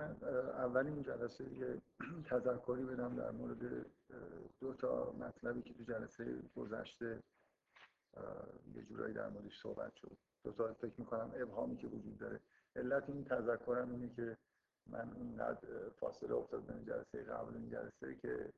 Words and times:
من 0.00 0.16
اولین 0.64 1.02
جلسه 1.02 1.52
یه 1.52 1.82
تذکری 2.24 2.84
بدم 2.84 3.16
در 3.16 3.30
مورد 3.30 3.86
دو 4.60 4.74
تا 4.74 5.12
مطلبی 5.12 5.62
که 5.62 5.74
تو 5.74 5.84
جلسه 5.84 6.42
گذشته 6.56 7.22
یه 8.74 8.82
جورایی 8.82 9.14
در 9.14 9.28
موردش 9.28 9.60
صحبت 9.62 9.94
شد. 9.94 10.16
دو 10.44 10.52
تا 10.52 10.74
فکر 10.74 10.94
می‌کنم 10.98 11.32
ابهامی 11.34 11.76
که 11.76 11.86
وجود 11.86 12.18
داره. 12.18 12.40
علت 12.76 13.08
این 13.08 13.24
تذکرم 13.24 13.90
اینه 13.90 14.08
که 14.08 14.36
من 14.86 15.12
اینقدر 15.16 15.88
فاصله 16.00 16.34
افتاد 16.34 16.66
بین 16.66 16.84
جلسه 16.84 17.22
قبل 17.22 17.54
این 17.54 17.70
جلسه 17.70 18.14
که 18.14 18.52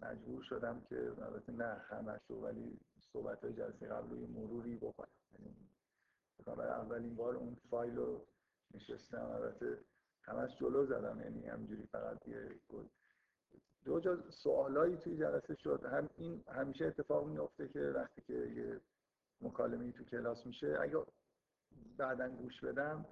مجبور 0.00 0.42
شدم 0.42 0.80
که 0.80 1.12
البته 1.22 1.52
نه 1.52 1.64
همش 1.64 2.30
ولی 2.30 2.80
صحبت 3.12 3.44
های 3.44 3.52
جلسه 3.52 3.86
قبل 3.88 4.10
رو 4.10 4.16
یه 4.16 4.26
مروری 4.26 4.76
بکنم. 4.76 5.08
یعنی 5.32 5.56
برای 6.46 6.68
اولین 6.68 7.16
بار 7.16 7.36
اون 7.36 7.56
فایل 7.70 7.96
رو 7.96 8.26
نشستم. 8.74 9.30
البته 9.34 9.78
همش 10.22 10.56
جلو 10.56 10.86
زدم 10.86 11.20
یعنی 11.20 11.46
همجوری 11.46 11.86
فقط 11.92 12.28
یه 12.28 12.50
دو 13.84 14.00
جا 14.00 14.30
سوالایی 14.30 14.96
توی 14.96 15.16
جلسه 15.16 15.54
شد. 15.54 15.84
هم 15.84 16.10
این 16.16 16.44
همیشه 16.48 16.86
اتفاق 16.86 17.26
میفته 17.26 17.68
که 17.68 17.80
وقتی 17.80 18.20
که 18.20 18.32
یه 18.32 18.80
مکالمه 19.40 19.92
تو 19.92 20.04
کلاس 20.04 20.46
میشه 20.46 20.78
اگه 20.80 20.98
بعدا 21.96 22.28
گوش 22.28 22.60
بدم 22.60 23.06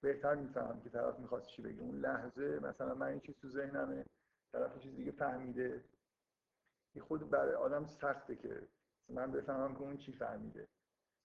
بهتر 0.00 0.34
می‌فهمم 0.34 0.80
که 0.80 0.90
طرف 0.90 1.18
می‌خواست 1.18 1.46
چی 1.46 1.62
بگه. 1.62 1.80
اون 1.80 2.00
لحظه 2.00 2.60
مثلا 2.62 2.94
من 2.94 3.06
این 3.06 3.20
چیز 3.20 3.34
تو 3.42 3.48
ذهنمه 3.48 4.04
طرف 4.52 4.78
چیز 4.78 4.96
دیگه 4.96 5.12
فهمیده. 5.12 5.84
این 6.94 7.04
خود 7.04 7.30
برای 7.30 7.54
آدم 7.54 7.86
سخته 7.86 8.36
که 8.36 8.62
من 9.08 9.32
بفهمم 9.32 9.74
که 9.74 9.80
اون 9.80 9.96
چی 9.96 10.12
فهمیده. 10.12 10.68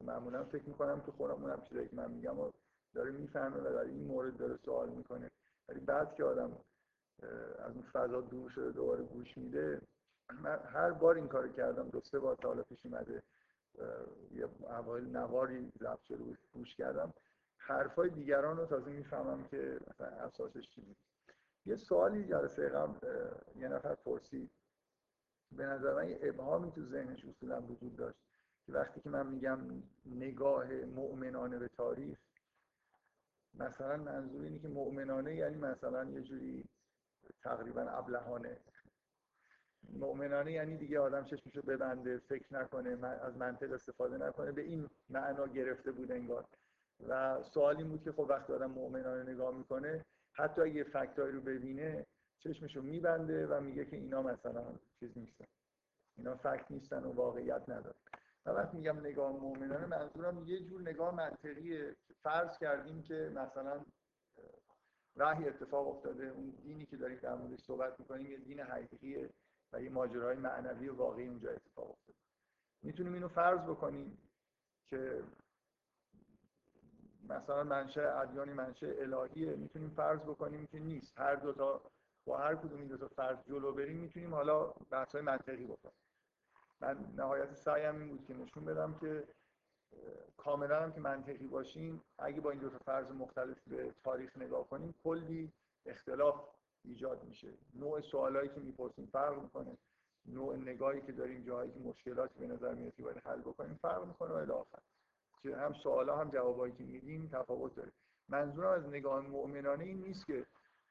معمولا 0.02 0.44
فکر 0.44 0.70
می‌کنم 0.70 1.02
که 1.02 1.12
خودم 1.12 1.44
اونم 1.44 1.62
چیزایی 1.62 1.88
که 1.88 1.96
من 1.96 2.12
میگم 2.12 2.40
و 2.40 2.52
داره 2.96 3.12
می‌فهمه 3.12 3.58
و 3.58 3.74
در 3.74 3.80
این 3.80 4.04
مورد 4.04 4.38
داره 4.38 4.58
سوال 4.58 4.90
می‌کنه. 4.90 5.32
ولی 5.70 5.80
بعد 5.80 6.16
که 6.16 6.24
آدم 6.24 6.58
از 7.60 7.74
اون 7.74 7.84
فضا 7.94 8.22
دور 8.22 8.50
شده 8.50 8.72
دوباره 8.72 9.04
گوش 9.04 9.38
میده 9.38 9.82
من 10.42 10.60
هر 10.60 10.92
بار 10.92 11.16
این 11.16 11.28
کار 11.28 11.48
کردم 11.48 11.90
دو 11.90 12.02
سه 12.02 12.20
بار 12.20 12.36
تا 12.36 12.48
حالا 12.48 12.64
پیش 12.64 12.86
اومده 12.86 13.24
یه 14.32 14.50
اوایل 14.62 15.18
نواری 15.18 15.72
ضبط 15.80 16.02
شده 16.02 16.24
بود 16.24 16.38
گوش 16.54 16.76
کردم. 16.76 17.14
حرفای 17.58 18.10
دیگران 18.10 18.58
رو 18.58 18.66
تازه 18.66 18.92
می‌فهمم 18.92 19.44
که 19.44 19.80
مثلا 19.88 20.08
اساسش 20.08 20.70
چی 20.70 20.82
بود. 20.82 20.96
یه 21.66 21.76
سوالی 21.76 22.28
جلسه 22.28 22.70
قبل 22.70 23.08
یه 23.56 23.68
نفر 23.68 23.96
پرسید. 23.96 24.50
به 25.52 25.66
نظر 25.66 25.94
من 25.94 26.10
یه 26.10 26.20
ابهامی 26.22 26.72
تو 26.72 26.82
ذهنش 26.82 27.26
اصولا 27.26 27.62
وجود 27.62 27.96
داشت 27.96 28.18
که 28.66 28.72
وقتی 28.72 29.02
که 29.02 29.10
من 29.10 29.28
میگم 29.28 29.60
نگاه 30.06 30.68
مؤمنانه 30.74 31.58
به 31.60 31.68
تاریخ 31.68 32.18
مثلا 33.60 33.98
منظور 33.98 34.44
اینه 34.44 34.60
که 34.60 34.68
مؤمنانه 34.68 35.36
یعنی 35.36 35.58
مثلا 35.58 36.04
یه 36.04 36.22
جوری 36.22 36.66
تقریبا 37.44 37.82
ابلهانه. 37.82 38.58
مؤمنانه 39.90 40.52
یعنی 40.52 40.78
دیگه 40.78 41.00
آدم 41.00 41.26
چشمشو 41.26 41.62
ببنده 41.62 42.18
فکر 42.18 42.54
نکنه 42.54 43.08
از 43.08 43.38
منطق 43.38 43.72
استفاده 43.72 44.18
نکنه. 44.18 44.52
به 44.52 44.62
این 44.62 44.90
معنا 45.10 45.48
گرفته 45.48 45.92
بود 45.92 46.12
انگار. 46.12 46.46
و 47.08 47.44
سوال 47.44 47.78
این 47.78 47.90
بود 47.90 48.04
که 48.04 48.12
خب 48.12 48.26
وقتی 48.30 48.54
آدم 48.54 48.72
مؤمنانه 48.72 49.32
نگاه 49.32 49.58
می‌کنه 49.58 50.06
حتی 50.34 50.62
اگه 50.62 50.84
فکتایی 50.84 51.32
رو 51.32 51.42
ببینه 51.42 52.06
چشمشو 52.40 52.82
میبنده 52.82 53.48
و 53.48 53.62
میگه 53.62 53.86
که 53.86 53.98
اینا 53.98 54.22
مثلا 54.22 54.64
چیز 55.00 55.18
نیستن. 55.18 55.46
اینا 56.18 56.36
فکت 56.36 56.66
نیستن 56.70 57.04
و 57.04 57.12
واقعیت 57.12 57.70
نداره. 57.70 57.96
و 58.46 58.50
وقتی 58.50 58.78
میگم 58.78 59.00
نگاه 59.00 59.32
مؤمنانه 59.32 59.86
منظورم 59.86 60.44
یه 60.44 60.60
جور 60.60 60.82
نگاه 60.82 61.16
منطقیه. 61.16 61.96
فرض 62.24 62.58
کردیم 62.58 63.02
که 63.04 63.32
مثلا 63.36 63.86
وحی 65.18 65.50
اتفاق 65.50 65.88
افتاده 65.88 66.28
اون 66.28 66.50
دینی 66.50 66.86
که 66.86 66.98
داریم 66.98 67.20
در 67.20 67.36
موردش 67.36 67.62
صحبت 67.62 68.00
می‌کنیم 68.00 68.32
یه 68.32 68.38
دین 68.38 68.60
حقیقیه 68.60 69.30
و 69.74 69.82
یه 69.82 69.90
ماجرای 69.90 70.38
معنوی 70.38 70.90
و 70.90 70.96
واقعی 70.96 71.28
اونجا 71.28 71.52
اتفاق 71.52 71.90
افتاده. 71.92 72.18
می‌تونیم 72.82 73.14
اینو 73.14 73.28
فرض 73.28 73.60
بکنیم 73.60 74.18
که 74.88 75.24
مثلا 77.30 77.64
منشه 77.64 78.02
ادیانی 78.02 78.54
منشه 78.54 78.96
الهیه. 79.00 79.56
می‌تونیم 79.56 79.90
فرض 79.90 80.20
بکنیم 80.20 80.68
که 80.68 80.80
نیست. 80.80 81.20
هر 81.20 81.36
دو 81.36 81.54
تا 81.54 81.82
با 82.26 82.38
هر 82.38 82.56
کدوم 82.56 82.80
این 82.80 82.88
دو 82.88 82.98
تا 82.98 83.08
فرض 83.08 83.38
جلو 83.48 83.72
بریم 83.74 83.98
می‌تونیم 83.98 84.34
حالا 84.34 84.74
بحث 84.90 85.12
های 85.12 85.22
منطقی 85.22 85.66
بکنیم. 85.66 86.05
من 86.82 86.98
نهایت 87.18 87.54
سعیم 87.54 88.00
این 88.00 88.10
بود 88.10 88.26
که 88.26 88.34
نشون 88.34 88.66
بدم 88.66 88.96
که 89.02 89.28
کاملا 90.38 90.82
هم 90.82 90.92
که 90.92 91.00
منطقی 91.00 91.48
باشیم 91.48 92.02
اگه 92.20 92.42
با 92.42 92.52
این 92.52 92.60
دو 92.60 92.70
تا 92.70 92.78
فرض 92.78 93.12
مختلف 93.12 93.58
به 93.68 93.94
تاریخ 94.04 94.38
نگاه 94.38 94.68
کنیم 94.70 94.96
کلی 95.04 95.52
اختلاف 95.86 96.50
ایجاد 96.84 97.24
میشه. 97.24 97.54
نوع 97.74 98.02
سوالایی 98.02 98.50
که 98.50 98.60
می‌پرسیم 98.60 99.06
فرق 99.06 99.42
می‌کنه. 99.42 99.78
نوع 100.26 100.56
نگاهی 100.56 101.02
که 101.02 101.12
داریم 101.12 101.44
جاهایی 101.44 101.72
که 101.72 101.80
مشکلاتی 101.80 102.40
به 102.40 102.48
نظر 102.48 102.74
میاد 102.74 102.96
که 102.96 103.04
باید 103.04 103.18
حل 103.18 103.42
بکنیم 103.42 103.80
فرق 103.82 104.06
می‌کنه 104.06 104.32
و 104.32 104.52
آخر. 104.52 104.80
که 105.44 105.56
هم 105.56 105.74
سوالا 105.74 106.18
هم 106.18 106.30
جوابایی 106.30 106.74
که 106.74 106.84
میدیم 106.84 107.30
تفاوت 107.32 107.76
داره. 107.76 107.92
منظورم 108.30 108.72
از 108.72 108.88
نگاه 108.88 109.20
مؤمنانه 109.20 109.84
این 109.84 110.02
نیست 110.02 110.26
که 110.26 110.46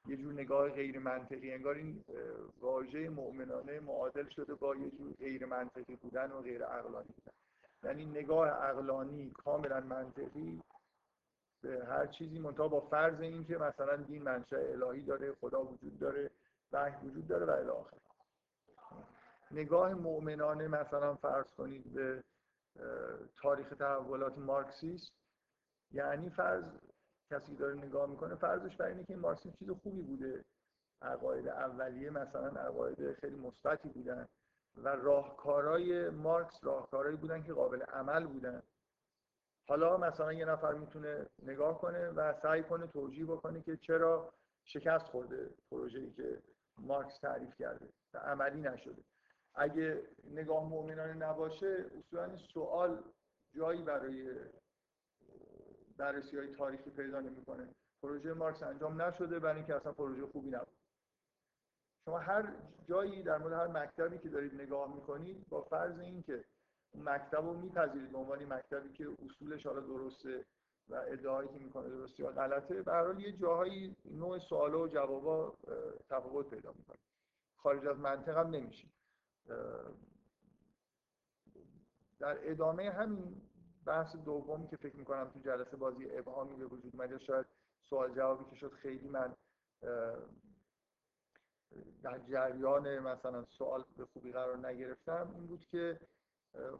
یه 0.06 0.16
جور 0.16 0.32
نگاه 0.32 0.68
غیر 0.70 0.98
منطقی 0.98 1.52
انگار 1.52 1.74
این 1.74 2.04
واژه 2.60 3.08
مؤمنانه 3.08 3.80
معادل 3.80 4.28
شده 4.28 4.54
با 4.54 4.76
یه 4.76 4.90
جور 4.90 5.12
غیر 5.12 5.46
منطقی 5.46 5.96
بودن 5.96 6.32
و 6.32 6.42
غیر 6.42 6.64
عقلانی 6.64 7.08
بودن. 7.08 7.36
یعنی 7.84 8.06
نگاه 8.06 8.48
عقلانی 8.48 9.30
کاملا 9.30 9.80
منطقی 9.80 10.62
به 11.62 11.84
هر 11.86 12.06
چیزی 12.06 12.38
منتها 12.38 12.68
با 12.68 12.80
فرض 12.80 13.20
این 13.20 13.44
که 13.44 13.58
مثلا 13.58 13.96
دین 13.96 14.22
منشأ 14.22 14.56
الهی 14.56 15.02
داره 15.02 15.32
خدا 15.32 15.64
وجود 15.64 15.98
داره 15.98 16.30
وحی 16.72 17.06
وجود 17.08 17.28
داره 17.28 17.46
و 17.46 17.50
الی 17.50 17.68
آخر. 17.68 17.96
نگاه 19.50 19.94
مؤمنانه 19.94 20.68
مثلا 20.68 21.14
فرض 21.14 21.46
کنید 21.56 21.92
به 21.92 22.24
تاریخ 23.42 23.68
تحولات 23.78 24.38
مارکسیست 24.38 25.12
یعنی 25.92 26.30
فرض 26.30 26.64
کسی 27.30 27.56
داره 27.56 27.74
نگاه 27.74 28.10
می‌کنه 28.10 28.34
فرضش 28.34 28.76
بر 28.76 28.86
اینه 28.86 29.04
که 29.04 29.12
این 29.12 29.20
مارکسیسم 29.20 29.56
چیز 29.58 29.70
خوبی 29.70 30.02
بوده. 30.02 30.44
عقاید 31.02 31.48
اولیه 31.48 32.10
مثلا 32.10 32.48
عقاید 32.48 33.12
خیلی 33.12 33.36
مثبتی 33.36 33.88
بودن 33.88 34.28
و 34.76 34.88
راهکارهای 34.88 36.10
مارکس 36.10 36.64
راهکارهایی 36.64 37.16
بودن 37.16 37.42
که 37.42 37.52
قابل 37.52 37.82
عمل 37.82 38.26
بودن. 38.26 38.62
حالا 39.68 39.96
مثلا 39.96 40.32
یه 40.32 40.44
نفر 40.44 40.74
می‌تونه 40.74 41.26
نگاه 41.42 41.80
کنه 41.80 42.08
و 42.08 42.32
سعی 42.42 42.62
کنه 42.62 42.86
توجیه 42.86 43.26
بکنه 43.26 43.62
که 43.62 43.76
چرا 43.76 44.32
شکست 44.64 45.04
خورده 45.04 45.50
پروژه‌ای 45.70 46.10
که 46.10 46.42
مارکس 46.78 47.18
تعریف 47.18 47.54
کرده 47.54 47.88
و 48.14 48.18
عملی 48.18 48.60
نشده. 48.60 49.02
اگه 49.54 50.02
نگاه 50.30 50.68
مؤمنانه 50.68 51.14
نباشه 51.14 51.90
اصولا 51.98 52.36
سوال 52.36 53.02
جایی 53.52 53.82
برای 53.82 54.34
بررسی 55.96 56.38
های 56.38 56.54
تاریخی 56.54 56.90
پیدا 56.90 57.20
نمی‌کنه. 57.20 57.68
پروژه 58.02 58.32
مارکس 58.32 58.62
انجام 58.62 59.02
نشده 59.02 59.38
برای 59.38 59.56
اینکه 59.56 59.74
اصلا 59.74 59.92
پروژه 59.92 60.26
خوبی 60.26 60.50
نبود. 60.50 60.76
شما 62.04 62.18
هر 62.18 62.52
جایی 62.88 63.22
در 63.22 63.38
مورد 63.38 63.52
هر 63.52 63.66
مکتبی 63.66 64.18
که 64.18 64.28
دارید 64.28 64.54
نگاه 64.54 64.94
می‌کنید 64.94 65.48
با 65.48 65.62
فرض 65.62 65.98
اینکه 65.98 66.44
مکتب 66.94 67.44
رو 67.44 67.54
میپذیرید 67.54 68.12
به 68.12 68.18
عنوان 68.18 68.44
مکتبی 68.52 68.92
که 68.92 69.08
اصولش 69.24 69.66
حالا 69.66 69.80
درسته 69.80 70.44
و 70.88 70.94
ادعایی 70.94 71.48
که 71.48 71.58
می‌کنه 71.58 71.88
درسته 71.88 72.22
یا 72.22 72.30
غلطه 72.30 72.82
به 72.82 72.92
هر 72.92 73.20
یه 73.20 73.32
جاهایی 73.32 73.96
نوع 74.04 74.38
سوالا 74.38 74.80
و 74.80 74.88
جوابا 74.88 75.54
تفاوت 76.08 76.50
پیدا 76.50 76.72
می‌کنه. 76.72 76.98
خارج 77.56 77.86
از 77.86 77.98
منطق 77.98 78.38
هم 78.38 78.50
نمیشه 78.50 78.88
در 82.18 82.50
ادامه 82.50 82.90
همین 82.90 83.42
بحث 83.86 84.16
دومی 84.16 84.68
که 84.68 84.76
فکر 84.76 84.96
می‌کنم 84.96 85.30
تو 85.34 85.40
جلسه 85.40 85.76
بازی 85.76 86.18
ابهامی 86.18 86.56
به 86.56 86.66
وجود 86.66 86.96
اومد 86.96 87.18
شاید 87.18 87.46
سوال 87.90 88.14
جوابی 88.14 88.44
که 88.50 88.56
شد 88.56 88.72
خیلی 88.72 89.08
من 89.08 89.34
در 92.02 92.18
جریان 92.18 92.98
مثلا 92.98 93.44
سوال 93.44 93.84
به 93.96 94.04
خوبی 94.04 94.32
قرار 94.32 94.66
نگرفتم 94.66 95.30
این 95.34 95.46
بود 95.46 95.66
که 95.70 96.00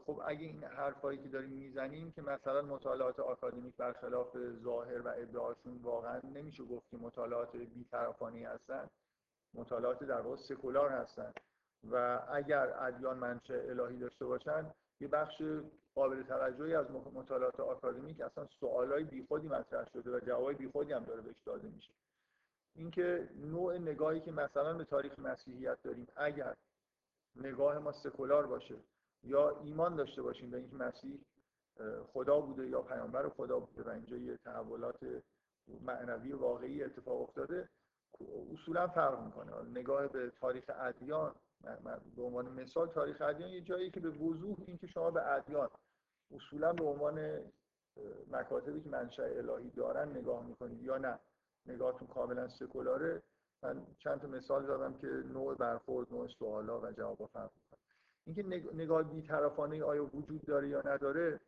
خب 0.05 0.21
اگه 0.25 0.45
این 0.45 0.63
حرفایی 0.63 1.23
که 1.23 1.29
داریم 1.29 1.49
می‌زنیم 1.49 2.11
که 2.11 2.21
مثلا 2.21 2.61
مطالعات 2.61 3.19
آکادمیک 3.19 3.75
برخلاف 3.77 4.37
ظاهر 4.63 5.01
و 5.01 5.07
ادعاشون 5.07 5.77
واقعا 5.77 6.21
نمیشه 6.23 6.63
گفت 6.63 6.89
که 6.89 6.97
مطالعات 6.97 7.55
بیطرفانی 7.55 8.43
هستن 8.43 8.89
مطالعات 9.53 10.03
در 10.03 10.21
واقع 10.21 10.35
سکولار 10.35 10.89
هستن. 10.89 11.33
و 11.91 12.21
اگر 12.31 12.83
ادیان 12.83 13.17
منشه 13.17 13.65
الهی 13.69 13.97
داشته 13.97 14.25
باشن 14.25 14.71
یه 14.99 15.07
بخش 15.07 15.41
قابل 15.95 16.23
توجهی 16.23 16.75
از 16.75 16.91
مطالعات 16.91 17.59
آکادمیک 17.59 18.21
اصلا 18.21 18.45
سوالای 18.59 19.03
بیخودی 19.03 19.47
مطرح 19.47 19.89
شده 19.93 20.17
و 20.17 20.19
جوابای 20.19 20.55
بیخودی 20.55 20.93
هم 20.93 21.03
داره 21.03 21.21
بهش 21.21 21.41
داده 21.45 21.67
میشه. 21.67 21.93
اینکه 22.75 23.29
نوع 23.35 23.77
نگاهی 23.77 24.19
که 24.19 24.31
مثلا 24.31 24.73
به 24.73 24.83
تاریخ 24.83 25.19
مسیحیت 25.19 25.77
داریم 25.83 26.07
اگر 26.15 26.55
نگاه 27.35 27.79
ما 27.79 27.91
سکولار 27.91 28.47
باشه 28.47 28.75
یا 29.23 29.59
ایمان 29.63 29.95
داشته 29.95 30.21
باشیم 30.21 30.51
به 30.51 30.57
اینکه 30.57 30.75
مسیح 30.75 31.19
خدا 32.13 32.41
بوده 32.41 32.67
یا 32.67 32.81
پیامبر 32.81 33.29
خدا 33.29 33.59
بوده 33.59 33.89
و 33.89 33.89
اینجا 33.89 34.17
یه 34.17 34.37
تحولات 34.37 34.99
معنوی 35.81 36.33
واقعی 36.33 36.83
اتفاق 36.83 37.21
افتاده 37.21 37.69
اصولا 38.53 38.87
فرق 38.87 39.25
می‌کنه. 39.25 39.61
نگاه 39.61 40.07
به 40.07 40.31
تاریخ 40.39 40.63
ادیان 40.79 41.35
به 42.15 42.21
عنوان 42.21 42.51
مثال 42.51 42.87
تاریخ 42.87 43.21
ادیان 43.21 43.49
یه 43.49 43.61
جایی 43.61 43.91
که 43.91 43.99
به 43.99 44.09
وضوح 44.09 44.57
اینکه 44.67 44.87
شما 44.87 45.11
به 45.11 45.31
ادیان 45.31 45.69
اصولا 46.31 46.73
به 46.73 46.83
عنوان 46.83 47.39
مکاتبی 48.31 48.81
که 48.81 48.89
منشأ 48.89 49.23
الهی 49.23 49.69
دارن 49.69 50.09
نگاه 50.09 50.45
می‌کنید 50.45 50.83
یا 50.83 50.97
نه. 50.97 51.19
نگاهتون 51.65 52.07
کاملا 52.07 52.47
سکولاره. 52.47 53.21
من 53.63 53.81
چند 53.99 54.21
تا 54.21 54.27
مثال 54.27 54.65
دادم 54.65 54.93
که 54.93 55.07
نوع 55.07 55.55
برخورد 55.55 56.07
نوع 56.11 56.27
سوالا 56.27 56.81
و 56.81 56.91
جواب 56.91 57.29
فرق 57.33 57.51
می‌کنه 57.55 57.79
اینکه 58.25 58.73
نگاه 58.73 59.03
بیطرفانه 59.03 59.83
آیا 59.83 60.05
وجود 60.05 60.45
داره 60.45 60.69
یا 60.69 60.81
نداره 60.85 61.39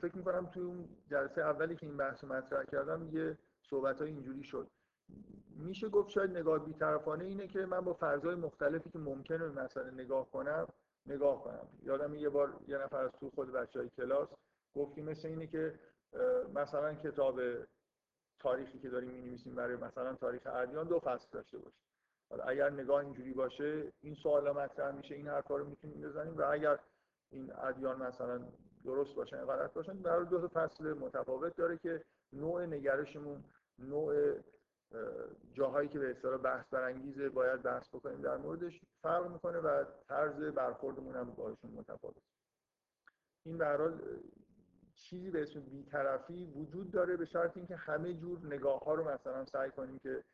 فکر 0.00 0.16
می‌کنم 0.16 0.46
توی 0.46 0.62
اون 0.62 0.88
جلسه 1.10 1.40
اولی 1.40 1.76
که 1.76 1.86
این 1.86 1.96
بحث 1.96 2.24
مطرح 2.24 2.64
کردم 2.64 3.08
یه 3.12 3.38
صحبت 3.70 3.98
های 4.00 4.10
اینجوری 4.10 4.44
شد. 4.44 4.68
میشه 5.56 5.88
گفت 5.88 6.10
شاید 6.10 6.30
نگاه 6.30 6.58
بیطرفانه 6.58 7.24
اینه 7.24 7.48
که 7.48 7.66
من 7.66 7.80
با 7.80 7.92
فرضای 7.92 8.34
مختلفی 8.34 8.90
که 8.90 8.98
ممکنه 8.98 9.48
مثلا 9.48 9.90
نگاه 9.90 10.30
کنم 10.30 10.68
نگاه 11.06 11.44
کنم. 11.44 11.68
یادم 11.82 12.14
یه 12.14 12.28
بار 12.28 12.60
یه 12.68 12.78
نفر 12.78 13.04
از 13.04 13.12
تو 13.20 13.30
خود 13.30 13.52
بچه 13.52 13.78
های 13.78 13.88
کلاس 13.88 14.28
گفتی 14.74 15.02
مثل 15.02 15.28
اینه 15.28 15.46
که 15.46 15.78
مثلا 16.54 16.94
کتاب 16.94 17.40
تاریخی 18.40 18.78
که 18.78 18.90
داریم 18.90 19.10
می‌نویسیم 19.10 19.54
برای 19.54 19.76
مثلا 19.76 20.14
تاریخ 20.14 20.46
ادیان 20.46 20.88
دو 20.88 21.00
فصل 21.00 21.26
داشته 21.32 21.58
باشه. 21.58 21.76
حالا 22.30 22.44
اگر 22.44 22.70
نگاه 22.70 23.00
اینجوری 23.00 23.32
باشه 23.32 23.92
این 24.00 24.14
سوال 24.14 24.50
مطرح 24.50 24.96
میشه 24.96 25.14
این 25.14 25.28
حرفا 25.28 25.56
رو 25.56 25.64
می‌تونیم 25.64 26.00
بزنیم 26.00 26.36
و 26.36 26.42
اگر 26.42 26.78
این 27.30 27.52
ادیان 27.52 28.02
مثلا 28.02 28.40
درست 28.84 29.14
باشن 29.14 29.44
غلط 29.44 29.72
باشن 29.72 30.02
برای 30.02 30.26
دو 30.26 30.48
تا 30.48 30.48
فصل 30.48 30.92
متفاوت 30.92 31.56
داره 31.56 31.78
که 31.78 32.04
نوع 32.32 32.66
نگرشمون 32.66 33.44
نوع 33.78 34.34
جاهایی 35.52 35.88
که 35.88 35.98
به 35.98 36.10
اصطلاح 36.10 36.36
بحث 36.36 36.68
برانگیزه 36.70 37.28
باید 37.28 37.62
بحث 37.62 37.88
بکنیم 37.88 38.20
در 38.20 38.36
موردش 38.36 38.80
فرق 39.02 39.30
می‌کنه 39.30 39.58
و 39.58 39.84
طرز 40.08 40.42
برخوردمون 40.42 41.16
هم 41.16 41.30
باشون 41.30 41.70
متفاوت 41.70 42.14
این 43.46 43.58
به 43.58 43.66
حال 43.66 44.00
چیزی 44.94 45.30
به 45.30 45.42
اسم 45.42 45.60
بیطرفی 45.60 46.44
وجود 46.44 46.90
داره 46.90 47.16
به 47.16 47.24
شرط 47.24 47.56
اینکه 47.56 47.76
همه 47.76 48.14
جور 48.14 48.46
نگاه 48.46 48.80
ها 48.80 48.94
رو 48.94 49.08
مثلا 49.08 49.44
سعی 49.44 49.70
کنیم 49.70 49.98
که 49.98 50.24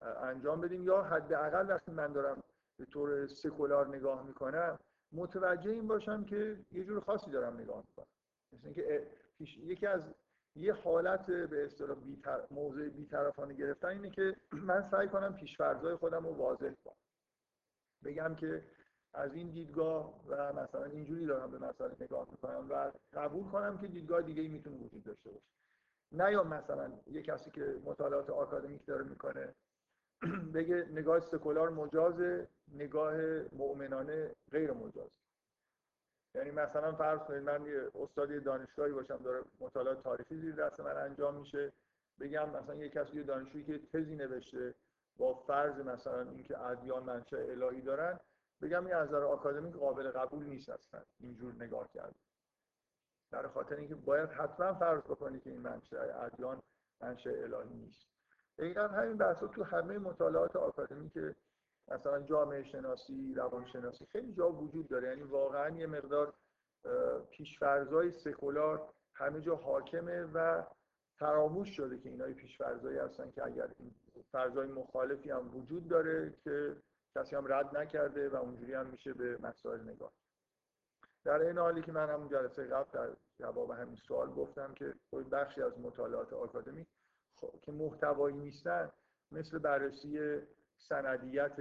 انجام 0.00 0.60
بدیم 0.60 0.84
یا 0.84 1.02
حداقل 1.02 1.70
وقتی 1.70 1.92
من 1.92 2.12
دارم 2.12 2.42
به 2.78 2.84
طور 2.84 3.26
سکولار 3.26 3.88
نگاه 3.88 4.26
می‌کنم 4.26 4.78
متوجه 5.12 5.70
این 5.70 5.88
باشم 5.88 6.24
که 6.24 6.56
یه 6.72 6.84
جور 6.84 7.00
خاصی 7.00 7.30
دارم 7.30 7.60
نگاه 7.60 7.84
می‌کنم. 7.88 8.06
مثل 8.52 8.66
اینکه 8.66 9.06
یکی 9.40 9.86
از 9.86 10.02
یه 10.56 10.72
حالت 10.72 11.26
به 11.26 11.64
اصطلاح 11.64 11.96
بیتر... 12.00 12.40
موضع 12.50 12.88
بیطرفانه 12.88 13.54
گرفتن 13.54 13.88
اینه 13.88 14.10
که 14.10 14.36
من 14.68 14.82
سعی 14.82 15.08
کنم 15.08 15.36
پیشفرضای 15.36 15.96
خودم 15.96 16.26
رو 16.26 16.34
واضح 16.34 16.72
کنم. 16.84 16.94
بگم 18.04 18.34
که 18.34 18.64
از 19.14 19.34
این 19.34 19.50
دیدگاه 19.50 20.24
و 20.28 20.52
مثلا 20.52 20.84
اینجوری 20.84 21.26
دارم 21.26 21.50
به 21.50 21.58
مسئله 21.58 21.96
نگاه 22.00 22.26
می‌کنم 22.30 22.66
و 22.70 22.92
قبول 23.12 23.44
کنم 23.44 23.78
که 23.78 23.86
دیدگاه 23.86 24.22
دیگه 24.22 24.48
می‌تونه 24.48 24.76
وجود 24.76 25.04
داشته 25.04 25.30
باشه. 25.30 25.46
نه 26.12 26.32
یا 26.32 26.42
مثلا 26.42 26.92
یه 27.06 27.22
کسی 27.22 27.50
که 27.50 27.80
مطالعات 27.84 28.30
آکادمیک 28.30 28.86
داره 28.86 29.04
می‌کنه 29.04 29.54
بگه 30.54 30.86
نگاه 30.90 31.20
سکولار 31.20 31.70
مجازه 31.70 32.48
نگاه 32.72 33.14
مؤمنانه 33.52 34.34
غیر 34.50 34.72
مجاز 34.72 35.10
یعنی 36.34 36.50
مثلا 36.50 36.92
فرض 36.92 37.20
کنید 37.20 37.42
من 37.42 37.66
یه 37.66 37.90
استادی 37.94 38.40
دانشگاهی 38.40 38.92
باشم 38.92 39.16
داره 39.16 39.44
مطالعات 39.60 40.02
تاریخی 40.02 40.40
زیر 40.40 40.54
دست 40.54 40.80
من 40.80 40.96
انجام 40.96 41.34
میشه 41.34 41.72
بگم 42.20 42.50
مثلا 42.50 42.74
یه 42.74 42.88
کسی 42.88 43.16
یه 43.16 43.22
دانشجویی 43.22 43.64
که 43.64 43.78
تزی 43.78 44.16
نوشته 44.16 44.74
با 45.16 45.34
فرض 45.34 45.80
مثلا 45.80 46.22
اینکه 46.22 46.60
ادیان 46.60 47.02
منشأ 47.02 47.36
الهی 47.36 47.80
دارن 47.80 48.20
بگم 48.62 48.86
این 48.86 48.94
از 48.94 49.08
نظر 49.08 49.22
آکادمیک 49.22 49.74
قابل 49.74 50.10
قبول 50.10 50.44
نیست 50.44 50.68
اصلا 50.68 51.00
اینجور 51.20 51.54
نگاه 51.54 51.88
کرد 51.94 52.14
در 53.30 53.48
خاطر 53.48 53.76
اینکه 53.76 53.94
باید 53.94 54.30
حتما 54.30 54.74
فرض 54.74 55.02
بکنی 55.02 55.40
که 55.40 55.50
این 55.50 55.60
منشأ 55.60 56.24
ادیان 56.24 56.62
منشأ 57.00 57.30
الهی 57.30 57.74
نیست. 57.74 58.08
دقیقا 58.58 58.88
همین 58.88 59.16
بحثا 59.16 59.46
تو 59.46 59.64
همه 59.64 59.98
مطالعات 59.98 60.56
آکادمیک 60.56 61.18
مثلا 61.90 62.22
جامعه 62.22 62.62
شناسی 62.62 63.34
روانشناسی 63.34 64.06
خیلی 64.06 64.32
جا 64.32 64.52
وجود 64.52 64.88
داره. 64.88 65.08
یعنی 65.08 65.22
واقعا 65.22 65.70
یه 65.70 65.86
مقدار 65.86 66.34
پیشفرزای 67.30 68.12
سکولار 68.12 68.88
همه 69.14 69.40
جا 69.40 69.56
حاکمه 69.56 70.24
و 70.34 70.64
فراموش 71.18 71.68
شده 71.76 71.98
که 71.98 72.08
اینای 72.08 72.34
پیشفرزایی 72.34 72.98
هستن 72.98 73.30
که 73.30 73.44
اگر 73.44 73.68
این 73.78 73.94
فرضای 74.32 74.68
مخالفی 74.68 75.30
هم 75.30 75.56
وجود 75.56 75.88
داره 75.88 76.34
که 76.44 76.76
کسی 77.14 77.36
هم 77.36 77.52
رد 77.52 77.76
نکرده 77.76 78.28
و 78.28 78.36
اونجوری 78.36 78.74
هم 78.74 78.86
میشه 78.86 79.12
به 79.12 79.38
مسائل 79.40 79.80
نگاه 79.80 80.12
در 81.24 81.40
این 81.40 81.58
حالی 81.58 81.82
که 81.82 81.92
من 81.92 82.10
هم 82.10 82.28
جلسه 82.28 82.64
قبل 82.64 82.90
در 82.92 83.08
جواب 83.38 83.70
همین 83.70 83.96
سوال 83.96 84.30
گفتم 84.30 84.74
که 84.74 84.94
بخشی 85.32 85.62
از 85.62 85.78
مطالعات 85.78 86.32
آکادمیک 86.32 86.86
که 87.62 87.72
محتوایی 87.72 88.36
نیستن 88.36 88.90
مثل 89.32 89.58
بررسی 89.58 90.40
سندیت 90.78 91.56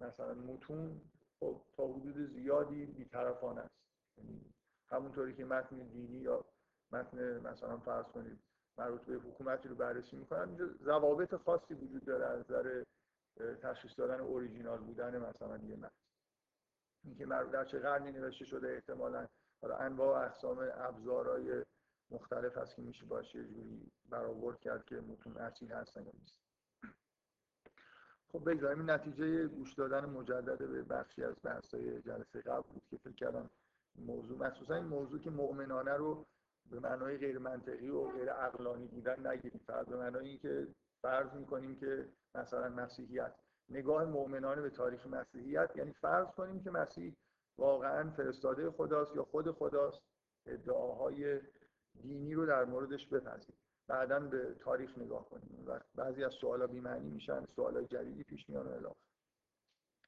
مثلا 0.00 0.34
متون 0.34 1.00
خب 1.40 1.62
تا 1.76 1.86
حدود 1.86 2.32
زیادی 2.32 2.86
بیطرفانه 2.86 3.60
است. 3.60 3.74
یعنی 4.18 4.54
همونطوری 4.88 5.34
که 5.34 5.44
متن 5.44 5.76
دینی 5.76 6.18
یا 6.18 6.44
متن 6.92 7.38
مثلا 7.38 7.78
فرض 7.78 8.06
کنید 8.06 8.38
مربوط 8.78 9.00
به 9.00 9.14
حکومتی 9.14 9.68
رو 9.68 9.74
بررسی 9.74 10.16
می‌کنن 10.16 10.48
اینجا 10.48 10.66
ضوابط 10.66 11.34
خاصی 11.34 11.74
وجود 11.74 12.04
داره 12.04 12.26
از 12.26 12.40
نظر 12.40 12.84
تشخیص 13.62 13.98
دادن 13.98 14.20
اوریجینال 14.20 14.78
بودن 14.78 15.18
مثلا 15.18 15.56
یه 15.56 15.76
متن. 15.76 15.94
اینکه 17.04 17.26
در 17.26 17.64
چه 17.64 17.78
قرنی 17.78 18.12
نوشته 18.12 18.44
شده 18.44 18.68
احتمالا 18.68 19.26
حالا 19.62 19.76
انواع 19.76 20.20
و 20.20 20.24
اقسام 20.24 20.58
ابزارهای 20.74 21.64
مختلف 22.10 22.56
هست 22.56 22.76
که 22.76 22.82
میشه 22.82 23.04
باشه 23.04 23.38
یه 23.38 23.44
جوری 23.44 23.92
برآورد 24.08 24.60
کرد 24.60 24.84
که 24.84 24.96
متون 24.96 25.36
اصیل 25.36 25.72
هستن 25.72 26.04
یا 26.04 26.12
نیست. 26.14 26.34
خب 28.32 28.50
بگذاریم 28.50 28.78
این 28.78 28.90
نتیجه 28.90 29.46
گوش 29.46 29.74
دادن 29.74 30.04
مجدد 30.04 30.58
به 30.58 30.82
بخشی 30.82 31.24
از 31.24 31.34
بحث‌های 31.42 32.02
جلسه 32.02 32.40
قبل 32.40 32.62
بود 32.62 32.82
که 32.90 32.96
فکر 32.96 33.14
کردم 33.14 33.50
موضوع 33.96 34.38
مخصوصا 34.38 34.74
این 34.74 34.84
موضوع 34.84 35.20
که 35.20 35.30
مؤمنانه 35.30 35.92
رو 35.92 36.26
به 36.70 36.80
معنای 36.80 37.18
غیر 37.18 37.38
منطقی 37.38 37.88
و 37.88 38.04
غیر 38.04 38.30
عقلانی 38.30 38.86
بودن 38.86 39.26
نگیریم. 39.26 39.60
فقط 39.66 39.86
به 39.86 39.96
معنای 39.96 40.28
اینکه 40.28 40.68
فرض 41.02 41.32
می‌کنیم 41.32 41.76
که 41.76 42.08
مثلا 42.34 42.68
مسیحیت 42.68 43.34
نگاه 43.68 44.04
مؤمنانه 44.04 44.62
به 44.62 44.70
تاریخ 44.70 45.06
مسیحیت 45.06 45.70
یعنی 45.76 45.92
فرض 45.92 46.26
کنیم 46.26 46.62
که 46.62 46.70
مسیح 46.70 47.16
واقعا 47.58 48.10
فرستاده 48.10 48.70
خداست 48.70 49.16
یا 49.16 49.24
خود 49.24 49.50
خداست 49.50 50.02
ادعاهای 50.46 51.40
دینی 52.02 52.34
رو 52.34 52.46
در 52.46 52.64
موردش 52.64 53.06
بپذیریم. 53.06 53.60
بعدا 53.92 54.20
به 54.20 54.54
تاریخ 54.60 54.98
نگاه 54.98 55.28
کنیم. 55.28 55.64
و 55.66 55.80
بعضی 55.94 56.24
از 56.24 56.32
سوالا 56.40 56.66
بی‌معنی 56.66 57.10
میشن 57.10 57.44
سوالای 57.56 57.86
جدیدی 57.86 58.24
پیش 58.24 58.48
میان 58.48 58.66
و 58.66 58.92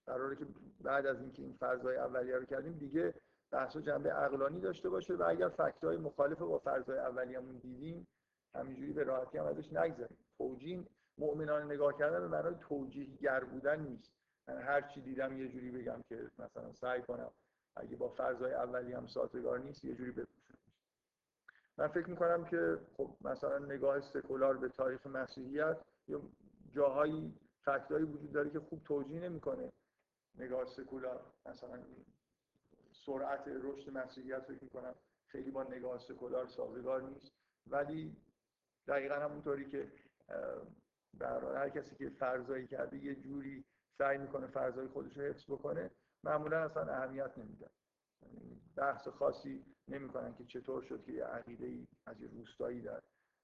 قراره 0.07 0.37
که 0.37 0.47
بعد 0.81 1.07
از 1.07 1.21
اینکه 1.21 1.43
این 1.43 1.53
فرضای 1.53 1.97
اولیه 1.97 2.37
رو 2.37 2.45
کردیم 2.45 2.73
دیگه 2.73 3.14
بحث 3.50 3.76
جنبه 3.76 4.11
عقلانی 4.11 4.61
داشته 4.61 4.88
باشه 4.88 5.14
و 5.14 5.23
اگر 5.29 5.49
فکت‌های 5.49 5.97
مخالف 5.97 6.38
با 6.38 6.59
فرضای 6.59 6.99
اولیه‌مون 6.99 7.59
دیدیم 7.59 8.07
همینجوری 8.55 8.93
به 8.93 9.05
راحتی 9.05 9.38
هم 9.38 9.47
ازش 9.47 9.73
نگذاریم 9.73 10.19
توجیه 10.38 10.85
مؤمنان 11.19 11.73
نگاه 11.73 11.99
کردن 11.99 12.21
به 12.21 12.29
معنای 12.29 12.55
توجیه 12.61 13.07
گر 13.17 13.45
بودن 13.45 13.81
نیست. 13.81 14.12
من 14.49 14.59
هر 14.59 14.81
چی 14.81 15.00
دیدم 15.00 15.38
یه 15.38 15.49
جوری 15.49 15.71
بگم 15.71 16.03
که 16.09 16.31
مثلا 16.38 16.73
سعی 16.73 17.03
کنم 17.03 17.31
اگه 17.76 17.97
با 17.97 18.09
فرضای 18.09 18.53
اولی 18.53 18.93
هم 18.93 19.07
سازگار 19.07 19.59
نیست 19.59 19.85
یه 19.85 19.95
جوری 19.95 20.11
بپوشم 20.11 20.34
من 21.78 21.88
فکر 21.88 22.11
می‌کنم 22.11 22.45
که 22.45 22.78
خب 22.97 23.16
مثلا 23.21 23.59
نگاه 23.59 24.00
سکولار 24.00 24.57
به 24.57 24.69
تاریخ 24.69 25.07
مسیحیت 25.07 25.76
یا 26.09 26.23
جاهایی 26.71 27.35
فکتایی 27.64 28.04
وجود 28.04 28.33
داره 28.33 28.50
که 28.50 28.61
خوب 28.61 28.83
توجیه 28.85 29.21
نمی‌کنه 29.21 29.73
نگاه 30.38 30.64
سکولار 30.64 31.21
مثلا 31.47 31.78
سرعت 32.93 33.45
رشد 33.47 33.90
مسیحیت 33.90 34.40
فکر 34.40 34.64
می‌کنم 34.64 34.95
خیلی 35.26 35.50
با 35.50 35.62
نگاه 35.62 35.99
سکولار 35.99 36.47
سازگار 36.47 37.02
نیست. 37.02 37.33
ولی 37.66 38.16
دقیقا 38.88 39.14
همونطوری 39.14 39.71
که 39.71 39.93
در 41.19 41.54
هر 41.54 41.69
کسی 41.69 41.97
که 41.97 42.11
فرضایی 42.11 42.66
کرده 42.66 42.97
یه 42.97 43.14
جوری 43.14 43.64
سعی 43.99 44.19
می‌کنه 44.19 44.47
فرضای 44.47 44.88
خودش 44.88 45.16
رو 45.16 45.23
حفظ 45.23 45.45
بکنه 45.45 45.90
معمولا 46.25 46.64
اصلا 46.64 46.93
اهمیت 46.93 47.38
نمیدن 47.38 47.71
یعنی 48.23 48.61
بحث 48.76 49.09
خاصی 49.09 49.64
نمی‌کنن 49.88 50.35
که 50.35 50.45
چطور 50.45 50.83
شد 50.83 51.05
که 51.05 51.12
یه 51.12 51.25
عقیده 51.25 51.67
ای 51.67 51.87
از 52.07 52.21
یه 52.21 52.29
روستایی 52.29 52.81
در 52.81 53.03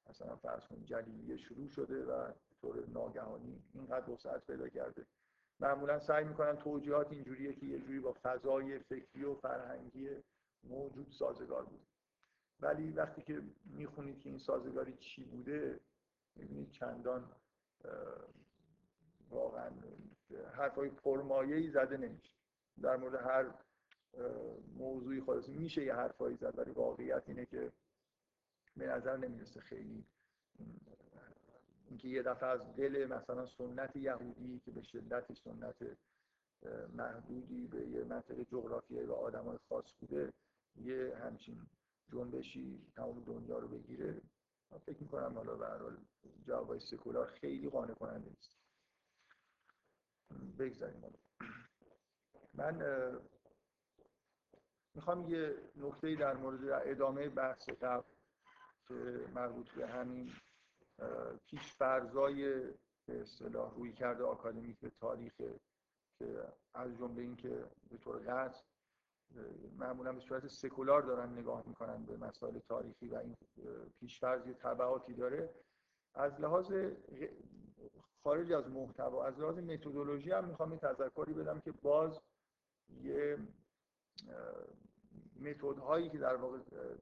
مثلا 0.09 0.37
فرض 0.37 0.65
کنید 0.65 0.85
جلیلیه 0.85 1.37
شروع 1.37 1.69
شده 1.69 2.05
و 2.05 2.33
طور 2.61 2.87
ناگهانی 2.89 3.63
اینقدر 3.75 4.11
وسعت 4.11 4.47
پیدا 4.47 4.69
کرده. 4.69 5.07
معمولا 5.61 5.99
سعی 5.99 6.25
می‌کنن 6.25 6.57
توجیهات 6.57 7.13
اینجوریه 7.13 7.53
که 7.53 7.67
یه 7.67 7.79
جوری 7.79 8.01
با 8.01 8.17
فضای 8.23 8.79
فکری 8.79 9.25
و 9.25 9.35
فرهنگی 9.35 10.09
موجود 10.65 11.11
سازگار 11.11 11.65
بود 11.65 11.87
ولی 12.61 12.91
وقتی 12.91 13.23
که 13.23 13.43
می‌خونید 13.65 14.21
که 14.21 14.29
این 14.29 14.39
سازگاری 14.39 14.97
چی 14.97 15.25
بوده 15.25 15.81
می‌بینید 16.37 16.71
چندان 16.71 17.33
واقعا 19.31 19.71
حرفای 20.53 20.91
پرمایه‌ای 20.91 21.71
زده 21.71 21.97
نمیشه. 21.97 22.37
در 22.83 22.97
مورد 22.97 23.15
هر 23.15 23.55
موضوعی 24.75 25.21
خالص. 25.21 25.49
میشه 25.49 25.85
یه 25.85 25.95
حرفایی 25.95 26.37
زد 26.37 26.59
ولی 26.59 26.71
واقعیت 26.71 27.23
اینه 27.27 27.47
که 27.47 27.73
به 28.77 28.87
نظر 28.87 29.17
نمی‌رسه 29.17 29.61
خیلی. 29.61 30.05
اینکه 31.89 32.09
یه 32.09 32.23
دفعه 32.23 32.49
از 32.49 32.77
دل 32.77 33.07
مثلا 33.07 33.47
سنت 33.47 33.97
یهودی 33.97 34.61
که 34.65 34.71
به 34.71 34.83
شدت 34.83 35.33
سنت 35.33 35.77
محدودی 36.93 37.67
به 37.67 37.89
یه 37.89 38.05
منطقه 38.05 38.45
جغرافیایی 38.45 39.07
و 39.07 39.13
آدمای 39.13 39.59
خاص 39.69 39.95
بوده 40.01 40.33
یه 40.77 41.17
همچین 41.25 41.67
جنبشی 42.13 42.87
تمام 42.97 43.21
دنیا 43.25 43.59
رو 43.59 43.69
بگیره. 43.69 44.21
من 44.71 44.79
فکر 44.79 45.03
می‌کنم 45.03 45.35
حالا 45.35 45.57
به 45.57 45.67
هر 45.67 45.79
حال 45.79 45.97
جوابای 46.47 46.81
سکولار 46.81 47.27
خیلی 47.27 47.69
قانع 47.69 47.95
کننده 47.95 48.29
نیست. 48.29 48.57
بگذاریم. 50.59 51.15
من 52.55 52.81
می‌خوام 54.95 55.29
یه 55.29 55.57
نکته 55.77 56.15
در 56.15 56.37
مورد 56.37 56.89
ادامه 56.89 57.29
بحث 57.29 57.69
قبل 57.69 58.09
که 58.89 58.95
مربوط 59.35 59.71
به 59.71 59.87
همین 59.87 60.31
پیشفرزای 61.47 62.63
به 63.07 63.21
اصطلاح 63.21 63.75
روی 63.75 63.93
کرده 63.93 64.25
آکادمیک 64.25 64.79
به 64.81 64.91
تاریخ 65.01 65.33
که 66.19 66.45
از 66.75 66.99
جمله 66.99 67.23
اینکه 67.23 67.65
به 67.91 67.97
طور 67.99 68.19
قطع 68.19 68.61
معمولا 69.79 70.13
به 70.13 70.21
صورت 70.21 70.47
سکولار 70.47 71.03
دارن 71.03 71.39
نگاه 71.39 71.63
می‌کنن 71.67 72.05
به 72.05 72.17
مسائل 72.17 72.59
تاریخی 72.59 73.09
و 73.09 73.15
این 73.15 73.37
پیشفرض 74.01 74.47
یه 74.47 74.55
تبعاتی 74.55 75.15
داره. 75.15 75.55
از 76.15 76.41
لحاظ 76.41 76.73
خارج 78.23 78.53
از 78.53 78.69
محتوا 78.69 79.27
از 79.27 79.39
لحاظ 79.39 79.59
متدولوژی 79.59 80.31
هم 80.31 80.45
می‌خوام 80.45 80.71
این 80.71 80.79
تذکری 80.79 81.35
بدم 81.35 81.61
که 81.61 81.73
باز 81.73 82.21
یه 83.03 83.39
متد 85.41 85.79
هایی 85.79 86.11
که 86.11 86.19
در 86.19 86.37
واقع 86.37 86.59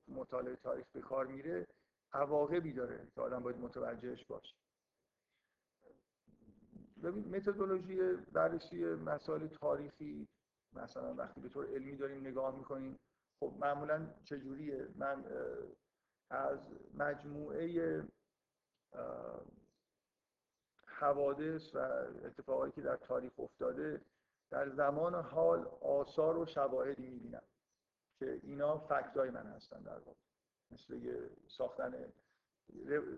مطالعه 0.08 0.56
تاریخ 0.56 0.86
به 0.92 1.00
کار 1.00 1.26
میره 1.26 1.66
عواقبی 2.12 2.72
داره 2.72 3.08
که 3.14 3.20
آدم 3.20 3.42
باید 3.42 3.58
متوجهش 3.58 4.24
باشه. 4.24 4.54
ببین 7.02 7.36
متدولوژی 7.36 8.16
بررسی 8.32 8.84
مسائل 8.84 9.46
تاریخی 9.46 10.28
مثلا 10.72 11.14
وقتی 11.14 11.40
به 11.40 11.48
طور 11.48 11.66
علمی 11.66 11.96
داریم 11.96 12.26
نگاه 12.26 12.58
می‌کنیم 12.58 12.98
خب 13.40 13.54
معمولا 13.60 14.14
چجوریه؟ 14.24 14.88
من 14.96 15.24
از 16.30 16.58
مجموعه 16.94 18.02
حوادث 20.86 21.74
و 21.74 21.78
اتفاقایی 22.24 22.72
که 22.72 22.82
در 22.82 22.96
تاریخ 22.96 23.40
افتاده 23.40 24.00
در 24.50 24.68
زمان 24.68 25.14
حال 25.14 25.66
آثار 25.80 26.36
و 26.36 26.46
شواهدی 26.46 27.06
می‌بینم 27.06 27.42
که 28.18 28.40
اینا 28.42 28.78
فکتای 28.78 29.30
من 29.30 29.46
هستن 29.46 29.82
در 29.82 29.98
واقع. 29.98 30.18
مثل 30.70 30.94
یه 30.94 31.30
ساختن 31.46 32.12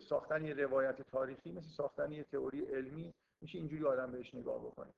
ساختن 0.09 0.45
یه 0.45 0.55
روایت 0.55 1.03
تاریخی 1.03 1.53
مثل 1.53 1.69
ساختن 1.69 2.13
یه 2.13 2.25
تئوری 2.25 2.65
علمی 2.65 3.15
میشه 3.41 3.59
اینجوری 3.59 3.85
آدم 3.85 4.13
بهش 4.13 4.35
نگاه 4.35 4.65
بکنه. 4.65 4.93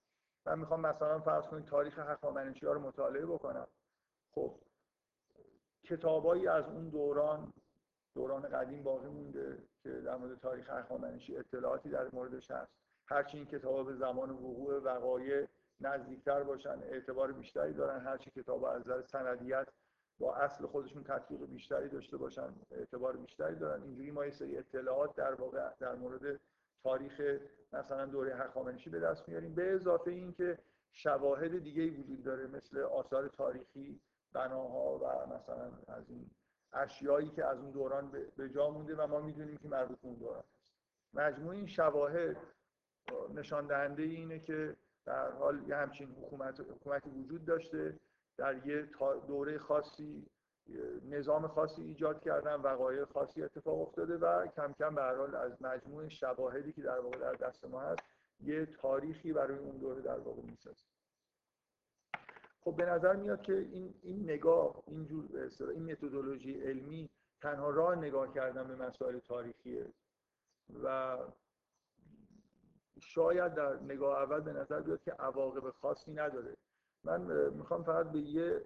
من 0.46 0.58
می‌خوام 0.58 0.80
مثلا 0.80 1.20
فرض 1.20 1.44
کنید 1.44 1.64
تاریخ 1.64 1.98
هخامنشی 1.98 2.66
ها 2.66 2.72
رو 2.72 2.80
مطالعه 2.80 3.26
بکنم. 3.26 3.66
خب 4.34 4.54
کتابایی 5.84 6.48
از 6.48 6.64
اون 6.64 6.88
دوران 6.88 7.52
دوران 8.14 8.42
قدیم 8.42 8.82
باقی 8.82 9.08
مونده 9.08 9.58
که 9.82 9.90
در 9.90 10.16
مورد 10.16 10.38
تاریخ 10.38 10.70
هخامنشی 10.70 11.36
اطلاعاتی 11.36 11.88
در 11.88 12.08
موردش 12.12 12.50
هست. 12.50 12.72
هرچی 13.06 13.36
این 13.36 13.46
کتاب 13.46 13.86
به 13.86 13.96
زمان 13.96 14.30
وقوع 14.30 14.78
وقایع 14.78 15.46
نزدیکتر 15.82 16.42
باشن 16.42 16.78
اعتبار 16.82 17.32
بیشتری 17.32 17.72
دارن 17.72 18.00
هرچی 18.00 18.30
کتاب 18.30 18.64
از 18.64 18.80
نظر 18.80 19.02
سندیت 19.02 19.68
با 20.18 20.34
اصل 20.34 20.66
خودشون 20.66 21.04
تطبیق 21.04 21.46
بیشتری 21.46 21.88
داشته 21.88 22.16
باشن 22.16 22.54
اعتبار 22.70 23.16
بیشتری 23.16 23.56
دارن. 23.56 23.82
اینجوری 23.82 24.10
ما 24.10 24.24
یه 24.24 24.30
سری 24.30 24.58
اطلاعات 24.58 25.16
در 25.16 25.34
واقع 25.34 25.70
در 25.80 25.94
مورد 25.94 26.40
تاریخ 26.82 27.38
مثلا 27.72 28.06
دوره 28.06 28.36
هخامنشی 28.36 28.90
به 28.90 29.00
دست 29.00 29.28
میاریم. 29.28 29.54
به 29.54 29.74
اضافه 29.74 30.10
اینکه 30.10 30.58
شواهد 30.92 31.58
دیگه 31.58 31.90
وجود 31.90 32.22
داره 32.22 32.46
مثل 32.46 32.78
آثار 32.78 33.28
تاریخی 33.28 34.00
بناها 34.32 34.98
و 34.98 35.34
مثلا 35.34 35.72
از 35.88 36.10
این 36.10 36.30
اشیایی 36.72 37.30
که 37.30 37.44
از 37.44 37.58
اون 37.58 37.70
دوران 37.70 38.10
به 38.36 38.48
جا 38.48 38.70
مونده 38.70 38.96
و 38.96 39.06
ما 39.06 39.20
می‌دونیم 39.20 39.56
که 39.56 39.68
مربوط 39.68 40.00
به 40.00 40.08
اون 40.08 40.16
دوران 40.16 40.38
است 40.38 40.52
مجموع 41.14 41.54
این 41.54 41.66
شواهد 41.66 42.36
نشان 43.34 43.66
دهنده 43.66 44.02
اینه 44.02 44.38
که 44.38 44.76
در 45.06 45.30
حال 45.30 45.68
یه 45.68 45.76
همچین 45.76 46.08
حکومت 46.08 46.60
حکومتی 46.60 47.10
وجود 47.10 47.44
داشته 47.44 47.98
در 48.36 48.66
یه 48.66 48.88
دوره 49.26 49.58
خاصی 49.58 50.26
نظام 51.10 51.48
خاصی 51.48 51.82
ایجاد 51.82 52.20
کردن 52.20 52.54
وقایع 52.54 53.04
خاصی 53.04 53.42
اتفاق 53.42 53.80
افتاده 53.80 54.16
و 54.16 54.46
کم 54.46 54.72
کم 54.72 54.94
به 54.94 55.02
حال 55.02 55.34
از 55.34 55.62
مجموع 55.62 56.08
شواهدی 56.08 56.72
که 56.72 56.82
در 56.82 56.98
واقع 56.98 57.18
در 57.18 57.32
دست 57.32 57.64
ما 57.64 57.80
هست 57.80 58.02
یه 58.40 58.66
تاریخی 58.66 59.32
برای 59.32 59.58
اون 59.58 59.76
دوره 59.76 60.02
در 60.02 60.18
واقع 60.18 60.42
می‌سازه 60.42 60.84
خب 62.64 62.76
به 62.76 62.84
نظر 62.84 63.16
میاد 63.16 63.42
که 63.42 63.52
این 63.52 63.94
این 64.02 64.24
نگاه 64.24 64.82
اینجور 64.86 65.50
این 65.60 65.92
متدولوژی 65.92 66.60
علمی 66.60 67.08
تنها 67.40 67.70
راه 67.70 67.94
نگاه 67.94 68.34
کردن 68.34 68.68
به 68.68 68.76
مسائل 68.76 69.18
تاریخیه 69.18 69.86
و 70.84 71.16
شاید 73.00 73.54
در 73.54 73.80
نگاه 73.80 74.22
اول 74.22 74.40
به 74.40 74.52
نظر 74.52 74.80
بیاد 74.80 75.02
که 75.02 75.12
عواقب 75.12 75.70
خاصی 75.70 76.12
نداره. 76.12 76.56
من 77.04 77.50
می‌خوام 77.50 77.82
فقط 77.82 78.06
به 78.12 78.18
یه 78.18 78.64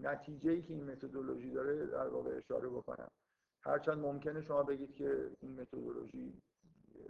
نتیجه 0.00 0.50
ای 0.50 0.62
که 0.62 0.72
این 0.72 0.90
متدولوژی 0.90 1.50
داره 1.50 1.86
در 1.86 2.08
واقع 2.08 2.36
اشاره 2.36 2.68
بکنم. 2.68 3.10
هرچند 3.62 3.98
ممکنه 3.98 4.42
شما 4.42 4.62
بگید 4.62 4.94
که 4.94 5.30
این 5.40 5.60
متدولوژی 5.60 6.42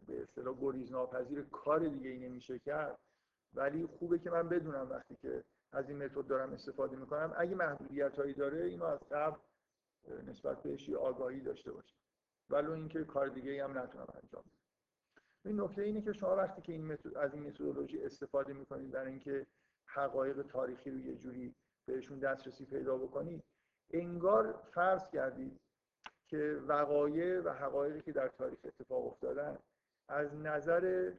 به 0.07 0.23
اصطلاح 0.23 0.57
گریز 0.61 0.93
ناپذیر 0.93 1.43
کار 1.43 1.89
دیگه 1.89 2.11
ای 2.11 2.19
نمیشه 2.29 2.59
کرد 2.59 2.99
ولی 3.55 3.87
خوبه 3.87 4.19
که 4.19 4.31
من 4.31 4.49
بدونم 4.49 4.91
وقتی 4.91 5.17
که 5.17 5.45
از 5.73 5.89
این 5.89 6.05
متد 6.05 6.27
دارم 6.27 6.53
استفاده 6.53 6.97
می‌کنم. 6.97 7.35
اگه 7.37 7.55
محدودیت 7.55 8.19
هایی 8.19 8.35
داره 8.35 8.65
اینو 8.65 8.85
از 8.85 9.01
قبل 9.11 9.37
نسبت 10.27 10.63
بهش 10.63 10.91
آگاهی 10.91 11.41
داشته 11.41 11.73
باشم. 11.73 11.97
ولو 12.51 12.73
اینکه 12.73 13.05
کار 13.05 13.29
دیگه 13.29 13.65
هم 13.65 13.79
نتونم 13.79 14.07
انجام 14.23 14.43
بدم. 14.43 14.56
این 15.47 15.61
نکته 15.61 15.83
اینه 15.83 16.03
که 16.03 16.13
شما 16.13 16.37
وقتی 16.37 16.63
که 16.63 16.73
این 16.73 16.99
از 17.17 17.35
این 17.35 17.43
متدولوژی 17.43 18.05
استفاده 18.05 18.53
می‌کنید 18.53 18.91
برای 18.91 19.11
اینکه 19.11 19.47
حقایق 19.87 20.43
تاریخی 20.43 20.91
رو 20.91 20.99
یه 20.99 21.17
جوری 21.17 21.55
بهشون 21.87 22.19
دسترسی 22.19 22.65
پیدا 22.65 22.97
بکنید 22.97 23.45
انگار 23.91 24.63
فرض 24.75 25.11
کردید 25.11 25.61
که 26.29 26.61
وقایع 26.67 27.41
و 27.41 27.49
حقایقی 27.49 28.01
که 28.01 28.13
در 28.13 28.29
تاریخ 28.29 28.59
اتفاق 28.65 29.07
افتادن 29.07 29.59
از 30.09 30.35
نظر 30.35 31.13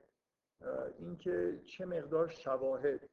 اینکه 0.99 1.61
چه 1.65 1.85
مقدار 1.85 2.27
شواهد 2.27 3.09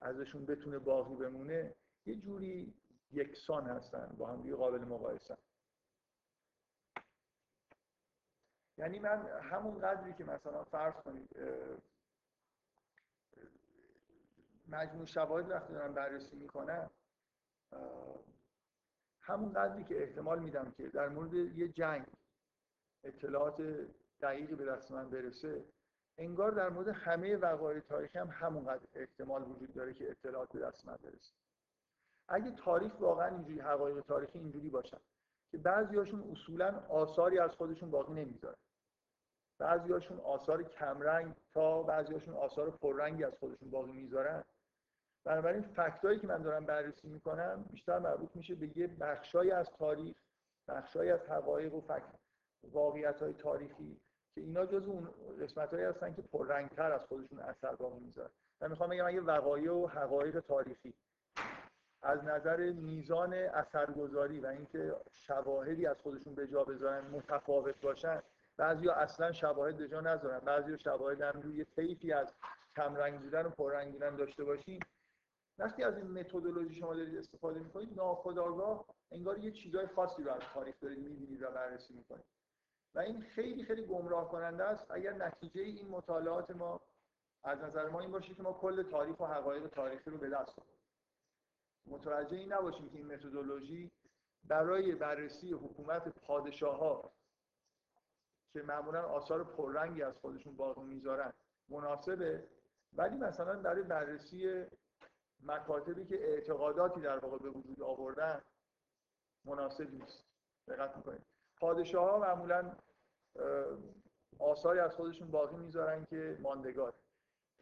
ازشون 0.00 0.46
بتونه 0.46 0.78
باقی 0.78 1.16
بمونه 1.16 1.74
یه 2.06 2.14
جوری 2.14 2.74
یکسان 3.12 3.66
هستن 3.66 4.14
با 4.18 4.26
هم 4.26 4.56
قابل 4.56 4.78
مقایسه 4.78 5.36
یعنی 8.80 8.98
من 8.98 9.26
همون 9.42 9.78
قدری 9.78 10.12
که 10.12 10.24
مثلا 10.24 10.64
فرض 10.64 10.94
کنید 10.94 11.36
مجموع 14.68 15.06
شواهد 15.06 15.50
وقتی 15.50 15.72
دارم 15.72 15.94
بررسی 15.94 16.36
می‌کنم 16.36 16.90
همون 19.20 19.52
قدری 19.52 19.84
که 19.84 20.02
احتمال 20.02 20.38
میدم 20.38 20.70
که 20.70 20.88
در 20.88 21.08
مورد 21.08 21.34
یه 21.34 21.68
جنگ 21.68 22.06
اطلاعات 23.04 23.62
دقیقی 24.20 24.54
به 24.54 24.64
دست 24.64 24.90
من 24.90 25.10
برسه 25.10 25.64
انگار 26.18 26.50
در 26.50 26.68
مورد 26.68 26.88
همه 26.88 27.36
وقایع 27.36 27.80
تاریخی 27.80 28.18
هم 28.18 28.28
همونقدر 28.28 28.86
احتمال 28.94 29.42
وجود 29.42 29.74
داره 29.74 29.94
که 29.94 30.10
اطلاعات 30.10 30.52
به 30.52 30.58
دست 30.58 30.86
من 30.86 30.96
برسه. 30.96 31.34
اگه 32.28 32.50
تاریخ 32.50 33.00
واقعا 33.00 33.26
اینجوری 33.26 33.60
حقایق 33.60 34.00
تاریخی 34.00 34.38
اینجوری 34.38 34.70
باشن 34.70 35.00
که 35.50 35.58
بعضیاشون 35.58 36.30
اصولا 36.30 36.86
آثاری 36.88 37.38
از 37.38 37.50
خودشون 37.50 37.90
باقی 37.90 38.12
نمی‌ذارن. 38.12 38.56
بعضیاشون 39.60 40.20
آثار 40.20 40.62
کمرنگ 40.62 41.34
تا 41.54 41.82
بعضیاشون 41.82 42.34
آثار 42.34 42.70
پررنگی 42.70 43.24
از 43.24 43.32
خودشون 43.40 43.70
باقی 43.70 43.92
می‌ذارن. 43.92 44.44
بنابراین 45.24 45.62
فکتایی 45.62 46.18
که 46.18 46.26
من 46.26 46.42
دارم 46.42 46.66
بررسی 46.66 47.08
می‌کنم 47.08 47.64
بیشتر 47.70 47.98
مربوط 47.98 48.36
میشه 48.36 48.54
به 48.54 48.78
یه 48.78 48.86
بخشای 48.86 49.50
از 49.50 49.70
تاریخ 49.70 50.16
بخشای 50.68 51.10
از 51.10 51.20
حقایق 51.20 51.74
و 51.74 51.80
فکت 51.80 52.14
واقعیت 52.72 53.22
های 53.22 53.32
تاریخی 53.32 53.96
که 54.34 54.40
اینا 54.40 54.66
جز 54.66 54.86
اون 54.86 55.08
قسمت 55.40 55.74
هایی 55.74 55.84
هستن 55.84 56.14
که 56.14 56.22
پررنگتر 56.22 56.92
از 56.92 57.06
خودشون 57.06 57.38
اثر 57.38 57.74
باقی 57.74 58.00
می‌ذارن. 58.00 58.30
من 58.60 58.70
می‌خوام 58.70 58.90
بگم 58.90 59.06
اگه 59.06 59.20
وقایع 59.20 59.72
و 59.72 59.86
حقایق 59.86 60.40
تاریخی. 60.40 60.94
از 62.02 62.24
نظر 62.24 62.72
میزان 62.72 63.32
اثرگذاری 63.34 64.40
و 64.40 64.46
اینکه 64.46 64.96
شواهدی 65.12 65.86
از 65.86 65.96
خودشون 66.02 66.34
به 66.34 66.46
جا 66.46 66.64
بذارن 66.64 67.06
متفاوت 67.06 67.80
باشن 67.80 68.22
بعضیا 68.60 68.92
اصلا 68.92 69.32
شواهد 69.32 69.76
به 69.76 69.88
جا 69.88 70.00
نذارن. 70.00 70.38
بعضیا 70.38 70.76
شواهد 70.76 71.20
هم 71.20 71.40
روی 71.40 71.64
طیفی 71.64 72.12
از 72.12 72.34
کمرنگ 72.76 73.20
بودن 73.20 73.46
و 73.46 73.50
پررنگ 73.50 73.92
بودن 73.92 74.16
داشته 74.16 74.44
باشیم 74.44 74.80
وقتی 75.58 75.82
از 75.82 75.96
این 75.96 76.10
متدولوژی 76.10 76.74
شما 76.74 76.94
دارید 76.94 77.18
استفاده 77.18 77.60
می‌کنید 77.60 77.96
ناخودآگاه 77.96 78.84
انگار 79.12 79.38
یه 79.38 79.50
چیزای 79.50 79.86
خاصی 79.86 80.22
رو 80.22 80.32
از 80.32 80.42
تاریخ 80.54 80.80
دارید 80.80 80.98
می‌بینید 80.98 81.42
و 81.42 81.50
بررسی 81.50 81.94
می‌کنید. 81.94 82.24
و 82.94 82.98
این 82.98 83.20
خیلی 83.20 83.64
خیلی 83.64 83.82
گمراه 83.86 84.28
کننده 84.28 84.64
است. 84.64 84.90
اگر 84.90 85.12
نتیجه 85.12 85.62
این 85.62 85.88
مطالعات 85.88 86.50
ما 86.50 86.80
از 87.44 87.58
نظر 87.58 87.88
ما 87.88 88.00
این 88.00 88.10
باشه 88.10 88.34
که 88.34 88.42
ما 88.42 88.52
کل 88.52 88.82
تاریخ 88.82 89.20
و 89.20 89.26
حقایق 89.26 89.66
تاریخی 89.66 90.10
رو 90.10 90.18
به 90.18 90.28
دست 90.28 90.58
آوریم 90.58 90.80
متوجه 91.86 92.36
این 92.36 92.52
نباشیم 92.52 92.88
که 92.88 92.96
این 92.98 93.06
متدولوژی 93.06 93.90
برای 94.44 94.94
بررسی 94.94 95.52
حکومت 95.52 96.08
پادشاه 96.08 96.78
ها 96.78 97.12
که 98.52 98.62
معمولا 98.62 99.02
آثار 99.02 99.44
پررنگی 99.44 100.02
از 100.02 100.18
خودشون 100.18 100.56
باقی 100.56 100.82
می‌ذارن. 100.82 101.32
مناسبه. 101.68 102.48
ولی 102.92 103.16
مثلا 103.16 103.62
برای 103.62 103.82
بررسی 103.82 104.66
مکاتبی 105.42 106.04
که 106.04 106.14
اعتقاداتی 106.14 107.00
در 107.00 107.18
واقع 107.18 107.38
به 107.38 107.50
وجود 107.50 107.82
آوردن 107.82 108.40
مناسب 109.44 109.90
نیست. 109.94 110.24
دقت 110.68 110.96
می‌کنید. 110.96 111.22
پادشاه 111.60 112.10
ها 112.10 112.18
معمولا 112.18 112.72
آثاری 114.38 114.78
از 114.78 114.94
خودشون 114.94 115.30
باقی 115.30 115.56
می‌ذارن 115.56 116.04
که 116.04 116.38
ماندگار. 116.40 116.94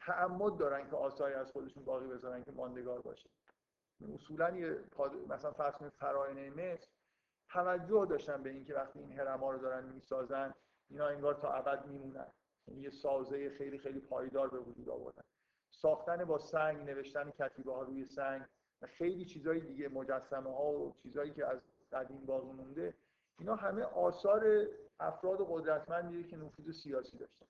تعمد 0.00 0.56
دارن 0.56 0.90
که 0.90 0.96
آثاری 0.96 1.34
از 1.34 1.52
خودشون 1.52 1.84
باقی 1.84 2.06
بذارن 2.06 2.44
که 2.44 2.52
ماندگار 2.52 3.00
باشه. 3.00 3.30
اصولا 4.14 4.50
یه 4.50 4.84
مثلا 5.28 5.52
فرض 5.52 5.74
کنید 5.74 5.92
فراینه 5.92 6.50
مصر 6.50 6.88
توجه 7.48 8.06
داشتن 8.10 8.42
به 8.42 8.50
اینکه 8.50 8.74
وقتی 8.74 8.98
این 8.98 9.18
هرما 9.18 9.50
رو 9.50 9.58
دارن 9.58 9.84
می‌سازن 9.84 10.54
اینا 10.90 11.06
انگار 11.06 11.34
تا 11.34 11.52
ابد 11.52 11.86
میمونن. 11.86 12.26
یعنی 12.66 12.80
یه 12.80 12.90
سازه 12.90 13.50
خیلی 13.50 13.78
خیلی 13.78 14.00
پایدار 14.00 14.48
به 14.48 14.58
وجود 14.58 14.88
آوردن. 14.88 15.24
ساختن 15.70 16.24
با 16.24 16.38
سنگ 16.38 16.90
نوشتن 16.90 17.30
کتیبه 17.30 17.72
ها 17.72 17.82
روی 17.82 18.06
سنگ 18.06 18.42
و 18.82 18.86
خیلی 18.86 19.24
چیزهای 19.24 19.60
دیگه 19.60 19.88
مجسمه 19.88 20.54
ها 20.54 20.70
و 20.72 20.94
چیزهایی 21.02 21.30
که 21.30 21.46
از 21.46 21.58
قدیم 21.92 22.26
باقی 22.26 22.52
مونده 22.52 22.94
اینا 23.38 23.54
همه 23.54 23.82
آثار 23.82 24.66
افراد 25.00 25.38
قدرتمندیه 25.50 26.24
که 26.24 26.36
نفوذ 26.36 26.70
سیاسی 26.82 27.18
داشتن. 27.18 27.46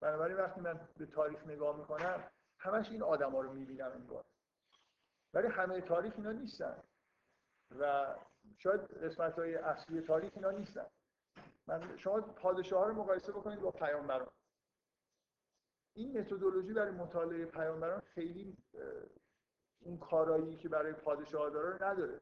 بنابراین 0.00 0.36
وقتی 0.36 0.60
من 0.60 0.88
به 0.96 1.06
تاریخ 1.06 1.46
نگاه 1.46 1.76
می‌کنم 1.76 2.24
همش 2.58 2.90
این 2.90 3.02
آدما 3.02 3.40
رو 3.40 3.52
می‌بینم 3.52 3.92
انگار. 3.92 4.24
ولی 5.34 5.48
همه 5.48 5.80
تاریخ 5.80 6.12
اینا 6.16 6.32
نیستن. 6.32 6.82
و 7.78 8.14
شاید 8.58 8.80
قسمت 8.80 9.38
های 9.38 9.54
اصلی 9.54 10.00
تاریخ 10.00 10.32
اینا 10.34 10.50
نیستن. 10.50 10.86
من 11.66 11.96
شما 11.96 12.20
پادشاه 12.20 12.88
رو 12.88 12.94
مقایسه 12.94 13.32
بکنید 13.32 13.60
با 13.60 13.70
پیامبران. 13.70 14.30
این 15.94 16.18
متدولوژی 16.18 16.72
برای 16.72 16.90
مطالعه 16.90 17.46
پیامبران 17.46 18.00
خیلی 18.00 18.56
اون 19.80 19.98
کارایی 19.98 20.56
که 20.56 20.68
برای 20.68 20.92
پادشاه 20.92 21.50
داره 21.50 21.88
نداره. 21.88 22.20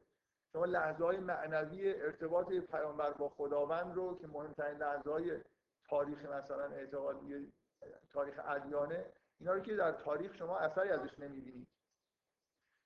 شما 0.53 0.65
لحظه 0.65 1.05
های 1.05 1.19
معنوی 1.19 1.95
ارتباط 1.95 2.53
پیامبر 2.53 3.13
با 3.13 3.29
خداوند 3.29 3.95
رو 3.95 4.19
که 4.19 4.27
مهمترین 4.27 4.79
لحظه 4.79 5.11
های 5.11 5.41
تاریخ 5.85 6.25
مثلا 6.25 6.65
اعتقادی 6.65 7.53
تاریخ 8.13 8.41
ادیانه 8.45 9.13
اینا 9.39 9.53
رو 9.53 9.61
که 9.61 9.77
در 9.77 9.93
تاریخ 9.93 10.35
شما 10.35 10.59
اثری 10.59 10.91
ازش 10.91 11.19
نمی‌بینید. 11.19 11.69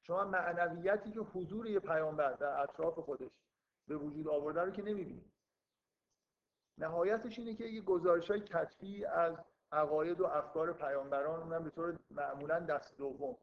شما 0.02 0.24
معنویتی 0.24 1.12
که 1.12 1.20
حضور 1.20 1.66
یه 1.66 1.80
پیامبر 1.80 2.32
در 2.32 2.60
اطراف 2.60 2.98
خودش 2.98 3.30
به 3.88 3.96
وجود 3.96 4.28
آورده 4.28 4.60
رو 4.60 4.70
که 4.70 4.82
نمی‌بینید. 4.82 5.33
نهایتش 6.78 7.38
اینه 7.38 7.54
که 7.54 7.64
یه 7.64 7.80
گزارش 7.80 8.30
های 8.30 8.40
کتبی 8.40 9.04
از 9.04 9.36
عقاید 9.72 10.20
و 10.20 10.24
افکار 10.24 10.72
پیامبران 10.72 11.40
اونم 11.40 11.64
به 11.64 11.70
طور 11.70 11.98
معمولا 12.10 12.60
دست 12.60 12.98
دوم 12.98 13.36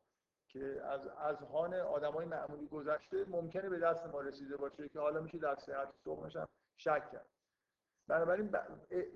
که 0.47 0.81
از 0.85 1.07
اذهان 1.07 1.73
آدمای 1.73 2.25
معمولی 2.25 2.67
گذشته 2.67 3.25
ممکنه 3.29 3.69
به 3.69 3.79
دست 3.79 4.05
ما 4.05 4.21
رسیده 4.21 4.57
باشه 4.57 4.89
که 4.89 4.99
حالا 4.99 5.21
میشه 5.21 5.37
در 5.37 5.55
صحت 5.55 5.87
صبحش 6.03 6.35
هم 6.35 6.47
شک 6.77 7.11
کرد 7.11 7.25
بنابراین 8.07 8.55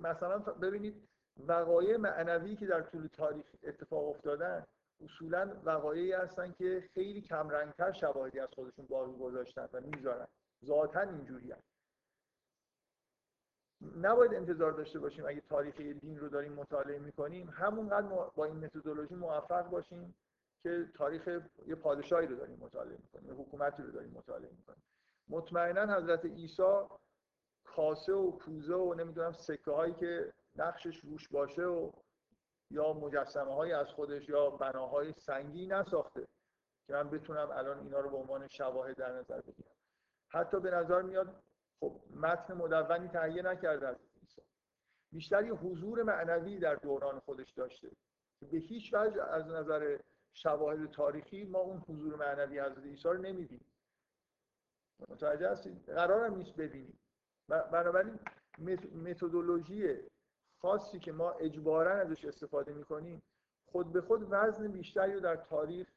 مثلا 0.00 0.38
ببینید 0.38 1.08
وقایع 1.36 1.96
معنوی 1.96 2.56
که 2.56 2.66
در 2.66 2.82
طول 2.82 3.06
تاریخ 3.06 3.46
اتفاق 3.62 4.08
افتادن 4.08 4.66
اصولا 5.04 5.56
وقایعی 5.64 6.12
هستن 6.12 6.52
که 6.52 6.88
خیلی 6.94 7.20
کمرنگتر 7.20 7.92
شواهدی 7.92 8.40
از 8.40 8.48
خودشون 8.54 8.86
باقی 8.86 9.12
گذاشتن 9.12 9.68
و 9.72 9.80
می‌ذارن 9.80 10.26
ذاتا 10.64 11.00
اینجوری 11.00 11.52
هست. 11.52 11.75
نباید 13.80 14.34
انتظار 14.34 14.72
داشته 14.72 14.98
باشیم 14.98 15.26
اگه 15.26 15.40
تاریخ 15.40 15.76
دین 15.76 16.18
رو 16.18 16.28
داریم 16.28 16.52
مطالعه 16.52 16.98
می‌کنیم 16.98 17.48
همونقدر 17.50 18.06
با 18.34 18.44
این 18.44 18.56
متدولوژی 18.56 19.14
موفق 19.14 19.70
باشیم 19.70 20.14
که 20.62 20.88
تاریخ 20.94 21.28
یه 21.66 21.74
پادشاهی 21.74 22.26
رو 22.26 22.36
داریم 22.36 22.58
مطالعه 22.58 22.98
می‌کنیم 23.02 23.26
یه 23.26 23.34
حکومتی 23.34 23.82
رو 23.82 23.90
داریم 23.90 24.10
مطالعه 24.10 24.50
می‌کنیم. 24.50 24.82
مطمئنا 25.28 25.96
حضرت 25.96 26.24
عیسی 26.24 26.82
کاسه 27.64 28.12
و 28.12 28.30
کوزه 28.30 28.74
و 28.74 28.94
نمی‌دونم 28.94 29.32
سکه 29.32 29.70
هایی 29.70 29.94
که 29.94 30.32
نقشش 30.56 31.00
روش 31.04 31.28
باشه 31.28 31.62
و 31.62 31.92
یا 32.70 32.92
مجسمه 32.92 33.54
های 33.54 33.72
از 33.72 33.86
خودش 33.86 34.28
یا 34.28 34.50
بناهای 34.50 35.12
سنگی 35.12 35.66
نساخته 35.66 36.26
که 36.86 36.92
من 36.92 37.10
بتونم 37.10 37.50
الان 37.50 37.78
اینا 37.78 38.00
رو 38.00 38.10
به 38.10 38.16
عنوان 38.16 38.48
شواهد 38.48 38.96
در 38.96 39.12
نظر 39.12 39.40
بگیرم. 39.40 39.74
حتی 40.28 40.60
به 40.60 40.70
نظر 40.70 41.02
میاد 41.02 41.42
خب 41.80 42.00
متن 42.14 42.54
مدونی 42.54 43.08
تهیه 43.08 43.42
نکرده 43.42 43.88
از 43.88 43.96
بیشتر 45.12 45.44
یه 45.44 45.52
حضور 45.52 46.02
معنوی 46.02 46.58
در 46.58 46.74
دوران 46.74 47.20
خودش 47.20 47.50
داشته. 47.50 47.90
به 48.50 48.58
هیچ 48.58 48.94
وجه 48.94 49.22
از 49.22 49.46
نظر 49.46 49.98
شواهد 50.32 50.90
تاریخی 50.90 51.44
ما 51.44 51.58
اون 51.58 51.78
حضور 51.88 52.16
معنوی 52.16 52.60
حضرت 52.60 52.84
عیسی 52.84 53.08
رو 53.08 53.16
نمی‌بینیم. 53.16 53.72
متوجه 55.08 55.50
هستید؟ 55.50 55.90
قرار 55.90 56.28
نیست 56.28 56.56
ببینیم. 56.56 56.98
بنابراین 57.48 58.18
متدولوژی 58.94 59.98
خاصی 60.62 60.98
که 60.98 61.12
ما 61.12 61.30
اجبارا 61.32 61.94
ازش 61.94 62.24
استفاده 62.24 62.72
می‌کنیم 62.72 63.22
خود 63.66 63.92
به 63.92 64.00
خود 64.00 64.26
وزن 64.30 64.68
بیشتری 64.68 65.14
رو 65.14 65.20
در 65.20 65.36
تاریخ 65.36 65.88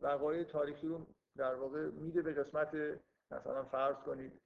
وقایع 0.00 0.44
تاریخی 0.44 0.86
رو 0.86 1.06
در 1.36 1.54
واقع 1.54 1.90
میده 1.90 2.22
به 2.22 2.32
قسمت 2.32 3.00
مثلا 3.30 3.64
فرض 3.64 3.96
کنید 3.96 4.40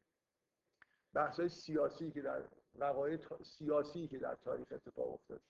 بحث 1.16 1.40
های 1.40 1.48
سیاسی 1.48 2.10
که 2.10 2.22
در 2.22 2.42
وقایع 2.74 3.18
سیاسی 3.42 4.08
که 4.08 4.18
در 4.18 4.34
تاریخ 4.34 4.66
اتفاق 4.70 5.12
افتاد. 5.12 5.40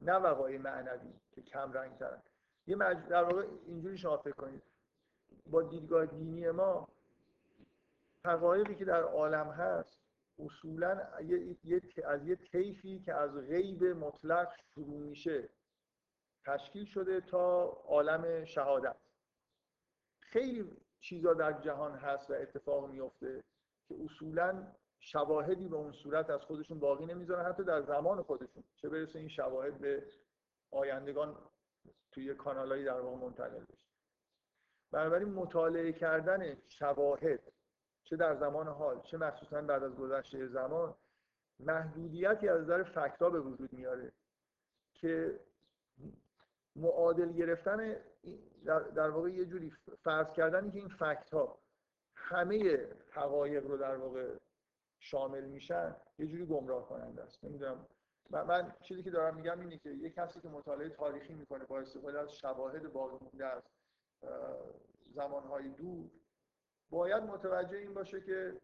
نه 0.00 0.12
وقایع 0.12 0.58
معنوی 0.58 1.12
که 1.32 1.42
کم 1.42 1.72
رنگ 1.72 1.98
ترن. 1.98 2.22
یه 2.66 2.76
مج... 2.76 2.96
در 3.08 3.22
واقع 3.22 3.46
اینجوری 3.66 3.98
شما 3.98 4.16
فکر 4.16 4.34
کنید. 4.34 4.62
با 5.46 5.62
دیدگاه 5.62 6.06
دینی 6.06 6.50
ما 6.50 6.88
حقایقی 8.24 8.74
که 8.74 8.84
در 8.84 9.02
عالم 9.02 9.46
هست 9.46 9.98
اصولا 10.38 11.00
از 12.04 12.26
یه 12.26 12.36
طیفی 12.36 13.00
که 13.00 13.14
از 13.14 13.36
غیب 13.36 13.84
مطلق 13.84 14.52
شروع 14.74 15.00
میشه 15.00 15.48
تشکیل 16.44 16.84
شده 16.84 17.20
تا 17.20 17.62
عالم 17.64 18.44
شهادت. 18.44 18.96
خیلی 20.20 20.76
چیزا 21.00 21.34
در 21.34 21.60
جهان 21.60 21.94
هست 21.98 22.30
و 22.30 22.32
اتفاق 22.32 22.90
میفته 22.90 23.44
که 23.90 23.96
اصولا 24.04 24.66
شواهدی 25.00 25.68
به 25.68 25.76
اون 25.76 25.92
صورت 25.92 26.30
از 26.30 26.40
خودشون 26.40 26.78
باقی 26.78 27.06
نمی‌ذارن 27.06 27.46
حتی 27.52 27.64
در 27.64 27.82
زمان 27.82 28.22
خودشون. 28.22 28.64
چه 28.76 28.88
برسه 28.88 29.18
این 29.18 29.28
شواهد 29.28 29.78
به 29.78 30.06
آیندگان 30.70 31.36
توی 32.12 32.34
کانالایی 32.34 32.84
در 32.84 33.00
واقع 33.00 33.16
منتقل 33.16 33.64
بشه. 33.64 33.78
بنابراین 34.90 35.28
مطالعه 35.28 35.92
کردن 35.92 36.56
شواهد 36.68 37.52
چه 38.04 38.16
در 38.16 38.36
زمان 38.36 38.68
حال 38.68 39.00
چه 39.00 39.16
مخصوصا 39.16 39.62
بعد 39.62 39.82
از 39.82 39.94
گذشته 39.94 40.46
زمان 40.46 40.94
محدودیتی 41.60 42.48
از 42.48 42.60
نظر 42.60 42.82
فکتا 42.82 43.30
به 43.30 43.40
وجود 43.40 43.72
میاره 43.72 44.12
که 44.94 45.40
معادل 46.76 47.32
گرفتن 47.32 47.96
در 48.94 49.10
واقع 49.10 49.30
یه 49.30 49.46
جوری 49.46 49.72
فرض 50.04 50.32
کردن 50.32 50.70
که 50.70 50.78
این 50.78 50.88
فکت 50.88 51.30
ها 51.30 51.58
همه 52.30 52.88
حقایق 53.10 53.66
رو 53.66 53.76
در 53.76 53.96
واقع 53.96 54.36
شامل 54.98 55.44
میشن 55.44 55.96
یه 56.18 56.26
جوری 56.26 56.46
گمراه 56.46 56.88
کننده 56.88 57.22
است. 57.22 57.44
نمی‌دونم. 57.44 57.86
من 58.30 58.74
چیزی 58.82 59.02
که 59.02 59.10
دارم 59.10 59.36
میگم 59.36 59.60
اینه 59.60 59.78
که 59.78 59.90
یه 59.90 60.10
کسی 60.10 60.40
که 60.40 60.48
مطالعه 60.48 60.88
تاریخی 60.88 61.34
می‌کنه 61.34 61.64
با 61.64 61.78
استفاده 61.78 62.20
از 62.20 62.32
شواهد 62.32 62.92
باقی 62.92 63.16
مونده 63.20 63.46
از 63.46 63.62
زمانهای 65.14 65.68
دور 65.68 66.10
باید 66.90 67.22
متوجه 67.22 67.76
این 67.78 67.94
باشه 67.94 68.20
که 68.20 68.60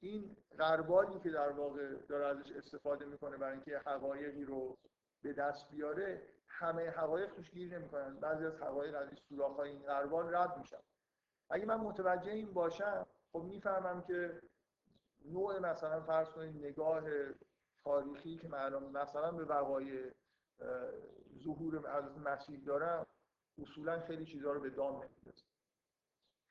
این 0.00 0.36
غربالی 0.58 1.20
که 1.20 1.30
در 1.30 1.50
واقع 1.50 1.94
داره 2.08 2.26
ازش 2.26 2.52
استفاده 2.52 3.04
می‌کنه 3.04 3.36
برای 3.36 3.52
اینکه 3.52 3.78
حقایقی 3.78 4.44
رو 4.44 4.78
به 5.22 5.32
دست 5.32 5.70
بیاره 5.70 6.22
همه 6.48 6.90
حقایق 6.90 7.34
توش 7.34 7.50
گیر 7.50 7.78
نمی‌کنن. 7.78 8.20
بعضی 8.20 8.46
از 8.46 8.56
حقایق 8.60 8.96
از 8.96 9.08
سوراخ‌های 9.28 9.70
این 9.70 9.82
غربال 9.82 10.34
رد 10.34 10.58
میشن. 10.58 10.80
اگه 11.50 11.66
من 11.66 11.76
متوجه 11.76 12.32
این 12.32 12.52
باشم 12.52 13.06
خب 13.32 13.42
می‌فهمم 13.42 14.02
که 14.02 14.42
نوع 15.24 15.58
مثلا 15.58 16.00
فرض 16.00 16.28
کنید 16.28 16.64
نگاه 16.64 17.02
تاریخی 17.84 18.38
که 18.38 18.48
من 18.48 18.74
مثلا 18.74 19.32
به 19.32 19.44
وقایع 19.44 20.12
ظهور 21.38 21.88
از 21.88 22.18
مسیح 22.18 22.64
دارم 22.64 23.06
اصولا 23.62 24.00
خیلی 24.00 24.24
چیزها 24.24 24.52
رو 24.52 24.60
به 24.60 24.70
دام 24.70 24.94
نمیدازم 24.94 25.46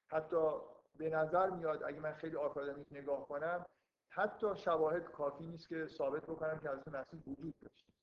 حتی 0.07 0.51
به 0.95 1.09
نظر 1.09 1.49
میاد 1.49 1.83
اگه 1.83 1.99
من 1.99 2.13
خیلی 2.13 2.35
آکادمیک 2.35 2.87
نگاه 2.91 3.27
کنم 3.27 3.65
حتی 4.09 4.55
شواهد 4.55 5.11
کافی 5.11 5.45
نیست 5.45 5.69
که 5.69 5.87
ثابت 5.87 6.23
بکنم 6.23 6.59
که 6.59 6.69
حضرت 6.69 6.87
مسیح 6.87 7.23
وجود 7.27 7.55
داشته 7.61 7.93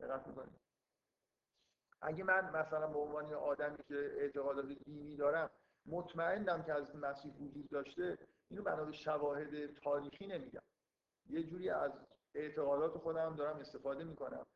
دقت 0.00 0.26
می‌کنید؟ 0.26 0.60
اگه 2.02 2.24
من 2.24 2.50
مثلا 2.50 2.86
به 2.86 2.98
عنوان 2.98 3.34
آدمی 3.34 3.76
که 3.76 4.16
اعتقادات 4.18 4.66
دینی 4.66 5.16
دارم 5.16 5.50
مطمئنم 5.90 6.62
که 6.62 6.74
حضرت 6.74 6.94
مسیح 6.94 7.32
وجود 7.34 7.68
داشته 7.68 8.18
اینو 8.50 8.62
بنا 8.62 8.84
به 8.84 8.92
شواهد 8.92 9.74
تاریخی 9.74 10.26
نمیگم. 10.26 10.62
یه 11.30 11.42
جوری 11.42 11.70
از 11.70 11.92
اعتقادات 12.34 12.98
خودم 12.98 13.36
دارم 13.36 13.56
استفاده 13.56 14.04
می‌کنم 14.04 14.46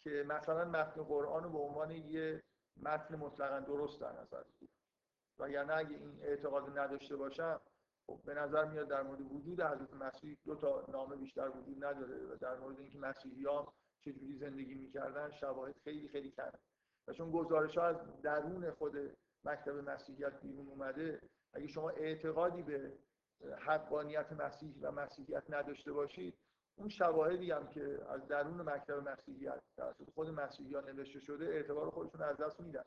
که 0.00 0.24
مثلا 0.28 0.64
متن 0.64 1.02
قرآن 1.02 1.44
رو 1.44 1.50
به 1.50 1.58
عنوان 1.58 1.90
یه 1.90 2.42
متن 2.76 3.16
مطلقا 3.16 3.60
درست 3.60 4.00
در 4.00 4.12
نظر 4.12 4.42
بگیرم. 4.42 4.72
و 5.38 5.50
یعنی 5.50 5.70
اگه 5.70 5.96
این 5.96 6.18
اعتقاد 6.22 6.78
نداشته 6.78 7.16
باشم 7.16 7.60
خب 8.06 8.20
به 8.24 8.34
نظر 8.34 8.64
میاد 8.64 8.88
در 8.88 9.02
مورد 9.02 9.32
وجود 9.32 9.60
حضرت 9.60 9.94
مسیح 9.94 10.36
دو 10.44 10.54
تا 10.54 10.84
نامه 10.88 11.16
بیشتر 11.16 11.48
وجود 11.48 11.84
نداره 11.84 12.16
و 12.16 12.36
در 12.36 12.56
مورد 12.56 12.78
اینکه 12.78 12.98
مسیحیان 12.98 13.66
چجوری 14.00 14.38
زندگی 14.38 14.74
می‌کردن 14.74 15.30
شواهد 15.30 15.74
خیلی 15.84 16.08
خیلی 16.08 16.30
کم 16.30 16.52
و 17.08 17.12
چون 17.12 17.30
گزارش 17.30 17.78
ها 17.78 17.84
از 17.84 17.96
درون 18.22 18.70
خود 18.70 19.16
مکتب 19.44 19.74
مسیحیت 19.90 20.40
بیرون 20.40 20.68
اومده. 20.68 21.20
اگه 21.52 21.66
شما 21.66 21.90
اعتقادی 21.90 22.62
به 22.62 22.92
حقانیت 23.58 24.32
مسیح 24.32 24.74
و 24.82 24.92
مسیحیت 24.92 25.42
نداشته 25.48 25.92
باشید 25.92 26.38
اون 26.76 26.88
شواهدی 26.88 27.50
هم 27.50 27.68
که 27.68 27.98
از 28.08 28.28
درون 28.28 28.62
مکتب 28.62 29.08
مسیحیت 29.08 29.62
توسط 29.76 30.10
خود 30.14 30.28
مسیحیان 30.28 30.84
نوشته 30.90 31.20
شده 31.20 31.44
اعتبار 31.44 31.90
خودشون 31.90 32.22
از 32.22 32.36
دست 32.36 32.60
میدن. 32.60 32.84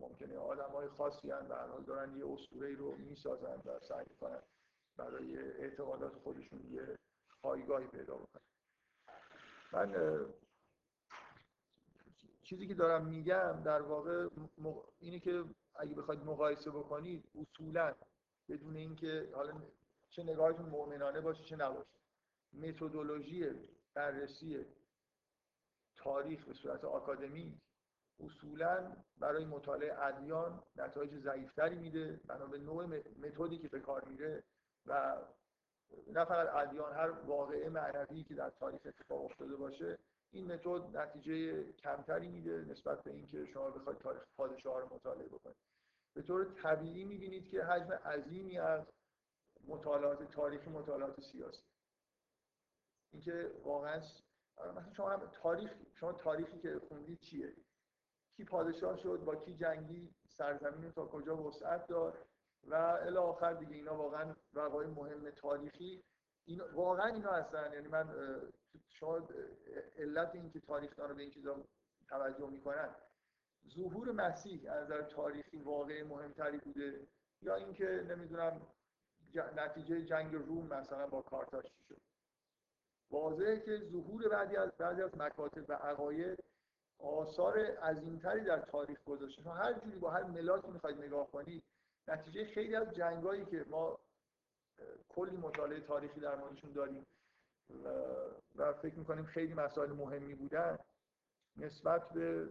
ممکنه 0.00 0.38
آدم 0.38 0.70
های 0.70 0.88
خاصی 0.88 1.30
هم 1.30 1.52
حال 1.52 1.84
دارن 1.84 2.16
یه 2.16 2.32
اسطوره 2.32 2.74
رو 2.74 2.96
می‌سازن 2.96 3.62
و 3.64 3.78
سعی 3.88 4.06
کنن 4.20 4.42
برای 4.96 5.38
اعتقادات 5.38 6.14
خودشون 6.14 6.60
یه 6.70 6.98
پایگاهی 7.42 7.86
پیدا 7.86 8.14
بکنن. 8.14 8.42
من 9.72 9.94
چیزی 12.48 12.66
که 12.66 12.74
دارم 12.74 13.06
میگم 13.06 13.62
در 13.64 13.82
واقع 13.82 14.28
اینه 14.98 15.20
که 15.20 15.44
اگه 15.74 15.94
بخواید 15.94 16.24
مقایسه 16.24 16.70
بکنید 16.70 17.24
اصولا 17.34 17.94
بدون 18.48 18.76
اینکه 18.76 19.28
حالا 19.34 19.52
چه 20.10 20.22
نگاهتون 20.22 20.68
مؤمنانه 20.68 21.20
باشه 21.20 21.44
چه 21.44 21.56
نباشه 21.56 21.98
متدولوژی 22.52 23.50
بررسی 23.94 24.66
تاریخ 25.96 26.44
به 26.44 26.52
صورت 26.52 26.84
آکادمی 26.84 27.60
اصولا 28.20 28.96
برای 29.18 29.44
مطالعه 29.44 30.02
ادیان 30.02 30.62
نتایج 30.76 31.18
ضعیفتری 31.24 31.76
میده. 31.76 32.20
بنا 32.26 32.46
به 32.46 32.58
نوع 32.58 32.86
متدی 33.22 33.58
که 33.58 33.68
به 33.68 33.80
کار 33.80 34.04
میره 34.04 34.44
و 34.86 35.16
نه 36.06 36.24
فقط 36.24 36.48
ادیان 36.54 36.92
هر 36.92 37.10
واقعه 37.10 37.68
معنوی 37.68 38.24
که 38.24 38.34
در 38.34 38.50
تاریخ 38.50 38.80
اتفاق 38.84 39.24
افتاده 39.24 39.56
باشه 39.56 39.98
این 40.30 40.52
متد 40.52 40.96
نتیجه 40.96 41.64
کمتری 41.72 42.28
میده 42.28 42.64
نسبت 42.68 43.02
به 43.02 43.10
اینکه 43.10 43.46
شما 43.46 43.70
بخواید 43.70 43.98
تاریخ 43.98 44.22
پادشاه 44.36 44.80
رو 44.80 44.94
مطالعه 44.94 45.28
بکنید. 45.28 45.56
به 46.14 46.22
طور 46.22 46.44
طبیعی 46.62 47.04
می‌بینید 47.04 47.48
که 47.50 47.64
حجم 47.64 47.92
عظیمی 47.92 48.58
از 48.58 48.86
مطالعات 49.66 50.30
تاریخی 50.30 50.70
مطالعات 50.70 51.20
سیاسی. 51.20 51.62
اینکه 53.12 53.52
واقعا 53.64 54.02
مثلا 54.76 54.92
شما 54.92 55.16
تاریخ 55.16 55.70
شما 55.94 56.12
تاریخی 56.12 56.58
که 56.58 56.80
خوندید 56.88 57.20
چیه؟ 57.20 57.56
کی 58.36 58.44
پادشاه 58.44 58.96
شد 58.96 59.22
با 59.24 59.36
کی 59.36 59.54
جنگی 59.54 60.14
سرزمین 60.28 60.92
تا 60.92 61.06
کجا 61.06 61.36
وسعت 61.36 61.86
داد؟ 61.86 62.26
و 62.64 62.74
الی 62.74 63.16
آخر 63.16 63.54
دیگه 63.54 63.74
اینا 63.74 63.96
واقعا 63.96 64.36
وقایع 64.54 64.88
مهم 64.88 65.30
تاریخی 65.30 66.04
این 66.48 66.60
واقعا 66.60 67.06
اینا 67.06 67.32
هستن. 67.32 67.72
یعنی 67.72 67.88
من 67.88 68.08
شما 68.88 69.28
علت 69.98 70.34
این 70.34 70.50
که 70.50 70.60
رو 70.98 71.14
به 71.14 71.22
این 71.22 71.30
چیزا 71.30 71.56
توجه 72.08 72.50
می‌کنن 72.50 72.94
ظهور 73.74 74.12
مسیح 74.12 74.72
از 74.72 74.84
نظر 74.84 75.02
تاریخی 75.02 75.56
واقع 75.56 76.02
مهمتری 76.02 76.58
بوده. 76.58 77.06
یا 77.42 77.54
اینکه 77.54 78.06
نمی‌دونم 78.08 78.66
نتیجه 79.56 80.04
جنگ 80.04 80.34
روم 80.34 80.66
مثلا 80.66 81.06
با 81.06 81.22
کارتاش 81.22 81.64
شد. 81.88 82.00
واضحه 83.10 83.60
که 83.60 83.78
ظهور 83.78 84.28
بعضی 84.28 84.56
از 84.56 84.72
بعضی 84.78 85.02
از 85.02 85.18
مکاتب 85.18 85.70
و 85.70 85.72
عقاید 85.72 86.44
آثار 86.98 87.58
عظیمتری 87.58 88.44
در 88.44 88.58
تاریخ 88.58 89.04
گذاشته. 89.04 89.42
شما 89.42 89.54
هر 89.54 89.72
جوری 89.72 89.98
با 89.98 90.10
هر 90.10 90.22
ملاکی 90.22 90.70
می‌خواید 90.70 90.98
نگاه 90.98 91.30
کنید 91.30 91.64
نتیجه 92.08 92.44
خیلی 92.44 92.76
از 92.76 92.94
جنگایی 92.94 93.44
که 93.44 93.64
ما 93.68 93.98
کلی 95.08 95.36
مطالعه 95.36 95.80
تاریخی 95.80 96.20
در 96.20 96.36
موردشون 96.36 96.72
داریم 96.72 97.06
و 98.56 98.72
فکر 98.72 98.98
می‌کنیم 98.98 99.24
خیلی 99.24 99.54
مسائل 99.54 99.92
مهمی 99.92 100.34
بودن. 100.34 100.78
نسبت 101.56 102.12
به 102.12 102.48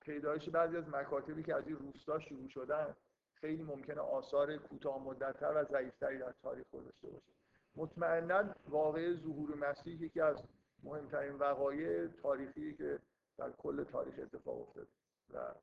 پیدایش 0.00 0.48
بعضی 0.48 0.76
از 0.76 0.88
مکاتبی 0.88 1.42
که 1.42 1.54
از 1.54 1.66
این 1.66 1.76
روستا 1.76 2.18
شروع 2.18 2.48
شدن 2.48 2.96
خیلی 3.34 3.62
ممکنه 3.62 4.00
آثار 4.00 4.56
کوتاه 4.56 5.02
مدتتر 5.02 5.52
و 5.54 5.64
ضعیفتری 5.64 6.18
در 6.18 6.32
تاریخ 6.42 6.66
گذاشته 6.70 7.10
باشه. 7.10 7.32
مطمئنا 7.76 8.54
واقع 8.68 9.14
ظهور 9.14 9.54
مسیح 9.54 10.02
یکی 10.02 10.20
از 10.20 10.36
مهمترین 10.82 11.32
وقایع 11.32 12.06
تاریخی 12.06 12.74
که 12.74 13.00
در 13.38 13.50
کل 13.50 13.84
تاریخ 13.84 14.14
اتفاق 14.18 14.60
افتاده 14.60 14.88
و 15.34 15.54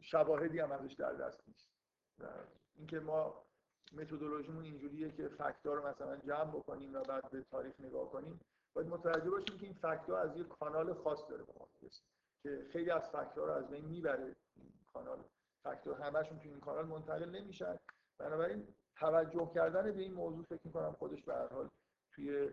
شواهدی 0.00 0.58
هم 0.58 0.72
ازش 0.72 0.92
در 0.92 1.12
دست 1.12 1.48
نیست. 1.48 1.66
اینکه 2.76 3.00
ما 3.00 3.44
متدولوژیمون 3.92 4.64
اینجوریه 4.64 5.10
که 5.10 5.28
فکت‌ها 5.28 5.74
رو 5.74 5.88
مثلا 5.88 6.16
جمع 6.16 6.50
بکنیم 6.50 6.94
و 6.94 7.02
بعد 7.02 7.30
به 7.30 7.42
تاریخ 7.50 7.80
نگاه 7.80 8.10
کنیم. 8.10 8.40
باید 8.74 8.88
متوجه 8.88 9.30
باشیم 9.30 9.58
که 9.58 9.66
این 9.66 9.74
فکت‌ها 9.74 10.18
از 10.18 10.36
یک 10.36 10.48
کانال 10.48 10.94
خاص 10.94 11.18
داره 11.28 11.44
به 11.44 11.52
که 12.42 12.66
خیلی 12.72 12.90
از 12.90 13.02
فکت‌ها 13.02 13.44
رو 13.44 13.52
از 13.52 13.68
بین 13.70 13.84
می‌بره 13.84 14.36
کانال. 14.92 15.24
فکت‌ها 15.64 15.94
همشون 15.94 16.38
تو 16.38 16.48
این 16.48 16.60
کانال 16.60 16.86
منتقل 16.86 17.28
نمیشن. 17.28 17.78
بنابراین 18.18 18.68
توجه 18.96 19.50
کردن 19.54 19.92
به 19.92 20.02
این 20.02 20.14
موضوع 20.14 20.44
فکر 20.44 20.60
می‌کنم 20.64 20.92
خودش 20.92 21.22
به 21.22 21.34
هر 21.34 21.48
حال 21.48 21.70
توی 22.14 22.50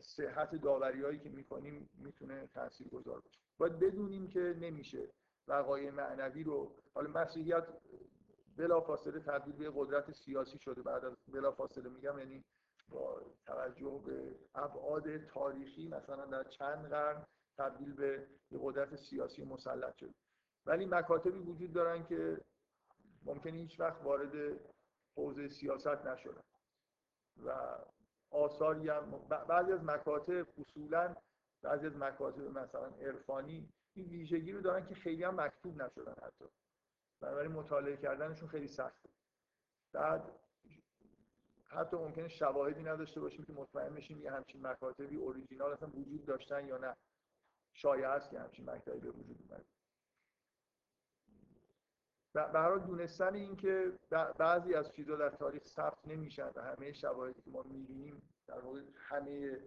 صحت 0.00 0.54
داوریایی 0.54 1.18
که 1.18 1.28
می‌کنیم 1.28 1.90
می‌تونه 1.94 2.46
تاثیر 2.46 2.88
گذار 2.88 3.20
باشه. 3.20 3.40
باید 3.58 3.78
بدونیم 3.78 4.28
که 4.28 4.56
نمیشه 4.60 5.08
وقایع 5.48 5.90
معنوی 5.90 6.42
رو 6.42 6.76
حالا 6.94 7.10
مسیحیت 7.10 7.66
بلافاصله 8.60 9.20
تبدیل 9.20 9.56
به 9.56 9.72
قدرت 9.74 10.12
سیاسی 10.12 10.58
شده. 10.58 10.82
بعد 10.82 11.04
از 11.04 11.16
بلافاصله 11.28 11.88
میگم 11.88 12.18
یعنی 12.18 12.44
با 12.88 13.22
توجه 13.46 14.02
به 14.06 14.38
ابعاد 14.54 15.24
تاریخی 15.26 15.88
مثلا 15.88 16.26
در 16.26 16.44
چند 16.44 16.88
قرن 16.88 17.26
تبدیل 17.58 17.94
به 17.94 18.26
قدرت 18.52 18.96
سیاسی 18.96 19.44
مسلط 19.44 19.94
شده. 19.94 20.14
ولی 20.66 20.86
مکاتبی 20.86 21.38
وجود 21.38 21.72
دارن 21.72 22.06
که 22.06 22.40
ممکنه 23.22 23.58
هیچ 23.58 23.80
وقت 23.80 24.02
وارد 24.02 24.60
حوزه 25.16 25.48
سیاست 25.48 26.06
نشدن. 26.06 26.42
و 27.44 27.78
آثاری 28.30 28.88
هم 28.88 29.10
بعضی 29.48 29.72
از 29.72 29.84
مکاتب 29.84 30.46
اصولا 30.58 31.14
بعضی 31.62 31.86
از 31.86 31.96
مکاتب 31.96 32.42
مثلا 32.42 32.86
عرفانی 32.86 33.72
این 33.94 34.08
ویژگی 34.08 34.52
رو 34.52 34.60
دارن 34.60 34.86
که 34.86 34.94
خیلی 34.94 35.24
هم 35.24 35.40
مکتوب 35.40 35.82
نشدن 35.82 36.14
حتی. 36.22 36.44
بنابراین 37.20 37.52
مطالعه 37.52 37.96
کردنشون 37.96 38.48
خیلی 38.48 38.68
سخته 38.68 39.08
بعد 39.92 40.40
حتی 41.68 41.96
ممکنه 41.96 42.28
شواهدی 42.28 42.82
نداشته 42.82 43.20
باشیم 43.20 43.44
که 43.44 43.52
مطمئن 43.52 43.94
بشیم 43.94 44.22
یه 44.22 44.30
همچین 44.30 44.66
مکاتبی 44.66 45.16
اوریجینال 45.16 45.72
اصلا 45.72 45.88
وجود 45.88 46.24
داشتن 46.24 46.66
یا 46.66 46.78
نه. 46.78 46.96
شایع 47.72 48.08
است 48.08 48.30
که 48.30 48.40
همچین 48.40 48.70
مکتبی 48.70 48.98
به 48.98 49.10
وجود 49.10 49.38
اومده 49.48 49.64
برای 52.34 52.80
دونستن 52.80 53.34
این 53.34 53.56
که 53.56 53.98
بعضی 54.38 54.74
از 54.74 54.92
چیزها 54.92 55.16
در 55.16 55.30
تاریخ 55.30 55.66
ثبت 55.66 56.08
نمیشن 56.08 56.50
و 56.54 56.62
همه 56.62 56.92
شواهدی 56.92 57.42
که 57.42 57.50
ما 57.50 57.62
می‌بینیم 57.62 58.22
در 58.46 58.60
واقع 58.60 58.82
همه 58.94 59.60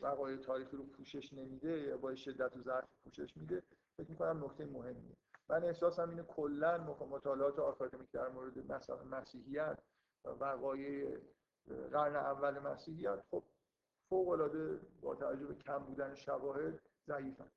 وقایع 0.00 0.36
تاریخی 0.36 0.76
رو 0.76 0.84
پوشش 0.84 1.32
نمیده 1.32 1.78
یا 1.78 1.96
با 1.96 2.14
شدت 2.14 2.56
و 2.56 2.60
ضعف 2.60 2.84
پوشش 3.04 3.36
میده 3.36 3.62
فکر 3.96 4.10
می‌کنم 4.10 4.44
نکته 4.44 4.64
مهمیه. 4.64 5.16
من 5.48 5.64
احساسم 5.64 6.10
اینه 6.10 6.22
کلا 6.22 6.78
مطالعات 7.10 7.58
آکادمیک 7.58 8.10
در 8.10 8.28
مورد 8.28 8.72
مثلا 8.72 9.04
مسیحیت 9.04 9.78
و 10.24 10.28
وقایع 10.28 11.18
قرن 11.92 12.16
اول 12.16 12.58
مسیحیت 12.58 13.22
خب 13.30 13.44
فوق 14.08 14.28
العاده 14.28 14.80
با 15.00 15.14
توجه 15.14 15.46
به 15.46 15.54
کم 15.54 15.78
بودن 15.78 16.14
شواهد 16.14 16.80
ضعیفن. 17.06 17.50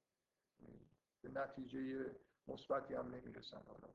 به 1.22 1.30
نتیجه 1.30 2.12
مثبتی 2.48 2.94
هم 2.94 3.16
نمی‌رسن 3.16 3.62
حالا. 3.68 3.94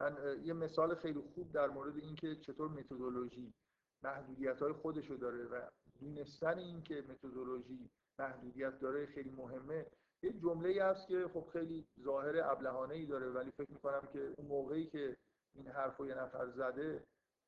من 0.00 0.40
یه 0.44 0.52
مثال 0.52 0.94
خیلی 0.94 1.20
خوب 1.20 1.52
در 1.52 1.68
مورد 1.68 1.96
اینکه 1.96 2.36
چطور 2.36 2.68
متدولوژی 2.68 3.54
محدودیت 4.02 4.62
های 4.62 4.72
خودشو 4.72 5.14
داره 5.14 5.44
و 5.44 5.68
دونستن 6.00 6.58
این 6.58 6.82
که 6.82 7.04
متدولوژی 7.08 7.90
محدودیت 8.18 8.78
داره 8.78 9.06
خیلی 9.06 9.30
مهمه. 9.30 9.86
یه 10.22 10.32
جمله 10.32 10.68
ای 10.68 10.78
هست 10.78 11.08
که 11.08 11.28
خب 11.28 11.48
خیلی 11.52 11.88
ظاهر 12.00 12.40
ابلهانه 12.44 12.94
ای 12.94 13.06
داره 13.06 13.30
ولی 13.30 13.50
فکر 13.50 13.70
می‌کنم 13.70 14.08
که 14.12 14.34
اون 14.36 14.46
موقعی 14.46 14.86
که 14.86 15.16
این 15.54 15.66
حرف 15.66 15.96
رو 15.96 16.08
یه 16.08 16.14
نفر 16.14 16.48
زده 16.50 17.04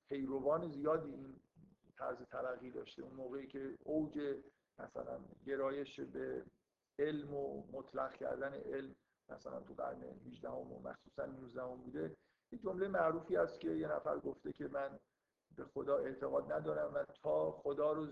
پیروان 0.08 0.68
زیادی 0.68 1.10
این 1.10 1.40
طرز 1.98 2.22
تلقی 2.22 2.70
داشته. 2.70 3.02
اون 3.02 3.14
موقعی 3.14 3.46
که 3.46 3.76
اوج 3.84 4.18
مثلا 4.78 5.20
گرایش 5.46 6.00
به 6.00 6.44
علم 6.98 7.34
و 7.34 7.66
مطلق 7.72 8.14
کردن 8.16 8.54
علم 8.54 8.94
مثلا 9.28 9.60
تو 9.60 9.74
قرن 9.74 10.02
18 10.02 10.48
و 10.48 10.78
مخصوصا 10.78 11.26
19 11.26 11.64
بوده. 11.64 12.16
یه 12.52 12.58
جمله 12.58 12.88
معروفی 12.88 13.36
است 13.36 13.60
که 13.60 13.70
یه 13.70 13.88
نفر 13.88 14.18
گفته 14.18 14.52
که 14.52 14.68
من 14.68 14.98
به 15.56 15.64
خدا 15.64 15.98
اعتقاد 15.98 16.52
ندارم 16.52 16.94
و 16.94 17.04
تا 17.22 17.50
خدا 17.50 17.92
رو 17.92 18.06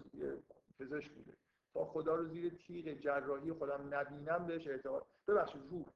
پزشک 0.79 1.13
بوده. 1.13 1.33
تا 1.75 1.85
خدا 1.85 2.15
رو 2.15 2.29
زیر 2.29 2.55
تیغ 2.55 3.01
جراحی 3.01 3.53
خودم 3.53 3.95
نبینم 3.95 4.47
بهش 4.47 4.67
اعتقاد. 4.67 5.07
ببخشید 5.29 5.63
روح. 5.71 5.87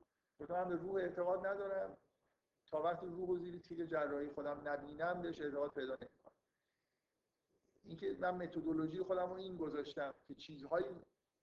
من 0.48 0.68
به 0.68 0.76
روح 0.76 0.94
اعتقاد 0.94 1.46
ندارم. 1.46 1.96
تا 2.66 2.82
وقتی 2.82 3.06
روح 3.06 3.28
رو 3.28 3.38
زیر 3.38 3.58
تیغ 3.58 3.84
جراحی 3.84 4.28
خودم 4.28 4.60
نبینم 4.64 5.22
بهش 5.22 5.40
اعتقاد 5.40 5.70
پیدا 5.70 5.92
نمی‌کنم. 5.92 6.32
اینکه 7.84 8.16
من 8.20 8.34
متدولوژی 8.34 9.02
خودم 9.02 9.30
رو 9.30 9.36
این 9.36 9.56
گذاشتم 9.56 10.14
که 10.28 10.34
چیزهایی 10.34 10.86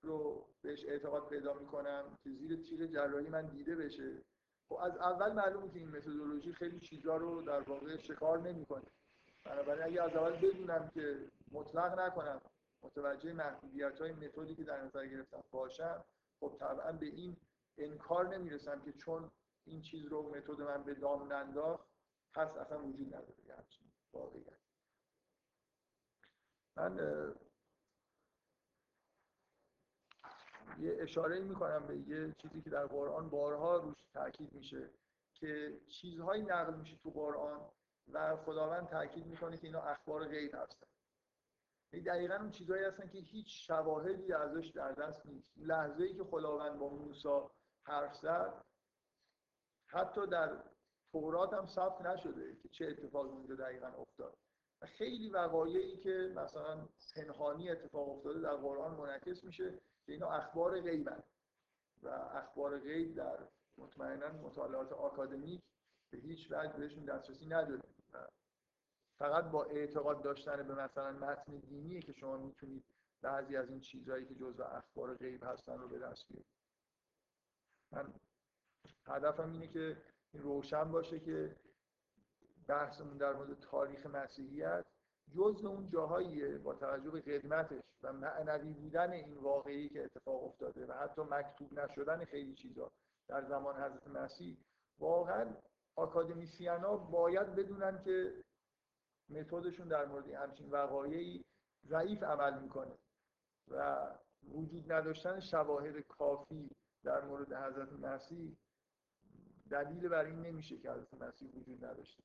رو 0.04 0.46
بهش 0.62 0.86
اعتقاد 0.86 1.28
پیدا 1.28 1.54
می‌کنم 1.54 2.18
که 2.24 2.30
زیر 2.30 2.56
تیغ 2.56 2.86
جراحی 2.86 3.30
من 3.30 3.48
دیده 3.48 3.76
بشه. 3.76 4.22
خب 4.70 4.76
از 4.76 4.98
اول 4.98 5.32
معلومه 5.32 5.70
که 5.70 5.80
این 5.80 5.90
متدولوژی 5.90 6.54
خیلی 6.54 6.80
چیزها 6.80 7.18
رو 7.18 7.42
در 7.42 7.60
واقع 7.60 7.98
شکار 7.98 8.40
نمی‌کنه. 8.40 8.86
بنابراین 9.44 9.84
اگه 9.84 10.04
از 10.04 10.16
اول 10.16 10.32
بدونم 10.32 10.92
که 10.94 11.30
مطلق 11.52 12.00
نکنم 12.00 12.42
متوجه 12.84 13.34
محدودیت 13.34 14.02
های 14.02 14.12
متدی 14.12 14.56
که 14.56 14.64
در 14.64 14.82
نظر 14.82 15.08
گرفتم 15.08 15.44
باشم 15.52 16.06
خب 16.40 16.56
طبعا 16.60 16.92
به 16.92 17.06
این 17.06 17.38
انکار 17.78 18.28
نمی‌رسم 18.28 18.82
که 18.82 18.94
چون 18.94 19.32
این 19.66 19.82
چیز 19.82 20.06
رو 20.06 20.36
متد 20.36 20.62
من 20.62 20.84
به 20.84 20.94
دام 20.94 21.34
ننداخت 21.34 21.88
پس 22.34 22.58
اصلا 22.58 22.84
وجود 22.84 23.08
نداره 23.08 23.34
یه 23.48 23.56
واقعیت 24.14 24.60
من 26.78 26.98
یه 30.80 30.98
اشاره 31.00 31.40
می‌کنم 31.40 31.88
به 31.88 31.98
یه 31.98 32.36
چیزی 32.42 32.62
که 32.62 32.70
در 32.70 32.86
قرآن 32.86 33.30
بارها 33.30 33.78
روش 33.78 33.98
تاکید 34.14 34.54
میشه 34.54 34.90
که 35.34 35.82
چیزهایی 35.88 36.44
نقل 36.44 36.74
میشه 36.74 36.98
تو 36.98 37.10
قرآن 37.10 37.70
و 38.12 38.38
خداوند 38.38 38.88
تاکید 38.88 39.26
می‌کنه 39.26 39.58
که 39.58 39.68
اینا 39.68 39.82
اخبار 39.82 40.28
غیب 40.28 40.56
هستن. 40.56 40.88
دقیقا 41.94 42.36
اون 42.36 42.52
چیزهایی 42.52 42.84
هستن 42.84 43.08
که 43.08 43.18
هیچ 43.18 43.68
شواهدی 43.68 44.34
ازش 44.34 44.68
در 44.76 44.92
دست 44.92 45.26
نیست. 45.26 45.52
لحظه 45.58 46.04
ای 46.04 46.14
که 46.14 46.24
خداوند 46.24 46.80
با 46.80 46.90
موسی 46.90 47.30
حرف 47.84 48.16
زد 48.16 48.66
حتی 49.88 50.28
در 50.28 50.64
تورات 51.12 51.54
هم 51.54 51.68
ثبت 51.68 52.02
نشده 52.02 52.56
که 52.56 52.70
چه 52.70 52.86
اتفاقی 52.86 53.30
اونجا 53.30 53.56
دقیقا 53.56 53.88
افتاد. 53.88 54.38
خیلی 54.84 55.30
وقایعی 55.30 55.98
که 55.98 56.34
مثلا 56.36 56.88
پنهانی 57.16 57.70
اتفاق 57.70 58.10
افتاده 58.10 58.40
در 58.40 58.56
قرآن 58.56 58.96
منعکس 58.96 59.44
میشه 59.44 59.72
که 60.06 60.12
اینا 60.12 60.30
اخبار 60.30 60.82
غیبن. 60.82 61.24
و 62.04 62.08
اخبار 62.10 62.80
غیب 62.80 63.16
در 63.16 63.38
مطمئنا 63.78 64.28
مطالعات 64.28 64.92
آکادمیک 64.92 65.62
به 66.12 66.18
هیچ 66.18 66.52
وجه 66.52 66.78
بهشون 66.78 67.06
دسترسی 67.06 67.46
نداریم 67.46 67.99
فقط 69.20 69.44
با 69.44 69.64
اعتقاد 69.64 70.22
داشتن 70.22 70.68
به 70.68 70.76
مثلا 70.76 71.12
متن 71.12 71.58
دینیه 71.58 72.02
که 72.02 72.14
شما 72.14 72.38
می‌تونید 72.38 72.84
بعضی 73.22 73.58
از 73.58 73.70
این 73.70 73.80
چیزهایی 73.80 74.26
که 74.26 74.36
جزو 74.36 74.64
اخبار 74.64 75.16
غیب 75.16 75.44
هستن 75.44 75.78
رو 75.78 75.88
به 75.88 76.00
دست 76.00 76.28
بیارید. 76.28 76.46
من 77.92 78.14
هدفم 79.06 79.52
اینه 79.52 79.68
که 79.68 79.98
این 80.34 80.44
روشن 80.44 80.92
باشه 80.92 81.20
که 81.20 81.56
بحثمون 82.68 83.18
در 83.18 83.34
مورد 83.34 83.60
تاریخ 83.60 84.06
مسیحیت 84.06 84.86
جزء 85.36 85.68
اون 85.68 85.90
جاهاییه 85.90 86.58
با 86.58 86.76
توجه 86.76 87.12
به 87.12 87.22
قدمتش 87.22 87.84
و 88.04 88.14
معنوی 88.14 88.74
بودن 88.74 89.12
این 89.12 89.34
واقعی 89.38 89.90
که 89.90 90.04
اتفاق 90.04 90.44
افتاده 90.44 90.86
و 90.86 90.94
حتی 90.94 91.22
مکتوب 91.22 91.80
نشدن 91.80 92.26
خیلی 92.26 92.54
چیزا 92.54 92.92
در 93.28 93.46
زمان 93.46 93.76
حضرت 93.76 94.08
مسیح. 94.08 94.58
واقعا 95.00 95.56
آکادمیسیان 95.96 96.82
ها 96.82 96.98
باید 96.98 97.56
بدونن 97.56 98.02
که 98.04 98.44
متدشون 99.30 99.88
در 99.88 100.06
مورد 100.06 100.30
همچین 100.30 100.70
وقایعی 100.70 101.46
ضعیف 101.88 102.24
عمل 102.24 102.60
می‌کنه 102.60 102.98
و 103.68 104.08
وجود 104.44 104.92
نداشتن 104.92 105.40
شواهد 105.40 106.00
کافی 106.00 106.70
در 107.04 107.24
مورد 107.26 107.54
حضرت 107.54 107.94
مسیح 107.94 108.58
دلیل 109.70 110.08
بر 110.08 110.26
این 110.26 110.42
نمیشه 110.42 110.78
که 110.78 110.92
حضرت 110.92 111.14
مسیح 111.14 111.50
وجود 111.50 111.86
نداشته. 111.86 112.24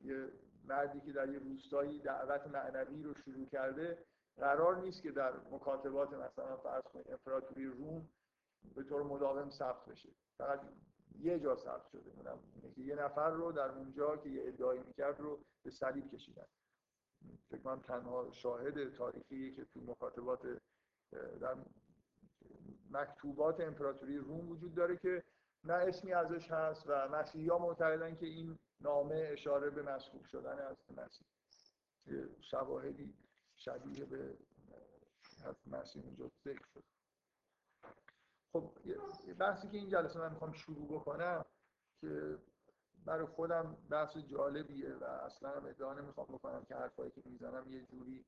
یه 0.00 0.28
مردی 0.64 1.00
که 1.00 1.12
در 1.12 1.28
یه 1.28 1.38
روستایی 1.38 1.98
دعوت 1.98 2.46
معنوی 2.46 3.02
رو 3.02 3.14
شروع 3.14 3.46
کرده 3.46 3.98
قرار 4.36 4.76
نیست 4.76 5.02
که 5.02 5.10
در 5.10 5.32
مکاتبات 5.50 6.12
مثلا 6.12 6.56
فرض 6.56 6.82
کنید 6.82 7.10
امپراتوری 7.10 7.66
روم 7.66 8.08
به 8.74 8.82
طور 8.82 9.02
مداوم 9.02 9.50
ثبت 9.50 9.86
بشه. 9.86 10.08
فقط 10.38 10.60
یه 11.20 11.38
جا 11.38 11.56
ثبت 11.56 11.88
شده 11.92 12.10
اونم 12.16 12.38
که 12.74 12.80
یه 12.80 12.94
نفر 12.94 13.30
رو 13.30 13.52
در 13.52 13.70
اونجا 13.70 14.16
که 14.16 14.28
یه 14.28 14.42
ادعایی 14.46 14.80
می‌کرد 14.80 15.20
رو 15.20 15.44
به 15.62 15.70
صلیب 15.70 16.10
کشیدن. 16.10 16.46
فکر 17.50 17.60
کنم 17.60 17.80
تنها 17.80 18.30
شاهد 18.30 18.96
تاریخی 18.96 19.54
که 19.54 19.64
تو 19.64 19.80
مکاتبات 19.80 20.60
در 21.40 21.56
مکتوبات 22.90 23.60
امپراتوری 23.60 24.18
روم 24.18 24.50
وجود 24.50 24.74
داره 24.74 24.96
که 24.96 25.24
نه 25.64 25.74
اسمی 25.74 26.12
ازش 26.12 26.50
هست 26.50 26.84
و 26.86 27.08
مسیحی 27.08 27.48
ها 27.48 27.58
معتقدن 27.58 28.16
که 28.16 28.26
این 28.26 28.58
نامه 28.80 29.28
اشاره 29.32 29.70
به 29.70 29.82
مسخوب 29.82 30.24
شدن 30.24 30.58
از 30.58 30.76
مسیح. 30.96 31.26
شواهدی 32.40 33.14
شبیه 33.56 34.04
به 34.04 34.38
مسیح 35.66 36.04
اونجا 36.04 36.30
ذکر 36.44 36.64
شد. 36.74 36.84
خب 38.52 38.72
بحثی 39.38 39.68
که 39.68 39.78
این 39.78 39.88
جلسه 39.88 40.18
من 40.18 40.32
می‌خوام 40.32 40.52
شروع 40.52 40.88
بکنم 40.88 41.44
که 42.00 42.38
برای 43.04 43.26
خودم 43.26 43.76
بحث 43.90 44.16
جالبیه 44.16 44.94
و 44.94 45.04
اصلا 45.04 45.50
هم 45.50 45.66
ادعا 45.66 45.94
نمی‌خوام 45.94 46.26
بکنم 46.26 46.64
که 46.64 46.74
حرفایی 46.74 47.10
که 47.10 47.22
می‌زنم 47.24 47.70
یه 47.70 47.86
جوری 47.86 48.24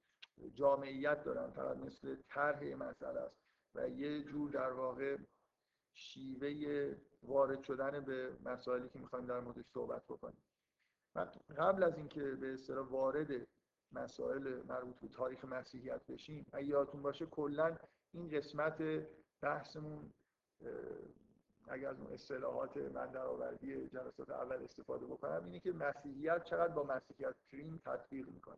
جامعیت 0.55 1.25
دارن 1.25 1.51
فقط 1.51 1.77
مثل 1.77 2.17
طرح 2.29 2.65
مسئله 2.65 3.21
است 3.21 3.37
و 3.75 3.89
یه 3.89 4.23
جور 4.23 4.51
در 4.51 4.73
واقع 4.73 5.17
شیوه 5.95 6.95
وارد 7.23 7.63
شدن 7.63 8.01
به 8.01 8.37
مسائلی 8.45 8.89
که 8.89 8.99
می‌خوایم 8.99 9.27
در 9.27 9.41
موردش 9.41 9.65
صحبت 9.75 10.05
بکنیم. 10.05 10.43
قبل 11.59 11.83
از 11.83 11.97
اینکه 11.97 12.21
به 12.23 12.55
اصطلاح 12.55 12.89
وارد 12.89 13.47
مسائل 13.93 14.63
مربوط 14.69 15.01
به 15.01 15.09
تاریخ 15.09 15.45
مسیحیت 15.45 16.07
بشیم 16.07 16.47
اگه 16.53 16.67
یادتون 16.67 17.03
باشه 17.03 17.27
کلا 17.27 17.77
این 18.13 18.29
قسمت 18.29 18.83
بحثمون 19.45 20.13
اگر 21.69 21.89
از 21.89 22.01
اون 22.01 22.13
اصطلاحات 22.13 22.77
من 22.77 23.07
در 23.07 23.27
آوردی 23.27 23.89
جلسات 23.89 24.31
اول 24.31 24.63
استفاده 24.63 25.07
بکنم 25.07 25.45
اینه 25.45 25.61
که 25.61 25.73
مسیحیت 25.73 26.45
چقدر 26.45 26.73
با 26.73 26.83
مسیحیت 26.83 27.35
پریم 27.53 27.83
تطبیق 27.85 28.29
می‌کنه. 28.29 28.57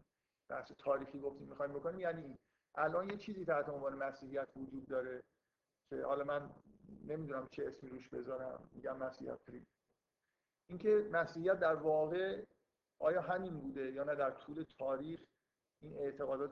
بحث 0.48 0.72
تاریخی 0.78 1.20
گفتیم 1.20 1.48
می‌خوایم 1.48 1.72
بکنیم. 1.72 2.00
یعنی 2.00 2.38
الان 2.74 3.10
یه 3.10 3.16
چیزی 3.16 3.44
تحت 3.44 3.68
عنوان 3.68 3.94
مسیحیت 3.94 4.48
وجود 4.56 4.86
داره 4.88 5.22
که 5.90 6.04
حالا 6.04 6.24
من 6.24 6.50
نمی‌دونم 7.08 7.48
چه 7.50 7.66
اسمی 7.66 7.90
روش 7.90 8.08
بذارم 8.08 8.70
میگم 8.72 8.96
مسیحیت 8.96 9.38
پریم 9.46 9.66
اینکه 10.68 11.08
مسیحیت 11.12 11.58
در 11.58 11.74
واقع 11.74 12.44
آیا 12.98 13.20
همین 13.22 13.60
بوده 13.60 13.92
یا 13.92 14.04
نه 14.04 14.14
در 14.14 14.30
طول 14.30 14.64
تاریخ 14.78 15.20
این 15.80 15.98
اعتقادات 15.98 16.50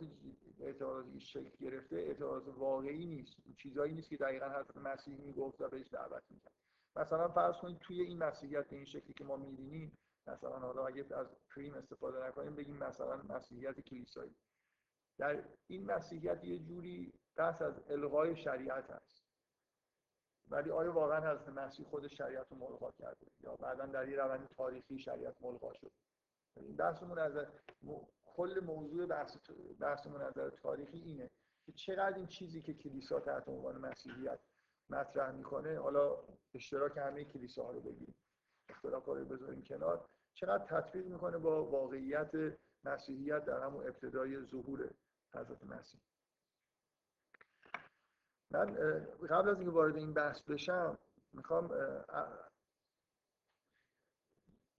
اعتقاداتی 0.61 1.21
شکل 1.21 1.51
گرفته 1.61 1.97
اعتقادات 1.97 2.59
واقعی 2.59 3.07
نیست. 3.07 3.37
چیزایی 3.59 3.95
نیست 3.95 4.09
که 4.09 4.17
دقیقا 4.17 4.47
حضرت 4.49 4.77
مسیح 4.77 5.21
می‌گفت 5.21 5.61
و 5.61 5.69
بهش 5.69 5.87
دعوت 5.93 6.23
می‌کرد. 6.31 6.53
مثلا 6.97 7.29
فرض 7.29 7.57
کنید 7.57 7.79
توی 7.79 8.01
این 8.01 8.19
مسیحیت 8.19 8.69
به 8.69 8.77
این 8.77 8.85
شکلی 8.85 9.13
که 9.13 9.25
ما 9.25 9.37
می‌بینیم 9.37 9.99
مثلا 10.27 10.59
حالا 10.59 10.87
اگه 10.87 11.17
از 11.17 11.27
پریم 11.57 11.75
استفاده 11.75 12.27
نکنیم 12.27 12.55
بگیم 12.55 12.77
مثلا 12.77 13.23
مسیحیت 13.23 13.81
کلیسایی. 13.81 14.35
در 15.19 15.45
این 15.67 15.87
مسیحیت 15.87 16.45
یه 16.45 16.59
جوری 16.59 17.13
بحث 17.37 17.63
از 17.63 17.75
الغای 17.89 18.37
شریعت 18.37 18.91
هست. 18.91 19.25
ولی 20.49 20.71
آیا 20.71 20.93
واقعا 20.93 21.33
حضرت 21.33 21.49
مسیح 21.49 21.87
خود 21.87 22.09
شریعت 22.09 22.51
رو 22.51 22.57
ملغا 22.57 22.93
کرده؟ 22.99 23.27
یا 23.41 23.57
بعدا 23.57 23.87
در 23.87 24.09
یه 24.09 24.17
روند 24.17 24.49
تاریخی 24.57 24.99
شریعت 24.99 25.35
ملغا 25.41 25.73
شد 25.73 25.93
این 26.57 26.77
بحثمون 26.77 27.19
از 27.19 27.47
کل 28.25 28.61
موضوع 28.65 29.07
بحث 29.07 29.37
بحثمون 29.81 30.23
نظر 30.23 30.51
تاریخی 30.51 30.99
اینه 30.99 31.31
که 31.67 31.73
چقدر 31.73 32.17
این 32.17 32.27
چیزی 32.27 32.63
که 32.63 32.75
کلیسا 32.75 33.21
تحت 33.21 33.49
عنوان 33.49 33.77
مسیحیت 33.77 34.39
مطرح 34.91 35.31
می‌کنه 35.31 35.79
حالا 35.79 36.17
اشتراک 36.55 36.97
همه 36.97 37.25
کلیساها 37.25 37.71
رو 37.71 37.81
بگیریم 37.81 38.15
اختلاف 38.69 39.05
رو 39.05 39.25
بذاریم 39.25 39.63
کنار 39.63 40.09
چقدر 40.35 40.65
تطبیق 40.65 41.07
می‌کنه 41.07 41.39
با 41.39 41.65
واقعیت 41.65 42.33
مسیحیت 42.85 43.45
در 43.45 43.63
همون 43.63 43.87
ابتدای 43.87 44.45
ظهور 44.45 44.91
حضرت 45.35 45.65
مسیح. 45.65 46.01
من 48.51 48.75
قبل 49.31 49.49
از 49.49 49.57
اینکه 49.57 49.71
وارد 49.71 49.97
این 49.97 50.13
بحث 50.15 50.43
بشم 50.43 50.99
می‌خوام 51.33 51.71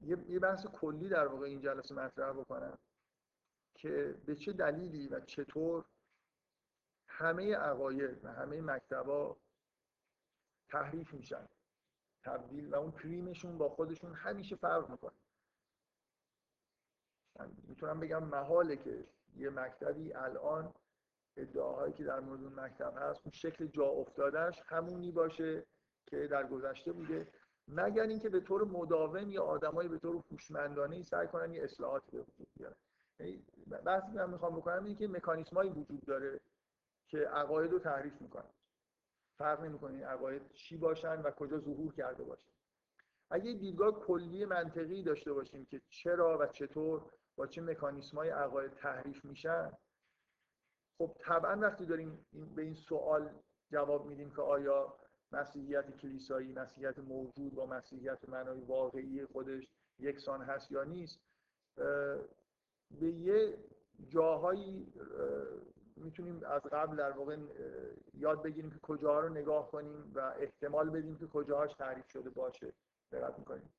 یه 0.06 0.40
بحث 0.40 0.66
کلی 0.66 1.10
در 1.10 1.28
واقع 1.28 1.46
این 1.46 1.62
جلسه 1.62 1.96
مطرح 1.96 2.34
بکنم 2.34 2.78
که 3.76 4.16
به 4.26 4.36
چه 4.36 4.54
دلیلی 4.54 5.08
و 5.08 5.20
چطور 5.20 5.86
همه 7.08 7.56
عقاید 7.56 8.26
و 8.26 8.28
همه 8.34 8.62
مکتبا 8.62 9.38
تحریف 10.70 11.14
میشن. 11.14 11.48
تبدیل 12.24 12.68
و 12.74 12.76
اون 12.76 12.92
کریمشون 12.92 13.58
با 13.58 13.70
خودشون 13.70 14.14
همیشه 14.14 14.56
فرق 14.56 14.90
می‌کنه. 14.90 15.16
من 17.40 17.52
می‌تونم 17.68 18.00
بگم 18.00 18.24
محاله 18.24 18.78
که 18.78 19.06
یه 19.36 19.50
مکتبی 19.50 20.14
الان 20.14 20.74
ادعاهایی 21.38 21.94
که 21.94 22.04
در 22.04 22.20
مورد 22.20 22.44
اون 22.44 22.60
مکتب 22.60 22.94
هست 22.98 23.22
اون 23.24 23.32
شکل 23.32 23.68
جا 23.68 23.86
افتادهش 23.86 24.62
همونی 24.66 25.12
باشه 25.12 25.66
که 26.06 26.28
در 26.28 26.48
گذشته 26.48 26.92
بوده. 26.92 27.28
مگر 27.68 28.04
اینکه 28.04 28.30
به 28.30 28.40
طور 28.40 28.64
مداوم 28.64 29.32
یا 29.32 29.44
آدمایی 29.44 29.90
به 29.90 29.98
طور 29.98 30.24
هوشمندانه 30.32 31.04
سعی 31.04 31.28
کنن 31.28 31.52
یه 31.52 31.64
اصلاحات 31.64 32.04
به 32.12 32.22
وجود 32.22 32.48
بیارن. 32.58 32.76
یعنی 33.20 33.46
بحثی 33.86 34.12
من 34.12 34.30
می‌خوام 34.30 34.56
بکنم 34.56 34.84
اینه 34.84 34.96
که 34.96 35.08
مکانیسمایی 35.08 35.70
وجود 35.70 36.06
داره 36.06 36.40
که 37.08 37.18
عقاید 37.18 37.72
رو 37.72 37.80
تعریف 37.80 38.22
می‌کنن. 38.22 38.50
فرق 39.38 39.62
نمی‌کنه 39.62 39.94
این 39.94 40.04
عقاید 40.04 40.52
چی 40.52 40.78
باشن 40.78 41.22
و 41.22 41.32
کجا 41.32 41.60
ظهور 41.60 41.94
کرده 41.94 42.24
باشن. 42.24 42.50
اگه 43.30 43.54
دیدگاه 43.54 43.92
کلی 43.92 44.46
منطقی 44.46 45.04
داشته 45.04 45.34
باشیم 45.34 45.66
که 45.66 45.82
چرا 45.90 46.38
و 46.38 46.48
چطور 46.48 47.02
با 47.36 47.48
چه 47.48 47.62
مکانیسمای 47.62 48.30
عقاید 48.30 48.72
تحریف 48.72 49.26
میشن 49.26 49.72
خب 50.98 51.16
طبعا 51.20 51.60
وقتی 51.60 51.86
داریم 51.86 52.26
به 52.56 52.62
این 52.62 52.74
سوال 52.74 53.30
جواب 53.72 54.06
میدیم 54.06 54.32
که 54.32 54.42
آیا 54.42 54.98
مسیحیت 55.36 55.98
کلیسایی 55.98 56.52
مسیحیت 56.52 57.00
موجود 57.00 57.56
با 57.56 57.66
مسیحیت 57.66 58.30
معنای 58.30 58.60
واقعی 58.60 59.26
خودش 59.26 59.68
یکسان 60.00 60.42
هست 60.42 60.72
یا 60.72 60.84
نیست 60.84 61.20
به 62.92 63.08
یه 63.08 63.58
جاهایی 64.08 64.94
می‌تونیم 65.96 66.44
از 66.44 66.62
قبل 66.62 66.96
در 66.96 67.12
واقع 67.12 67.38
یاد 68.14 68.44
بگیریم 68.44 68.72
که 68.72 68.80
کجاها 68.80 69.20
رو 69.20 69.30
نگاه 69.30 69.72
کنیم 69.72 70.12
و 70.16 70.20
احتمال 70.20 70.90
بدیم 70.90 71.18
که 71.18 71.28
کجاهاش 71.28 71.74
تعریف 71.74 72.10
شده 72.10 72.30
باشه. 72.30 72.74
دقت 73.12 73.40
می‌کنیم. 73.40 73.74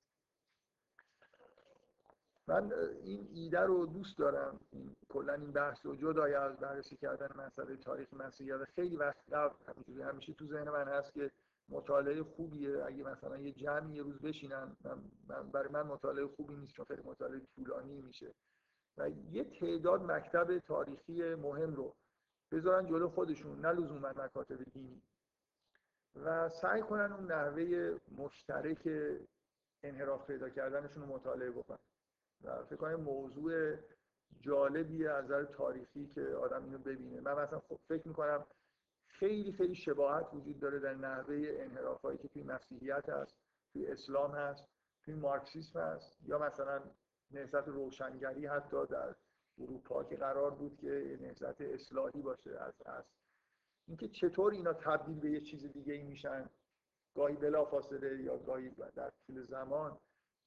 من 2.49 2.73
این 3.03 3.29
ایده 3.35 3.61
رو 3.61 3.87
دوست 3.87 4.19
دارم. 4.19 4.61
کلا 5.09 5.35
این 5.35 5.53
بحث 5.53 5.87
رو 5.87 5.97
جدای 5.97 6.35
از 6.35 6.57
بررسی 6.57 6.97
کردن 6.97 7.29
مسئله 7.37 7.77
تاریخ 7.77 8.15
مسیحیت 8.15 8.65
خیلی 8.65 8.97
وقت 8.97 9.33
قبل 9.33 10.03
همیشه 10.03 10.33
تو 10.33 10.47
ذهن 10.47 10.71
من 10.71 10.89
هست 10.89 11.13
که 11.15 11.31
مطالعه 11.69 12.23
خوبیه. 12.23 12.85
اگه 12.85 13.05
مثلا 13.05 13.37
یه 13.39 13.53
جمعی 13.53 13.95
یه 13.95 14.03
روز 14.03 14.19
بشینن 14.19 14.77
من 15.29 15.51
برای 15.51 15.69
من 15.69 15.83
مطالعه 15.83 16.27
خوبی 16.27 16.57
نیست 16.57 16.73
چون 16.73 16.85
خیلی 16.85 17.03
مطالعه 17.03 17.41
طولانی 17.57 18.03
میشه. 18.03 18.35
و 18.99 19.09
یه 19.09 19.45
تعداد 19.45 20.03
مکتب 20.03 20.59
تاریخی 20.59 21.35
مهم 21.35 21.75
رو 21.75 21.95
بذارن 22.53 22.87
جلو 22.87 23.09
خودشون 23.09 23.61
نه 23.61 23.73
لزوما 23.73 24.09
مکاتب 24.09 24.65
دینی. 24.65 25.03
و 26.25 26.49
سعی 26.49 26.83
کنن 26.83 27.13
اون 27.13 27.33
نحوه 27.33 27.97
مشترک 28.19 28.89
انحراف 29.83 30.27
پیدا 30.27 30.51
کردنشون 30.51 31.03
رو 31.03 31.09
مطالعه 31.09 31.51
بکنن. 31.51 31.79
و 32.45 32.65
فکر 32.65 32.77
کنم 32.77 33.01
موضوع 33.01 33.77
جالبیه 34.41 35.11
از 35.11 35.25
نظر 35.25 35.45
تاریخی 35.45 36.07
که 36.15 36.23
آدم 36.23 36.65
اینو 36.65 36.79
ببینه. 36.79 37.21
من 37.21 37.33
مثلا 37.33 37.61
خب 37.61 37.79
فکر 37.89 38.09
می‌کنم 38.09 38.47
خیلی 39.19 39.53
خیلی 39.53 39.75
شباهت 39.75 40.35
وجود 40.35 40.61
داره 40.61 40.79
در 40.79 40.95
نحوه 40.95 41.57
انحرافایی 41.59 42.19
که 42.19 42.29
توی 42.29 42.43
مسیحیت 42.43 43.09
هست 43.09 43.37
توی 43.73 43.87
اسلام 43.87 44.31
هست 44.31 44.65
توی 45.05 45.15
مارکسیسم 45.15 45.81
هست 45.81 46.19
یا 46.23 46.39
مثلا 46.39 46.83
نهضت 47.31 47.69
روشنگری 47.69 48.47
حتی 48.47 48.87
در 48.87 49.15
اروپا 49.59 50.05
که 50.05 50.17
قرار 50.17 50.51
بود 50.51 50.77
که 50.77 51.19
نهضت 51.21 51.61
اصلاحی 51.61 52.23
باشه 52.23 52.51
از 52.61 52.75
از. 52.87 53.05
اینکه 53.89 54.09
چطور 54.09 54.53
اینا 54.53 54.73
تبدیل 54.73 55.21
به 55.21 55.31
یه 55.31 55.41
چیز 55.41 55.67
دیگه 55.67 55.95
ای 55.95 56.03
میشن 56.03 56.51
گاهی 57.15 57.37
بلا 57.37 57.65
فاصله 57.65 58.23
یا 58.23 58.39
گاهی 58.39 58.71
در 58.71 59.13
طول 59.27 59.43
زمان. 59.43 59.99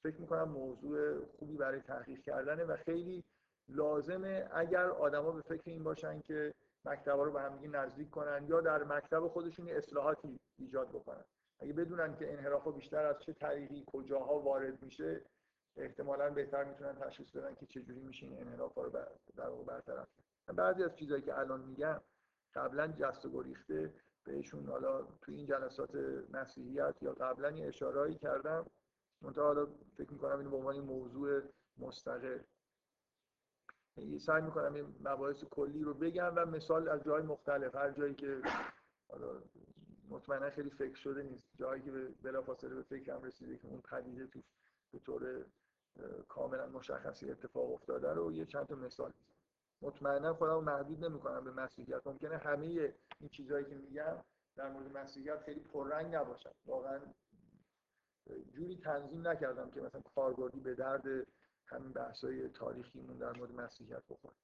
فکر 0.04 0.22
می‌کنم 0.22 0.50
موضوع 0.50 1.26
خوبی 1.26 1.58
برای 1.58 1.82
تحقیق 1.82 2.22
کردنه 2.22 2.64
و 2.64 2.78
خیلی 2.78 3.24
لازمه 3.68 4.50
اگر 4.54 4.90
آدما 4.90 5.32
به 5.32 5.42
فکر 5.42 5.64
این 5.66 5.84
باشن 5.84 6.22
که 6.22 6.54
مکتبا 6.86 7.24
رو 7.24 7.32
به 7.32 7.42
هم 7.42 7.76
نزدیک 7.76 8.10
کنن 8.10 8.46
یا 8.48 8.62
در 8.62 8.84
مکتب 8.84 9.28
خودشون 9.28 9.70
اصلاحاتی 9.70 10.40
ایجاد 10.58 10.90
بکنن. 10.90 11.24
اگه 11.60 11.74
بدونن 11.74 12.16
که 12.16 12.34
انحراف 12.34 12.68
بیشتر 12.68 13.06
از 13.06 13.20
چه 13.20 13.34
طریقی 13.34 13.84
کجاها 13.88 14.40
وارد 14.40 14.84
میشه 14.84 15.22
احتمالا 15.78 16.30
بهتر 16.30 16.64
می‌تونن 16.64 16.96
تشخیص 16.96 17.32
بدن 17.32 17.56
که 17.56 17.66
چجوری 17.66 18.02
میشه 18.02 18.26
این 18.26 18.42
انحراف 18.42 18.74
رو 18.74 18.90
در 19.36 19.50
واقع 19.50 19.64
برطرف 19.64 20.08
بعضی 20.56 20.84
از 20.84 20.96
چیزهایی 20.96 21.24
که 21.24 21.40
الان 21.40 21.62
میگم 21.62 22.02
قبلا 22.54 22.88
جست 22.88 23.26
و 23.26 23.30
گریخته 23.32 23.94
بهشون 24.24 24.66
حالا 24.66 25.02
تو 25.02 25.32
این 25.32 25.46
جلسات 25.46 25.96
مسیحیت 26.30 26.96
یا 27.02 27.14
قبلا 27.14 27.52
یه 27.52 27.68
اشارهایی 27.68 28.16
کردم. 28.16 28.66
منتها 29.22 29.44
حالا 29.44 29.68
فکر 29.98 30.14
می‌کنم 30.14 30.38
اینو 30.38 30.50
به 30.50 30.58
عنوان 30.58 30.80
موضوع 30.80 31.42
مستقل 31.78 32.40
سعی 34.20 34.42
می‌کنم 34.42 34.74
این 34.74 34.96
مباحث 35.04 35.44
کلی 35.44 35.84
رو 35.84 35.94
بگم 35.94 36.34
و 36.36 36.46
مثال 36.46 36.90
از 36.90 37.04
جای 37.04 37.22
مختلف 37.22 37.76
هر 37.76 37.92
جایی 37.92 38.14
که 38.14 38.42
حالا 39.10 39.42
مطمئنا 40.10 40.50
خیلی 40.50 40.70
فکر 40.70 40.96
شده 40.96 41.24
نیست 41.24 41.50
جایی 41.56 41.82
که 41.82 41.92
بلافاصله 42.24 42.76
به 42.76 42.82
فکرم 42.82 43.24
رسیده 43.24 43.58
که 43.58 43.68
اون 43.68 43.82
پدیده 43.82 44.28
توش 44.28 44.44
به 44.92 45.00
طور 45.00 45.46
کاملا 46.28 46.68
مشخصی 46.68 47.32
اتفاق 47.32 47.74
افتاده 47.74 48.14
رو 48.14 48.32
یه 48.32 48.46
چند 48.46 48.68
تا 48.68 48.76
مثال 48.76 49.14
مطمئنا 49.82 50.34
خودم 50.34 50.64
محدود 50.64 51.06
نمی‌کنم 51.06 51.44
به 51.44 51.52
مسیحیت. 51.52 52.08
ممکنه 52.08 52.38
همه 52.38 52.66
این 53.20 53.30
چیزهایی 53.32 53.66
که 53.66 53.76
میگم 53.76 54.18
در 54.56 54.70
مورد 54.70 54.98
مسیحیت 54.98 55.40
خیلی 55.40 55.60
پررنگ 55.60 56.16
نباشن. 56.16 56.50
واقعا 56.66 57.00
جوری 58.52 58.78
تنظیم 58.78 59.28
نکردم 59.28 59.72
که 59.72 59.82
مثلا 59.82 60.02
کاربردی 60.16 60.60
به 60.60 60.76
درد 60.76 61.28
همین 61.70 61.92
بحثای 61.92 62.50
تاریخیمون 62.50 63.18
در 63.18 63.38
مورد 63.38 63.52
مسیحیت 63.52 64.04
بخوره 64.10 64.36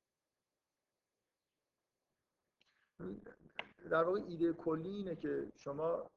در 3.90 4.04
واقع 4.04 4.22
ایده 4.28 4.54
کلی 4.54 4.90
اینه 4.90 5.16
که 5.16 5.52
شما 5.56 6.12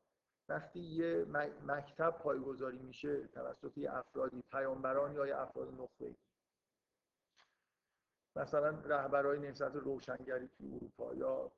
وقتی 0.49 0.81
یه 0.81 1.27
مکتب 1.67 2.11
پایگذاری 2.11 2.79
میشه 2.79 3.27
توسط 3.27 3.79
یه 3.79 3.93
افرادی 3.93 4.43
پیامبران 4.51 5.13
یا 5.13 5.27
یه 5.27 5.37
افراد 5.37 5.81
نخبه 5.81 6.15
مثلا 8.37 8.71
رهبرای 8.71 9.39
نهضت 9.39 9.75
روشنگری 9.75 10.49
توی 10.49 10.75
اروپا 10.75 11.15
یا 11.15 11.53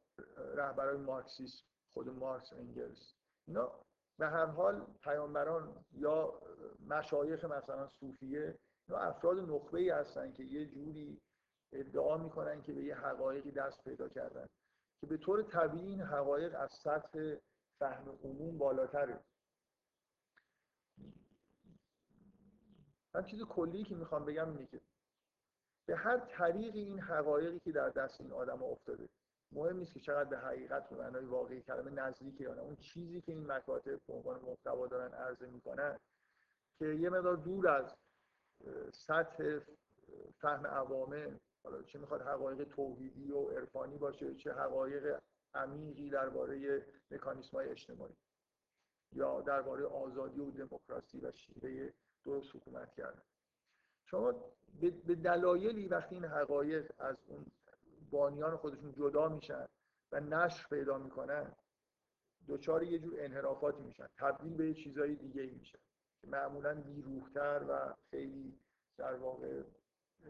رهبرای 0.55 0.97
مارکسیسم 0.97 1.65
خود 1.93 2.09
مارکس 2.09 2.53
انگلس. 2.53 3.15
اینا 3.47 3.73
به 4.19 4.27
هر 4.27 4.47
حال 4.47 4.87
پیامبران 5.03 5.85
یا 5.93 6.41
مشایخ 6.87 7.45
مثلا 7.45 7.89
صوفیه 7.89 8.59
افراد 8.97 9.39
نخبه 9.39 9.79
ای 9.79 9.91
هستن 9.91 10.33
که 10.33 10.43
یه 10.43 10.67
جوری 10.67 11.21
ادعا 11.73 12.17
می‌کنن 12.17 12.63
که 12.63 12.73
به 12.73 12.85
یه 12.85 12.95
حقایقی 12.95 13.51
دست 13.51 13.85
پیدا 13.85 14.09
کردن. 14.09 14.47
که 15.01 15.07
به 15.07 15.17
طور 15.17 15.43
طبیعی 15.43 15.87
این 15.87 16.01
حقایق 16.01 16.61
از 16.61 16.73
سطح 16.73 17.35
فهم 17.79 18.19
عموم 18.25 18.59
بالاتره. 18.59 19.21
من 23.15 23.25
چیز 23.25 23.43
کلی 23.43 23.85
که 23.85 23.95
می‌خوام 23.95 24.25
بگم 24.25 24.51
اینه 24.51 24.67
که 24.67 24.81
به 25.87 25.97
هر 25.97 26.19
طریقی 26.19 26.81
این 26.81 27.01
حقایقی 27.01 27.59
که 27.59 27.73
در 27.73 27.89
دست 27.89 28.21
این 28.21 28.33
آدم 28.33 28.63
افتاده 28.63 29.09
مهم 29.53 29.77
نیست 29.77 29.95
که 29.95 30.01
چقدر 30.01 30.31
به 30.31 30.39
حقیقت 30.39 30.89
به 30.89 30.97
معنای 30.97 31.25
واقعی 31.25 31.63
کلمه 31.63 31.91
نزدیکه 31.91 32.45
یا 32.45 32.55
نه. 32.55 32.61
اون 32.61 32.77
چیزی 32.77 33.21
که 33.21 33.33
این 33.33 33.53
مکاتب 33.53 34.01
به 34.07 34.13
عنوان 34.13 34.41
محتوا 34.41 34.87
دارن 34.87 35.15
عرضه 35.15 35.47
می‌کنن 35.47 35.99
که 36.79 36.87
یه 36.87 37.11
مقدار 37.11 37.37
دور 37.37 37.69
از 37.69 37.97
سطح 38.93 39.59
فهم 40.39 40.67
عوامه 40.67 41.41
حالا 41.65 41.83
چه 41.83 41.99
می‌خواد 41.99 42.23
حقایق 42.23 42.69
توحیدی 42.69 43.33
و 43.33 43.51
عرفانی 43.51 43.99
باشه 43.99 44.35
چه 44.35 44.53
حقایق 44.53 45.21
عمیقی 45.55 46.11
درباره 46.11 46.87
مکانیسم 47.11 47.57
های 47.57 47.69
اجتماعی 47.69 48.15
یا 49.13 49.41
درباره 49.41 49.85
آزادی 49.85 50.41
و 50.41 50.51
دموکراسی 50.51 51.21
و 51.21 51.33
شیوه 51.33 51.91
درست 52.25 52.57
حکومت 52.57 52.95
کردن. 52.95 53.23
شما 54.05 54.35
به 54.81 55.15
دلایلی 55.15 55.89
وقتی 55.89 56.15
این 56.15 56.25
حقایق 56.25 56.93
از 56.99 57.17
اون 57.27 57.47
بانیان 58.11 58.57
خودشون 58.57 58.93
جدا 58.93 59.29
میشن 59.29 59.69
و 60.13 60.21
نشر 60.21 60.67
پیدا 60.71 60.99
می‌کنن 60.99 61.53
دچار 62.49 62.83
یه 62.83 62.99
جور 62.99 63.15
انحرافاتی 63.19 63.83
میشن 63.83 64.09
تبدیل 64.19 64.57
به 64.57 64.75
چیزهای 64.75 65.15
دیگه 65.15 65.43
ای 65.43 65.51
میشن. 65.51 65.79
معمولا 66.25 66.75
بیروحتر 66.75 67.65
و 67.69 67.95
خیلی 68.11 68.59
در 68.97 69.15
واقع 69.15 69.63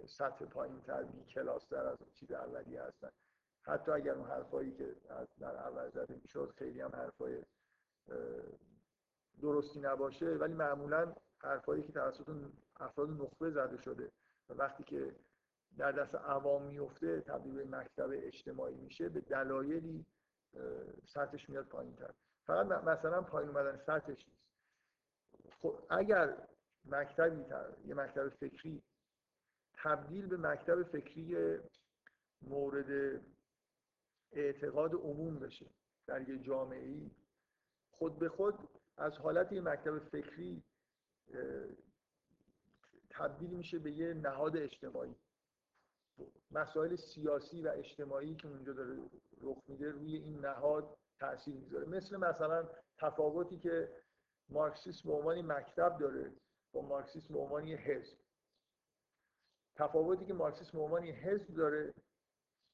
سطح 0.06 0.44
پایین 0.44 0.80
تر 0.80 1.02
بی 1.02 1.24
کلاس 1.24 1.72
از 1.72 1.98
چیز 2.14 2.32
اولیه 2.32 2.82
هستن. 2.82 3.10
حتی 3.62 3.90
اگر 3.90 4.12
اون 4.12 4.28
حرفایی 4.28 4.72
که 4.72 4.96
در 5.40 5.56
اول 5.56 5.90
زده 5.90 6.14
می‌شد 6.22 6.54
خیلی 6.56 6.80
هم 6.80 6.90
حرفای 6.94 7.42
درستی 9.42 9.80
نباشه. 9.80 10.26
ولی 10.26 10.54
معمولا 10.54 11.14
حرفایی 11.38 11.82
که 11.82 11.92
توسط 11.92 12.28
افراد 12.80 13.10
نخبه 13.10 13.50
زده 13.50 13.82
شده 13.82 14.10
و 14.48 14.54
وقتی 14.54 14.84
که 14.84 15.14
در 15.78 15.92
دست 15.92 16.14
عوام 16.14 16.62
میفته 16.62 17.20
تبدیل 17.20 17.54
به 17.54 17.76
مکتب 17.76 18.08
اجتماعی 18.12 18.74
میشه 18.74 19.08
به 19.08 19.20
دلایلی 19.20 20.06
سطحش 21.06 21.50
میاد 21.50 21.64
پایین 21.64 21.96
تر 21.96 22.14
فقط 22.46 22.66
مثلا 22.66 23.22
پایین 23.22 23.50
اومدن 23.50 23.76
سطحش 23.76 24.26
خب 25.62 25.78
اگر 25.90 26.48
مکتبی 26.84 27.44
یه 27.86 27.94
مکتب 27.94 28.28
فکری 28.28 28.82
تبدیل 29.74 30.26
به 30.26 30.36
مکتب 30.36 30.82
فکری 30.82 31.58
مورد 32.42 33.20
اعتقاد 34.32 34.94
عموم 34.94 35.38
بشه 35.38 35.66
در 36.06 36.28
یه 36.28 36.38
جامعه 36.38 36.88
ای 36.88 37.10
خود 37.90 38.18
به 38.18 38.28
خود 38.28 38.54
از 38.96 39.12
حالت 39.12 39.52
یه 39.52 39.60
مکتب 39.60 39.98
فکری 39.98 40.62
تبدیل 43.10 43.50
میشه 43.50 43.78
به 43.78 43.92
یه 43.92 44.14
نهاد 44.14 44.56
اجتماعی. 44.56 45.14
مسائل 46.50 46.96
سیاسی 46.96 47.62
و 47.62 47.68
اجتماعی 47.68 48.34
که 48.34 48.48
اونجا 48.48 48.72
داره 48.72 48.96
رخ 49.40 49.62
میده 49.68 49.90
روی 49.90 50.16
این 50.16 50.40
نهاد 50.40 50.96
تاثیر 51.18 51.54
می‌ذاره. 51.54 51.86
مثل 51.86 52.16
مثلا 52.16 52.68
تفاوتی 52.98 53.58
که 53.58 53.88
مارکسیسم 54.50 55.08
به 55.08 55.14
عنوان 55.14 55.52
مکتب 55.52 55.98
داره 55.98 56.32
با 56.72 56.82
مارکسیسم 56.82 57.34
به 57.34 57.40
عنوان 57.40 57.68
حزب. 57.68 58.16
تفاوتی 59.76 60.24
که 60.24 60.34
مارکسیسم 60.34 60.78
به 60.78 60.84
عنوان 60.84 61.04
حزب 61.04 61.54
داره 61.54 61.94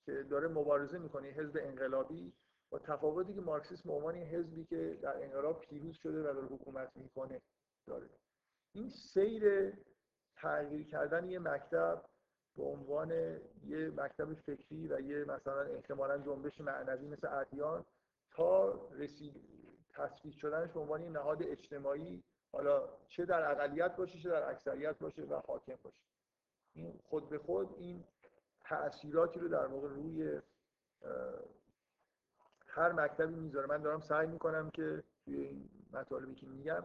که 0.06 0.22
داره 0.22 0.48
مبارزه 0.48 0.98
می‌کنه 0.98 1.28
حزب 1.28 1.58
انقلابی 1.62 2.32
با 2.70 2.78
تفاوتی 2.78 3.34
که 3.34 3.40
مارکسیسم 3.40 3.88
به 3.88 3.94
عنوان 3.94 4.14
حزبی 4.16 4.64
که 4.64 4.98
در 5.02 5.22
انقلاب 5.22 5.60
پیروز 5.60 5.96
شده 5.96 6.20
و 6.20 6.22
داره 6.22 6.46
حکومت 6.46 6.96
می‌کنه 6.96 7.40
داره. 7.86 8.08
این 8.72 8.88
سیر 8.88 9.72
تغییر 10.36 10.88
کردن 10.88 11.30
یه 11.30 11.38
مکتب 11.38 12.04
به 12.56 12.62
عنوان 12.62 13.10
یه 13.66 13.90
مکتب 13.96 14.34
فکری 14.34 14.88
و 14.88 15.00
یه 15.00 15.24
مثلا 15.24 15.60
احتمالا 15.62 16.18
جنبش 16.18 16.60
معنوی 16.60 17.08
مثل 17.08 17.28
ادیان 17.28 17.84
تا 18.30 18.72
رسید 18.92 19.55
تصویت 19.96 20.34
شدنش 20.34 20.70
به 20.70 20.80
عنوان 20.80 21.02
نهاد 21.02 21.42
اجتماعی 21.42 22.22
حالا 22.52 22.88
چه 23.08 23.24
در 23.24 23.50
اقلیت 23.50 23.96
باشه 23.96 24.18
چه 24.18 24.28
در 24.28 24.50
اکثریت 24.50 24.98
باشه 24.98 25.22
و 25.22 25.34
حاکم 25.34 25.78
باشه. 25.82 26.02
این 26.74 27.00
خود 27.04 27.28
به 27.28 27.38
خود 27.38 27.74
این 27.78 28.04
تأثیراتی 28.60 29.40
رو 29.40 29.48
در 29.48 29.66
واقع 29.66 29.88
روی 29.88 30.40
هر 32.66 32.92
مکتبی 32.92 33.34
می‌ذاره. 33.34 33.66
من 33.66 33.82
دارم 33.82 34.00
سعی 34.00 34.26
می‌کنم 34.26 34.70
که 34.70 35.02
توی 35.24 35.36
این 35.36 35.68
مطالبی 35.92 36.34
که 36.34 36.46
میگم 36.46 36.84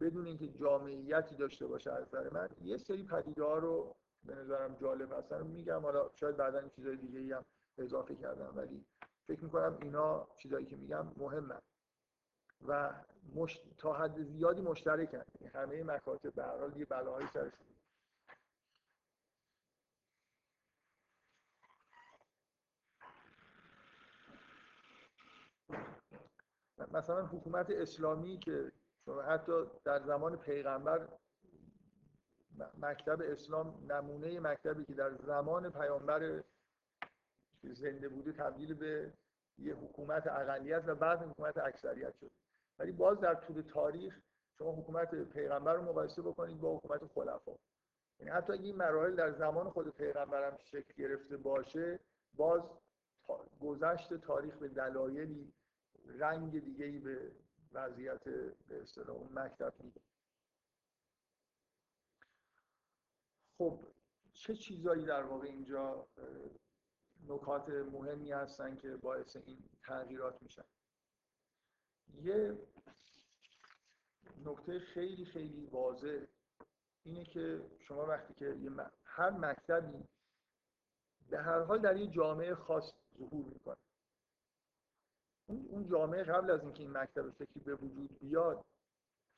بدون 0.00 0.26
اینکه 0.26 0.48
جامعیتی 0.48 1.34
داشته 1.34 1.66
باشه 1.66 1.92
از 1.92 2.06
نظر 2.08 2.30
من 2.30 2.48
یه 2.62 2.76
سری 2.76 3.04
پدیده 3.04 3.44
ها 3.44 3.58
رو 3.58 3.96
به 4.24 4.34
نظرم 4.34 4.76
جالب 4.80 5.12
هستن. 5.12 5.46
میگم 5.46 5.80
حالا 5.80 6.10
شاید 6.14 6.36
بعدا 6.36 6.68
چیزای 6.68 6.96
دیگه 6.96 7.36
هم 7.36 7.44
اضافه 7.78 8.14
کردم 8.14 8.52
ولی 8.56 8.84
فکر 9.26 9.44
می‌کنم 9.44 9.78
اینا 9.82 10.28
چیزایی 10.36 10.66
که 10.66 10.76
میگم 10.76 11.06
مهمه 11.16 11.54
و 12.66 12.94
مش... 13.34 13.60
تا 13.78 13.92
حد 13.92 14.22
زیادی 14.22 14.62
مشترکن 14.62 15.22
یعنی 15.40 15.52
همه 15.54 15.84
مکاتب 15.84 16.34
به 16.34 16.42
هر 16.42 16.58
حال 16.58 16.76
یه 16.76 16.84
بلاهایی 16.84 17.26
سرشون. 17.26 17.68
مثلا 26.92 27.26
حکومت 27.26 27.70
اسلامی 27.70 28.38
که 28.38 28.72
حتی 29.28 29.52
در 29.84 30.02
زمان 30.02 30.36
پیغمبر 30.36 31.08
مکتب 32.78 33.18
اسلام 33.22 33.92
نمونه 33.92 34.40
مکتبی 34.40 34.84
که 34.84 34.94
در 34.94 35.14
زمان 35.14 35.70
پیامبر 35.70 36.42
زنده 37.62 38.08
بوده 38.08 38.32
تبدیل 38.32 38.74
به 38.74 39.12
یه 39.58 39.74
حکومت 39.74 40.26
اقلیت 40.26 40.82
و 40.86 40.94
بعد 40.94 41.22
حکومت 41.22 41.58
اکثریت 41.58 42.14
شد. 42.20 42.30
ولی 42.78 42.92
باز 42.92 43.20
در 43.20 43.34
طول 43.34 43.62
تاریخ 43.62 44.20
شما 44.58 44.72
حکومت 44.72 45.14
پیغمبر 45.14 45.74
رو 45.74 45.82
مقایسه 45.82 46.22
بکنید 46.22 46.60
با 46.60 46.76
حکومت 46.76 47.04
خلفا. 47.06 47.52
یعنی 48.18 48.30
حتی 48.30 48.52
این 48.52 48.76
مراحل 48.76 49.14
در 49.14 49.32
زمان 49.32 49.70
خود 49.70 49.88
پیغمبر 49.88 50.50
هم 50.50 50.56
شکل 50.56 50.94
گرفته 50.96 51.36
باشه 51.36 52.00
باز 52.34 52.62
گذشت 53.60 54.14
تاریخ 54.14 54.56
به 54.56 54.68
دلایلی 54.68 55.52
رنگ 56.06 56.64
دیگه 56.64 56.84
ای 56.84 56.98
به 56.98 57.32
وضعیت 57.72 58.24
به 58.68 58.82
اصطلاح 58.82 59.16
اون 59.16 59.28
مکتب 59.32 59.72
میده. 59.80 60.00
خب 63.58 63.78
چه 64.32 64.54
چیزایی 64.54 65.04
در 65.04 65.22
واقع 65.22 65.46
اینجا 65.46 66.06
نکات 67.28 67.68
مهمی 67.68 68.32
هستن 68.32 68.76
که 68.76 68.96
باعث 68.96 69.36
این 69.36 69.58
تغییرات 69.82 70.42
میشن؟ 70.42 70.64
یه 72.14 72.58
نکته 74.44 74.80
خیلی 74.80 75.24
خیلی 75.24 75.66
واضح 75.66 76.24
اینه 77.04 77.24
که 77.24 77.62
شما 77.78 78.06
وقتی 78.06 78.34
که 78.34 78.56
هر 79.04 79.30
مکتبی 79.30 80.04
به 81.30 81.38
هر 81.42 81.62
حال 81.62 81.78
در 81.78 81.96
یه 81.96 82.06
جامعه 82.06 82.54
خاص 82.54 82.92
ظهور 83.18 83.44
می‌کنه. 83.44 83.76
اون 85.46 85.88
جامعه 85.90 86.24
قبل 86.24 86.50
از 86.50 86.62
اینکه 86.62 86.82
این 86.82 86.96
مکتب 86.96 87.30
فکری 87.30 87.60
به 87.60 87.74
وجود 87.74 88.18
بیاد 88.18 88.64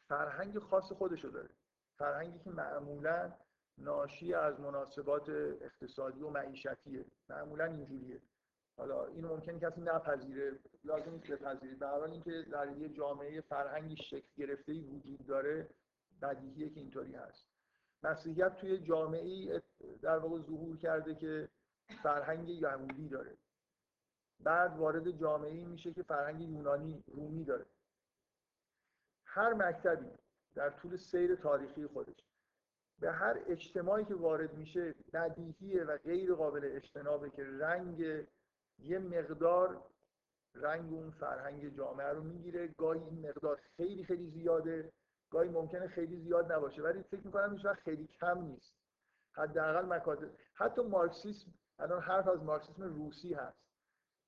فرهنگ 0.08 0.58
خاص 0.58 0.92
خودشو 0.92 1.28
داره. 1.28 1.50
فرهنگی 1.98 2.38
که 2.38 2.50
معمولا 2.50 3.32
ناشی 3.78 4.34
از 4.34 4.60
مناسبات 4.60 5.28
اقتصادی 5.60 6.22
و 6.22 6.30
معیشتیه. 6.30 7.04
معمولا 7.28 7.64
اینجوریه. 7.64 8.20
حالا 8.76 9.06
این 9.06 9.24
ممکن 9.24 9.58
کسی 9.58 9.80
نپذیره 9.80 10.58
لازم 10.84 11.10
نیست 11.10 11.26
بپذیرید 11.26 11.78
به 11.78 11.86
حال 11.86 12.10
اینکه 12.10 12.46
در 12.52 12.76
یه 12.76 12.88
جامعه 12.88 13.40
فرهنگی 13.40 13.96
شکل 13.96 14.28
گرفته 14.36 14.72
وجود 14.72 15.26
داره 15.26 15.68
بدیهیه 16.22 16.70
که 16.70 16.80
اینطوری 16.80 17.14
هست. 17.14 17.46
مسیحیت 18.02 18.56
توی 18.56 18.78
جامعه 18.78 19.62
در 20.02 20.18
واقع 20.18 20.40
ظهور 20.40 20.78
کرده 20.78 21.14
که 21.14 21.48
فرهنگ 22.02 22.48
یهودی 22.48 23.08
داره. 23.08 23.36
بعد 24.40 24.76
وارد 24.76 25.10
جامعه 25.10 25.64
میشه 25.64 25.92
که 25.92 26.02
فرهنگ 26.02 26.40
یونانی 26.40 27.04
رومی 27.06 27.44
داره. 27.44 27.66
هر 29.24 29.54
مکتبی 29.54 30.10
در 30.54 30.70
طول 30.70 30.96
سیر 30.96 31.34
تاریخی 31.34 31.86
خودش 31.86 32.24
به 33.00 33.12
هر 33.12 33.40
اجتماعی 33.46 34.04
که 34.04 34.14
وارد 34.14 34.54
میشه 34.54 34.94
بدیهیه 35.12 35.84
و 35.84 35.98
غیر 35.98 36.34
قابل 36.34 36.60
اجتنابه 36.64 37.30
که 37.30 37.44
رنگ 37.44 38.26
یه 38.84 38.98
مقدار 38.98 39.82
رنگ 40.54 40.92
اون 40.92 41.10
فرهنگ 41.10 41.76
جامعه 41.76 42.08
رو 42.08 42.22
می‌گیره. 42.22 42.68
گاهی 42.68 43.00
این 43.00 43.28
مقدار 43.28 43.60
خیلی 43.76 44.04
خیلی 44.04 44.30
زیاده 44.30 44.92
گاهی 45.30 45.48
ممکنه 45.48 45.88
خیلی 45.88 46.16
زیاد 46.16 46.52
نباشه. 46.52 46.82
ولی 46.82 47.02
فکر 47.02 47.26
می‌کنم 47.26 47.52
هیچ 47.52 47.66
خیلی 47.66 48.06
کم 48.06 48.42
نیست. 48.42 48.74
حداقل 49.36 49.84
مکاتب 49.86 50.30
حتی 50.54 50.82
مارکسیسم 50.82 51.50
الان 51.78 52.00
حرف 52.00 52.28
از 52.28 52.42
مارکسیسم 52.42 52.82
روسی 52.82 53.34
هست. 53.34 53.58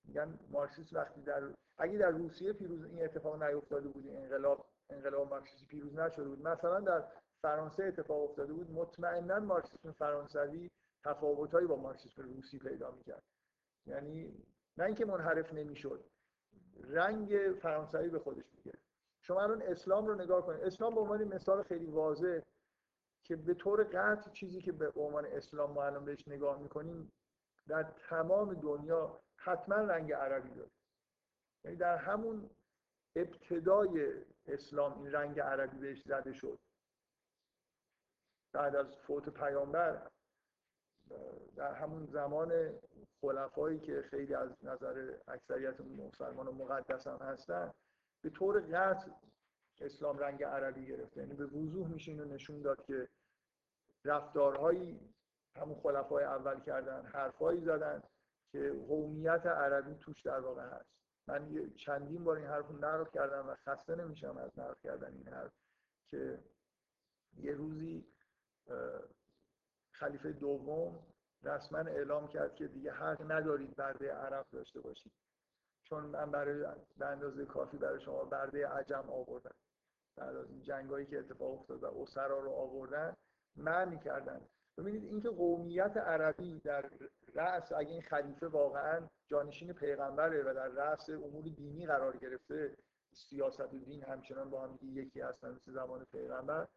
میگن 0.04 0.38
مارکسیسم 0.50 0.96
وقتی 0.96 1.22
در 1.22 1.42
اگه 1.78 1.98
در 1.98 2.10
روسیه 2.10 2.52
پیروز 2.52 2.84
این 2.84 3.04
اتفاق 3.04 3.42
نیفتاده 3.42 3.88
بود 3.88 4.08
انقلاب 4.08 4.66
انقلاب 4.90 5.30
مارکسیسم 5.30 5.66
پیروز 5.66 5.94
نشده 5.94 6.28
بود. 6.28 6.48
مثلا 6.48 6.80
در 6.80 7.04
فرانسه 7.42 7.84
اتفاق 7.84 8.30
افتاده 8.30 8.52
بود. 8.52 8.70
مطمئنا 8.70 9.38
مارکسیسم 9.40 9.92
فرانسوی 9.92 10.70
تفاوتهایی 11.04 11.66
با 11.66 11.76
مارکسیسم 11.76 12.22
روسی 12.22 12.58
پیدا 12.58 12.90
می‌کرد. 12.90 13.22
یعنی 13.86 14.44
نه 14.76 14.84
اینکه 14.84 15.04
منحرف 15.04 15.52
نمی‌شد 15.52 16.04
رنگ 16.80 17.36
فرانسوی 17.62 18.08
به 18.08 18.18
خودش 18.18 18.44
می‌گیره. 18.54 18.78
شما 19.20 19.42
الان 19.42 19.62
اسلام 19.62 20.06
رو 20.06 20.14
نگاه 20.14 20.46
کنید 20.46 20.62
اسلام 20.62 20.94
به 20.94 21.00
عنوان 21.00 21.24
مثال 21.24 21.62
خیلی 21.62 21.86
واضح 21.86 22.40
که 23.24 23.36
به 23.36 23.54
طور 23.54 23.84
قطع 23.84 24.30
چیزی 24.30 24.62
که 24.62 24.72
به 24.72 24.92
عنوان 24.96 25.26
اسلام 25.26 25.72
ما 25.72 25.84
الان 25.84 26.04
بهش 26.04 26.28
نگاه 26.28 26.62
می‌کنیم 26.62 27.12
در 27.68 27.82
تمام 27.82 28.54
دنیا 28.54 29.20
حتما 29.36 29.74
رنگ 29.74 30.12
عربی 30.12 30.54
داره. 30.54 30.70
یعنی 31.64 31.76
در 31.76 31.96
همون 31.96 32.50
ابتدای 33.16 34.24
اسلام 34.46 34.98
این 34.98 35.12
رنگ 35.12 35.40
عربی 35.40 35.78
بهش 35.78 36.02
زده 36.02 36.32
شد. 36.32 36.58
بعد 38.52 38.76
از 38.76 38.96
فوت 38.96 39.28
پیامبر 39.28 40.10
در 41.56 41.74
همون 41.74 42.06
زمان 42.06 42.78
خلفایی 43.20 43.80
که 43.80 44.02
خیلی 44.02 44.34
از 44.34 44.64
نظر 44.64 45.14
اکثریت 45.28 45.80
مسلمان 45.80 46.48
و 46.48 46.52
مقدس 46.52 47.06
هم 47.06 47.18
هستن 47.18 47.72
به 48.22 48.30
طور 48.30 48.60
قطع 48.60 49.10
اسلام 49.80 50.18
رنگ 50.18 50.44
عربی 50.44 50.86
گرفته. 50.86 51.20
یعنی 51.20 51.34
به 51.34 51.46
وضوح 51.46 51.88
میشه 51.88 52.12
اینو 52.12 52.24
نشون 52.24 52.62
داد 52.62 52.84
که 52.84 53.08
رفتارهایی 54.04 55.14
همون 55.56 55.80
خلفای 55.80 56.24
اول 56.24 56.60
کردن 56.60 57.06
حرفایی 57.06 57.60
زدن 57.60 58.02
که 58.52 58.72
قومیت 58.88 59.46
عربی 59.46 59.94
توش 59.94 60.22
در 60.22 60.40
واقع 60.40 60.66
هست. 60.66 60.92
من 61.28 61.70
چندین 61.76 62.24
بار 62.24 62.36
این 62.36 62.46
حرف 62.46 62.68
رو 62.68 62.76
نقل 62.76 63.04
کردم 63.04 63.48
و 63.48 63.54
خسته 63.54 63.94
نمیشم 63.94 64.36
از 64.36 64.58
نقل 64.58 64.74
کردن 64.82 65.14
این 65.14 65.28
حرف 65.28 65.52
که 66.10 66.38
یه 67.36 67.52
روزی 67.52 68.06
خلیفه 70.02 70.32
دوم 70.32 70.98
رسما 71.42 71.78
اعلام 71.78 72.28
کرد 72.28 72.54
که 72.54 72.66
دیگه 72.66 72.92
حق 72.92 73.32
ندارید 73.32 73.76
برده 73.76 74.12
عرب 74.12 74.46
داشته 74.52 74.80
باشید. 74.80 75.12
چون 75.84 76.04
من 76.04 76.30
برای 76.30 76.64
به 76.98 77.06
اندازه 77.06 77.46
کافی 77.46 77.76
برای 77.76 78.00
شما 78.00 78.24
برده 78.24 78.68
عجم 78.68 79.04
آوردم. 79.10 79.54
بعد 80.16 80.36
این 80.36 80.62
جنگایی 80.62 81.06
که 81.06 81.18
اتفاق 81.18 81.60
افتاد 81.60 81.82
و 81.82 81.86
اسرا 82.02 82.38
رو 82.38 82.50
آوردن 82.50 83.16
معنی 83.56 83.98
کردن 83.98 84.40
ببینید 84.78 85.04
اینکه 85.04 85.30
قومیت 85.30 85.96
عربی 85.96 86.60
در 86.60 86.90
رأس 87.34 87.72
اگه 87.72 87.90
این 87.90 88.02
خلیفه 88.02 88.48
واقعا 88.48 89.08
جانشین 89.26 89.72
پیغمبره 89.72 90.42
و 90.42 90.54
در 90.54 90.68
رأس 90.68 91.10
امور 91.10 91.44
دینی 91.44 91.86
قرار 91.86 92.16
گرفته 92.16 92.76
سیاست 93.12 93.60
و 93.60 93.78
دین 93.78 94.04
همچنان 94.04 94.50
با 94.50 94.62
هم 94.62 94.78
یکی 94.82 95.20
هستن 95.20 95.50
مثل 95.50 95.72
زمان 95.72 96.06
پیغمبر 96.12 96.68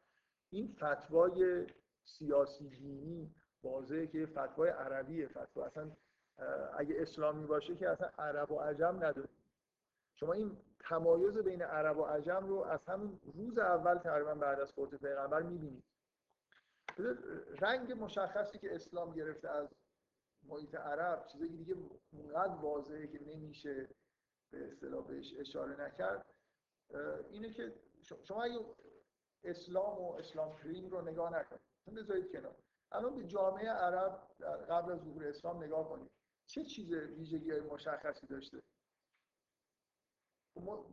این 0.49 0.76
فتوای 0.76 1.67
سیاسی 2.06 2.70
دینی 2.70 3.36
واضحه 3.64 4.08
که 4.08 4.26
فتوای 4.26 4.70
عربیه. 4.70 5.28
فتوا 5.28 5.66
اصلا 5.66 5.91
اگه 6.78 6.95
اسلامی 7.01 7.45
باشه 7.45 7.76
که 7.76 7.89
اصلا 7.89 8.08
عرب 8.18 8.51
و 8.51 8.60
عجم 8.60 8.95
نداره. 8.95 9.30
شما 10.16 10.34
این 10.34 10.58
تمایز 10.80 11.38
بین 11.38 11.62
عرب 11.62 11.97
و 11.97 12.03
عجم 12.03 12.47
رو 12.47 12.56
از 12.56 12.86
همون 12.88 13.20
روز 13.34 13.58
اول 13.58 13.97
تقریبا 13.97 14.36
بعد 14.36 14.60
از 14.60 14.72
فوت 14.72 14.95
پیغمبر 14.95 15.41
می‌بینید. 15.41 15.84
رنگ 17.62 18.03
مشخصی 18.03 18.58
که 18.58 18.76
اسلام 18.76 19.14
گرفته 19.14 19.49
از 19.49 19.68
محیط 20.43 20.76
عرب 20.76 21.28
چیزی 21.28 21.47
دیگه 21.47 21.76
اونقدر 22.12 22.56
واضحه 22.56 23.08
که 23.08 23.20
نمیشه 23.24 23.89
به 24.51 24.68
اصطلاح 24.68 25.08
بهش 25.08 25.34
اشاره 25.38 25.82
نکرد 25.82 26.26
اینه 27.30 27.53
که 27.53 27.74
شما 28.24 28.43
اگه 28.43 28.60
اسلام 29.43 30.01
و 30.01 30.12
اسلام 30.14 30.58
کریم 30.58 30.89
رو 30.89 31.01
نگاه 31.01 31.39
نکنید 31.39 31.74
بذارید 31.94 32.32
کنار. 32.32 32.56
الان 32.92 33.16
به 33.16 33.24
جامعه 33.24 33.70
عرب 33.70 34.28
قبل 34.70 34.92
از 34.92 35.00
ظهور 35.00 35.28
اسلام 35.28 35.64
نگاه 35.64 35.90
کنید. 35.90 36.12
چه 36.48 36.64
چیز 36.64 36.92
ویژگی 36.92 37.52
های 37.52 37.62
مشخصی 37.62 38.28
داشته؟ 38.28 38.62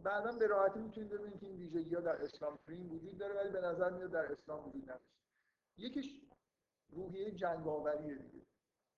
بعدا 0.03 0.33
به 0.33 0.47
راحتی 0.47 0.81
می‌تونید 0.81 1.11
ببینید 1.11 1.41
که 1.41 1.47
این 1.47 1.57
ویژگی 1.57 1.95
ها 1.95 2.01
در 2.01 2.25
اسلام 2.25 2.59
کریم 2.67 2.93
وجود 2.93 3.19
داره 3.19 3.35
ولی 3.35 3.49
به 3.49 3.61
نظر 3.61 3.91
میاد 3.91 4.11
در 4.11 4.33
اسلام 4.33 4.69
وجود 4.69 4.83
نداشته. 4.91 5.17
یکیش 5.77 6.21
روحیه 6.91 7.31
جنگاوریه 7.31 8.15
دیگه. 8.15 8.47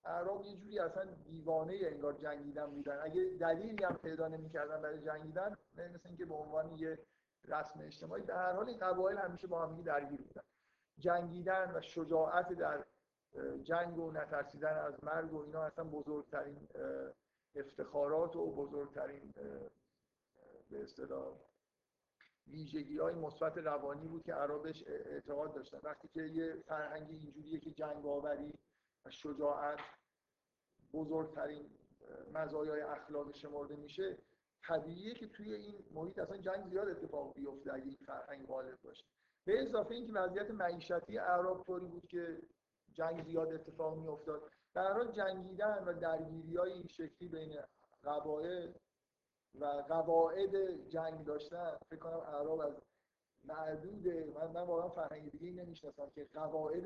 اعراب 0.05 0.45
یه 0.45 0.57
جوری 0.57 0.79
اصلا 0.79 1.05
دیوانه 1.05 1.79
انگار 1.83 2.13
جنگیدن 2.13 2.67
بودن. 2.67 3.01
اگه 3.03 3.25
دلیلی 3.41 3.85
هم 3.85 3.97
پیدا 3.97 4.29
نمی‌کردن 4.29 4.83
برای 4.83 5.01
جنگیدن 5.01 5.57
مثل 5.75 6.09
اینکه 6.09 6.25
به 6.27 6.35
عنوان 6.35 6.79
یه 6.79 6.99
رسم 7.45 7.81
اجتماعی 7.81 8.23
به 8.23 8.35
هر 8.35 8.53
حال 8.53 8.69
این 8.69 8.79
قبایل 8.79 9.19
همیشه 9.19 9.47
با 9.47 9.67
هم 9.67 9.83
درگیر 9.83 10.23
بودن. 10.23 10.43
جنگیدن 10.99 11.73
و 11.75 11.81
شجاعت 11.81 12.53
در 12.53 12.85
جنگ 13.63 13.99
و 13.99 14.13
نترسیدن 14.13 14.79
از 14.79 15.05
مرگ 15.05 15.33
و 15.33 15.43
اینا 15.43 15.63
اصلا 15.63 15.85
بزرگترین 15.85 16.69
افتخارات 17.55 18.37
و 18.37 18.51
بزرگترین 18.53 19.33
به 20.71 20.83
اصطلاح 20.83 21.37
ویژگی 22.47 22.99
های 22.99 23.15
مثبت 23.15 23.59
روانی 23.59 24.09
بود 24.09 24.23
که 24.23 24.35
عربش 24.35 24.85
اعتقاد 24.87 25.55
داشتن. 25.55 25.79
وقتی 25.83 26.09
که 26.09 26.23
یه 26.23 26.63
فرهنگ 26.67 27.11
اینجوریه 27.11 27.61
که 27.61 27.71
جنگ 27.71 28.07
آوری 28.07 28.53
و 29.05 29.11
شجاعت 29.11 29.81
بزرگترین 30.93 31.71
مزایای 32.33 32.81
اخلاقی 32.81 33.39
شمرده 33.39 33.77
میشه 33.77 34.19
طبیعیه 34.63 35.15
که 35.15 35.29
توی 35.29 35.55
این 35.55 35.85
محیط 35.91 36.19
اصلا 36.19 36.37
جنگ 36.37 36.71
زیاد 36.71 36.89
اتفاق 36.89 37.35
بیفته 37.35 37.73
اگه 37.73 37.85
این 37.85 37.99
فرهنگ 38.07 38.47
غالب 38.47 38.79
باشه. 38.83 39.05
به 39.45 39.63
اضافه 39.63 39.95
اینکه 39.95 40.13
وضعیت 40.13 40.51
معیشتی 40.51 41.19
اعراب 41.19 41.65
طوری 41.65 41.87
بود 41.87 42.07
که 42.07 42.43
جنگ 42.93 43.25
زیاد 43.25 43.53
اتفاق 43.53 43.99
می 43.99 44.09
افتاد 44.09 44.43
در 44.75 45.13
جنگیدن 45.13 45.85
و 45.85 46.01
درگیری 46.01 46.57
های 46.57 46.73
این 46.73 46.87
شکلی 46.89 47.29
بین 47.29 47.57
قبایل 48.05 48.75
و 49.55 49.65
قواعد 49.89 50.57
جنگ 50.89 51.25
داشتن 51.25 51.77
فکر 51.91 51.99
کنم 51.99 52.21
اعراب 52.21 52.61
از 52.61 52.75
معدود 53.45 54.09
من 54.09 54.47
من 54.47 54.63
واقعا 54.63 54.89
فرهنگ 54.89 55.31
دیگه 55.31 55.53
نمی‌شناسم 55.53 56.11
که 56.15 56.29
قواعد 56.35 56.85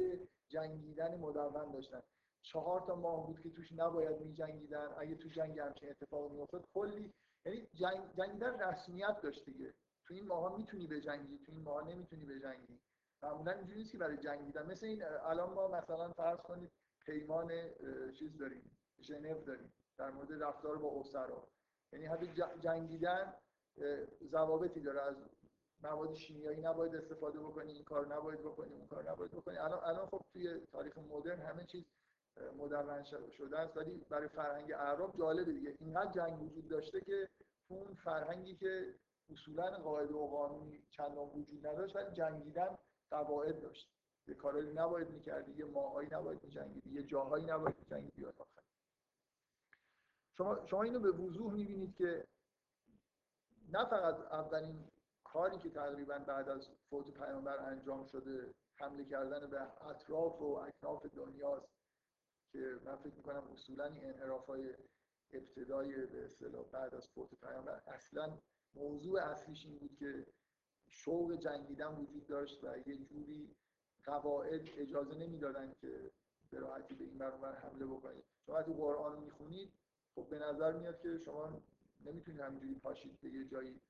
جنگیدن 0.49 1.19
مدون 1.19 1.73
داشتن. 1.73 2.03
چهار 2.43 2.81
تا 2.81 2.95
ماه 2.95 3.27
بود 3.27 3.41
که 3.41 3.51
توش 3.51 3.73
نباید 3.73 4.21
می 4.21 4.33
جنگیدن 4.33 4.95
اگه 4.99 5.15
تو 5.15 5.29
جنگ 5.29 5.59
همچین 5.59 5.91
اتفاق 5.91 6.33
می 6.33 6.41
افتاد 6.41 6.65
کلی 6.75 7.13
یعنی 7.45 7.69
جنگ 7.75 8.15
جنگیدن 8.17 8.61
رسمیت 8.61 9.21
داشت 9.23 9.45
دیگه. 9.45 9.75
تو 10.09 10.15
این 10.15 10.27
ماها 10.27 10.57
می‌تونی 10.57 10.87
بجنگی 10.87 11.39
تو 11.39 11.53
این 11.53 11.63
ماها 11.63 11.81
نمی‌تونی 11.81 12.25
بجنگی. 12.25 12.81
معمولا 13.23 13.53
اینجوری 13.53 13.79
نیست 13.79 13.93
که 13.93 13.99
برای 13.99 14.17
جنگیدن. 14.17 14.67
مثل 14.67 14.87
این 14.87 15.05
الان 15.05 15.55
ما 15.55 15.69
مثلا 15.69 16.13
فرض 16.13 16.39
کنید 16.39 16.71
پیمان 17.07 17.53
چیز 18.19 18.39
داریم 18.39 18.79
ژنو 19.01 19.45
داریم 19.45 19.73
در 19.99 20.11
مورد 20.11 20.43
رفتار 20.43 20.79
با 20.79 21.01
اسرا 21.01 21.49
یعنی 21.93 22.07
حتی 22.07 22.27
جنگیدن 22.61 23.35
ضوابطی 24.25 24.81
داره. 24.81 25.01
از 25.01 25.17
مواد 25.83 26.15
شیمیایی 26.15 26.61
نباید 26.61 26.95
استفاده 26.95 27.41
بکنی 27.41 27.73
این 27.73 27.85
کار 27.85 28.07
نباید 28.07 28.41
بکنی 28.41 28.75
اون 28.75 28.87
کار 28.87 29.11
نباید 29.11 29.31
بکنی. 29.31 29.59
الان 29.59 29.85
الان 29.85 30.07
خب 30.07 30.21
توی 30.33 30.61
تاریخ 30.73 30.99
مدرن 30.99 31.41
همه 31.41 31.65
چیز 31.65 31.85
مدون 32.59 33.05
شده 33.31 33.59
است. 33.59 33.77
ولی 33.77 34.05
برای 34.11 34.29
فرهنگ 34.29 34.73
اعراب 34.73 35.17
جالبه 35.19 35.53
دیگه. 35.53 35.77
اینقدر 35.81 36.13
جنگ 36.13 36.43
وجود 36.43 36.69
داشته 36.69 37.01
که 37.01 37.29
اون 37.69 37.95
فرهنگی 37.95 38.57
که 38.57 38.95
اصولا 39.31 39.71
قاعده 39.71 40.15
و 40.15 40.27
قانونی 40.27 40.83
چندان 40.91 41.29
وجود 41.29 41.67
نداشت 41.67 41.97
ولی 41.97 42.15
جنگیدن 42.15 42.79
قواعد 43.11 43.61
داشت. 43.61 43.89
یه 44.29 44.35
کارایی 44.35 44.73
نباید 44.73 45.11
می‌کردی 45.11 45.53
یه 45.53 45.65
ماهایی 45.65 46.09
نباید 46.13 46.45
میجنگیدی 46.45 46.91
یه 46.91 47.03
جاهایی 47.03 47.45
نباید 47.45 47.79
میجنگیدی. 47.79 48.27
آخر 48.27 48.63
شما 50.39 50.67
شما 50.67 50.83
اینو 50.83 51.01
به 51.01 51.11
وضوح 51.11 51.53
می‌بینید 51.53 51.95
که 51.95 52.27
نه 53.73 53.85
فقط 53.85 54.15
اولین 54.15 54.85
کاری 55.25 55.59
که 55.59 55.71
تقریبا 55.71 56.19
بعد 56.19 56.49
از 56.49 56.69
فوت 56.91 57.11
پیامبر 57.11 57.59
انجام 57.59 58.05
شده 58.05 58.55
حمله 58.75 59.05
کردن 59.05 59.51
به 59.51 59.87
اطراف 59.87 60.41
و 60.41 60.45
اکناف 60.45 61.07
دنیاست 61.07 61.69
که 62.53 62.81
من 62.85 62.97
فکر 62.97 63.15
می‌کنم 63.15 63.51
اصولا 63.53 63.85
این 63.85 64.05
انحراف 64.05 64.47
های 64.47 64.75
ابتدای 65.33 66.07
به 66.07 66.25
اصطلاح 66.25 66.65
بعد 66.65 66.95
از 66.95 67.09
فوت 67.09 67.35
پیامبر 67.35 67.83
اصلا 67.87 68.39
موضوع 68.75 69.23
اصلیش 69.23 69.67
این 69.67 69.79
بود 69.79 69.97
که 69.99 70.27
شوق 70.89 71.33
جنگیدن 71.33 71.95
وجود 71.95 72.27
داشت 72.27 72.65
و 72.65 72.79
یه 72.87 72.97
جوری 72.97 73.57
قواعد 74.05 74.69
اجازه 74.77 75.15
نمی‌دادن 75.15 75.75
که 75.81 76.11
به 76.51 76.59
راحتی 76.59 76.95
به 76.95 77.05
این 77.05 77.19
برابر 77.19 77.55
حمله 77.55 77.87
بکنید. 77.87 78.25
شما 78.47 78.55
وقتی 78.55 78.73
قرآن 78.73 79.13
رو 79.13 79.21
می‌خونید 79.21 79.73
خب 80.15 80.29
به 80.31 80.39
نظر 80.39 80.73
میاد 80.73 81.01
که 81.01 81.19
شما 81.25 81.63
نمی‌تونید 82.05 82.41
همینجوری 82.41 82.75
پاشید 82.75 83.21
به 83.21 83.31
یه 83.31 83.45
جایی 83.45 83.81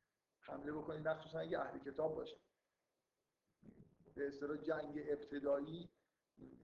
حمله 0.41 0.73
بکنید 0.73 1.09
مخصوصا 1.09 1.39
اگه 1.39 1.61
اهل 1.61 1.79
کتاب 1.79 2.15
باشه 2.15 2.37
به 4.15 4.29
اصطلاح 4.29 4.57
جنگ 4.57 5.03
ابتدایی 5.09 5.89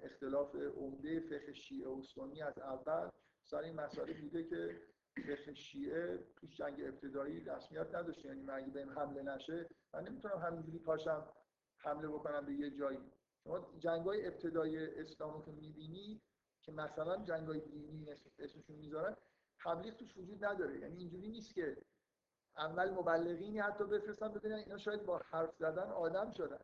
اختلاف 0.02 0.54
عمده 0.54 1.20
فقه 1.20 1.54
شیعه 1.54 1.88
و 1.88 2.02
سنی 2.02 2.42
از 2.42 2.58
اول 2.58 3.10
سر 3.42 3.58
این 3.58 3.74
مسئله 3.74 4.20
بوده 4.20 4.44
که 4.44 4.82
فقه 5.16 5.54
شیعه 5.54 6.18
توش 6.36 6.56
جنگ 6.56 6.80
ابتدایی 6.84 7.40
رسمیت 7.40 7.94
نداشته. 7.94 8.28
یعنی 8.28 8.42
من 8.42 8.54
اگه 8.54 8.70
بهم 8.70 8.98
حمله 8.98 9.22
نشه 9.22 9.68
من 9.94 10.08
نمی‌تونم 10.08 10.38
همینجوری 10.38 10.78
پاشم 10.78 11.28
حمله 11.76 12.08
بکنم 12.08 12.46
به 12.46 12.52
یه 12.52 12.70
جایی. 12.70 12.98
شما 13.44 13.72
جنگ 13.78 14.06
های 14.06 14.26
ابتدای 14.26 15.00
اسلام 15.00 15.42
که 15.42 15.52
می‌بینی 15.52 16.20
که 16.62 16.72
مثلا 16.72 17.24
جنگ 17.24 17.48
های 17.48 17.60
دینی 17.60 18.10
اسمشون 18.38 18.76
می‌ذارن 18.76 19.16
تبلیغ 19.64 19.96
توش 19.96 20.16
وجود 20.16 20.44
نداره. 20.44 20.78
یعنی 20.78 20.96
اینجوری 20.96 21.28
نیست 21.28 21.54
که 21.54 21.76
اول 22.56 22.90
مبلغینی 22.90 23.58
حتی 23.58 23.84
بفرستن 23.84 24.28
ببینن 24.28 24.54
اینا 24.54 24.78
شاید 24.78 25.04
با 25.06 25.18
حرف 25.30 25.56
زدن 25.56 25.90
آدم 25.90 26.30
شدن. 26.30 26.60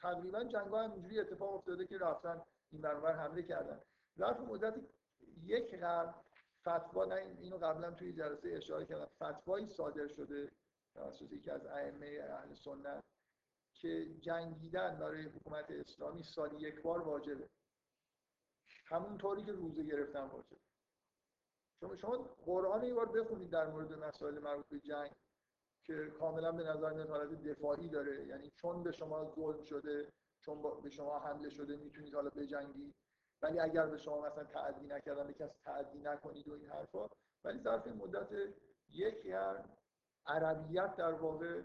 تقریبا 0.00 0.44
جنگ 0.44 0.68
ها 0.68 0.82
اینجوری 0.82 1.20
اتفاق 1.20 1.54
افتاده 1.54 1.86
که 1.86 1.98
رفتن 1.98 2.42
این 2.72 2.80
برابر 2.80 3.12
حمله 3.12 3.42
کردن. 3.42 3.80
ظرف 4.18 4.40
مدت 4.40 4.74
یک 5.42 5.80
قرن 5.80 6.14
فتوا 6.68 7.14
اینو 7.14 7.56
قبلا 7.56 7.90
توی 7.90 8.12
جلسه 8.12 8.48
اشاره 8.48 8.86
کردم. 8.86 9.10
فتوایی 9.22 9.66
صادر 9.66 10.08
شده 10.08 10.52
توسط 10.94 11.32
یکی 11.32 11.50
از 11.50 11.66
ائمه 11.66 12.20
اهل 12.30 12.54
سنت 12.54 13.04
که 13.74 14.14
جنگیدن 14.20 14.98
برای 14.98 15.22
حکومت 15.22 15.70
اسلامی 15.70 16.22
سالی 16.22 16.56
یک 16.56 16.82
بار 16.82 17.00
واجبه. 17.02 17.48
همون 18.86 19.18
طوری 19.18 19.44
که 19.44 19.52
روزه 19.52 19.82
گرفتن 19.82 20.22
واجبه. 20.22 20.56
شما 21.80 21.96
شما 21.96 22.16
قرآن 22.46 22.84
یه 22.84 22.94
بار 22.94 23.06
بخونید 23.06 23.50
در 23.50 23.66
مورد 23.70 23.92
مسائل 23.92 24.38
مربوط 24.38 24.68
به 24.68 24.78
جنگ 24.80 25.10
که 25.82 26.10
کاملا 26.18 26.52
به 26.52 26.62
نظر 26.62 26.92
میاد 26.92 27.08
حالت 27.08 27.42
دفاعی 27.42 27.88
داره. 27.88 28.26
یعنی 28.26 28.50
چون 28.50 28.82
به 28.82 28.92
شما 28.92 29.34
ظلم 29.34 29.64
شده 29.64 30.12
چون 30.40 30.82
به 30.82 30.90
شما 30.90 31.18
حمله 31.18 31.50
شده 31.50 31.76
می‌تونید 31.76 32.14
حالا 32.14 32.30
بجنگید. 32.30 32.94
ولی 33.42 33.60
اگر 33.60 33.86
به 33.86 33.98
شما 33.98 34.20
مثلا 34.20 34.44
تعدی 34.44 34.86
نکردن 34.86 35.26
به 35.26 35.32
کسی 35.32 35.54
تعدی 35.64 35.98
نکنید 35.98 36.48
و 36.48 36.54
این 36.54 36.66
حرفا 36.66 37.08
ولی 37.44 37.62
ظرف 37.62 37.86
مدت 37.86 38.28
یک 38.90 39.22
قرن 39.22 39.64
عربیت 40.26 40.96
در 40.96 41.12
واقع 41.12 41.62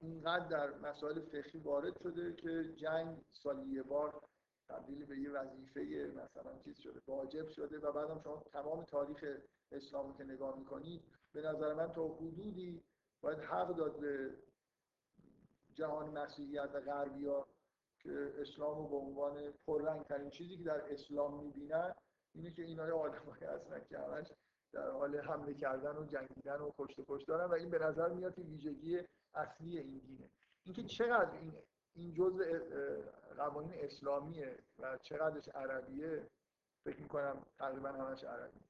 اینقدر 0.00 0.46
در 0.46 0.78
مسائل 0.78 1.20
فقهی 1.20 1.58
وارد 1.58 2.02
شده 2.02 2.32
که 2.32 2.74
جنگ 2.76 3.24
سالی 3.32 3.74
یه 3.74 3.82
بار 3.82 4.22
تبدیل 4.68 5.06
به 5.06 5.18
یه 5.18 5.30
وظیفه 5.30 5.80
مثلا 6.14 6.58
چیز 6.64 6.78
شده 6.78 7.02
واجب 7.06 7.48
شده 7.48 7.78
و 7.78 7.92
بعدم 7.92 8.20
شما 8.24 8.42
تمام 8.52 8.84
تاریخ 8.84 9.24
اسلام 9.72 10.16
که 10.16 10.24
نگاه 10.24 10.58
می‌کنید 10.58 11.04
به 11.32 11.42
نظر 11.42 11.74
من 11.74 11.92
تا 11.92 12.08
حدودی 12.08 12.82
باید 13.20 13.38
حق 13.38 13.76
داد 13.76 14.00
به 14.00 14.36
جهان 15.74 16.10
مسیحیت 16.18 16.70
غربی 16.86 17.26
ها 17.26 17.48
که 18.06 18.32
اسلام 18.40 18.78
رو 18.78 18.88
به 18.88 18.96
عنوان 18.96 19.52
پررنگ 19.66 20.02
ترین 20.02 20.30
چیزی 20.30 20.56
که 20.56 20.64
در 20.64 20.92
اسلام 20.92 21.44
می‌بینن 21.44 21.94
اینه 22.34 22.50
که 22.50 22.62
اینا 22.62 22.98
آدمایی 22.98 23.44
هستن 23.44 23.84
که 23.88 23.98
همش 23.98 24.32
در 24.72 24.90
حال 24.90 25.16
حمله 25.16 25.54
کردن 25.54 25.96
و 25.96 26.04
جنگیدن 26.04 26.60
و 26.60 26.70
کشت 26.78 27.00
کشت 27.08 27.28
دارن 27.28 27.44
و 27.44 27.54
این 27.54 27.70
به 27.70 27.78
نظر 27.78 28.08
میاد 28.08 28.34
که 28.34 28.42
ویژگی 28.42 29.00
اصلی 29.34 29.78
این 29.78 29.98
دینه. 29.98 30.30
اینکه 30.64 30.82
چقدر 30.82 31.30
این 31.30 31.52
این 31.94 32.14
جزء 32.14 32.44
قوانین 33.36 33.74
اسلامیه 33.74 34.58
و 34.78 34.98
چقدرش 34.98 35.48
عربیه 35.48 36.26
فکر 36.84 37.00
می‌کنم 37.00 37.46
تقریبا 37.58 37.88
همش 37.88 38.24
عربی. 38.24 38.60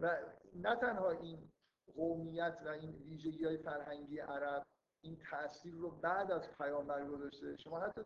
و 0.00 0.18
نه 0.54 0.76
تنها 0.76 1.10
این 1.10 1.52
قومیت 1.96 2.58
و 2.64 2.68
این 2.68 2.90
ویژگی 2.90 3.44
های 3.44 3.56
فرهنگی 3.56 4.18
عرب 4.18 4.66
این 5.00 5.18
تاثیر 5.30 5.74
رو 5.74 5.90
بعد 5.90 6.30
از 6.30 6.50
پیامبر 6.58 7.06
گذاشته. 7.06 7.56
شما 7.56 7.80
حتی 7.80 8.00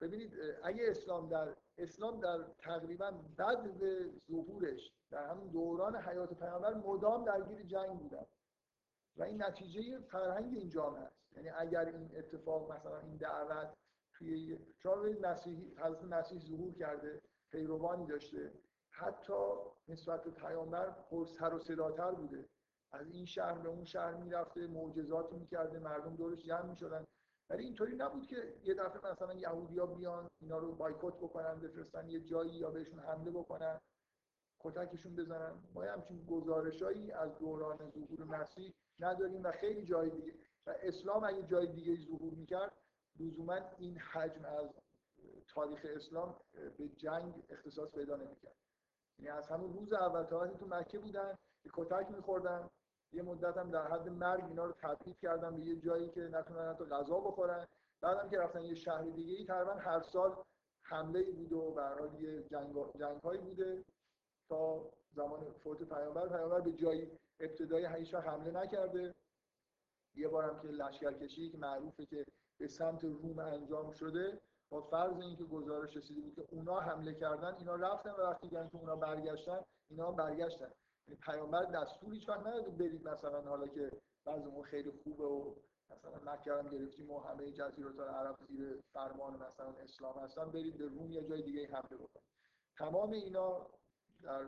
ببینید 0.00 0.32
اگه 0.62 0.90
اسلام 0.90 1.28
در 1.28 1.56
اسلام 1.78 2.20
در 2.20 2.44
تقریبا 2.58 3.10
بعد 3.36 3.82
ظهورش 4.30 4.92
در 5.10 5.26
همون 5.30 5.48
دوران 5.48 5.96
حیات 5.96 6.34
پیامبر 6.34 6.74
مدام 6.74 7.24
درگیر 7.24 7.62
جنگ 7.62 7.98
بودن. 7.98 8.26
و 9.16 9.22
این 9.22 9.42
نتیجه 9.42 9.98
فرهنگ 9.98 10.54
این 10.54 10.68
جامعه 10.68 11.02
است. 11.02 11.18
یعنی 11.36 11.48
اگر 11.48 11.84
این 11.84 12.10
اتفاق 12.16 12.72
مثلا 12.72 12.98
این 12.98 13.16
دعوت 13.16 13.74
توی 14.12 14.58
شما 14.78 14.96
مسیحی 15.22 15.74
حضرت 15.76 16.04
مسیح 16.04 16.40
ظهور 16.40 16.74
کرده 16.74 17.22
پیروانی 17.50 18.06
داشته. 18.06 18.52
حتی 18.90 19.52
نسبت 19.88 20.24
به 20.24 20.30
پیامبر 20.30 20.90
پر 20.90 21.26
سر 21.26 21.54
و 21.54 21.58
صداتر 21.58 22.10
بوده. 22.10 22.44
از 22.92 23.10
این 23.10 23.26
شهر 23.26 23.58
به 23.58 23.68
اون 23.68 23.84
شهر 23.84 24.14
می‌رفته 24.14 24.66
معجزاتی 24.66 25.36
می‌کرده 25.36 25.78
مردم 25.78 26.16
دورش 26.16 26.44
جمع 26.44 26.70
می‌شدن. 26.70 27.04
ولی 27.50 27.64
اینطوری 27.64 27.96
نبود 27.96 28.26
که 28.26 28.54
یه 28.64 28.74
دفعه 28.74 29.12
مثلا 29.12 29.34
یهودیا 29.34 29.86
بیان 29.86 30.28
اینا 30.40 30.58
رو 30.58 30.74
بایکوت 30.74 31.14
بکنن 31.14 31.60
بفرستن 31.60 32.08
یه 32.08 32.20
جایی 32.20 32.50
یا 32.50 32.70
بهشون 32.70 32.98
حمله 32.98 33.30
بکنن 33.30 33.80
کتکشون 34.60 35.16
بزنن. 35.16 35.62
ما 35.74 35.82
همچین 35.82 36.26
گزارشایی 36.26 37.12
از 37.12 37.38
دوران 37.38 37.90
ظهور 37.90 38.24
مسیح 38.24 38.74
نداریم 38.98 39.42
و 39.44 39.52
خیلی 39.52 39.86
جای 39.86 40.10
دیگه. 40.10 40.34
و 40.66 40.74
اسلام 40.82 41.24
اگه 41.24 41.42
جای 41.42 41.66
دیگه 41.66 42.06
ظهور 42.06 42.34
می‌کرد 42.34 42.72
لزوما 43.20 43.58
این 43.78 43.98
حجم 43.98 44.44
از 44.44 44.68
تاریخ 45.48 45.86
اسلام 45.96 46.40
به 46.78 46.88
جنگ 46.88 47.42
اختصاص 47.50 47.90
پیدا 47.90 48.16
نمی‌کرد. 48.16 48.56
یعنی 49.18 49.38
از 49.38 49.48
همون 49.48 49.72
روز 49.72 49.92
اول 49.92 50.22
تا 50.22 50.46
تو 50.46 50.66
مکه 50.66 50.98
بودن 50.98 51.38
کتک 51.74 52.10
میخوردن. 52.10 52.70
یه 53.12 53.22
مدت 53.22 53.56
هم 53.56 53.70
در 53.70 53.86
حد 53.86 54.08
مرگ 54.08 54.44
اینا 54.44 54.64
رو 54.64 54.72
تبعید 54.72 55.18
کردن 55.18 55.56
به 55.56 55.62
یه 55.62 55.76
جایی 55.76 56.08
که 56.08 56.20
نتونن 56.20 56.68
حتی 56.68 56.84
غذا 56.84 57.20
بخورن. 57.20 57.66
بعدم 58.00 58.28
که 58.28 58.38
رفتن 58.38 58.62
یه 58.62 58.74
شهر 58.74 59.02
دیگه 59.02 59.34
ای 59.34 59.44
تقریبا 59.44 59.72
هر 59.72 60.00
سال 60.00 60.36
حمله 60.82 61.18
ای 61.18 61.32
بوده 61.32 61.56
و 61.56 62.08
به 62.08 62.22
یه 62.22 62.42
جنگ 62.42 62.74
جنگ 62.98 63.20
هایی 63.20 63.40
بوده 63.40 63.84
تا 64.48 64.90
زمان 65.12 65.52
فوت 65.64 65.82
پیامبر. 65.82 66.28
پیامبر 66.28 66.60
به 66.60 66.72
جایی 66.72 67.10
ابتدای 67.40 67.86
هیچ 67.86 68.14
حمله 68.14 68.50
نکرده. 68.50 69.14
یه 70.14 70.28
بارم 70.28 70.60
که 70.60 70.68
لشکرکشی 70.68 71.50
که 71.50 71.58
معروفه 71.58 72.06
که 72.06 72.24
به 72.58 72.68
سمت 72.68 73.04
روم 73.04 73.38
انجام 73.38 73.90
شده 73.90 74.40
با 74.70 74.80
فرض 74.80 75.20
اینکه 75.20 75.44
گزارش 75.44 75.96
رسیده 75.96 76.20
بود 76.20 76.34
که 76.34 76.44
اونا 76.50 76.80
حمله 76.80 77.14
کردن 77.14 77.54
اینا 77.54 77.74
رفتن 77.74 78.10
و 78.10 78.22
وقتی 78.22 78.48
که 78.48 78.68
اونا 78.72 78.96
برگشتن 78.96 79.60
اینا 79.90 80.12
برگشتن. 80.12 80.70
پیامبر 81.14 81.64
دستور 81.64 82.14
هیچ 82.14 82.28
وقت 82.28 82.40
نداده 82.40 82.70
برید 82.70 83.08
مثلا 83.08 83.42
حالا 83.42 83.66
که 83.66 83.90
بعضمون 84.24 84.62
خیلی 84.62 84.90
خوبه 84.90 85.24
و 85.24 85.54
مثلا 85.90 86.32
مکه 86.32 86.52
هم 86.52 86.68
گرفتیم 86.68 87.10
و 87.10 87.20
همه 87.20 87.50
جزیره 87.50 87.90
عرب 87.90 88.36
زیر 88.48 88.82
فرمان 88.92 89.42
مثلا 89.42 89.74
اسلام 89.82 90.18
هستن 90.18 90.50
برید 90.50 90.78
به 90.78 90.86
روم 90.86 91.12
یا 91.12 91.22
جای 91.22 91.42
دیگه 91.42 91.66
حمله 91.66 91.96
بکنید 91.96 92.28
تمام 92.78 93.10
اینا 93.10 93.66
در 94.22 94.46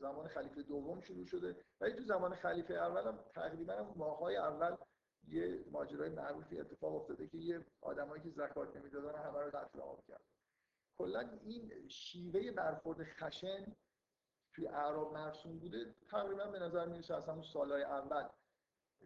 زمان 0.00 0.28
خلیفه 0.28 0.62
دوم 0.62 1.00
شروع 1.00 1.26
شده. 1.26 1.56
ولی 1.80 1.92
تو 1.94 2.04
زمان 2.04 2.34
خلیفه 2.34 2.74
اول 2.74 3.06
هم 3.06 3.18
تقریبا 3.34 3.92
ماهای 3.96 4.36
اول 4.36 4.76
یه 5.28 5.64
ماجرای 5.70 6.10
معروفی 6.10 6.60
اتفاق 6.60 6.94
افتاده 6.94 7.26
که 7.26 7.38
یه 7.38 7.64
آدمایی 7.80 8.22
که 8.22 8.30
زکات 8.30 8.76
نمی‌دادن 8.76 9.18
همه 9.18 9.40
رو 9.40 9.50
قتل 9.50 9.80
عام 9.80 10.02
کرد 10.08 10.24
کلا 10.98 11.38
این 11.44 11.88
شیوه 11.88 12.50
برخورد 12.50 13.04
خشن 13.04 13.76
توی 14.54 14.68
اعراب 14.68 15.12
مرسوم 15.12 15.58
بوده 15.58 15.94
تقریبا 16.10 16.46
به 16.46 16.58
نظر 16.58 16.88
می‌رسه 16.88 17.14
از 17.14 17.28
همون 17.28 17.42
سالهای 17.52 17.82
اول 17.82 18.28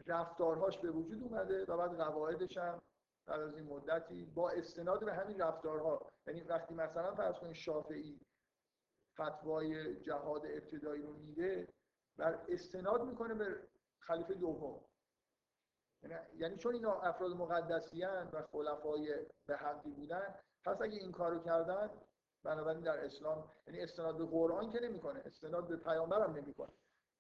رفتارهاش 0.06 0.78
به 0.78 0.90
وجود 0.90 1.22
اومده 1.22 1.64
و 1.64 1.76
بعد 1.76 1.96
قواعدش 1.96 2.56
هم 2.56 2.82
بعد 3.26 3.40
از 3.40 3.54
این 3.54 3.66
مدتی 3.66 4.24
با 4.24 4.50
استناد 4.50 5.04
به 5.04 5.14
همین 5.14 5.40
رفتارها. 5.40 6.12
یعنی 6.26 6.40
وقتی 6.40 6.74
مثلا 6.74 7.14
فرض 7.14 7.34
کنید 7.34 7.54
شافعی 7.54 8.20
فتوای 9.14 10.00
جهاد 10.00 10.46
ابتدایی 10.46 11.02
رو 11.02 11.12
میده 11.12 11.68
بر 12.16 12.44
استناد 12.48 13.02
می‌کنه 13.02 13.34
به 13.34 13.68
خلیفه 13.98 14.34
دوم. 14.34 14.80
یعنی-, 16.02 16.26
یعنی 16.34 16.56
چون 16.56 16.74
اینا 16.74 17.00
افراد 17.00 17.32
مقدسیان 17.32 18.28
و 18.28 18.42
خلفای 18.42 19.26
به 19.46 19.56
حقی 19.56 19.90
بودن 19.90 20.34
پس 20.64 20.80
اگه 20.80 20.98
این 20.98 21.12
کارو 21.12 21.38
کردن 21.44 21.90
بنابراین 22.46 22.80
در 22.80 23.04
اسلام 23.04 23.50
یعنی 23.66 23.80
استناد 23.80 24.18
به 24.18 24.24
قرآن 24.24 24.70
که 24.72 24.80
نمی‌کنه 24.80 25.22
استناد 25.24 25.68
به 25.68 25.76
پیامبر 25.76 26.24
هم 26.24 26.32
نمی‌کنه. 26.32 26.72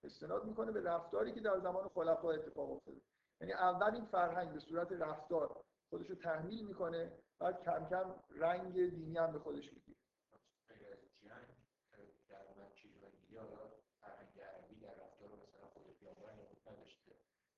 استناد 0.04 0.44
می‌کنه 0.44 0.72
به 0.72 0.80
رفتاری 0.82 1.32
که 1.32 1.40
در 1.40 1.58
زمان 1.58 1.88
خلفا 1.88 2.30
اتفاق 2.30 2.72
افتاده. 2.72 3.00
یعنی 3.40 3.52
اول 3.52 3.94
این 3.94 4.04
فرهنگ 4.04 4.52
به 4.52 4.60
صورت 4.60 4.92
رفتار 4.92 5.64
خودش 5.90 6.10
رو 6.10 6.14
تحمیل 6.14 6.66
می‌کنه 6.66 7.12
بعد 7.38 7.62
کم 7.62 7.86
کم 7.90 8.14
رنگ 8.30 8.72
دینی 8.72 9.18
هم 9.18 9.32
به 9.32 9.38
خودش 9.38 9.72
می‌گیره. 9.72 9.96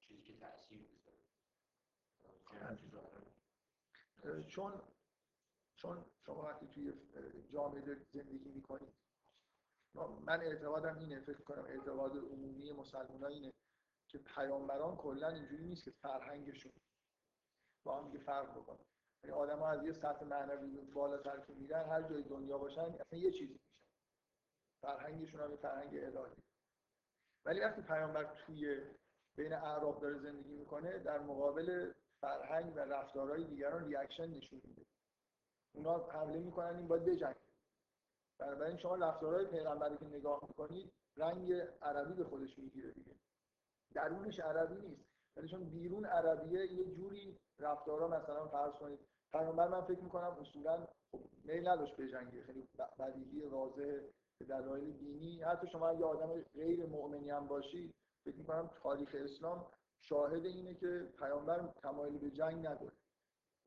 چیزی 0.00 0.22
که 0.22 0.38
تاثیر 0.40 0.88
چون 4.48 4.82
چون 5.76 6.04
شما 6.28 6.42
وقتی 6.42 6.66
توی 6.66 6.92
جامعه 7.52 7.80
دارید 7.80 8.08
زندگی 8.12 8.48
می‌کنید 8.48 8.94
من 10.26 10.40
اعتقادم 10.40 10.98
اینه 10.98 11.20
فکر 11.20 11.42
کنم 11.42 11.64
اعتقاد 11.64 12.16
عمومی 12.16 12.72
مسلمان 12.72 13.24
اینه 13.24 13.52
که 14.08 14.18
پیامبران 14.18 14.96
کلا 14.96 15.28
اینجوری 15.28 15.64
نیست 15.64 15.84
که 15.84 15.90
فرهنگشون 15.90 16.72
با 17.84 17.98
هم 17.98 18.10
دیگه 18.10 18.24
فرق 18.24 18.50
بکنه. 18.50 18.78
یعنی 19.24 19.36
آدم 19.36 19.58
ها 19.58 19.68
از 19.70 19.84
یه 19.84 19.92
سطح 19.92 20.24
معنوی 20.24 20.80
بالاتر 20.80 21.40
که 21.40 21.54
میرن 21.54 21.84
هر 21.84 22.02
جای 22.02 22.22
دنیا 22.22 22.58
باشن 22.58 22.80
اصلا 22.80 23.18
یه 23.18 23.30
چیزی 23.30 23.52
میشن. 23.52 23.78
فرهنگشون 24.80 25.40
هم 25.40 25.56
فرهنگ 25.56 25.96
الهی. 25.96 26.42
ولی 27.44 27.60
وقتی 27.60 27.82
پیامبر 27.82 28.34
توی 28.34 28.82
بین 29.36 29.52
اعراب 29.52 30.00
داره 30.00 30.18
زندگی 30.18 30.52
می‌کنه 30.52 30.98
در 30.98 31.18
مقابل 31.18 31.92
فرهنگ 32.20 32.76
و 32.76 32.78
رفتارهای 32.78 33.44
دیگران 33.44 33.84
ریاکشن 33.84 34.26
نشون 34.26 34.60
میده. 34.64 34.86
اونا 35.72 36.06
حمله 36.08 36.38
می‌کنن 36.38 36.76
این 36.76 36.88
باید 36.88 37.04
بجنگ 37.04 37.36
بنابراین 38.38 38.76
شما 38.76 38.94
رفتارهای 38.94 39.46
پیغمبری 39.46 39.96
که 39.96 40.06
نگاه 40.06 40.40
می‌کنید 40.48 40.92
رنگ 41.16 41.52
عربی 41.82 42.14
به 42.14 42.24
خودش 42.24 42.58
می‌گیره 42.58 42.92
دیگه. 42.92 43.14
درونش 43.94 44.40
عربی 44.40 44.88
نیست. 44.88 45.08
ولی 45.36 45.48
چون 45.48 45.64
بیرون 45.64 46.04
عربیه 46.04 46.72
یه 46.72 46.94
جوری 46.94 47.38
رفتارها 47.58 48.08
مثلا 48.08 48.48
فرض 48.48 48.72
کنید. 48.72 48.98
پیغمبر 49.32 49.68
من 49.68 49.80
فکر 49.80 50.00
می‌کنم 50.00 50.36
اصولا 50.40 50.86
خب 51.12 51.20
میل 51.44 51.68
نداشت 51.68 51.96
بجنگه 51.96 52.42
خیلی 52.42 52.68
بدیهی 52.98 53.44
واضح 53.44 54.00
به 54.38 54.44
دلایل 54.48 54.92
دینی. 54.92 55.42
حتی 55.42 55.66
شما 55.66 55.92
یه 55.92 56.04
آدم 56.04 56.42
غیر 56.42 56.86
مؤمنی 56.86 57.30
هم 57.30 57.46
باشید 57.46 57.94
فکر 58.24 58.36
می‌کنم 58.36 58.70
تاریخ 58.82 59.16
اسلام 59.18 59.66
شاهد 60.00 60.44
اینه 60.44 60.74
که 60.74 61.12
پیامبر 61.18 61.66
تمایلی 61.82 62.18
به 62.18 62.30
جنگ 62.30 62.66
نداره. 62.66 62.92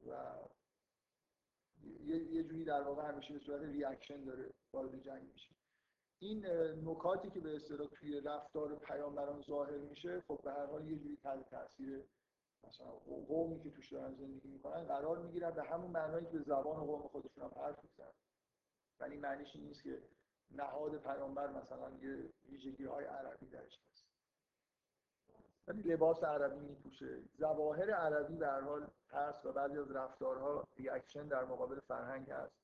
و 0.07 0.33
یه 2.05 2.43
جوری 2.43 2.63
در 2.63 2.81
واقع 2.81 3.07
همیشه 3.07 3.33
به 3.33 3.39
صورت 3.39 3.61
ریاکشن 3.61 4.23
داره 4.23 4.53
وارد 4.73 5.03
جنگ 5.03 5.23
میشه. 5.33 5.55
این 6.19 6.45
نکاتی 6.85 7.29
که 7.29 7.39
به 7.39 7.55
اصطلاح 7.55 7.87
توی 7.87 8.21
رفتار 8.21 8.75
پیامبران 8.75 9.41
ظاهر 9.41 9.77
میشه 9.77 10.21
خب 10.27 10.39
به 10.43 10.51
هر 10.51 10.65
حال 10.65 10.87
یه 10.87 10.97
جوری 10.97 11.17
تحت 11.23 11.49
تاثیر 11.49 12.03
مثلا 12.67 12.91
قومی 13.27 13.59
که 13.63 13.69
توش 13.69 13.93
دارن 13.93 14.13
زندگی 14.13 14.47
می‌کنن 14.47 14.83
قرار 14.83 15.19
می‌گیرن 15.19 15.51
به 15.51 15.63
همون 15.63 15.91
معنایی 15.91 16.25
که 16.25 16.31
به 16.31 16.43
زبان 16.43 16.85
قوم 16.85 17.07
خودشون 17.07 17.43
هم 17.43 17.51
حرف 17.61 17.83
می‌زنن. 17.83 18.13
ولی 18.99 19.17
معنیش 19.17 19.55
این 19.55 19.65
نیست 19.65 19.83
که 19.83 20.03
نهاد 20.51 20.97
پیامبر 20.97 21.51
مثلا 21.51 21.91
یه 22.01 22.29
ویژگی 22.49 22.85
های 22.85 23.05
عربی 23.05 23.45
درش 23.45 23.79
هست. 23.91 24.00
ولی 25.67 25.81
لباس 25.81 26.23
عربی 26.23 26.59
میپوشه. 26.59 27.19
ظواهر 27.37 27.91
عربی 27.91 28.43
هر 28.43 28.61
حال 28.61 28.87
هست 29.11 29.45
و 29.45 29.51
بعضی 29.51 29.77
از 29.77 29.91
رفتارها 29.91 30.67
ریاکشن 30.77 31.27
در 31.27 31.45
مقابل 31.45 31.79
فرهنگ 31.79 32.31
هست. 32.31 32.61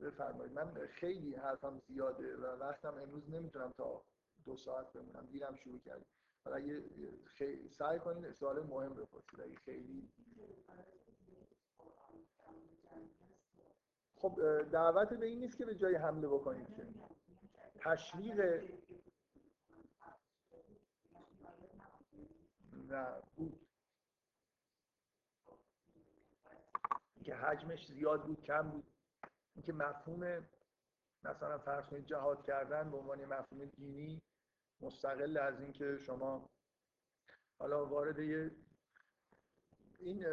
بفرمایید. 0.00 0.52
من 0.52 0.86
خیلی 0.86 1.34
حرفم 1.34 1.78
زیاده 1.78 2.36
و 2.36 2.44
وقتم 2.44 2.94
امروز 2.98 3.30
نمی‌تونم 3.30 3.72
تا 3.76 4.02
دو 4.44 4.56
ساعت 4.56 4.92
بمونم. 4.92 5.26
دیرم 5.26 5.56
شروع 5.56 5.80
کردیم. 5.80 6.06
حالا 6.44 6.56
اگه 6.56 6.82
خیلی 7.24 7.68
سعی 7.68 7.98
کنید 7.98 8.32
سوال 8.32 8.62
مهم 8.62 8.94
بپرسید. 8.94 9.40
اگه 9.40 9.56
خیلی 9.56 10.08
خب 14.16 14.62
دعوت 14.62 15.14
به 15.14 15.26
این 15.26 15.38
نیست 15.40 15.58
که 15.58 15.64
به 15.64 15.74
جای 15.74 15.94
حمله 15.94 16.28
بکنید 16.28 16.76
که. 16.76 16.86
تشویق 17.76 18.64
که 27.24 27.34
حجمش 27.34 27.86
زیاد 27.86 28.26
بود 28.26 28.42
کم 28.42 28.70
بود. 28.70 28.84
اینکه 29.54 29.72
مفهوم 29.72 30.46
مثلا 31.24 31.58
فرض 31.58 31.86
کنید 31.86 32.06
جهاد 32.06 32.44
کردن 32.46 32.90
به 32.90 32.96
عنوان 32.96 33.24
مفهوم 33.24 33.64
دینی 33.64 34.22
مستقل 34.80 35.36
از 35.36 35.60
اینکه 35.60 35.98
شما 35.98 36.50
حالا 37.58 37.86
وارد 37.86 38.18
یه 38.18 38.50
این 39.98 40.26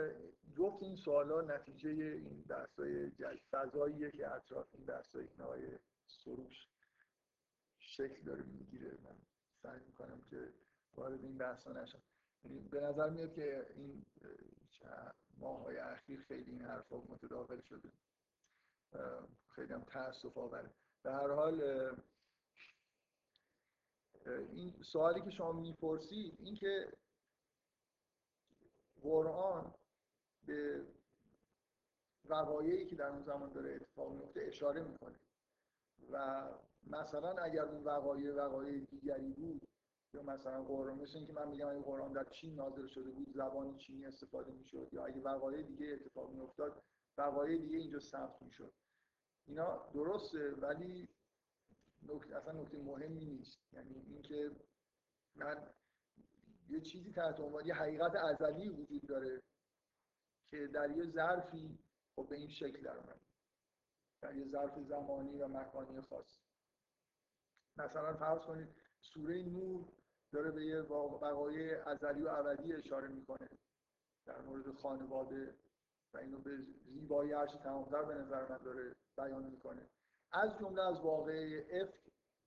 جفت 0.58 0.84
این 0.84 0.96
سوالا 0.96 1.42
نتیجه 1.42 1.90
این 1.90 2.44
بحثای 2.44 3.12
فضاییه 3.52 4.12
که 4.12 4.32
اطراف 4.32 4.68
این 4.74 4.86
بحثای 4.86 5.28
این 5.28 5.40
های 5.40 5.80
سروش 6.08 6.68
شکل 7.80 8.24
داره 8.24 8.44
می‌گیره. 8.44 8.98
من 9.04 9.16
سعی 9.64 9.80
می‌کنم 9.80 10.22
که 10.22 10.54
وارد 10.96 11.24
این 11.24 11.38
بحثا 11.38 11.74
نشم. 11.74 12.02
به 12.44 12.82
نظر 12.82 13.10
میاد 13.10 13.34
که 13.34 13.68
این 13.76 14.06
ماه 15.38 15.62
های 15.64 15.78
اخیر 15.78 16.22
خیلی 16.22 16.52
این 16.52 16.62
حرفا 16.62 16.98
متداول 16.98 17.62
شده. 17.62 17.92
خیلی 19.50 19.74
هم 19.74 19.84
تاسف 19.84 20.38
آوره 20.38 20.70
به 21.04 21.12
هر 21.12 21.32
حال 21.32 21.62
این 24.26 24.84
سوالی 24.84 25.22
که 25.22 25.30
شما 25.30 25.52
می‌پرسید 25.52 26.36
این 26.40 26.56
که 26.56 26.94
قرآن 29.02 29.74
به 30.46 30.86
وقایعی 32.26 32.86
که 32.86 32.96
در 32.96 33.08
اون 33.08 33.24
زمان 33.24 33.54
داره 33.54 33.76
اتفاق 33.76 34.14
میفته 34.14 34.42
اشاره 34.42 34.84
می‌کنه. 34.84 35.20
و 36.12 36.48
مثلا 36.88 37.30
اگر 37.44 37.64
اون 37.64 37.84
وقایع 37.84 38.34
وقایع 38.34 38.86
دیگری 38.86 39.30
بود 39.34 39.68
یا 40.14 40.24
مثلا 40.24 40.64
قرآن 40.64 41.00
مثل 41.00 41.18
اینکه 41.18 41.34
من 41.34 41.48
میگم 41.48 41.68
اگه 41.68 41.82
قرآن 41.82 42.14
در 42.14 42.24
چین 42.24 42.56
نازل 42.56 42.88
شده 42.88 43.12
بود 43.12 43.34
زبان 43.34 43.78
چینی 43.78 44.06
استفاده 44.06 44.52
می‌شد 44.52 44.90
یا 44.92 45.06
اگه 45.06 45.22
وقایع 45.22 45.62
دیگه 45.62 45.88
اتفاق 45.88 46.32
میافتاد 46.32 46.84
وقایع 47.18 47.58
دیگه 47.58 47.78
اینجا 47.78 48.00
ثبت 48.00 48.42
می‌شد. 48.42 48.74
اینا 49.48 49.92
درسته 49.94 50.52
ولی 50.52 51.10
نکته 52.04 52.36
اصلا 52.36 52.62
نکته 52.62 52.78
مهمی 52.78 53.26
نیست. 53.26 53.74
یعنی 53.74 53.96
اینکه 54.08 54.52
من 55.36 55.74
یه 56.70 56.82
چیزی 56.82 57.12
تحت 57.12 57.40
عنوان 57.40 57.66
یه 57.66 57.74
حقیقت 57.74 58.12
ازلی 58.16 58.70
وجود 58.70 59.02
داره 59.08 59.42
که 60.52 60.68
در 60.74 60.98
یه 60.98 61.12
ظرفی 61.12 61.80
خب 62.16 62.30
به 62.30 62.36
این 62.36 62.50
شکل 62.50 62.82
در 62.82 62.98
اومد. 62.98 63.22
در 64.22 64.36
یه 64.36 64.46
ظرف 64.48 64.80
زمانی 64.80 65.38
و 65.38 65.48
مکانی 65.48 66.02
خاص. 66.02 66.40
مثلا 67.78 68.18
فرض 68.18 68.42
کنید 68.42 68.76
سوره 69.02 69.44
نور 69.44 69.99
داره 70.32 70.52
به 70.52 70.66
یه 70.66 70.80
وقایع 70.82 71.88
ازلی 71.88 72.22
و 72.22 72.30
ابدی 72.30 72.74
اشاره 72.74 73.08
می‌کنه. 73.08 73.50
در 74.26 74.42
مورد 74.42 74.72
خانواده 74.72 75.56
و 76.14 76.18
اینو 76.18 76.40
به 76.40 76.58
زیبایی 76.86 77.32
هرچی 77.32 77.58
تمامتر 77.58 78.04
به 78.04 78.14
نظر 78.16 78.50
من 78.50 78.58
داره 78.58 78.96
بیان 79.18 79.44
می‌کنه. 79.44 79.90
از 80.32 80.60
جمله 80.60 80.82
از 80.82 81.02
واقعه 81.02 81.66
افک 81.82 82.00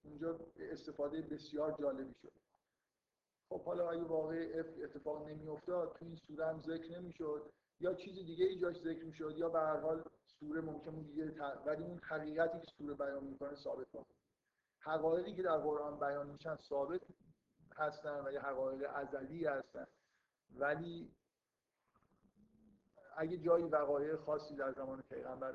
اونجا 0.04 0.40
استفاده 0.56 1.22
بسیار 1.22 1.76
جالبی 1.80 2.14
شد. 2.22 2.32
خب 3.48 3.64
حالا 3.64 3.90
اگه 3.90 4.02
واقع 4.02 4.52
افک 4.58 4.78
اتفاق 4.84 5.28
نمیافتاد 5.28 5.96
تو 5.98 6.04
این 6.04 6.16
سوره 6.16 6.46
هم 6.46 6.62
ذکر 6.62 7.00
نمی‌شد 7.00 7.52
یا 7.80 7.94
چیز 7.94 8.14
دیگه 8.14 8.44
ای 8.44 8.58
جاش 8.58 8.76
ذکر 8.76 9.04
می‌شد 9.04 9.34
یا 9.38 9.48
به 9.48 9.58
هر 9.58 9.80
حال 9.80 10.04
سوره 10.40 10.60
ممکن 10.60 10.90
بود 10.90 11.06
دیگه 11.06 11.34
ولی 11.66 11.84
اون 11.84 11.98
حقیقتی 11.98 12.60
که 12.60 12.72
سوره 12.78 12.94
بیان 12.94 13.24
می‌کنه 13.24 13.54
ثابت 13.54 13.86
باشه 13.92 14.14
حقایقی 14.78 15.34
که 15.34 15.42
در 15.42 15.58
قرآن 15.58 15.98
بیان 15.98 16.26
میشن 16.30 16.56
ثابت 16.56 17.00
هستن 17.76 18.24
و 18.26 18.32
یه 18.32 18.40
حقایق 18.40 18.90
ازلی 18.94 19.44
هستن. 19.44 19.86
ولی 20.56 21.12
اگه 23.16 23.38
جایی 23.38 23.64
وقایع 23.64 24.16
خاصی 24.16 24.56
در 24.56 24.72
زمان 24.72 25.02
پیغمبر 25.02 25.54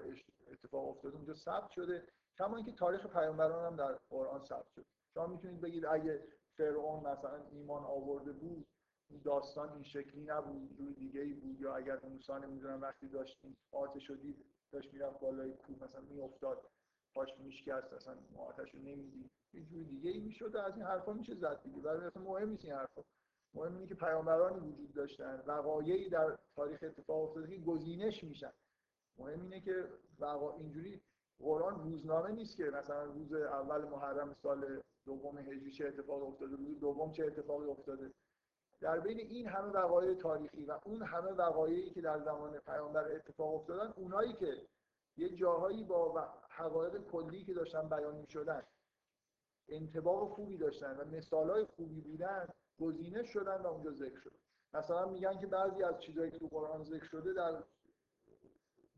اتفاق 0.52 0.88
افتاده 0.88 1.16
اونجا 1.16 1.34
ثبت 1.34 1.70
شده 1.70 2.04
کما 2.38 2.56
اینکه 2.58 2.72
تاریخ 2.72 3.08
پیامبران 3.08 3.66
هم 3.66 3.76
در 3.76 4.00
قرآن 4.10 4.44
ثبت 4.44 4.70
شده. 4.76 4.86
شما 5.14 5.28
می‌تونید 5.28 5.62
بگید 5.62 5.86
اگه 5.86 6.24
فرعون 6.58 7.00
مثلا 7.00 7.46
ایمان 7.52 7.84
آورده 7.84 8.32
بود 8.32 8.68
این 9.10 9.22
داستان 9.24 9.74
این 9.74 9.84
شکلی 9.84 10.24
نبود 10.24 10.78
جور 10.78 10.92
دیگه 10.92 11.22
ای 11.22 11.34
بود 11.34 11.62
یا 11.62 11.76
اگر 11.76 12.00
موسی 12.00 12.34
نمی‌دونم 12.34 12.82
وقتی 12.82 13.08
داشت 13.08 13.38
این 13.44 13.56
آتش 13.72 14.08
شدید 14.08 14.46
داشت 14.72 14.94
می‌رفت 14.94 15.20
بالای 15.20 15.54
کوه 15.54 15.76
مثلا 15.76 16.02
میافتاد. 16.02 16.62
پاش 17.18 17.30
میشکست 17.40 17.94
اصلا 17.94 18.14
آتش 18.38 18.72
رو 18.74 18.80
نمی‌دید 18.80 19.32
یه 19.54 19.64
جور 19.64 19.84
دیگه 19.84 20.10
ای 20.10 20.20
می‌شد 20.20 20.56
از 20.56 20.76
این 20.76 20.86
حرفا 20.86 21.14
میشه 21.14 21.36
زد 21.36 21.62
دیگه. 21.64 21.78
ولی 21.82 22.06
اصلا 22.06 22.24
مهم 22.24 22.50
نیست 22.50 22.66
این 22.66 22.74
حرفا. 22.74 23.04
مهم 23.54 23.74
اینه 23.74 23.88
که 23.88 23.96
پیامبرانی 23.96 24.60
وجود 24.60 24.94
داشتن 24.94 25.44
وقایعی 25.48 26.10
در 26.10 26.38
تاریخ 26.56 26.80
اتفاق 26.84 27.24
افتاده 27.24 27.48
که 27.48 27.64
گزینش 27.64 28.24
میشن. 28.24 28.52
مهم 29.18 29.42
اینه 29.42 29.62
که 29.62 29.90
وقا... 30.20 30.58
اینجوری 30.58 31.02
قرآن 31.40 31.84
روزنامه 31.84 32.32
نیست 32.32 32.58
که 32.58 32.64
مثلا 32.64 33.04
روز 33.04 33.34
اول 33.34 33.86
محرم 33.86 34.34
سال 34.34 34.82
دوم 35.06 35.38
هجری 35.38 35.72
چه 35.72 35.88
اتفاق 35.88 36.24
افتاده 36.24 36.56
روز 36.56 36.80
دوم 36.80 37.12
چه 37.12 37.26
اتفاقی 37.26 37.66
افتاده. 37.70 38.12
در 38.82 39.00
بین 39.00 39.20
این 39.20 39.48
همه 39.48 39.68
وقایع 39.68 40.14
تاریخی 40.14 40.66
و 40.66 40.80
اون 40.86 41.02
همه 41.02 41.32
وقایعی 41.32 41.90
که 41.90 42.02
در 42.02 42.20
زمان 42.20 42.60
پیامبر 42.60 43.12
اتفاق 43.12 43.56
افتادن 43.56 43.94
اونایی 43.96 44.34
که 44.34 44.68
یه 45.18 45.30
جاهایی 45.30 45.84
با 45.84 46.34
حقایق 46.50 46.98
کلی 46.98 47.44
که 47.44 47.54
داشتن 47.54 47.90
بیان 47.90 48.16
می‌شدن 48.16 48.64
انتباق 49.70 50.30
خوبی 50.30 50.58
داشتن 50.58 50.98
و 50.98 51.06
مثالای 51.06 51.66
خوبی 51.66 52.02
بودن 52.02 52.48
گزینه 52.80 53.24
شدن 53.24 53.62
و 53.62 53.68
اونجا 53.68 53.92
ذکر 53.92 54.20
شد. 54.20 54.34
مثلا 54.74 55.06
میگن 55.06 55.40
که 55.40 55.48
بعضی 55.48 55.84
از 55.84 56.00
چیزهایی 56.00 56.32
که 56.32 56.40
تو 56.40 56.48
قرآن 56.48 56.84
ذکر 56.84 57.06
شده 57.06 57.34
در 57.34 57.64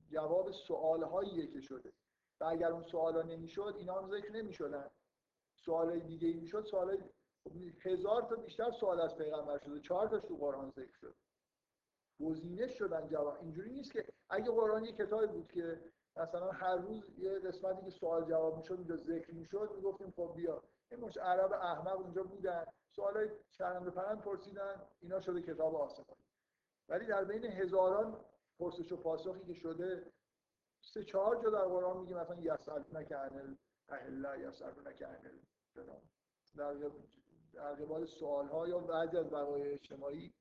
جواب 0.10 0.52
سوال 0.52 1.28
که 1.54 1.62
شده. 1.62 1.94
و 2.40 2.46
اگر 2.46 2.72
اون 2.72 2.84
سوالا 2.84 3.22
نمی‌شد 3.22 3.76
اینا 3.78 4.02
هم 4.02 4.10
ذکر 4.10 4.32
نمی‌شدن. 4.32 4.90
سوال 5.56 6.00
دیگه 6.00 6.28
ای 6.28 6.34
می‌شد 6.34 6.66
سوال 6.66 7.10
هزار 7.82 8.22
تا 8.22 8.36
بیشتر 8.36 8.72
سوال 8.72 9.02
از 9.02 9.18
پیغمبر 9.18 9.58
شده 9.58 9.80
چهار 9.80 10.08
تاش 10.08 10.22
تو 10.22 10.38
قرآن 10.38 10.70
ذکر 10.70 10.98
شد. 10.98 11.16
گزینش 12.20 12.78
شدن 12.78 13.08
جواب. 13.08 13.38
اینجوری 13.42 13.72
نیست 13.72 13.92
که 13.92 14.06
اگه 14.30 14.52
قرآن 14.52 14.86
یه 14.86 14.92
کتابی 14.92 15.28
بود 15.28 15.52
که 15.52 15.82
مثلا 16.16 16.52
هر 16.52 16.76
روز 16.76 17.04
یه 17.18 17.40
قسمتی 17.40 17.86
که 17.86 17.92
سوال 17.92 18.26
جواب 18.26 18.58
می‌شد 18.58 18.74
اونجا 18.74 18.96
ذکر 18.96 19.32
می‌شد 19.34 19.72
می‌گفتیم 19.76 20.14
خب 20.16 20.34
بیا. 20.36 20.64
این 20.92 21.00
مش 21.00 21.18
عرب 21.18 21.54
احمق 21.54 22.00
اونجا 22.00 22.24
بودن 22.24 22.66
سوالای 22.96 23.30
چرند 23.52 23.90
پرند 23.90 24.22
پرسیدن 24.22 24.82
اینا 25.02 25.22
شده 25.22 25.42
کتاب 25.42 25.76
آسمانی. 25.76 26.24
ولی 26.90 27.06
در 27.06 27.24
بین 27.24 27.44
هزاران 27.44 28.26
پرسش 28.60 28.92
و 28.92 28.98
پاسخی 28.98 29.46
که 29.46 29.54
شده 29.54 30.12
سه 30.94 31.04
چهار 31.04 31.44
جا 31.44 31.50
در 31.50 31.66
قرآن 31.66 31.98
میگه 31.98 32.16
مثلا 32.16 32.40
یسال 32.42 32.86
نکن 32.94 33.58
اهل 33.90 34.40
یسال 34.40 34.74
نکن 34.88 35.16
در 36.58 36.74
در 37.54 37.74
قبال 37.74 38.06
سوال 38.06 38.48
ها 38.48 38.68
یا 38.68 38.80
بعضی 38.80 39.18
از 39.18 39.34
وقایع 39.34 39.74
اجتماعی 39.74 40.34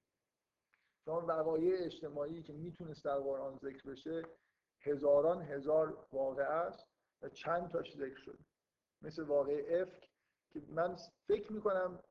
شما 1.05 1.27
وقایع 1.27 1.85
اجتماعی 1.85 2.43
که 2.43 2.53
می‌تونست 2.53 3.05
در 3.05 3.19
قرآن 3.19 3.59
ذکر 3.59 3.91
بشه 3.91 4.23
هزاران 4.81 5.43
هزار 5.43 6.07
واقع 6.13 6.43
است 6.43 6.87
و 7.23 7.29
چند 7.29 7.71
تاش 7.71 7.97
ذکر 7.97 8.17
شده. 8.19 8.39
مثل 9.03 9.23
واقع 9.23 9.83
افک 9.83 10.09
که 10.51 10.63
من 10.69 10.97
فکر 11.27 11.53
می‌کنم 11.53 12.03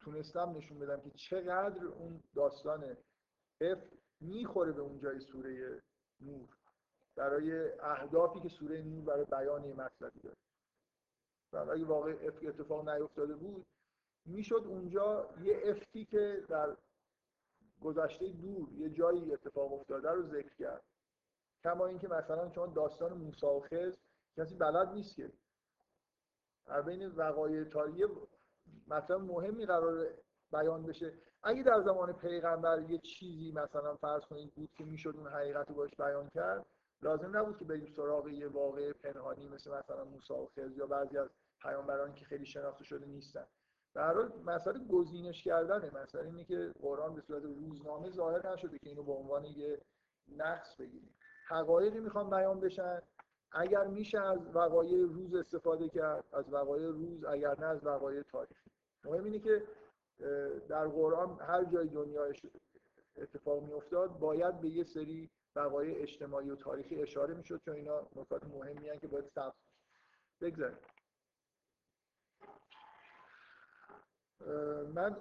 تونستم 0.00 0.56
نشون 0.56 0.78
بدم 0.78 1.00
که 1.00 1.10
چقدر 1.10 1.84
اون 1.84 2.22
داستان 2.34 2.96
اف 3.60 3.78
می‌خوره 4.20 4.72
به 4.72 4.80
اون 4.80 4.98
جای 4.98 5.20
سوره 5.20 5.82
نور 6.20 6.48
برای 7.16 7.72
اهدافی 7.80 8.40
که 8.40 8.48
سوره 8.48 8.82
نور 8.82 9.04
برای 9.04 9.24
بیان 9.24 9.64
یه 9.64 9.74
مطلبی 9.74 10.20
داره. 10.20 10.36
و 11.52 11.56
اگه 11.56 11.84
واقع 11.84 12.16
اف 12.22 12.38
اتفاق 12.42 12.88
نیفتاده 12.88 13.34
بود 13.34 13.66
می‌شد 14.26 14.64
اونجا 14.66 15.34
یه 15.42 15.62
افتی 15.64 16.04
که 16.04 16.44
در 16.48 16.76
گذشته 17.80 18.28
دور 18.28 18.72
یه 18.72 18.90
جایی 18.90 19.32
اتفاق 19.32 19.72
افتاده 19.72 20.10
رو 20.10 20.22
ذکر 20.22 20.54
کرد. 20.54 20.84
کما 21.64 21.86
اینکه 21.86 22.08
مثلا 22.08 22.50
شما 22.50 22.66
داستان 22.66 23.12
موسی 23.12 23.46
و 23.46 23.60
خضر 23.60 23.96
کسی 24.36 24.54
بلد 24.54 24.88
نیست 24.88 25.16
که. 25.16 25.32
در 26.66 26.82
بین 26.82 27.06
وقایع 27.06 27.64
تاریخی 27.64 28.12
مثلا 28.88 29.18
مهمی 29.18 29.66
قرار 29.66 30.06
بیان 30.52 30.82
بشه. 30.82 31.12
اگه 31.42 31.62
در 31.62 31.82
زمان 31.82 32.12
پیغمبر 32.12 32.80
یه 32.90 32.98
چیزی 32.98 33.52
مثلا 33.52 33.96
فرض 33.96 34.22
کنید 34.22 34.54
بود 34.54 34.70
که 34.76 34.84
می‌شد 34.84 35.14
اون 35.16 35.28
حقیقت 35.28 35.68
رو 35.68 35.74
باش 35.74 35.96
بیان 35.96 36.28
کرد 36.28 36.66
لازم 37.02 37.36
نبود 37.36 37.58
که 37.58 37.64
بریم 37.64 37.86
سراغ 37.96 38.28
یه 38.28 38.48
واقع 38.48 38.92
پنهانی 38.92 39.48
مثل 39.48 39.70
مثلا 39.70 40.04
موسی 40.04 40.32
و 40.32 40.46
خضر 40.46 40.76
یا 40.76 40.86
بعضی 40.86 41.18
از 41.18 41.30
پیامبران 41.62 42.14
که 42.14 42.24
خیلی 42.24 42.46
شناخته 42.46 42.84
شده 42.84 43.06
نیستن. 43.06 43.46
در 43.94 44.14
حال 44.14 44.32
مسئله 44.44 44.78
گزینش 44.78 45.44
کردنه. 45.44 46.02
مسئله 46.02 46.26
اینه 46.26 46.44
که 46.44 46.72
قرآن 46.82 47.14
به 47.14 47.20
صورت 47.20 47.42
روزنامه 47.42 48.10
ظاهر 48.10 48.52
نشده 48.52 48.78
که 48.78 48.88
اینو 48.88 49.02
به 49.02 49.12
عنوان 49.12 49.44
یه 49.44 49.80
نقص 50.28 50.76
بگیریم. 50.76 51.16
حقایقی 51.46 52.00
می‌خوام 52.00 52.30
بیان 52.30 52.60
بشن. 52.60 53.02
اگر 53.52 53.86
میشه 53.86 54.20
از 54.20 54.38
وقایع 54.54 55.06
روز 55.06 55.34
استفاده 55.34 55.88
کرد 55.88 56.24
از 56.32 56.52
وقایع 56.52 56.88
روز 56.88 57.24
اگر 57.24 57.60
نه 57.60 57.66
از 57.66 57.86
وقایع 57.86 58.22
تاریخی 58.22 58.70
مهم 59.04 59.24
اینه 59.24 59.38
که 59.38 59.62
در 60.68 60.86
قرآن 60.88 61.40
هر 61.40 61.64
جای 61.64 61.88
دنیا 61.88 62.32
اتفاق 63.16 63.62
میافتاد 63.62 64.18
باید 64.18 64.60
به 64.60 64.68
یه 64.68 64.84
سری 64.84 65.30
وقایع 65.56 66.02
اجتماعی 66.02 66.50
و 66.50 66.56
تاریخی 66.56 67.02
اشاره 67.02 67.34
می‌شد 67.34 67.60
چون 67.64 67.74
اینا 67.74 68.08
نکات 68.16 68.44
مهمی 68.44 68.98
که 68.98 69.08
باید 69.08 69.28
ثبت 69.28 69.54
بگذاریم. 70.40 70.78
من 74.94 75.16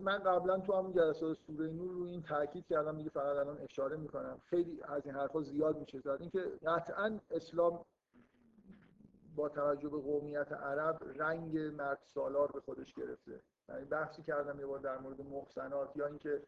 من 0.00 0.18
قبلا 0.18 0.60
تو 0.60 0.72
همون 0.72 0.92
جلسات 0.92 1.38
سوره 1.46 1.66
نور 1.66 1.94
رو 1.94 2.04
این 2.04 2.22
تاکید 2.22 2.66
کردم 2.66 2.96
دیگه 2.96 3.10
فقط 3.10 3.36
الان 3.36 3.58
اشاره 3.58 3.96
می‌کنم. 3.96 4.40
خیلی 4.44 4.82
از 4.82 5.06
این 5.06 5.14
حرفا 5.14 5.42
زیاد 5.42 5.78
میشه. 5.78 6.00
زد 6.00 6.16
اینکه 6.20 6.40
قطعا 6.66 7.20
اسلام 7.30 7.84
با 9.36 9.48
توجه 9.48 9.88
به 9.88 9.98
قومیت 9.98 10.52
عرب 10.52 11.00
رنگ 11.16 11.58
مرد 11.58 11.98
سالار 12.14 12.52
به 12.52 12.60
خودش 12.60 12.94
گرفته. 12.94 13.40
یعنی 13.68 13.84
بحثی 13.84 14.22
کردم 14.22 14.60
یه 14.60 14.66
بار 14.66 14.78
در 14.78 14.98
مورد 14.98 15.20
محسنات 15.20 15.96
یا 15.96 16.06
اینکه 16.06 16.42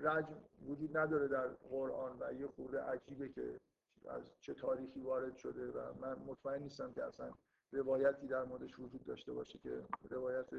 رجم 0.00 0.36
وجود 0.66 0.96
نداره 0.96 1.28
در 1.28 1.48
قرآن 1.48 2.16
و 2.20 2.32
یه 2.32 2.46
خورده 2.46 2.80
عجیبه 2.80 3.28
که 3.28 3.60
از 4.08 4.22
چه 4.40 4.54
تاریخی 4.54 5.00
وارد 5.00 5.36
شده 5.36 5.70
و 5.70 5.78
من 6.00 6.16
مطمئن 6.26 6.62
نیستم 6.62 6.92
که 6.92 7.04
اصلا 7.04 7.30
روایتی 7.72 8.26
در 8.26 8.44
موردش 8.44 8.78
وجود 8.78 9.04
داشته 9.04 9.32
باشه 9.32 9.58
که 9.58 9.82
روایت 10.10 10.50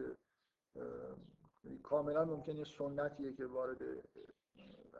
کاملا 1.83 2.25
ممکنه 2.25 2.63
سنتیه 2.77 3.33
که 3.33 3.45
وارد 3.45 3.77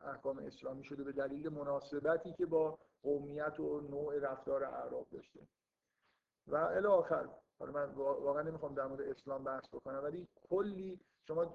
احکام 0.06 0.38
اسلامی 0.38 0.84
شده 0.84 1.04
به 1.04 1.12
دلیل 1.12 1.50
مناسبتی 1.50 2.34
که 2.34 2.46
با 2.46 2.80
قومیت 3.04 3.60
و 3.60 3.82
نوع 3.82 4.20
رفتار 4.20 4.64
اعراب 4.64 5.08
داشته. 5.12 5.40
و 6.48 6.56
الی 6.56 6.88
آخر 6.88 7.30
حالا 7.60 7.72
من 7.72 7.94
واقعا 7.94 8.42
نمی‌خوام 8.42 8.76
در 8.76 8.86
مورد 8.86 9.02
اسلام 9.02 9.44
بحث 9.44 9.68
بکنم 9.74 10.04
ولی 10.04 10.28
کلی 10.50 11.00
شما 11.28 11.54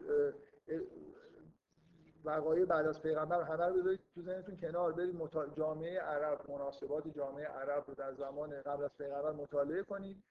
وقایع 2.25 2.65
بعد 2.65 2.87
از 2.87 3.03
پیغمبر 3.03 3.43
همه 3.43 3.67
رو 3.67 3.75
بذارید 3.75 4.01
تو 4.15 4.23
ذهنتون 4.23 4.57
کنار 4.57 4.93
برید 4.93 5.17
جامعه 5.57 6.01
عرب 6.01 6.51
مناسبات 6.51 7.09
جامعه 7.09 7.47
عرب 7.47 7.85
رو 7.89 7.95
در 7.95 8.15
زمان 8.15 8.63
قبل 8.63 8.85
از 8.85 8.97
پیغمبر 8.99 9.33
مطالعه 9.33 9.83
کنید. 9.83 10.25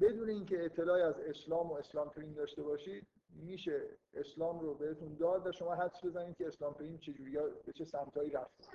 بدون 0.00 0.28
اینکه 0.28 0.64
اطلاعی 0.64 1.02
از 1.02 1.20
اسلام 1.20 1.70
و 1.70 1.74
اسلام 1.74 2.10
پریم 2.10 2.32
داشته 2.32 2.62
باشید 2.62 3.06
میشه 3.28 3.98
اسلام 4.14 4.60
رو 4.60 4.74
بهتون 4.74 5.14
داد 5.14 5.46
و 5.46 5.52
شما 5.52 5.74
حدس 5.74 6.04
بزنید 6.04 6.36
که 6.36 6.46
اسلام 6.46 6.74
پریم 6.74 6.98
چجوری 6.98 7.38
به 7.66 7.72
چه 7.72 7.84
سمتایی 7.84 8.30
رفت. 8.30 8.70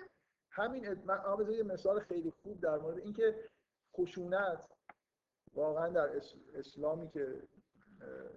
همین 0.52 0.94
من 1.06 1.20
یه 1.50 1.64
مثال 1.64 2.00
خیلی 2.00 2.32
خوب 2.32 2.62
در 2.62 2.78
مورد 2.78 2.98
اینکه 2.98 3.50
خشونت 3.94 4.70
واقعا 5.54 5.90
در 5.90 6.22
اسلامی 6.54 7.10
که 7.10 7.42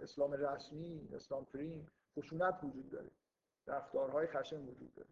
اسلام 0.03 0.33
رسمی 0.33 1.09
اسلام 1.13 1.45
پریم 1.45 1.89
خشونت 2.19 2.61
وجود 2.63 2.91
داره. 2.91 3.11
رفتارهای 3.67 4.27
خشن 4.27 4.61
وجود 4.61 4.95
داره. 4.95 5.09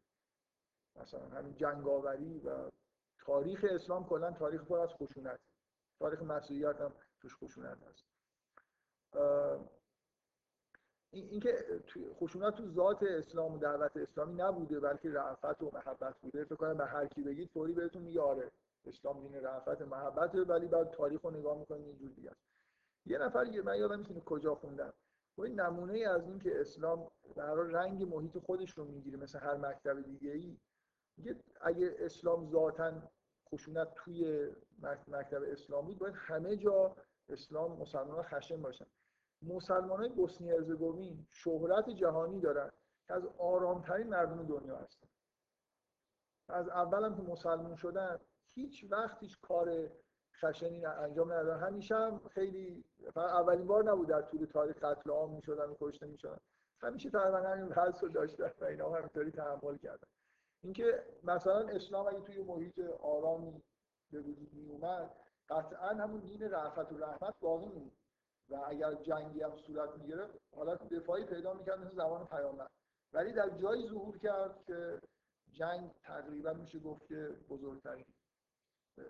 مثلا 0.96 1.28
همین 1.28 1.54
جنگاوری 1.56 2.38
و 2.38 2.70
تاریخ 3.18 3.64
اسلام 3.70 4.06
کلا 4.06 4.30
تاریخ 4.30 4.64
پر 4.64 4.78
از 4.78 4.90
خشونت. 4.90 5.40
تاریخ 5.98 6.22
مسیحیت 6.22 6.80
هم 6.80 6.92
توش 7.26 7.36
خشونت 7.42 7.78
هست. 7.82 8.04
اینکه 11.10 11.82
خشونت 12.14 12.54
تو 12.54 12.68
ذات 12.68 13.02
اسلام 13.02 13.54
و 13.54 13.58
دعوت 13.58 13.96
اسلامی 13.96 14.34
نبوده 14.34 14.80
بلکه 14.80 15.10
رعفت 15.10 15.62
و 15.62 15.70
محبت 15.72 16.18
بوده. 16.18 16.44
فکر 16.44 16.54
کنم 16.54 16.76
به 16.76 16.86
هر 16.86 17.06
کی 17.06 17.22
بگید 17.22 17.50
فوری 17.50 17.72
بهتون 17.72 18.02
میگه 18.02 18.20
آره 18.20 18.50
اسلام 18.86 19.20
دین 19.20 19.34
رعفت 19.34 19.82
محبت 19.82 20.34
ولی 20.34 20.66
بعد 20.66 20.90
تاریخ 20.90 21.20
رو 21.20 21.30
نگاه 21.30 21.58
می‌کنید 21.58 21.86
اینجور 21.86 22.10
دیگه 22.10 22.30
است. 22.30 22.40
یه 23.06 23.18
نفر 23.18 23.46
یه 23.46 23.62
من 23.62 23.78
یادم 23.78 23.98
می‌تونه 23.98 24.20
کجا 24.20 24.54
خوندم. 24.54 24.92
و 25.38 25.42
این 25.42 25.60
نمونه 25.60 25.92
ای 25.92 26.04
از 26.04 26.28
این 26.28 26.38
که 26.38 26.60
اسلام 26.60 27.10
در 27.36 27.54
رنگ 27.54 28.14
محیط 28.14 28.38
خودش 28.38 28.70
رو 28.78 28.84
می‌گیره 28.84 29.18
مثل 29.18 29.38
هر 29.38 29.56
مکتب 29.56 30.02
دیگه 30.02 30.30
ای 30.30 30.56
اگه 31.60 31.94
اسلام 31.98 32.50
ذاتا 32.50 32.92
خشونت 33.48 33.94
توی 33.94 34.50
مکتب 35.08 35.42
اسلام 35.42 35.86
بود 35.86 35.98
باید 35.98 36.14
همه 36.16 36.56
جا 36.56 36.96
اسلام 37.28 37.80
مسلمان 37.80 38.22
خشن 38.22 38.62
باشن. 38.62 38.86
مسلمان 39.42 40.00
های 40.00 40.08
بوسنی 40.08 40.52
ارزگوین 40.52 41.26
شهرت 41.30 41.90
جهانی 41.90 42.40
دارن 42.40 42.70
که 43.06 43.14
از 43.14 43.26
آرامترین 43.38 44.06
مردم 44.06 44.46
دنیا 44.46 44.76
هستن. 44.76 45.06
از 46.48 46.68
اول 46.68 47.04
هم 47.04 47.16
که 47.16 47.22
مسلمان 47.22 47.76
شدن 47.76 48.20
هیچ 48.54 48.86
وقت 48.90 49.22
هیچ 49.22 49.40
کار 49.40 49.90
خشنی 50.40 50.86
انجام 50.86 51.32
ندادن. 51.32 51.66
همیشه 51.66 51.94
هم 51.94 52.20
خیلی 52.28 52.84
اولین 53.16 53.66
بار 53.66 53.84
نبود 53.84 54.08
در 54.08 54.22
طول 54.22 54.44
تاریخ 54.44 54.76
قتل 54.84 55.10
عام 55.10 55.34
می‌شدن 55.34 55.64
و 55.64 55.74
کشته 55.80 56.06
می‌شدن. 56.06 56.38
همیشه 56.82 57.10
تقریبا 57.10 57.38
همین 57.38 57.72
حس 57.72 58.02
رو 58.02 58.08
داشتن 58.08 58.50
و 58.60 58.64
اینا 58.64 58.90
همینطوری 58.90 59.30
تحمل 59.30 59.76
کردن. 59.76 60.08
اینکه 60.62 61.06
مثلا 61.22 61.68
اسلام 61.68 62.06
اگه 62.06 62.20
توی 62.20 62.42
محیط 62.42 62.78
آرامی 63.00 63.62
به 64.12 64.20
وجود 64.20 64.54
می 64.54 64.68
اومد 64.68 65.10
قطعا 65.48 65.88
همون 65.88 66.20
دین 66.20 66.42
رحمت 66.42 66.92
و 66.92 66.98
رحمت 66.98 67.34
باقی 67.40 67.66
موند. 67.66 67.92
و 68.48 68.62
اگر 68.66 68.94
جنگی 68.94 69.42
هم 69.42 69.56
صورت 69.56 69.90
می‌گرفت 69.98 70.38
حالت 70.56 70.88
دفاعی 70.88 71.24
پیدا 71.24 71.54
می‌کرد 71.54 71.78
مثل 71.78 71.96
زمان 71.96 72.26
پیامبر. 72.26 72.68
ولی 73.12 73.32
در 73.32 73.48
جایی 73.50 73.88
ظهور 73.88 74.18
کرد 74.18 74.64
که 74.66 75.00
جنگ 75.52 75.90
تقریبا 76.02 76.52
میشه 76.52 76.78
گفت 76.78 77.06
که 77.06 77.36
بزرگترین 77.48 78.04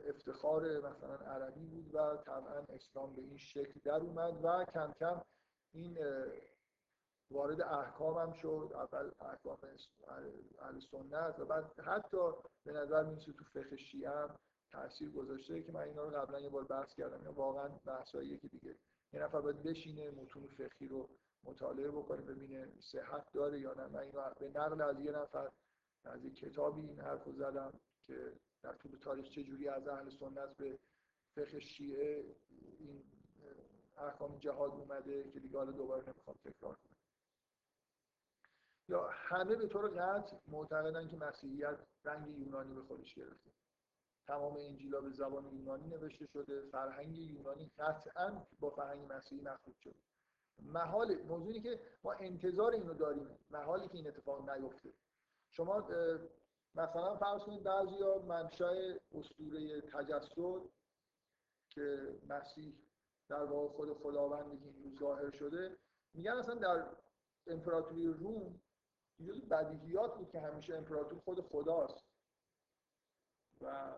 افتخار 0.07 0.79
مثلا 0.79 1.15
عربی 1.15 1.67
بود 1.67 1.95
و 1.95 2.17
طبعا 2.17 2.65
اسلام 2.69 3.15
به 3.15 3.23
این 3.23 3.37
شکل 3.37 3.81
در 3.85 4.01
اومد 4.01 4.45
و 4.45 4.65
کم 4.65 4.93
کم 5.01 5.23
این 5.73 5.99
وارد 7.31 7.63
احکام 7.63 8.19
هم 8.19 8.33
شد. 8.33 8.71
اول 8.75 9.11
احکام 9.21 9.59
اهل 10.59 10.81
سنت 10.81 11.39
و 11.39 11.45
بعد 11.45 11.81
حتی 11.81 12.33
به 12.65 12.73
نظر 12.73 13.03
می‌رسه 13.03 13.33
تو 13.33 13.45
فقه 13.45 13.77
شیعه 13.77 14.29
تاثیر 14.77 15.11
گذاشته 15.11 15.63
که 15.63 15.73
من 15.73 15.81
اینا 15.81 16.05
رو 16.05 16.11
قبلا 16.11 16.41
یه 16.41 16.49
بار 16.49 16.65
بحث 16.65 16.95
کردم. 16.95 17.19
اینا 17.19 17.33
واقعا 17.33 17.69
بحثاییه 17.69 18.39
که 18.39 18.49
دیگه. 18.49 18.77
یه 19.13 19.23
نفر 19.23 19.41
باید 19.41 19.63
بشینه 19.63 20.11
متون 20.11 20.47
فقهی 20.47 20.89
رو 20.89 21.09
مطالعه 21.45 21.91
بکنه 21.91 22.23
ببینه 22.23 22.73
صحت 22.81 23.33
داره 23.33 23.61
یا 23.61 23.75
نه. 23.75 23.87
من 23.87 24.01
اینو 24.01 24.35
به 24.41 24.49
نقل 24.49 24.81
از 24.81 25.01
یه 25.01 25.13
نفر 25.13 25.51
از 26.05 26.25
یک 26.25 26.35
کتابی 26.35 26.81
این 26.81 27.01
حرف 27.01 27.25
رو 27.25 27.33
زدم 27.33 27.81
که 28.07 28.33
در 28.63 28.75
طول 28.75 28.99
تاریخ 28.99 29.27
چجوری 29.27 29.69
از 29.69 29.89
اهل 29.89 30.11
سنت 30.11 30.57
به 30.57 30.79
فقه 31.35 31.61
شیعه 31.61 32.37
این 32.79 33.05
احکام 33.97 34.39
جهاد 34.39 34.71
اومده 34.71 35.31
که 35.31 35.41
دیگه 35.41 35.59
حالا 35.59 35.73
دوباره 35.73 36.05
نمی‌خوام 36.09 36.37
تکرار 36.45 36.75
کنم. 36.75 36.97
یا 38.89 39.09
همه 39.11 39.57
به 39.57 39.69
طور 39.69 39.89
قطع 39.89 40.37
معتقدن 40.49 41.09
که 41.09 41.17
مسیحیت 41.17 41.79
رنگ 42.05 42.39
یونانی 42.39 42.75
به 42.75 42.83
خودش 42.83 43.15
گرفته. 43.15 43.51
تمام 44.27 44.57
انجیلا 44.57 45.01
به 45.01 45.11
زبان 45.11 45.45
یونانی 45.53 45.89
نوشته 45.89 46.27
شده 46.27 46.61
فرهنگ 46.73 47.19
یونانی 47.19 47.71
قطعا 47.79 48.47
با 48.61 48.71
فرهنگ 48.71 49.13
مسیحی 49.13 49.41
مخلوط 49.41 49.77
شده. 49.77 49.95
محال 50.63 51.23
موضوعی 51.23 51.61
که 51.61 51.81
ما 52.05 52.13
انتظار 52.13 52.73
اینو 52.73 52.95
داریم 52.95 53.29
محالی 53.51 53.89
که 53.89 53.95
این 53.95 54.09
اتفاق 54.09 54.51
نیفته. 54.51 54.93
شما 55.51 55.89
مثلا 56.75 57.17
فرض 57.17 57.41
کنید 57.43 57.63
بعضیا 57.63 58.19
منشأ 58.19 58.73
اسطوره 59.15 59.81
تجسد 59.81 60.63
که 61.71 62.19
مسیح 62.29 62.75
در 63.29 63.45
واقع 63.45 63.69
خود 63.69 63.93
خداوند 63.93 64.63
این 64.63 64.97
ظاهر 65.01 65.31
شده 65.31 65.77
میگن 66.15 66.33
اصلا 66.33 66.55
در 66.55 66.87
امپراتوری 67.47 68.07
روم 68.07 68.61
جز 69.21 69.49
بدیهیات 69.49 70.17
بود 70.19 70.31
که 70.31 70.41
همیشه 70.41 70.77
امپراتور 70.77 71.19
خود 71.19 71.41
خداست. 71.41 72.05
و 73.61 73.95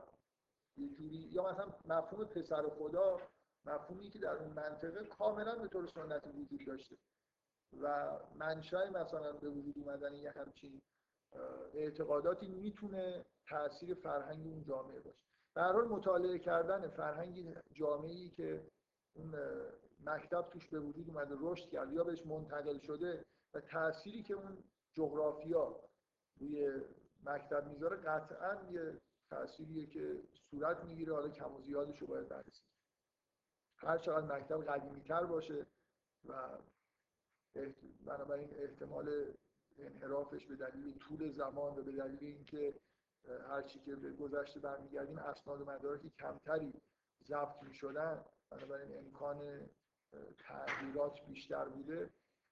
یه 0.79 1.35
یا 1.35 1.53
مثلا 1.53 1.67
مفهوم 1.85 2.25
پسر 2.25 2.69
خدا 2.69 3.21
مفهومی 3.65 4.11
که 4.11 4.19
در 4.19 4.37
اون 4.37 4.53
منطقه 4.53 5.05
کاملا 5.05 5.55
به 5.55 5.69
طور 5.69 5.87
سنتی 5.87 6.31
وجود 6.31 6.67
داشته. 6.67 6.97
و 7.83 8.11
منشأ 8.35 8.91
مثلا 8.91 9.33
به 9.33 9.49
وجود 9.49 9.75
اومدن 9.79 10.15
یه 10.15 10.31
همچین 10.31 10.83
اعتقاداتی 11.75 12.49
می‌تونه 12.49 13.25
تاثیر 13.49 13.95
فرهنگ 13.95 14.47
اون 14.47 14.63
جامعه 14.63 15.01
باشه. 15.01 15.19
به 15.55 15.63
حال 15.63 15.89
مطالعه 15.89 16.39
کردن 16.39 16.89
فرهنگ 16.89 17.57
جامعه‌ای 17.73 18.29
که 18.29 18.67
اون 19.15 19.35
مکتب 20.05 20.43
توش 20.53 20.69
به 20.69 20.81
وجود 20.81 21.09
اومده 21.09 21.35
رشد 21.39 21.69
کرد 21.69 21.93
یا 21.93 22.05
بهش 22.05 22.27
منتقل 22.27 22.79
شده 22.79 23.25
و 23.55 23.61
تأثیری 23.61 24.23
که 24.23 24.35
اون 24.35 24.65
جغرافیا 24.95 25.81
روی 26.41 26.83
مکتب 27.25 27.69
می‌ذاره 27.69 27.97
قطعا 27.97 28.71
یه 28.71 29.01
تأثیریه 29.31 29.87
که 29.87 30.23
صورت 30.51 30.85
می‌گیره 30.85 31.15
حالا 31.15 31.29
کم 31.29 31.55
و 31.55 31.61
زیادش 31.63 31.99
رو 31.99 32.07
باید 32.07 32.29
بررسی 32.29 32.63
هر 33.77 33.99
چقدر 33.99 34.37
مکتب 34.37 34.65
قدیمی 34.65 35.01
تر 35.01 35.25
باشه 35.25 35.67
و 36.29 36.59
بنابراین 38.07 38.49
احتمال 38.53 39.35
انحرافش 39.79 40.47
به 40.47 40.57
دلیل 40.57 40.99
طول 40.99 41.31
زمان 41.31 41.79
و 41.79 41.83
به 41.83 41.93
دلیل 41.93 42.19
اینکه 42.21 42.75
هر 43.49 43.63
چی 43.63 43.79
که 43.79 43.97
به 43.97 44.13
گذشته 44.13 44.61
برمیگردیم 44.61 45.19
اسناد 45.19 45.61
و 45.61 45.65
مدارکی 45.65 46.11
کمتری 46.11 46.73
ضبط 47.25 47.63
می‌شدن 47.63 48.25
بنابراین 48.51 48.99
امکان 48.99 49.69
تغییرات 50.39 51.27
بیشتر 51.27 51.69
بوده. 51.69 52.11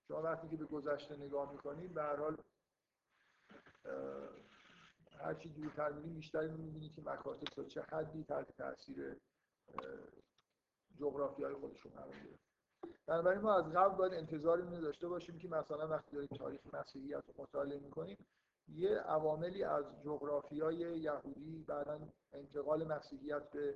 شما 0.08 0.22
وقتی 0.22 0.48
که 0.48 0.56
به 0.56 0.64
گذشته 0.64 1.16
نگاه 1.16 1.52
می‌کنید 1.52 1.94
به 1.94 2.02
هر 2.02 2.16
حال 2.16 2.36
هر 5.18 5.34
چی 5.34 5.48
دورتر 5.48 5.92
میریم 5.92 6.14
بیشتر 6.14 6.48
می‌بینید 6.48 6.94
که 6.94 7.02
مکاتب 7.02 7.44
تا 7.44 7.64
چه 7.64 7.82
حدی 7.82 8.24
تحت 8.24 8.56
تاثیر 8.56 9.16
جغرافی 10.98 11.42
های 11.42 11.54
خودشون 11.54 11.92
قرار 11.92 12.14
گرفت. 12.24 12.46
بنابراین 13.06 13.40
ما 13.40 13.54
از 13.54 13.72
قبل 13.72 13.96
باید 13.96 14.14
انتظار 14.14 14.60
اینو 14.60 14.80
داشته 14.80 15.08
باشیم 15.08 15.38
که 15.38 15.48
مثلا 15.48 15.88
وقتی 15.88 16.10
داریم 16.12 16.28
تاریخ 16.38 16.74
مسیحیت 16.74 17.22
رو 17.26 17.42
مطالعه 17.42 17.80
می‌کنیم 17.80 18.16
یه 18.68 18.98
عواملی 18.98 19.64
از 19.64 19.84
جغرافیای 20.04 20.76
یهودی 20.76 21.64
بعدا 21.68 22.00
انتقال 22.32 22.84
مسیحیت 22.84 23.50
به 23.50 23.74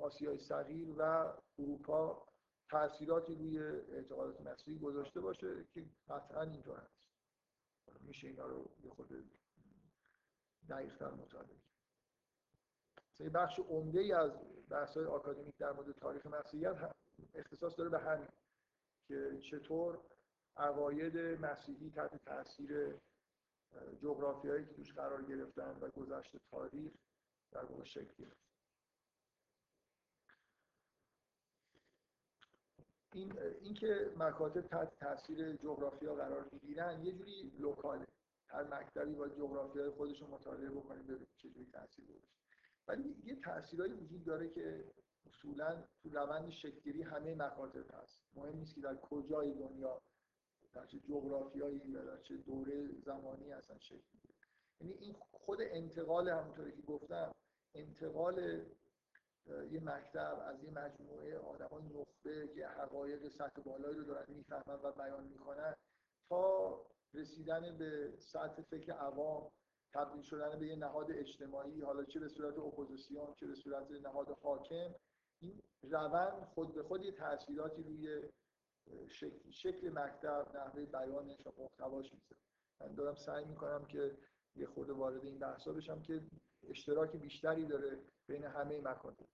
آسیای 0.00 0.38
صغیر 0.38 0.88
و 0.98 1.32
اروپا 1.58 2.26
تاثیراتی 2.70 3.34
روی 3.34 3.58
اعتقادات 3.92 4.40
مسیحی 4.40 4.78
گذاشته 4.78 5.20
باشه 5.20 5.64
که 5.74 5.84
قطعا 6.08 6.42
اینطور 6.42 6.78
هست. 6.78 7.08
میشه 8.00 8.28
اینا 8.28 8.46
رو 8.46 8.70
یه 8.84 8.90
خود 8.90 9.30
دقیقتر 10.68 11.10
مطالعه 11.10 11.56
کرد. 13.18 13.32
بخش 13.32 13.58
عمده 13.58 14.00
ای 14.00 14.12
از 14.12 14.32
بحث 14.70 14.96
های 14.96 15.06
آکادمیک 15.06 15.56
در 15.56 15.72
مورد 15.72 15.92
تاریخ 15.92 16.26
مسیحیت 16.26 16.94
اختصاص 17.34 17.78
داره 17.78 17.90
به 17.90 17.98
همین 17.98 18.28
که 19.08 19.40
چطور 19.50 20.00
عقاید 20.56 21.16
مسیحی 21.18 21.90
تحت 21.90 22.24
تاثیر 22.24 22.94
جغرافیایی 24.02 24.64
که 24.64 24.72
توش 24.72 24.92
قرار 24.92 25.22
گرفتن 25.22 25.78
و 25.80 25.88
گذشت 25.88 26.36
تاریخ 26.50 26.92
در 27.52 27.64
واقع 27.64 27.84
شکل 27.84 28.14
گرفت. 28.18 28.44
این 33.12 33.38
اینکه 33.38 34.12
مکاتب 34.16 34.60
تحت 34.60 34.98
تاثیر 34.98 35.52
جغرافیا 35.52 36.14
قرار 36.14 36.48
می‌گیرن 36.52 37.02
یه 37.04 37.12
جوری 37.12 37.52
لوکاله 37.58 38.06
هر 38.54 38.64
مکتبی 38.64 39.14
با 39.14 39.28
جغرافیای 39.28 39.90
خودش 39.90 40.20
رو 40.20 40.26
مطالعه 40.26 40.70
بکنیم 40.70 41.02
ببینیم 41.02 41.28
چجوری 41.36 41.66
تاثیر 41.72 42.04
گذاشته 42.04 42.34
ولی 42.88 43.16
یه 43.24 43.36
تاثیرایی 43.36 43.92
وجود 43.92 44.24
داره 44.24 44.48
که 44.48 44.84
اصولا 45.26 45.84
تو 46.02 46.08
روند 46.10 46.50
شکلگیری 46.50 47.02
همه 47.02 47.34
مکاتب 47.34 47.94
هست. 47.94 48.20
مهم 48.34 48.56
نیست 48.56 48.74
که 48.74 48.80
در 48.80 48.96
کجای 48.96 49.54
دنیا 49.54 50.02
در 50.74 50.86
چه 50.86 50.98
جغرافیایی 50.98 51.82
یا 51.86 52.04
در 52.04 52.22
چه 52.22 52.36
دوره 52.36 52.88
زمانی 53.00 53.52
اصلا 53.52 53.78
شکل 53.78 54.18
یعنی 54.80 54.92
این 54.92 55.16
خود 55.30 55.58
انتقال 55.60 56.28
همونطوری 56.28 56.72
که 56.72 56.82
گفتم 56.82 57.34
انتقال 57.74 58.38
یه 59.70 59.80
مکتب 59.84 60.44
از 60.46 60.64
یه 60.64 60.70
مجموعه 60.70 61.38
آدمای 61.38 61.82
نخبه 61.84 62.48
که 62.54 62.66
حقایق 62.66 63.28
سطح 63.28 63.62
بالایی 63.62 63.96
رو 63.96 64.04
دارن 64.04 64.26
می‌فهمن 64.28 64.80
و 64.82 64.92
بیان 64.92 65.24
می‌کنن 65.24 65.74
تا 66.28 66.86
رسیدن 67.14 67.78
به 67.78 68.14
سطح 68.18 68.62
فکر 68.62 68.92
عوام 68.92 69.50
تبدیل 69.92 70.22
شدن 70.22 70.58
به 70.58 70.66
یه 70.66 70.76
نهاد 70.76 71.10
اجتماعی 71.10 71.80
حالا 71.80 72.04
چه 72.04 72.20
به 72.20 72.28
صورت 72.28 72.58
اپوزیسیون 72.58 73.34
چه 73.34 73.46
به 73.46 73.54
صورت 73.54 73.90
نهاد 73.90 74.38
حاکم 74.42 74.94
این 75.40 75.62
روند 75.82 76.44
خود 76.44 76.74
به 76.74 76.82
خود 76.82 77.04
یه 77.04 77.12
تاثیراتی 77.12 77.82
روی 77.82 78.22
شکل, 79.08 79.50
شکل 79.50 79.90
مکتب 79.90 80.50
نحوه 80.54 80.84
بیانش 80.84 81.40
و 81.46 81.52
محتواش 81.58 82.12
می‌ذاره. 82.12 82.40
من 82.80 82.94
دارم 82.94 83.14
سعی 83.14 83.44
می‌کنم 83.44 83.84
که 83.84 84.18
یه 84.56 84.66
خود 84.66 84.90
وارد 84.90 85.24
این 85.24 85.38
بحثا 85.38 85.72
بشم 85.72 86.02
که 86.02 86.22
اشتراک 86.68 87.16
بیشتری 87.16 87.66
داره 87.66 87.98
بین 88.26 88.44
همه 88.44 88.80
مکاتب. 88.80 89.26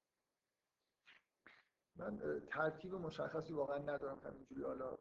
من 1.97 2.43
ترتیب 2.47 2.95
مشخصی 2.95 3.53
واقعا 3.53 3.79
ندارم 3.79 4.21
همینجوری. 4.25 4.63
حالا 4.63 4.99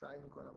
سعی 0.00 0.20
می‌کنم 0.20 0.54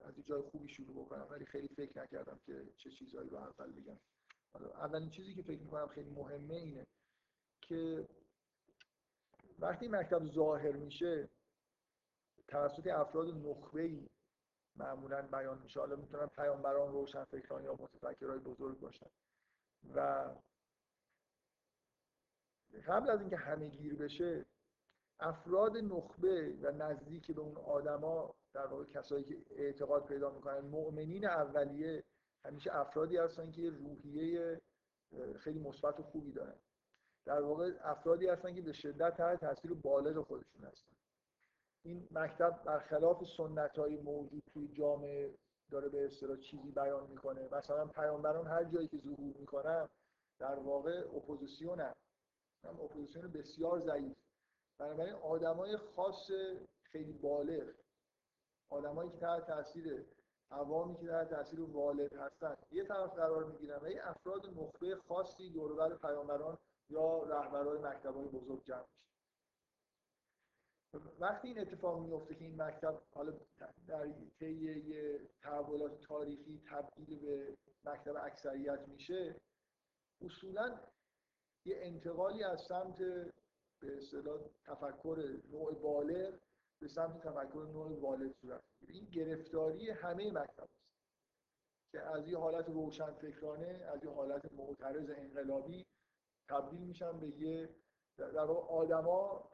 از 0.00 0.18
یه 0.18 0.24
جای 0.24 0.42
خوبی 0.42 0.68
شروع 0.68 1.04
بکنم 1.04 1.26
ولی 1.30 1.46
خیلی 1.46 1.68
فکر 1.68 2.02
نکردم 2.02 2.40
که 2.46 2.66
چه 2.76 2.90
چیزهایی 2.90 3.30
رو 3.30 3.36
اول 3.36 3.72
بگم. 3.72 3.98
اولین 4.54 5.10
چیزی 5.10 5.34
که 5.34 5.42
فکر 5.42 5.60
می‌کنم 5.60 5.88
خیلی 5.88 6.10
مهمه 6.10 6.54
اینه 6.54 6.86
که 7.60 8.08
وقتی 9.58 9.88
مکتب 9.88 10.26
ظاهر 10.26 10.72
میشه 10.72 11.28
توسط 12.48 12.86
افراد 12.86 13.28
نخبه 13.28 13.82
ای 13.82 14.08
معمولا 14.76 15.22
بیان 15.22 15.62
میشه. 15.62 15.80
حالا 15.80 15.96
می‌تونن 15.96 16.26
پیامبران 16.26 16.92
روشن 16.92 17.24
فکران 17.24 17.64
یا 17.64 17.74
متفکرهای 17.74 18.38
بزرگ 18.38 18.80
باشن. 18.80 19.10
و 19.94 20.30
قبل 22.86 23.10
از 23.10 23.20
اینکه 23.20 23.36
همه 23.36 23.68
گیر 23.68 23.94
بشه 23.94 24.46
افراد 25.20 25.76
نخبه 25.76 26.56
و 26.62 26.70
نزدیک 26.72 27.32
به 27.32 27.40
اون 27.40 27.56
آدما 27.56 28.34
در 28.54 28.66
واقع 28.66 28.84
کسایی 28.84 29.24
که 29.24 29.36
اعتقاد 29.50 30.06
پیدا 30.06 30.30
می‌کنن 30.30 30.60
مؤمنین 30.60 31.26
اولیه 31.26 32.04
همیشه 32.44 32.76
افرادی 32.76 33.16
هستن 33.16 33.50
که 33.50 33.70
روحیه 33.70 34.60
خیلی 35.36 35.58
مثبت 35.58 36.00
و 36.00 36.02
خوبی 36.02 36.32
دارن. 36.32 36.56
در 37.24 37.42
واقع 37.42 37.72
افرادی 37.82 38.26
هستن 38.26 38.54
که 38.54 38.62
به 38.62 38.72
شدت 38.72 39.16
تحت 39.16 39.40
تاثیر 39.40 39.74
بالغ 39.74 40.26
خودشون 40.26 40.64
هستن. 40.64 40.92
این 41.84 42.08
مکتب 42.10 42.60
برخلاف 42.64 43.24
سنت 43.36 43.78
های 43.78 43.96
موجود 43.96 44.42
توی 44.52 44.68
جامعه 44.68 45.34
داره 45.70 45.88
به 45.88 46.06
اصطلاح 46.06 46.36
چیزی 46.36 46.70
بیان 46.70 47.06
می‌کنه. 47.10 47.48
مثلا 47.52 47.86
پیامبران 47.86 48.46
هر 48.46 48.64
جایی 48.64 48.88
که 48.88 48.98
ظهور 48.98 49.36
می‌کنن 49.38 49.88
در 50.38 50.58
واقع 50.58 51.04
اپوزیسیون 51.16 51.80
هم 51.80 51.94
اپوزیسیون 52.64 53.32
بسیار 53.32 53.80
ضعیف. 53.80 54.16
بنابراین 54.80 55.14
آدمای 55.14 55.76
خاص 55.76 56.30
خیلی 56.82 57.12
بالغ 57.12 57.70
آدمایی 58.70 59.10
که 59.10 59.16
تحت 59.16 59.46
تاثیر 59.46 60.06
عوامی 60.50 60.96
که 60.96 61.06
در 61.06 61.24
تاثیر 61.24 61.60
والد 61.60 62.12
هستن 62.12 62.56
یه 62.72 62.84
طرف 62.84 63.10
قرار 63.14 63.44
می‌گیرن 63.44 63.78
و 63.82 63.88
یه 63.88 64.08
افراد 64.08 64.46
نخبه 64.46 64.96
خاصی 64.96 65.50
دوربر 65.50 65.96
پیامبران 65.96 66.58
یا 66.90 67.22
رهبرهای 67.22 67.78
مکتبای 67.78 68.28
بزرگ 68.28 68.64
جمع 68.64 68.84
وقتی 71.20 71.48
این 71.48 71.58
اتفاق 71.58 72.00
میفته 72.00 72.34
که 72.34 72.44
این 72.44 72.62
مکتب 72.62 73.02
حالا 73.14 73.32
در 73.88 74.08
طی 74.38 74.52
یه 74.52 75.20
تحولات 75.42 76.00
تاریخی 76.00 76.62
تبدیل 76.70 77.20
به 77.20 77.56
مکتب 77.84 78.16
اکثریت 78.16 78.88
میشه 78.88 79.40
اصولا 80.20 80.80
یه 81.64 81.76
انتقالی 81.80 82.44
از 82.44 82.60
سمت 82.68 82.96
به 83.80 83.96
اصطلاح 83.96 84.40
تفکر 84.64 85.38
نوع 85.50 85.74
بالغ 85.74 86.38
به 86.80 86.88
سمت 86.88 87.20
تفکر 87.22 87.66
نوع 87.72 88.00
والد 88.00 88.32
صورت 88.32 88.62
این 88.88 89.04
گرفتاری 89.04 89.90
همه 89.90 90.30
مکتب 90.32 90.62
است 90.62 90.80
که 91.92 92.00
از 92.00 92.28
یه 92.28 92.38
حالت 92.38 92.68
روشن 92.68 93.12
فکرانه 93.12 93.66
از 93.66 94.04
یه 94.04 94.10
حالت 94.10 94.52
معترض 94.52 95.10
انقلابی 95.10 95.86
تبدیل 96.48 96.80
میشن 96.80 97.20
به 97.20 97.28
یه 97.28 97.68
در 98.18 98.44
واقع 98.44 98.74
آدما. 98.74 99.50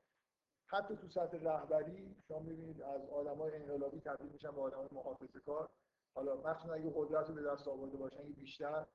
حتی 0.69 0.97
تو 0.97 1.09
سطح 1.09 1.39
رهبری 1.39 2.17
شما 2.29 2.39
می‌بینید 2.39 2.83
از 2.83 3.09
آدمای 3.09 3.55
انقلابی 3.55 4.01
تبدیل 4.01 4.33
میشن 4.33 4.51
به 4.51 4.61
آدمای 4.61 4.89
محافظه 4.93 5.41
کار. 5.41 5.71
حالا 6.15 6.37
مخصوصا 6.37 6.75
اگه 6.75 6.93
قدرت 6.95 7.29
رو 7.29 7.35
به 7.35 7.43
دست 7.43 7.69
آورده 7.69 7.97
باشن 7.97 8.33
بیشتر 8.33 8.87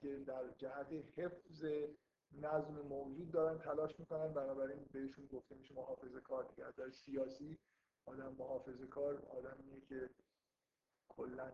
که 0.00 0.16
در 0.26 0.50
جهت 0.50 0.92
حفظ 1.16 1.64
نظم 2.42 2.80
موجود 2.80 3.30
دارن 3.30 3.58
تلاش 3.58 4.00
می‌کنن 4.00 4.32
بنابراین 4.32 4.84
بهشون 4.92 5.26
گفته 5.26 5.54
میشه 5.54 5.74
محافظه 5.74 6.20
کار 6.20 6.44
دیگه. 6.44 6.64
از 6.66 6.94
سیاسی 6.94 7.58
آدم 8.06 8.34
محافظه 8.38 8.86
کار 8.86 9.22
آدمیه 9.28 9.80
که 9.80 10.10
کلا 11.08 11.52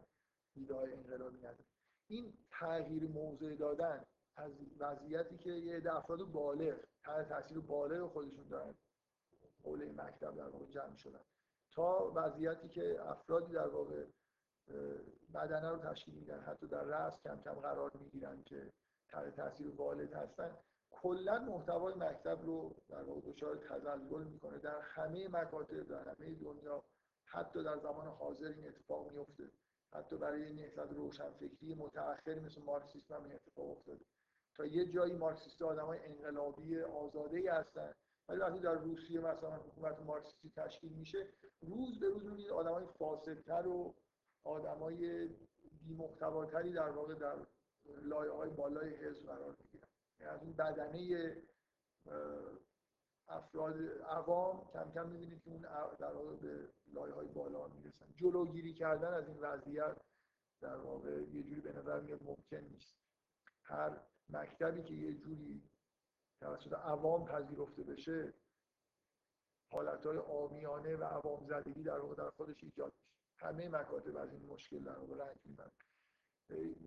ایده 0.54 0.74
های 0.74 0.92
انقلابی 0.92 1.38
نداره. 1.38 1.64
این 2.08 2.32
تغییر 2.50 3.08
موضع 3.08 3.54
دادن 3.54 4.04
از 4.36 4.52
وضعیتی 4.78 5.38
که 5.38 5.50
یه 5.50 5.94
افراد 5.94 6.22
بالغ 6.32 6.76
تحت 7.02 7.28
تاثیر 7.28 7.58
بالغ 7.58 8.12
خودشون 8.12 8.48
دارن 8.48 8.74
حوله 9.64 9.92
مکتب 9.92 10.36
در 10.36 10.48
واقع 10.48 10.66
جمع 10.66 10.94
شدن. 10.96 11.20
تا 11.72 12.12
وضعیتی 12.14 12.68
که 12.68 13.00
افرادی 13.10 13.52
در 13.52 13.68
واقع 13.68 14.06
بدنه 15.34 15.70
رو 15.70 15.78
تشکیل 15.78 16.14
میدن 16.14 16.40
حتی 16.40 16.66
در 16.66 16.82
رأس 16.82 17.20
کم 17.22 17.40
کم 17.40 17.54
قرار 17.54 17.92
می‌گیرن 17.94 18.42
که 18.42 18.72
تحت 19.08 19.36
تاثیر 19.36 19.68
والد 19.68 20.12
هستن 20.12 20.56
کلا 20.90 21.38
محتوای 21.38 21.94
مکتب 21.94 22.42
رو 22.42 22.74
در 22.88 23.02
واقع 23.02 23.20
دچار 23.20 23.56
تزلزل 23.56 24.24
می‌کنه. 24.24 24.58
در 24.58 24.80
همه 24.80 25.28
مکاتب 25.28 25.88
در 25.88 26.08
همه 26.08 26.34
دنیا 26.34 26.84
حتی 27.24 27.64
در 27.64 27.78
زمان 27.78 28.06
حاضر 28.06 28.46
این 28.46 28.68
اتفاق 28.68 29.10
میفته 29.10 29.50
حتی 29.94 30.16
برای 30.16 30.52
نهضت 30.52 30.92
روشنفکری 30.92 31.74
متأخر 31.74 32.34
مثل 32.34 32.62
مارکسیسم 32.62 33.14
هم 33.14 33.24
این 33.24 33.34
اتفاق 33.34 33.70
افتاده. 33.70 34.04
تا 34.56 34.64
یه 34.66 34.92
جایی 34.92 35.12
مارکسیست 35.12 35.62
آدمای 35.62 35.98
انقلابی 36.04 36.80
آزاده 36.80 37.36
ای 37.36 37.48
هستن 37.48 37.94
ولی 38.28 38.38
وقتی 38.40 38.58
در 38.58 38.74
روسیه 38.74 39.20
مثلا 39.20 39.56
حکومت 39.56 40.00
مارکسیستی 40.00 40.52
تشکیل 40.56 40.92
میشه 40.92 41.28
روز 41.60 42.00
به 42.00 42.08
روز 42.08 42.24
می‌بینید 42.24 42.50
آدمای 42.50 42.86
فاسدتر 42.98 43.66
و 43.66 43.94
آدمای 44.44 45.28
بی‌محتواتری 45.82 46.72
در 46.72 46.90
واقع 46.90 47.14
در 47.14 47.36
لایه 48.02 48.32
های 48.32 48.50
بالای 48.50 48.94
حزب 48.94 49.26
قرار 49.26 49.56
می‌گیرن. 49.60 49.89
از 50.20 50.42
این 50.42 50.52
بدنه 50.52 51.36
افراد 53.28 53.76
عوام 54.02 54.70
کم 54.72 54.90
کم 54.90 55.08
می‌بینید 55.08 55.42
که 55.42 55.50
اون 55.50 55.62
در 55.98 56.12
واقع 56.12 56.36
به 56.36 56.68
لایه 56.92 57.14
های 57.14 57.28
بالا 57.28 57.68
می‌رسن. 57.68 58.06
جلوگیری 58.16 58.74
کردن 58.74 59.14
از 59.14 59.28
این 59.28 59.38
وضعیت 59.38 59.96
در 60.60 60.76
واقع 60.76 61.10
یه 61.10 61.42
جوری 61.42 61.60
به 61.60 61.72
نظر 61.72 62.00
میاد 62.00 62.22
ممکن 62.22 62.56
نیست. 62.56 62.96
هر 63.62 64.00
مکتبی 64.28 64.82
که 64.82 64.94
یه 64.94 65.14
جوری 65.14 65.70
توسط 66.40 66.72
عوام 66.72 67.24
پذیرفته 67.24 67.82
بشه 67.82 68.34
حالتهای 69.72 70.18
آمیانه 70.18 70.96
و 70.96 71.04
عوام 71.04 71.46
زدگی 71.46 71.82
در 71.82 71.98
واقع 71.98 72.14
در 72.14 72.30
خودش 72.30 72.64
ایجاد 72.64 72.92
میشه. 72.98 73.46
همه 73.46 73.68
مکاتب 73.68 74.16
از 74.16 74.32
این 74.32 74.46
مشکل 74.46 74.84
در 74.84 74.98
واقع 74.98 75.24
رنج 75.24 75.38
می‌برن. 75.44 75.70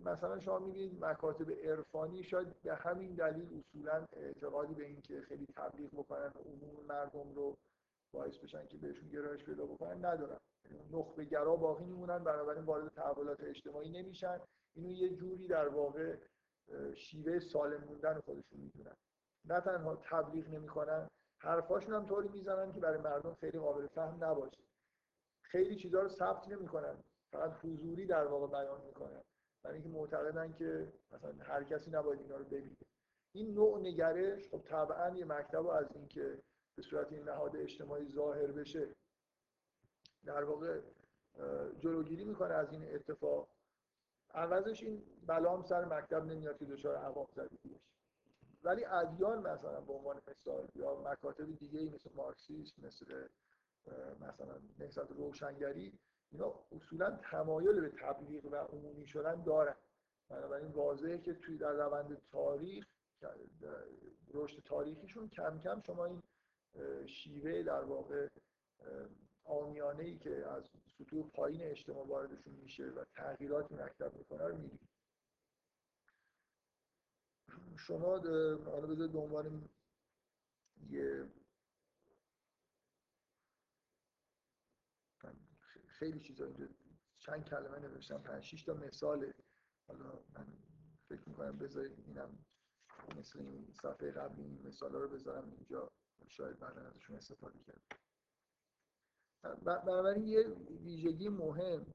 مثلا 0.04 0.40
شما 0.40 0.58
می‌بینید 0.58 1.04
مکاتب 1.04 1.50
عرفانی 1.50 2.22
شاید 2.22 2.62
به 2.62 2.74
همین 2.74 3.14
دلیل 3.14 3.60
اصولا 3.60 4.06
اعتقادی 4.12 4.74
به 4.74 4.84
اینکه 4.84 5.20
خیلی 5.20 5.46
تبلیغ 5.56 5.90
بکنن 5.90 6.32
عموم 6.46 6.86
مردم 6.88 7.34
رو 7.34 7.56
باعث 8.12 8.38
بشن 8.38 8.66
که 8.66 8.78
بهشون 8.78 9.08
گرایش 9.08 9.44
پیدا 9.44 9.66
بکنن 9.66 10.04
ندارن. 10.04 10.38
نخبه 10.92 11.24
گرا 11.24 11.56
باقی 11.56 11.84
میمونن 11.84 12.24
بنابراین 12.24 12.64
وارد 12.64 12.88
تحولات 12.88 13.40
اجتماعی 13.40 13.90
نمیشن. 13.90 14.40
اینو 14.74 14.90
یه 14.90 15.08
جوری 15.08 15.48
در 15.48 15.68
واقع 15.68 16.16
شیوه 16.94 17.38
سالم 17.38 17.84
موندن 17.84 18.20
خودشون 18.20 18.60
می‌دونن. 18.60 18.96
نه 19.44 19.60
تنها 19.60 19.96
تبلیغ 19.96 20.48
نمی‌کنن 20.48 21.10
حرفاشون 21.38 21.94
هم 21.94 22.06
طوری 22.06 22.28
می‌زنن 22.28 22.72
که 22.72 22.80
برای 22.80 23.00
مردم 23.00 23.34
خیلی 23.40 23.58
قابل 23.58 23.86
فهم 23.86 24.24
نباشه. 24.24 24.62
خیلی 25.42 25.76
چیزها 25.76 26.00
رو 26.00 26.08
ثبت 26.08 26.48
نمی‌کنن 26.48 26.96
فقط 27.32 27.52
حضوری 27.64 28.06
در 28.06 28.26
واقع 28.26 28.46
بیان 28.46 28.80
می‌کنن. 28.86 29.22
برای 29.64 29.74
اینکه 29.74 29.88
معتقدن 29.88 30.52
که 30.52 30.92
مثلا 31.12 31.32
هر 31.44 31.64
کسی 31.64 31.90
نباید 31.90 32.20
اینا 32.20 32.36
رو 32.36 32.44
ببینه. 32.44 32.76
این 33.32 33.54
نوع 33.54 33.80
نگرش 33.80 34.48
خب 34.48 34.62
طبعا 34.64 35.16
یه 35.16 35.24
مکتب 35.24 35.66
از 35.66 35.96
اینکه 35.96 36.38
به 36.76 36.82
صورت 36.82 37.12
این 37.12 37.28
نهاد 37.28 37.56
اجتماعی 37.56 38.08
ظاهر 38.08 38.46
بشه 38.46 38.88
در 40.24 40.44
واقع 40.44 40.80
جلوگیری 41.78 42.24
می‌کنه 42.24 42.54
از 42.54 42.72
این 42.72 42.94
اتفاق. 42.94 43.48
عوضش 44.34 44.82
این 44.82 45.02
بلام 45.26 45.62
سر 45.62 45.84
مکتب 45.84 46.24
نمیاد 46.24 46.58
که 46.58 46.64
دچار 46.64 46.96
عوام 46.96 47.26
زدگی 47.36 47.68
بشه. 47.68 47.94
ولی 48.62 48.84
ادیان 48.84 49.38
مثلا 49.38 49.80
به 49.80 49.92
عنوان 49.92 50.20
مثال 50.28 50.68
یا 50.74 50.94
مکاتب 51.00 51.58
دیگه 51.58 51.84
مثل 51.84 52.10
مارکسیسم 52.14 52.86
مثل 52.86 53.28
مثلا 54.20 54.60
نهضت 54.78 55.10
روشنگری 55.10 55.98
اینا 56.34 56.54
اصولا 56.72 57.10
تمایل 57.30 57.80
به 57.80 57.88
تبلیغ 57.88 58.44
و 58.44 58.56
عمومی 58.56 59.06
شدن 59.06 59.42
دارن. 59.42 59.74
بنابراین 60.28 60.72
واضحه 60.72 61.18
که 61.18 61.34
توی 61.34 61.58
در 61.58 61.72
روند 61.72 62.22
تاریخ 62.32 62.86
رشد 64.34 64.62
تاریخیشون 64.64 65.28
کم 65.28 65.60
کم 65.60 65.80
شما 65.80 66.04
این 66.04 66.22
شیوه 67.06 67.62
در 67.62 67.84
واقع 67.84 68.28
آمیانه 69.44 70.02
ای 70.02 70.18
که 70.18 70.46
از 70.46 70.64
سطوح 70.98 71.30
پایین 71.30 71.62
اجتماع 71.62 72.06
واردشون 72.06 72.54
میشه 72.54 72.84
و 72.84 73.04
تغییرات 73.04 73.72
مکتب 73.72 74.14
می‌کنه 74.14 74.46
رو 74.46 74.56
می‌بینید. 74.56 74.88
شما 77.76 78.18
حالا 78.64 78.86
بذارید 78.86 79.12
به 79.12 79.18
یه 80.90 81.24
خیلی 85.98 86.20
چیزا 86.20 86.44
اینجا 86.44 86.66
چند 87.18 87.44
کلمه 87.44 87.78
نوشتم 87.78 88.18
پنج 88.18 88.42
شش 88.42 88.62
تا 88.62 88.74
مثاله 88.74 89.34
حالا 89.88 90.24
من 90.34 90.46
فکر 91.08 91.28
می‌کنم 91.28 91.58
بذارید 91.58 92.04
اینم 92.06 92.38
مثل 93.18 93.38
این 93.38 93.72
صفحه 93.82 94.10
قبلی 94.10 94.42
این 94.42 94.66
مثال 94.66 94.92
رو 94.92 95.08
بذارم 95.08 95.50
اینجا. 95.50 95.90
شاید 96.28 96.58
بعدا 96.58 96.80
ازشون 96.80 97.16
استفاده 97.16 97.58
کرد 97.58 97.82
بنابراین 99.64 100.28
یه 100.28 100.48
ویژگی 100.84 101.28
مهم 101.28 101.86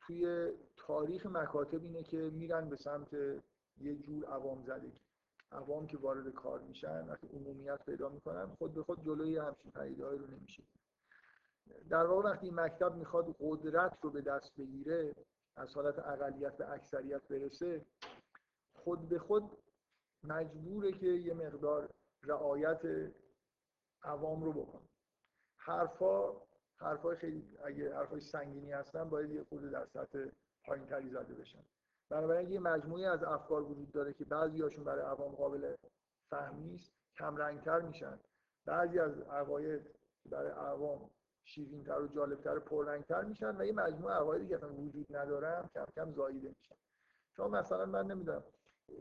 توی 0.00 0.52
تاریخ 0.76 1.26
مکاتب 1.26 1.84
اینه 1.84 2.02
که 2.02 2.16
میرن 2.16 2.68
به 2.68 2.76
سمت 2.76 3.12
یه 3.80 3.96
جور 3.96 4.24
عوام 4.24 4.64
زدگی 4.64 5.00
عوام 5.52 5.86
که 5.86 5.98
وارد 5.98 6.32
کار 6.32 6.60
میشن 6.60 7.06
وقتی 7.06 7.26
عمومیت 7.26 7.84
پیدا 7.86 8.08
می‌کنن 8.08 8.46
خود 8.46 8.74
به 8.74 8.82
خود 8.82 9.04
جلوی 9.04 9.38
همچین 9.38 9.70
پدیده 9.70 10.04
رو 10.04 10.26
نمیشه 10.26 10.62
در 11.90 12.06
واقع 12.06 12.30
وقتی 12.30 12.50
مکتب 12.50 12.94
می‌خواد 12.94 13.36
قدرت 13.40 13.98
رو 14.02 14.10
به 14.10 14.20
دست 14.20 14.56
بگیره 14.56 15.14
از 15.56 15.74
حالت 15.74 15.98
اقلیت 15.98 16.56
به 16.56 16.70
اکثریت 16.70 17.28
برسه 17.28 17.86
خود 18.74 19.08
به 19.08 19.18
خود 19.18 19.58
مجبوره 20.24 20.92
که 20.92 21.06
یه 21.06 21.34
مقدار 21.34 21.88
رعایت 22.22 23.12
عوام 24.02 24.42
رو 24.42 24.52
بکنه. 24.52 24.88
حرفا 25.56 26.32
حرفای 26.76 27.16
خیلی 27.16 27.58
اگه 27.64 27.94
حرفای 27.94 28.20
سنگینی 28.20 28.72
هستن 28.72 29.08
باید 29.08 29.30
یه 29.30 29.44
خود 29.44 29.70
در 29.70 29.86
سطح 29.86 30.26
پایین 30.64 30.86
تری 30.86 31.10
زده 31.10 31.34
بشن. 31.34 31.64
بنابراین 32.10 32.50
یه 32.50 32.60
مجموعی 32.60 33.04
از 33.04 33.22
افکار 33.22 33.62
وجود 33.62 33.92
داره 33.92 34.12
که 34.12 34.24
بعضی 34.24 34.62
هاشون 34.62 34.84
برای 34.84 35.02
عوام 35.02 35.34
قابل 35.34 35.74
فهم 36.30 36.56
نیست 36.56 36.92
کم 37.18 37.36
رنگتر 37.36 37.80
میشن. 37.80 38.18
بعضی 38.64 38.98
از 38.98 39.20
عقاید 39.20 39.82
برای 40.26 40.50
عوام 40.50 41.10
شیرینتر 41.44 42.00
و 42.00 42.06
جالبتر 42.06 42.56
و 42.56 42.60
پررنگتر 42.60 43.24
میشن 43.24 43.56
و 43.56 43.64
یه 43.64 43.72
مجموعه 43.72 44.14
عقایدی 44.14 44.48
که 44.48 44.56
اصلا 44.56 44.72
وجود 44.72 45.16
ندارن 45.16 45.70
کم 45.74 45.86
کم 45.96 46.12
زاییده 46.12 46.48
میشن. 46.48 46.74
شما 47.36 47.48
مثلا 47.48 47.86
من 47.86 48.06
نمی‌دونم 48.06 48.42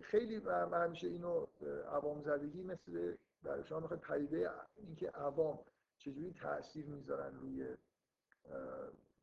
خیلی 0.02 0.40
من 0.40 0.84
همیشه 0.84 1.08
اینو 1.08 1.48
عوام 1.92 2.22
زدگی 2.22 2.64
مثل 2.64 3.16
برای 3.44 3.64
شما 3.64 3.80
می‌خواید 3.80 4.02
پدیده 4.02 4.52
اینکه 4.78 5.10
عوام 5.10 5.60
چجوری 5.98 6.34
تاثیر 6.34 6.86
می‌ذارن 6.86 7.36
روی 7.36 7.76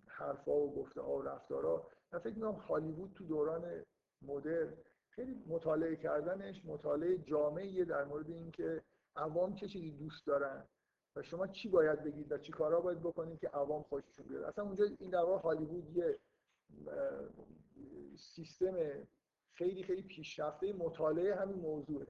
حرفا 0.06 0.52
و 0.52 0.74
گفته 0.74 1.00
ها 1.00 1.10
و 1.10 1.22
رفتارها. 1.22 1.90
من 2.12 2.18
فکر 2.18 2.34
می‌کنم 2.34 2.52
هالیوود 2.52 3.12
تو 3.14 3.24
دوران 3.24 3.84
مدرن 4.22 4.72
خیلی 5.10 5.44
مطالعه 5.46 5.96
کردنش 5.96 6.64
مطالعه 6.64 7.18
جامعیه 7.18 7.84
در 7.84 8.04
مورد 8.04 8.30
اینکه 8.30 8.82
عوام 9.16 9.54
چه 9.54 9.68
چیزی 9.68 9.90
دوست 9.90 10.26
دارن. 10.26 10.64
و 11.16 11.22
شما 11.22 11.46
چی 11.46 11.68
باید 11.68 12.04
بگید 12.04 12.32
و 12.32 12.38
چی 12.38 12.52
کارا 12.52 12.80
باید 12.80 13.00
بکنید 13.00 13.38
که 13.38 13.48
عوام 13.48 13.82
خوششون 13.82 14.26
بیاد؟ 14.26 14.42
اصلا 14.42 14.64
اونجا 14.64 14.84
این 14.98 15.10
در 15.10 15.22
واقع 15.22 15.42
هالیوود 15.42 15.96
یه 15.96 16.18
سیستم 18.16 18.76
خیلی 19.54 19.82
خیلی 19.82 20.02
پیشرفته 20.02 20.72
مطالعه 20.72 21.34
همین 21.34 21.56
موضوعه. 21.56 22.06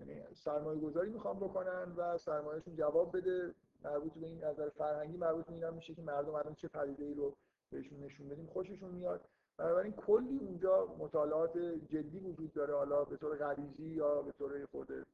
یعنی 0.00 0.34
سرمایه 0.34 0.80
گذاری 0.80 1.10
می‌خوام 1.10 1.40
بکنن 1.40 1.92
و 1.96 2.18
سرمایهشون 2.18 2.76
جواب 2.76 3.16
بده. 3.16 3.54
مربوط 3.84 4.12
به 4.12 4.26
این 4.26 4.44
نظر 4.44 4.68
فرهنگی 4.68 5.16
مربوط 5.16 5.46
به 5.46 5.70
میشه 5.70 5.94
که 5.94 6.02
مردم 6.02 6.34
الان 6.34 6.54
چه 6.54 6.68
پدیده 6.68 7.14
رو 7.14 7.36
بهشون 7.70 7.98
نشون 7.98 8.28
بدیم 8.28 8.46
خوششون 8.46 8.90
میاد. 8.90 9.28
بنابراین 9.56 9.92
کلی 9.92 10.38
اونجا 10.38 10.96
مطالعات 10.98 11.58
جدی 11.88 12.18
وجود 12.18 12.52
داره 12.52 12.74
حالا 12.74 13.04
به 13.04 13.16
طور 13.16 13.36
غریزی 13.36 13.88
یا 13.88 14.22
به 14.22 14.32
طور 14.32 14.66
خود 14.66 15.06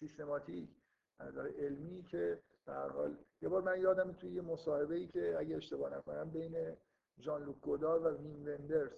سیستماتیک. 0.00 0.79
نظر 1.22 1.48
علمی 1.58 2.02
که 2.02 2.38
در 2.66 2.88
حال 2.88 3.16
یه 3.42 3.48
بار 3.48 3.62
من 3.62 3.80
یادم 3.80 4.12
توی 4.12 4.30
یه 4.30 4.42
مصاحبه 4.42 4.94
ای 4.94 5.06
که 5.06 5.38
اگه 5.38 5.56
اشتباه 5.56 5.96
نکنم 5.96 6.30
بین 6.30 6.76
ژان 7.18 7.44
لوک 7.44 7.60
گودار 7.60 8.06
و 8.06 8.16
وین 8.16 8.48
وندرز 8.48 8.90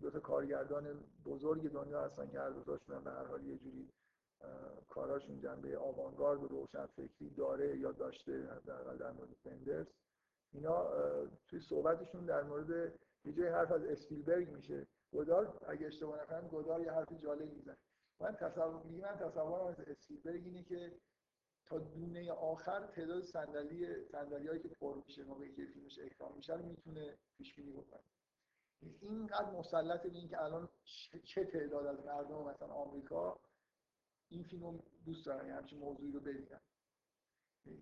دو 0.00 0.10
تا 0.10 0.20
کارگردان 0.20 1.04
بزرگ 1.24 1.72
دنیا 1.72 2.00
هستن 2.00 2.30
که 2.30 2.40
هر 2.40 2.50
دوتاشون 2.50 3.04
به 3.04 3.10
هر 3.10 3.24
حال 3.24 3.44
یه 3.44 3.56
جوری 3.56 3.88
کاراشون 4.88 5.40
جنبه 5.40 5.78
آوانگارد 5.78 6.42
و 6.42 6.46
روشن 6.46 6.86
فکری 6.86 7.30
داره 7.30 7.78
یا 7.78 7.92
داشته 7.92 8.42
در 8.66 8.94
در 8.94 9.10
مورد 9.10 9.28
وندرز. 9.44 9.86
اینا 10.52 10.90
توی 11.48 11.60
صحبتشون 11.60 12.26
در 12.26 12.42
مورد 12.42 12.92
یه 13.24 13.32
جای 13.32 13.48
حرف 13.48 13.72
از 13.72 13.84
اسپیلبرگ 13.84 14.48
میشه. 14.48 14.86
گودار 15.12 15.58
اگه 15.68 15.86
اشتباه 15.86 16.22
نکنم 16.22 16.48
گودار 16.48 16.80
یه 16.80 16.92
حرف 16.92 17.12
جالب 17.22 17.52
می‌زنه. 17.54 17.76
من 18.20 18.32
تصور 18.32 18.82
من 19.02 19.16
تصورم 19.16 19.66
از 19.66 19.80
اسپیلبرگ 19.80 20.42
اینه 20.44 20.62
که 20.62 20.92
تا 21.66 21.78
دونه 21.78 22.32
آخر 22.32 22.86
تعداد 22.86 23.22
صندلی 23.22 24.04
صندلیایی 24.04 24.60
که 24.62 24.68
پر 24.68 25.02
میشه 25.06 25.24
موقعی 25.24 25.52
که 25.54 25.66
فیلمش 25.66 25.98
اکران 25.98 26.32
میشه 26.36 26.56
می‌تونه 26.56 27.18
پیش 27.36 27.54
بینی 27.54 27.72
بکنه. 27.72 28.02
اینقدر 29.00 29.50
مسلط 29.50 30.02
به 30.02 30.18
اینکه 30.18 30.42
الان 30.42 30.68
چه 31.24 31.44
تعداد 31.44 31.86
از 31.86 32.06
مردم 32.06 32.42
مثلا 32.42 32.68
آمریکا 32.68 33.40
این 34.28 34.42
فیلم 34.42 34.82
دوست 35.04 35.26
دارن 35.26 35.50
همچین 35.50 35.78
موضوعی 35.78 36.12
رو 36.12 36.20
ببینن. 36.20 36.60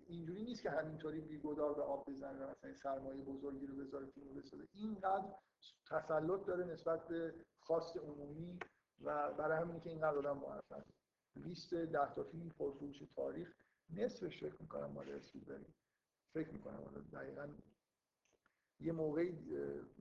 اینجوری 0.07 0.43
نیست 0.43 0.63
که 0.63 0.69
همینطوری 0.69 1.21
بیگدار 1.21 1.73
به 1.73 1.81
آب 1.81 2.09
بزنه 2.09 2.45
مثلا 2.45 2.73
سرمایه 2.83 3.21
بزرگی 3.21 3.67
رو 3.67 3.75
بذاره 3.75 4.05
فیلم 4.05 4.33
بسازه. 4.33 4.67
اینقدر 4.73 5.35
تسلط 5.89 6.45
داره 6.45 6.65
نسبت 6.65 7.07
به 7.07 7.33
خواست 7.59 7.97
عمومی 7.97 8.59
و 9.01 9.33
برای 9.33 9.57
همینه 9.57 9.79
که 9.79 9.89
اینقدر 9.89 10.17
آدم 10.17 10.37
موفق. 10.37 10.83
لیست 11.35 11.73
ده 11.73 12.13
تا 12.13 12.23
فیلم 12.23 12.49
پرفروش 12.49 13.03
تاریخ 13.15 13.62
نصفش 13.97 14.43
فکر 14.43 14.61
می‌کنم 14.61 14.91
مال 14.91 15.09
اسپیلبرگ 15.09 15.65
فکر 16.33 16.49
می‌کنم 16.49 17.09
دقیقا 17.13 17.47
یه 18.79 18.91
موقعی 18.91 19.37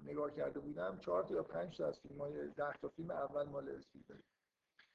نگاه 0.05 0.31
کرده 0.31 0.61
بودم 0.61 0.99
چهار 0.99 1.25
تا 1.25 1.35
یا 1.35 1.43
پنج 1.43 1.79
تا 1.79 1.87
از 1.87 2.01
فیلم 2.01 2.21
های 2.21 2.49
ده 2.49 2.73
تا 2.73 2.89
فیلم 2.89 3.11
اول 3.11 3.49
مال 3.49 3.69
اسپیلبرگ 3.69 4.25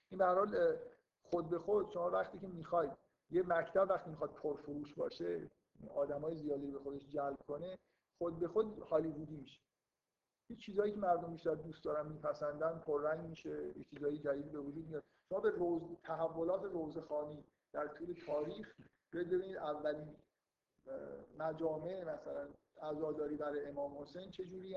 این 0.09 0.45
به 0.51 0.79
خود 1.21 1.49
به 1.49 1.59
خود 1.59 1.91
شما 1.91 2.09
وقتی 2.09 2.39
که 2.39 2.47
می‌خواید 2.47 2.91
یه 3.29 3.43
مکتب 3.47 3.87
وقتی 3.89 4.09
می‌خواد 4.09 4.33
پرفروش 4.33 4.93
باشه 4.93 5.51
آدمای 5.95 6.35
زیادی 6.35 6.71
به 6.71 6.79
خودش 6.79 7.07
جلب 7.09 7.37
کنه 7.47 7.77
خود 8.17 8.39
به 8.39 8.47
خود 8.47 8.79
هالیوودی 8.79 9.37
میشه. 9.37 9.61
یه 10.49 10.55
چیزایی 10.55 10.91
که 10.91 10.99
مردم 10.99 11.31
بیشتر 11.31 11.55
دوست 11.55 11.83
دارن 11.83 12.07
میپسندن 12.07 12.79
پررنگ 12.79 13.29
میشه 13.29 13.67
یه 13.77 13.83
چیزایی 13.83 14.19
جدید 14.19 14.51
به 14.51 14.59
وجود 14.59 14.87
میاد. 14.87 15.03
شما 15.29 15.39
به 15.39 15.49
روز 15.49 15.81
تحولات 16.03 16.63
روزخانی 16.63 17.43
در 17.77 17.87
طول 17.87 18.15
تاریخ 18.25 18.75
ببینید 19.13 19.57
اولین 19.57 20.15
مجامع 21.37 22.03
مثلا 22.03 22.47
عزاداری 22.81 23.37
برای 23.37 23.65
امام 23.65 24.01
حسین 24.01 24.31
چه 24.31 24.45
جوری 24.45 24.75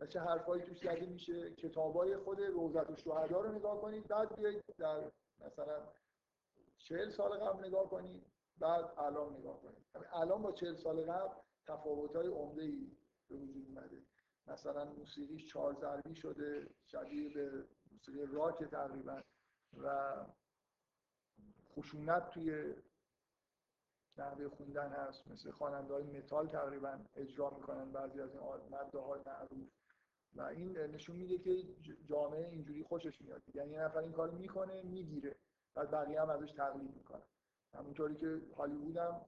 و 0.00 0.06
چه 0.06 0.20
حرفایی 0.20 0.62
توش 0.62 0.78
زده 0.78 1.06
میشه. 1.06 1.50
کتابای 1.50 2.16
خود 2.16 2.40
روزت 2.40 2.90
و 2.90 2.96
شهدا 2.96 3.40
رو 3.40 3.52
نگاه 3.52 3.80
کنید. 3.80 4.08
بعد 4.08 4.36
بیایید 4.36 4.64
در 4.78 5.10
مثلا 5.46 5.82
چهل 6.78 7.10
سال 7.10 7.38
قبل 7.38 7.66
نگاه 7.66 7.90
کنید. 7.90 8.22
بعد 8.58 8.84
الان 8.98 9.36
نگاه 9.36 9.60
کنید. 9.62 9.86
الان 10.12 10.42
با 10.42 10.52
چهل 10.52 10.74
سال 10.74 11.02
قبل 11.02 12.28
عمده 12.28 12.62
ای 12.62 12.90
به 13.28 13.36
وجود 13.36 13.66
اومده. 13.68 14.02
مثلا 14.46 14.84
موسیقیش 14.84 15.52
چهار 15.52 15.74
ضربی 15.80 16.14
شده 16.14 16.66
شبیه 16.86 17.34
به 17.34 17.64
موسیقی 17.92 18.26
راک 18.26 18.64
تقریبا. 18.64 19.22
و 19.82 20.14
خشونت 21.76 22.30
توی 22.30 22.74
نحوه 24.18 24.48
خوندن 24.48 24.88
هست. 24.88 25.28
مثل 25.28 25.50
خواننده 25.50 25.94
های 25.94 26.04
متال 26.04 26.48
تقریبا 26.48 26.98
اجرا 27.16 27.50
می‌کنن 27.50 27.92
بعضی 27.92 28.20
از 28.20 28.30
این 28.30 28.40
ماده 28.70 28.98
های 28.98 29.20
معروف. 29.26 29.68
و 30.34 30.42
این 30.42 30.78
نشون 30.78 31.16
میده 31.16 31.38
که 31.38 31.56
جامعه 32.04 32.48
اینجوری 32.48 32.82
خوشش 32.82 33.20
میاد. 33.22 33.42
یعنی 33.54 33.70
یه 33.70 33.80
نفر 33.80 33.98
این 33.98 34.12
کار 34.12 34.30
می‌کنه 34.30 34.82
می‌گیره. 34.82 35.36
و 35.76 35.86
بقیه 35.86 36.20
هم 36.20 36.30
ازش 36.30 36.52
تقلید 36.52 36.96
می‌کنن. 36.96 37.22
همونطوری 37.74 38.14
که 38.14 38.40
هالیوود 38.56 38.96
هم 38.96 39.20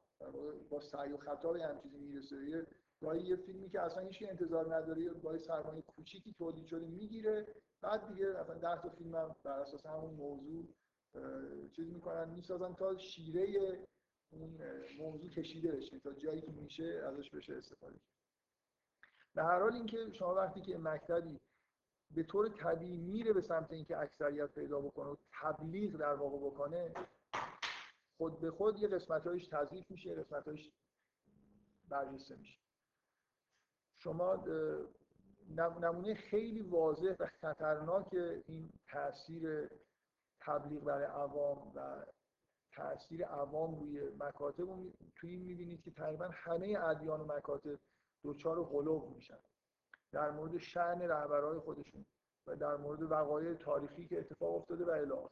با 0.70 0.81
سعی 0.81 1.12
و 1.12 1.16
خطا 1.16 1.52
به 1.52 1.64
هم 1.64 1.81
چیزی 1.82 1.98
می‌رسه. 1.98 2.36
یه 2.36 2.66
گاهی 3.01 3.20
یه 3.20 3.36
فیلمی 3.36 3.68
که 3.70 3.81
اصلا 3.81 4.02
هیچ 4.02 4.24
انتظار 4.28 4.74
نداره 4.74 5.10
با 5.10 5.39
سرمایه 5.39 5.82
کوچیکی 5.82 6.32
تولید 6.32 6.66
شده 6.66 6.86
می‌گیره. 6.86 7.47
بعد 7.81 8.09
دیگه 8.09 8.27
مثلا 8.27 8.55
10 8.55 8.82
تا 8.82 8.89
فیلم 8.89 9.14
هم 9.14 9.36
بر 9.43 9.60
اساس 9.60 9.86
همون 9.86 10.14
موضوع 10.14 10.64
چیز 11.76 11.93
می‌کنن 11.93 12.30
می‌سازن 12.30 12.74
تا 12.74 12.98
شیره 12.98 13.78
اون 14.30 14.60
موضوع 14.98 15.30
کشیده 15.30 15.72
بشه 15.72 15.98
تا 15.98 16.12
جایی 16.12 16.40
که 16.40 16.52
میشه 16.52 16.84
ازش 16.84 17.30
بشه 17.30 17.55
استفاده 17.55 17.98
کرد. 17.98 18.16
به 19.34 19.43
هر 19.43 19.60
حال 19.60 19.72
اینکه 19.72 20.12
شما 20.12 20.34
وقتی 20.34 20.60
که 20.60 20.78
مکتبی 20.78 21.40
به 22.10 22.22
طور 22.22 22.48
طبیعی 22.48 22.97
میره 22.97 23.32
به 23.32 23.40
سمت 23.40 23.72
اینکه 23.72 23.98
اکثریت 23.98 24.55
پیدا 24.55 24.80
بکنه 24.80 25.09
و 25.09 25.16
تبلیغ 25.40 25.97
در 25.97 26.14
واقع 26.14 26.38
بکنه 26.38 26.93
خود 28.16 28.40
به 28.40 28.51
خود 28.51 28.78
یه 28.78 28.88
قسمتهایش 28.88 29.47
تضعیف 29.47 29.90
میشه 29.90 30.14
قسمتهایش 30.14 30.72
برجسته 31.88 32.36
میشه. 32.36 32.59
شما 33.98 34.44
نمونه 35.80 36.14
خیلی 36.14 36.62
واضح 36.62 37.14
و 37.20 37.26
خطرناک 37.26 38.14
این 38.47 38.72
تاثیر 38.88 39.68
تبلیغ 40.47 40.85
برای 40.85 41.05
عوام 41.05 41.73
و 41.74 42.05
تاثیر 42.73 43.24
عوام 43.24 43.81
روی 43.81 44.10
مکاتب 44.18 44.66
توی 45.16 45.31
این 45.31 45.43
می‌بینید 45.43 45.82
که 45.82 45.90
تقریبا 45.90 46.28
همه 46.32 46.78
ادیان 46.81 47.20
و 47.20 47.24
مکاتب 47.24 47.78
دوچار 48.23 48.64
غلوب 48.64 49.14
میشن. 49.14 49.39
در 50.12 50.31
مورد 50.31 50.59
شعن 50.59 51.02
رهبرهای 51.02 51.59
خودشون 51.59 52.06
و 52.47 52.56
در 52.56 52.77
مورد 52.77 53.02
وقایع 53.02 53.55
تاریخی 53.55 54.06
که 54.06 54.18
اتفاق 54.18 54.55
افتاده 54.55 54.85
و 54.85 54.90
الی 54.90 55.28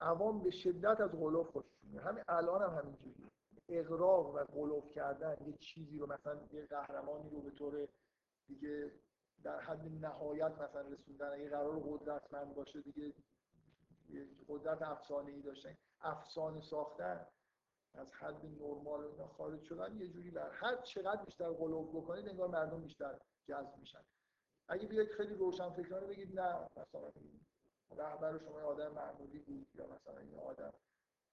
عوام 0.00 0.42
به 0.42 0.50
شدت 0.50 1.00
از 1.00 1.10
غلوب 1.10 1.50
خوششون 1.50 1.90
میاد 1.90 2.04
همین 2.04 2.24
الان 2.28 2.62
هم 2.62 2.78
همینجوری. 2.78 3.30
اقراق 3.68 4.34
و 4.34 4.44
غلوب 4.44 4.92
کردن 4.92 5.36
یه 5.46 5.52
چیزی 5.52 5.98
رو 5.98 6.06
مثلا 6.06 6.40
یه 6.52 6.66
قهرمانی 6.66 7.30
رو 7.30 7.40
به 7.40 7.50
طور 7.50 7.88
دیگه 8.46 8.92
در 9.42 9.60
حد 9.60 9.86
نهایت 10.00 10.52
مثلا 10.52 10.80
رسوندن 10.80 11.32
اگه 11.32 11.48
قرار 11.48 11.80
قدرتمند 11.80 12.54
باشه 12.54 12.80
دیگه 12.80 13.14
قدرت 14.48 14.82
افسانه 14.82 15.32
ای 15.32 15.42
داشتن 15.42 15.76
افسانه 16.00 16.60
ساختن 16.60 17.26
از 17.94 18.12
حد 18.12 18.44
نرمال 18.44 19.04
اینا 19.04 19.28
خارج 19.28 19.62
شدن 19.62 19.96
یه 19.96 20.08
جوری 20.08 20.30
بر 20.30 20.50
هر 20.50 20.76
چقدر 20.76 21.24
بیشتر 21.24 21.48
قلوب 21.48 21.96
بکنید 21.96 22.28
انگار 22.28 22.48
مردم 22.48 22.82
بیشتر 22.82 23.18
جذب 23.46 23.76
میشن. 23.78 24.04
اگه 24.68 24.86
بیاید 24.86 25.10
خیلی 25.10 25.34
روشن 25.34 25.70
فکرانه 25.70 26.06
بگید 26.06 26.40
نه 26.40 26.68
مثلا 26.76 27.12
رهبر 27.96 28.38
شما 28.38 28.60
آدم 28.60 28.92
معمولی 28.92 29.38
بود 29.38 29.66
یا 29.74 29.86
مثلا 29.86 30.18
این 30.18 30.38
آدم. 30.38 30.72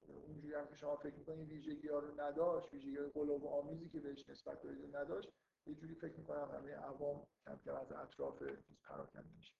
اونجوری 0.08 0.54
هم 0.54 0.68
که 0.68 0.76
شما 0.76 0.96
فکر 0.96 1.16
می‌کنید 1.16 1.50
ویژگی 1.50 1.88
ها 1.88 2.00
رو 2.00 2.22
نداشت 2.22 2.74
ویژگی 2.74 2.98
های 2.98 3.40
آمیزی 3.48 3.90
که 3.90 4.00
بهش 4.00 4.30
نسبت 4.30 4.62
دارید 4.62 4.96
نداشت 4.96 5.30
یه 5.66 5.76
جوری 5.76 5.96
فکر 5.96 6.18
می‌کنم 6.18 6.50
همه 6.54 6.76
عوام 6.76 7.28
کم 7.46 7.60
کم 7.66 7.76
از 7.76 7.92
اطراف 7.92 8.44
پراکنده 8.84 9.30
میشه. 9.38 9.54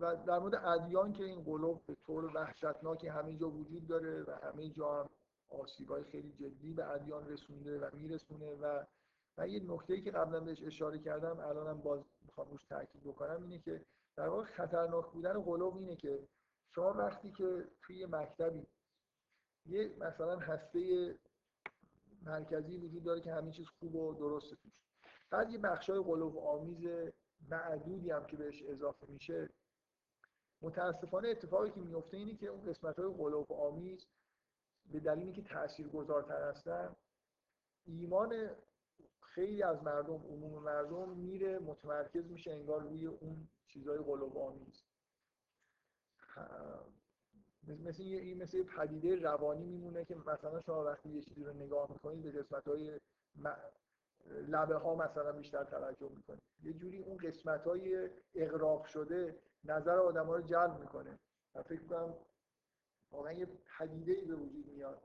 و 0.00 0.16
در 0.16 0.38
مورد 0.38 0.54
ادیان 0.54 1.12
که 1.12 1.24
این 1.24 1.44
قلوب 1.44 1.86
به 1.86 1.94
طور 1.94 2.24
وحشتناکی 2.24 3.08
همه 3.08 3.36
جا 3.36 3.50
وجود 3.50 3.86
داره 3.86 4.22
و 4.22 4.30
همه 4.42 4.70
جا 4.70 5.00
هم 5.00 5.10
آسیبای 5.48 6.04
خیلی 6.04 6.32
جدی 6.32 6.72
به 6.72 6.90
ادیان 6.90 7.28
رسونده 7.28 7.78
و 7.78 7.96
میرسونه 7.96 8.46
و 8.46 8.84
من 9.38 9.50
یه 9.50 9.62
نکته 9.72 10.00
که 10.00 10.10
قبلا 10.10 10.40
بهش 10.40 10.62
اشاره 10.62 10.98
کردم 10.98 11.40
الانم 11.40 11.80
باز 11.80 12.04
می‌خوام 12.26 12.50
روش 12.50 12.64
تاکید 12.64 13.02
بکنم 13.04 13.42
اینه 13.42 13.58
که 13.58 13.84
در 14.16 14.28
واقع 14.28 14.44
خطرناک 14.44 15.12
بودن 15.12 15.42
قلوب 15.42 15.76
اینه 15.76 15.96
که 15.96 16.28
شما 16.74 16.92
وقتی 16.92 17.30
که 17.30 17.68
توی 17.82 18.06
مکتبی 18.06 18.66
یه 19.66 19.96
مثلا 19.98 20.38
هسته 20.38 21.14
مرکزی 22.26 22.76
وجود 22.76 23.04
داره 23.04 23.20
که 23.20 23.34
همه 23.34 23.50
چیز 23.50 23.66
خوب 23.68 23.94
و 23.94 24.14
درسته 24.14 24.56
توش. 24.56 24.72
بعد 25.30 25.50
یه 25.50 25.58
بخشای 25.58 26.02
قلوب 26.02 26.38
آمیز 26.38 26.86
معدودی 27.50 28.10
هم 28.10 28.26
که 28.26 28.36
بهش 28.36 28.62
اضافه 28.62 29.06
میشه 29.08 29.50
متاسفانه 30.62 31.28
اتفاقی 31.28 31.70
که 31.70 31.80
میفته 31.80 32.16
اینه 32.16 32.36
که 32.36 32.46
اون 32.46 32.64
قسمت 32.64 32.98
های 32.98 33.08
قلوب 33.08 33.52
آمیز 33.52 34.06
به 34.92 35.00
دلیلی 35.00 35.32
که 35.32 35.42
تأثیر 35.42 35.88
گذارتر 35.88 36.48
هستن 36.48 36.96
ایمان 37.86 38.50
خیلی 39.20 39.62
از 39.62 39.82
مردم 39.82 40.14
عموم 40.14 40.62
مردم 40.62 41.10
میره 41.10 41.58
متمرکز 41.58 42.30
میشه 42.30 42.50
انگار 42.50 42.80
روی 42.80 43.06
اون 43.06 43.48
چیزهای 43.68 43.98
قلوب 43.98 44.38
آمیز. 44.38 44.82
مثل 47.66 48.02
یه 48.02 48.34
مثل 48.34 48.62
پدیده 48.62 49.16
روانی 49.16 49.64
میمونه 49.64 50.04
که 50.04 50.14
مثلا 50.14 50.60
شما 50.60 50.84
وقتی 50.84 51.08
یه 51.08 51.22
چیزی 51.22 51.44
رو 51.44 51.52
نگاه 51.52 51.92
می‌کنید 51.92 52.22
به 52.22 52.30
قسمت 52.30 52.68
های 52.68 53.00
لبه 54.26 54.76
ها 54.76 54.94
مثلا 54.94 55.32
بیشتر 55.32 55.64
توجه 55.64 56.08
می‌کنید. 56.16 56.42
یه 56.62 56.72
جوری 56.72 56.98
اون 56.98 57.16
قسمت 57.16 57.64
های 57.64 58.10
اقراق 58.34 58.84
شده 58.84 59.38
نظر 59.64 59.98
آدم 59.98 60.26
ها 60.26 60.36
رو 60.36 60.42
جلب 60.42 60.80
می‌کنه. 60.80 61.18
و 61.54 61.62
فکر 61.62 61.82
کنم 61.82 62.14
واقعا 63.10 63.32
یه 63.32 63.48
پدیده 63.78 64.12
ای 64.12 64.24
به 64.24 64.34
وجود 64.34 64.66
میاد 64.66 65.02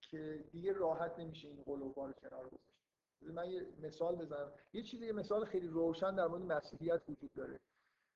که 0.00 0.44
دیگه 0.52 0.72
راحت 0.72 1.18
نمیشه 1.18 1.48
این 1.48 1.62
قلوبا 1.62 2.06
رو 2.06 2.12
کنار 2.12 2.44
گذاشت 2.48 2.72
من 3.22 3.50
یه 3.50 3.66
مثال 3.82 4.16
بزنم. 4.16 4.52
یه 4.72 4.82
چیزی 4.82 5.06
یه 5.06 5.12
مثال 5.12 5.44
خیلی 5.44 5.66
روشن 5.66 6.14
در 6.14 6.26
مورد 6.26 6.42
مسیحیت 6.42 7.02
وجود 7.08 7.32
داره. 7.32 7.60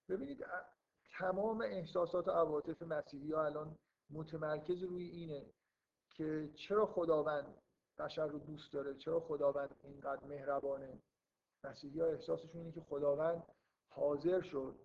ببینید 0.08 0.44
تمام 1.18 1.60
احساسات 1.60 2.28
و 2.28 2.30
عواطف 2.30 2.82
مسیحی 2.82 3.32
ها 3.32 3.44
الان 3.44 3.78
متمرکز 4.10 4.82
روی 4.82 5.04
اینه 5.04 5.46
که 6.10 6.50
چرا 6.54 6.86
خداوند 6.86 7.54
بشر 7.98 8.26
رو 8.26 8.38
دوست 8.38 8.72
داره؟ 8.72 8.94
چرا 8.94 9.20
خداوند 9.20 9.76
اینقدر 9.84 10.24
مهربانه؟ 10.24 10.98
مسیحی 11.64 12.00
ها 12.00 12.06
احساسشون 12.06 12.60
اینه 12.60 12.72
که 12.72 12.80
خداوند 12.80 13.42
حاضر 13.88 14.40
شد 14.40 14.76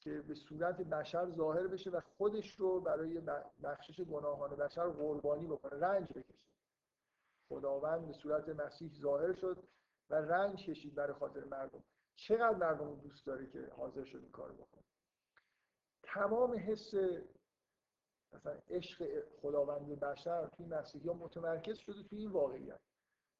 که 0.00 0.20
به 0.20 0.34
صورت 0.34 0.76
بشر 0.80 1.30
ظاهر 1.30 1.66
بشه 1.66 1.90
و 1.90 2.00
خودش 2.00 2.54
رو 2.54 2.80
برای 2.80 3.20
بخشش 3.62 4.00
گناهان 4.00 4.50
بشر 4.56 4.88
قربانی 4.88 5.46
بکنه 5.46 5.80
رنج 5.80 6.08
بکشه. 6.08 6.38
خداوند 7.48 8.06
به 8.06 8.12
صورت 8.12 8.48
مسیح 8.48 8.92
ظاهر 9.00 9.32
شد 9.32 9.62
و 10.10 10.14
رنج 10.14 10.64
کشید 10.64 10.94
برای 10.94 11.12
خاطر 11.12 11.44
مردم. 11.44 11.84
چقدر 12.16 12.56
مردم 12.56 12.94
دوست 12.94 13.26
داره 13.26 13.46
که 13.46 13.72
حاضر 13.76 14.04
شد 14.04 14.18
این 14.18 14.30
کار 14.30 14.52
بکنه؟ 14.52 14.84
تمام 16.02 16.58
حس 16.58 16.94
مثلا 18.32 18.58
عشق 18.70 19.24
خداوند 19.42 20.00
بشر 20.00 20.46
توی 20.46 20.66
مسیحی 20.66 21.08
ها 21.08 21.14
متمرکز 21.14 21.78
شده 21.78 22.02
توی 22.02 22.18
این 22.18 22.30
واقعیت. 22.30 22.80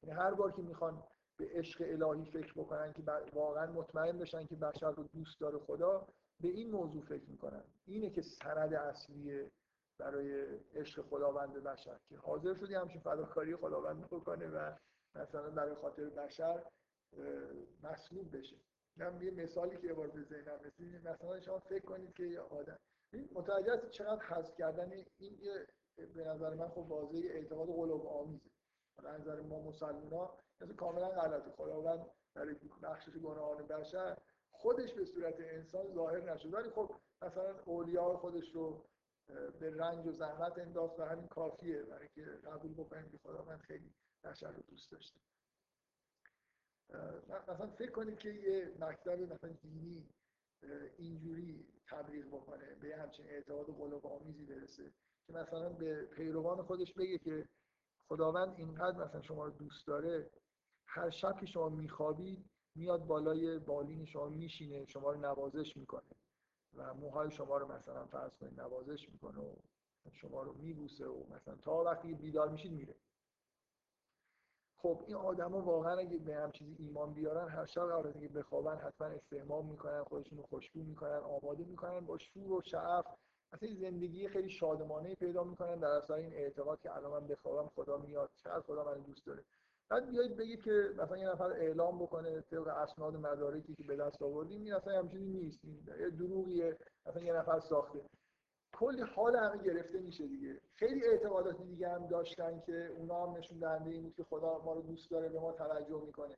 یعنی 0.03 0.19
هر 0.19 0.33
بار 0.33 0.51
که 0.51 0.61
می‌خوان 0.61 1.03
به 1.37 1.47
عشق 1.51 1.83
الهی 1.87 2.31
فکر 2.31 2.53
بکنن 2.53 2.93
که 2.93 3.03
واقعا 3.33 3.71
مطمئن 3.71 4.17
بشن 4.17 4.45
که 4.45 4.55
بشر 4.55 4.91
رو 4.91 5.03
دوست 5.03 5.39
داره 5.39 5.59
خدا 5.59 6.07
به 6.39 6.47
این 6.47 6.71
موضوع 6.71 7.01
فکر 7.05 7.29
می‌کنن. 7.29 7.63
اینه 7.85 8.09
که 8.09 8.21
سند 8.21 8.73
اصلی 8.73 9.51
برای 9.97 10.57
عشق 10.75 11.01
خداوند 11.01 11.53
بشر 11.53 11.99
که 12.09 12.17
حاضر 12.17 12.53
شدی 12.53 12.75
همچین 12.75 13.01
فداکاری 13.01 13.55
خداوند 13.55 14.05
بکنه 14.05 14.47
و 14.47 14.71
مثلا 15.15 15.49
برای 15.49 15.75
خاطر 15.75 16.09
بشر 16.09 16.63
مسلوب 17.83 18.37
بشه. 18.37 18.55
یه 18.97 19.31
مثالی 19.31 19.77
که 19.77 19.93
بار 19.93 20.07
به 20.07 20.23
ذهنم 20.23 20.59
مثلا 21.11 21.39
شما 21.39 21.59
فکر 21.59 21.85
کنید 21.85 22.13
که 22.13 22.23
یه 22.23 22.39
آدم 22.39 22.79
متوجه 23.13 23.71
است 23.71 23.89
چقدر 23.89 24.21
حذف 24.21 24.55
کردن 24.55 24.91
این 24.91 25.37
یه 25.39 25.67
به 25.97 26.23
نظر 26.23 26.53
من 26.53 26.67
خب 26.69 26.77
واضح 26.77 27.17
اعتقاد 27.17 27.67
قلوب 27.67 28.07
آمیزه. 28.07 28.49
به 28.97 29.09
نظر 29.09 29.41
ما 29.41 29.61
مسلمان 29.61 30.13
ها 30.13 30.39
کاملا 30.77 31.09
غلطه. 31.09 31.51
خداوند 31.51 32.05
برای 32.33 32.55
بخشش 32.83 33.11
گناهان 33.11 33.67
بشر 33.67 34.17
خودش 34.51 34.93
به 34.93 35.05
صورت 35.05 35.39
انسان 35.39 35.93
ظاهر 35.93 36.33
نشد. 36.33 36.53
ولی 36.53 36.69
خب 36.69 36.95
مثلا 37.21 37.59
اولیا 37.65 38.17
خودش 38.17 38.55
رو 38.55 38.85
به 39.59 39.77
رنج 39.77 40.07
و 40.07 40.11
زحمت 40.11 40.57
انداخت 40.57 40.99
و 40.99 41.03
همین 41.03 41.27
کافیه 41.27 41.83
برای 41.83 42.07
که 42.07 42.21
قبول 42.21 42.73
بکنیم 42.73 43.09
که 43.09 43.17
خداوند 43.17 43.59
خیلی 43.59 43.93
بشر 44.23 44.51
رو 44.51 44.61
دوست 44.61 44.91
داشته. 44.91 45.19
مثلا 47.29 47.67
فکر 47.67 47.91
کنید 47.91 48.19
که 48.19 48.29
یه 48.29 48.75
مکتب 48.79 49.19
مثلا 49.19 49.49
دینی 49.49 50.09
اینجوری 50.97 51.67
تبلیغ 51.87 52.27
بکنه 52.27 52.75
به 52.75 52.95
همچین 52.97 53.25
اعتقاد 53.29 53.65
قلوب 53.65 54.07
آمیزی 54.07 54.45
برسه 54.45 54.93
که 55.27 55.33
مثلا 55.33 55.69
به 55.69 56.05
پیروان 56.05 56.63
خودش 56.63 56.93
بگه 56.93 57.17
که 57.17 57.47
خداوند 58.07 58.53
اینقدر 58.57 58.97
مثلا 58.97 59.21
شما 59.21 59.45
رو 59.45 59.51
دوست 59.51 59.87
داره 59.87 60.29
هر 60.85 61.09
شب 61.09 61.39
که 61.39 61.45
شما 61.45 61.69
میخوابید 61.69 62.49
میاد 62.75 63.05
بالای 63.05 63.59
بالین 63.59 64.05
شما 64.05 64.29
میشینه 64.29 64.85
شما 64.85 65.11
رو 65.11 65.19
نوازش 65.19 65.77
می‌کنه 65.77 66.15
و 66.73 66.93
موهای 66.93 67.31
شما 67.31 67.57
رو 67.57 67.71
مثلا 67.71 68.05
فرض 68.05 68.31
کنید 68.37 68.61
نوازش 68.61 69.09
می‌کنه 69.09 69.39
و 69.39 69.55
شما 70.11 70.43
رو 70.43 70.53
میبوسه 70.53 71.07
و 71.07 71.33
مثلا 71.33 71.55
تا 71.55 71.83
وقتی 71.83 72.13
بیدار 72.13 72.49
میشید 72.49 72.71
میره. 72.71 72.95
خب 74.81 75.03
این 75.07 75.15
آدما 75.15 75.61
واقعا 75.61 75.97
اگه 75.97 76.17
به 76.17 76.35
هم 76.35 76.51
چیزی 76.51 76.75
ایمان 76.79 77.13
بیارن 77.13 77.49
هر 77.49 77.65
شب 77.65 77.81
قراره 77.81 78.13
که 78.13 78.27
بخوابن 78.27 78.75
حتما 78.77 79.07
استعمام 79.07 79.65
می‌کنن 79.65 80.03
خودشون 80.03 80.37
رو 80.37 80.43
خوشبو 80.43 80.83
می‌کنن 80.83 81.17
آماده 81.17 81.63
می‌کنن 81.63 81.99
با 81.99 82.17
شور 82.17 82.51
و 82.51 82.61
شعف. 82.61 83.05
اصلا 83.53 83.69
زندگی 83.81 84.27
خیلی 84.27 84.49
شادمانه 84.49 85.15
پیدا 85.15 85.43
می‌کنن 85.43 85.75
در 85.75 85.87
اثر 85.87 86.13
این 86.13 86.33
اعتقاد 86.33 86.79
که 86.79 86.95
الان 86.95 87.11
من 87.11 87.27
بخوابم 87.27 87.69
خدا 87.75 87.97
میاد. 87.97 88.29
چقدر 88.35 88.61
خدا 88.61 88.83
من 88.83 89.01
دوست 89.01 89.25
داره. 89.25 89.43
بعد 89.89 90.09
بیاید 90.09 90.37
بگید 90.37 90.63
که 90.63 90.89
مثلا 90.97 91.17
یه 91.17 91.29
نفر 91.29 91.51
اعلام 91.51 91.99
بکنه 91.99 92.41
طبق 92.41 92.67
اسناد 92.67 93.15
مدارکی 93.15 93.75
که 93.75 93.83
به 93.83 93.95
دست 93.95 94.21
آوردیم 94.21 94.61
این 94.61 94.73
اصلا 94.73 94.99
همچینی 94.99 95.29
نیست. 95.29 95.59
این 95.63 95.83
یه 95.99 96.09
دروغیه. 96.09 96.77
مثلا 97.05 97.21
یه 97.23 97.33
نفر 97.33 97.59
ساخته. 97.59 97.99
کلی 98.73 99.01
حال 99.01 99.35
همه 99.35 99.63
گرفته 99.63 99.99
میشه 99.99 100.27
دیگه. 100.27 100.61
خیلی 100.75 101.05
اعتقادات 101.05 101.61
دیگه 101.61 101.89
هم 101.89 102.07
داشتن 102.07 102.59
که 102.59 102.87
اونا 102.97 103.27
هم 103.27 103.37
نشون 103.37 103.59
دهنده 103.59 103.89
این 103.89 104.03
بود 104.03 104.15
که 104.15 104.23
خدا 104.23 104.61
ما 104.65 104.73
رو 104.73 104.81
دوست 104.81 105.11
داره 105.11 105.29
به 105.29 105.39
ما 105.39 105.51
توجه 105.51 106.03
می‌کنه. 106.05 106.35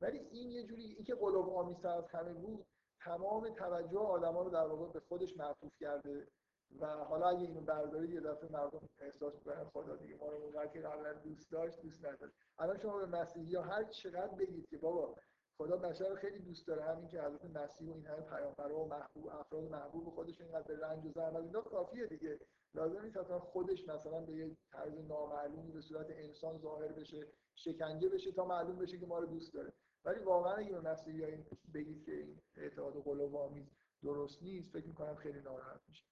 ولی 0.00 0.18
این 0.18 0.50
یه 0.50 0.64
جوری 0.64 0.82
این 0.82 1.04
که 1.04 1.14
قلوب 1.14 1.50
آمیز 1.50 1.84
از 1.84 2.08
همه 2.10 2.32
بود 2.32 2.66
تمام 3.00 3.54
توجه 3.54 3.98
آدما 3.98 4.42
رو 4.42 4.50
در 4.50 4.66
واقع 4.66 4.92
به 4.92 5.00
خودش 5.00 5.36
معطوف 5.36 5.72
کرده 5.80 6.26
و 6.80 6.86
حالا 6.86 7.28
اگه 7.28 7.40
اینو 7.40 7.60
بردارید 7.60 8.10
یه 8.10 8.20
دفعه 8.20 8.52
مردم 8.52 8.88
احساس 9.00 9.34
کنن 9.44 9.64
خدا 9.64 9.96
دیگه 9.96 10.16
ما 10.16 10.28
رو 10.28 10.36
اونقدر 10.36 10.66
که 10.66 10.80
قبلا 10.80 11.12
دوست 11.12 11.50
داشت 11.52 11.82
دوست 11.82 12.04
نداشت. 12.04 12.34
الان 12.58 12.78
شما 12.78 12.98
به 12.98 13.06
مسیحی 13.06 13.54
ها 13.54 13.62
هر 13.62 13.84
چقدر 13.84 14.34
بگید 14.34 14.66
که 14.70 14.78
بابا 14.78 15.14
خدا 15.56 15.76
بشر 15.76 16.08
رو 16.08 16.16
خیلی 16.16 16.38
دوست 16.38 16.66
داره 16.66 16.84
همین 16.84 17.08
که 17.08 17.22
حضرت 17.22 17.44
مسیح 17.44 17.88
و 17.88 17.92
این 17.92 18.06
همه 18.06 18.20
پیامبرا 18.20 18.78
و 18.78 18.88
محبوب 18.88 19.26
افراد 19.26 19.64
محبوب 19.64 20.14
خودش 20.14 20.40
اینقدر 20.40 20.74
به 20.74 20.86
رنج 20.86 21.06
و 21.06 21.10
زحمت 21.10 21.44
اینا 21.44 21.60
کافیه 21.60 22.06
دیگه. 22.06 22.40
لازم 22.74 23.02
نیست 23.02 23.16
اصلا 23.16 23.38
خودش 23.38 23.88
مثلا 23.88 24.20
به 24.20 24.32
یه 24.32 24.56
طرز 24.72 24.98
نامعلومی 25.08 25.72
به 25.72 25.80
صورت 25.80 26.06
انسان 26.10 26.58
ظاهر 26.58 26.92
بشه 26.92 27.26
شکنجه 27.54 28.08
بشه 28.08 28.32
تا 28.32 28.44
معلوم 28.44 28.78
بشه 28.78 28.98
که 28.98 29.06
ما 29.06 29.18
رو 29.18 29.26
دوست 29.26 29.54
داره. 29.54 29.72
ولی 30.04 30.18
واقعا 30.18 30.54
اگه 30.54 30.72
به 30.72 30.80
مسیحی 30.80 31.44
بگید 31.74 32.04
که 32.04 32.12
این 32.12 32.40
اعتقاد 32.56 33.02
قلوب 33.04 33.36
آمیز 33.36 33.66
درست 34.02 34.42
نیست 34.42 34.72
فکر 34.72 34.86
می‌کنم 34.86 35.14
خیلی 35.14 35.40
ناراحت 35.40 35.80
میشه. 35.88 36.04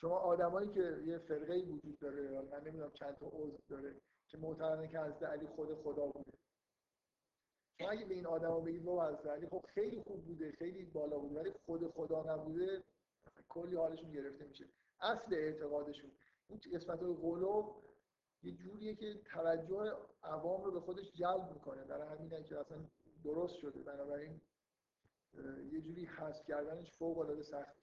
شما 0.00 0.18
آدمایی 0.18 0.68
که 0.68 1.02
یه 1.06 1.18
فرقه 1.18 1.52
ای 1.52 1.62
وجود 1.62 1.98
داره 1.98 2.40
من 2.52 2.60
نمی‌دونم 2.60 2.90
چند 2.90 3.16
تا 3.16 3.26
عضو 3.26 3.58
داره 3.68 3.94
که 4.28 4.38
معتقدن 4.38 4.88
که 4.88 5.00
حضرت 5.00 5.22
علی 5.22 5.46
خود 5.46 5.74
خدا 5.74 6.06
بوده. 6.06 6.38
شما 7.78 7.90
اگه 7.90 8.04
به 8.04 8.14
این 8.14 8.26
آدما 8.26 8.60
بگید 8.60 8.84
بابا 8.84 9.06
علی 9.06 9.46
خب 9.46 9.64
خیلی 9.74 10.02
خوب 10.02 10.24
بوده 10.24 10.52
خیلی 10.52 10.84
بالا 10.84 11.18
بوده 11.18 11.40
ولی 11.40 11.50
خود 11.66 11.90
خدا 11.90 12.34
نبوده 12.34 12.82
کلی 13.48 13.76
حالشون 13.76 14.10
گرفته 14.12 14.44
میشه. 14.44 14.64
اصل 15.00 15.34
اعتقادشون. 15.34 16.10
این 16.48 16.60
قسمت 16.74 16.98
قلوب 16.98 17.82
یه 18.42 18.52
جوریه 18.52 18.94
که 18.94 19.14
توجه 19.14 19.92
عوام 20.22 20.64
رو 20.64 20.72
به 20.72 20.80
خودش 20.80 21.12
جلب 21.12 21.52
می‌کنه. 21.54 21.84
برای 21.84 22.08
همینه 22.08 22.44
که 22.44 22.58
اصلا 22.58 22.78
درست 23.24 23.54
شده. 23.56 23.82
بنابراین 23.82 24.40
یه 25.72 25.80
جوری 25.80 26.04
حذف 26.04 26.44
کردنش 26.46 26.92
فوق 26.92 27.18
العاده 27.18 27.42
سخت 27.42 27.76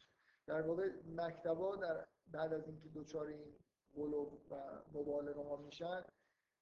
در 0.48 0.62
واقع 0.62 0.90
مکتبا 1.16 1.76
در 1.76 2.06
بعد 2.32 2.54
از 2.54 2.68
اینکه 2.68 2.90
دوچار 2.90 3.28
این 3.28 3.56
قلوب 3.96 4.42
و 4.52 4.56
مبالغه 4.94 5.44
ها 5.44 5.56
میشن 5.56 6.04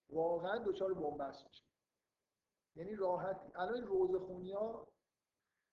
واقعا 0.09 0.57
دوچار 0.57 0.93
بنبست 0.93 1.45
میشن. 1.47 1.72
یعنی 2.75 2.95
راحت. 2.95 3.51
الان 3.55 3.83
روزخونی 3.83 4.51
ها 4.51 4.87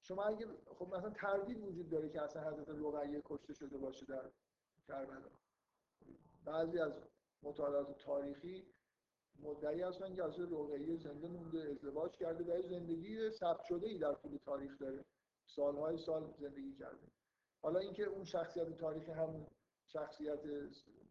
شما 0.03 0.25
اگه 0.25 0.47
خب 0.67 0.95
مثلا 0.95 1.11
تردید 1.11 1.63
وجود 1.63 1.91
داره 1.91 2.09
که 2.09 2.23
اصلا 2.23 2.51
حضرت 2.51 2.69
رقیه 2.69 3.23
کشته 3.25 3.55
شده 3.55 3.79
باشه 3.79 4.07
در 4.07 4.31
کربلا. 4.89 5.31
بعضی 6.45 6.79
از 6.79 6.93
مطالعات 7.43 7.99
تاریخی 7.99 8.67
مدعی 9.43 9.83
هستن 9.83 10.15
که 10.15 10.23
حضرت 10.23 10.49
رقیه 10.53 10.97
زنده 10.97 11.29
مونده 11.29 11.69
ازدواج 11.71 12.17
کرده 12.17 12.45
و 12.45 12.69
زندگی 12.69 13.31
ثبت 13.31 13.65
شده 13.69 13.87
ای 13.89 13.99
در 13.99 14.15
طول 14.15 14.37
تاریخ 14.37 14.79
داره. 14.79 15.05
سالهای 15.47 15.99
سال 15.99 16.35
زندگی 16.39 16.75
کرده. 16.75 17.07
حالا 17.63 17.79
اینکه 17.79 18.05
اون 18.05 18.25
شخصیت 18.25 18.77
تاریخی 18.77 19.13
هم 19.13 19.47
شخصیت 19.87 20.41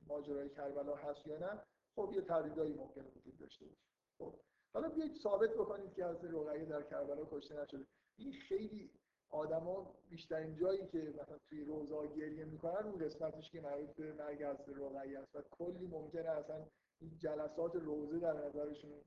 ماجرای 0.07 0.49
کربلا 0.49 0.95
هست 0.95 1.27
یا 1.27 1.37
نه 1.37 1.63
خب 1.95 2.11
یه 2.15 2.21
تردیدایی 2.21 2.73
ممکنه 2.73 3.07
وجود 3.15 3.37
داشته 3.37 3.65
باشه. 3.65 3.81
خب. 4.17 4.48
حالا 4.73 4.89
بیایید 4.89 5.17
ثابت 5.23 5.53
بکنید 5.53 5.93
که 5.93 6.05
حضرت 6.05 6.33
رقیه 6.33 6.65
در 6.65 6.83
کربلا 6.83 7.25
کشته 7.31 7.61
نشده. 7.61 7.85
این 8.17 8.33
خیلی 8.33 8.91
آدما 9.29 9.95
بیشترین 10.09 10.55
جایی 10.55 10.87
که 10.87 10.97
مثلا 10.97 11.37
توی 11.49 11.63
روزا 11.63 12.05
گریه 12.05 12.45
می‌کنن 12.45 12.87
اون 12.87 13.05
قسمتش 13.05 13.51
که 13.51 13.61
مربوط 13.61 13.95
به 13.95 14.13
مرگ 14.13 14.43
حضرت 14.43 14.69
رقیه 14.69 15.19
است. 15.19 15.35
و 15.35 15.41
کلی 15.51 15.87
ممکنه 15.87 16.29
اصلا 16.29 16.65
این 17.01 17.17
جلسات 17.17 17.75
روزه 17.75 18.19
در 18.19 18.33
نظرشون 18.33 19.01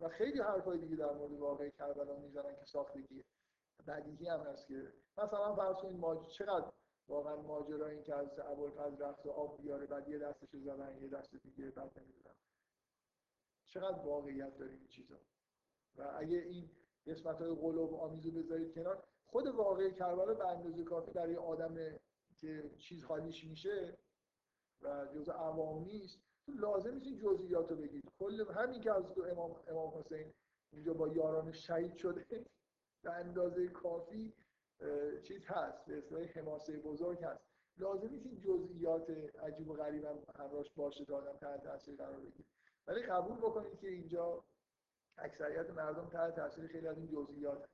و 0.00 0.08
خیلی 0.08 0.40
حرفای 0.40 0.78
دیگه 0.78 0.96
در 0.96 1.12
مورد 1.12 1.32
واقع 1.32 1.68
کربلا 1.68 2.16
می‌زنن 2.16 2.56
که 2.56 2.64
ساختگیه. 2.64 3.24
بدیهی 3.86 4.28
هم 4.28 4.40
هست 4.40 4.66
که 4.66 4.92
مثلا 5.18 5.54
فرض 5.56 5.76
کنید 5.76 5.96
ماج... 5.96 6.18
چقدر 6.38 6.72
واقعا 7.08 7.36
ماجرا 7.36 7.86
این 7.86 8.02
که 8.02 8.14
از 8.14 8.38
ابوالفضل 8.38 9.04
رفت 9.04 9.26
و 9.26 9.30
آب 9.30 9.62
بیاره 9.62 9.86
بعد 9.86 10.08
یه 10.08 10.18
دستش 10.18 10.48
زدن 10.52 10.98
یه 11.02 11.08
دست 11.08 11.36
دیگه 11.36 11.70
بعد 11.70 11.98
نمی‌دونم. 11.98 12.34
چقدر 13.74 13.98
واقعیت 13.98 14.56
داره 14.58 14.72
این 14.72 14.86
چیزا. 14.86 15.16
و 15.96 16.12
اگه 16.18 16.38
این 16.38 16.70
قسمت 17.06 17.40
های 17.40 17.54
قلوب 17.54 17.94
آمیزو 17.94 18.30
بذارید 18.30 18.74
کنار 18.74 19.04
خود 19.26 19.46
واقعی 19.46 19.92
کربلا 19.92 20.34
به 20.34 20.48
اندازه 20.48 20.84
کافی 20.84 21.12
برای 21.12 21.36
آدم 21.36 21.98
که 22.40 22.70
چیز 22.78 23.04
خالیش 23.04 23.44
میشه 23.44 23.98
و 24.82 25.06
جزء 25.14 25.32
عوام 25.32 25.84
نیست 25.84 26.20
لازم 26.48 26.90
نیست 26.90 27.06
این 27.06 27.18
جزئیات 27.18 27.70
رو 27.70 27.76
بگید. 27.76 28.02
کل 28.18 28.52
همین 28.52 28.80
که 28.80 28.92
از 28.92 29.18
امام 29.18 29.56
امام 29.68 29.98
حسین 29.98 30.32
اینجا 30.72 30.94
با 30.94 31.08
یاران 31.08 31.52
شهید 31.52 31.96
شده 31.96 32.46
به 33.02 33.12
اندازه 33.12 33.68
کافی 33.68 34.34
چیز 35.22 35.44
هست 35.46 35.86
به 35.86 35.98
اصطلاح 35.98 36.24
حماسه 36.24 36.78
بزرگ 36.78 37.24
هست. 37.24 37.44
لازم 37.78 38.08
نیست 38.08 38.26
این 38.26 38.40
جزئیات 38.40 39.10
عجیب 39.42 39.68
و 39.68 39.74
غریب 39.74 40.04
هم 40.04 40.18
همراش 40.38 40.66
باشه 40.76 41.04
تا 41.04 41.32
تحت 41.32 41.62
تاثیر 41.62 41.96
قرار 41.96 42.20
بگیره. 42.20 42.48
ولی 42.86 43.02
قبول 43.02 43.36
بکنید 43.36 43.78
که 43.80 43.88
اینجا 43.88 44.44
اکثریت 45.18 45.70
مردم 45.70 46.08
تحت 46.08 46.36
تاثیر 46.36 46.66
خیلی 46.66 46.88
از 46.88 46.98
این 46.98 47.08
جزئیات 47.08 47.68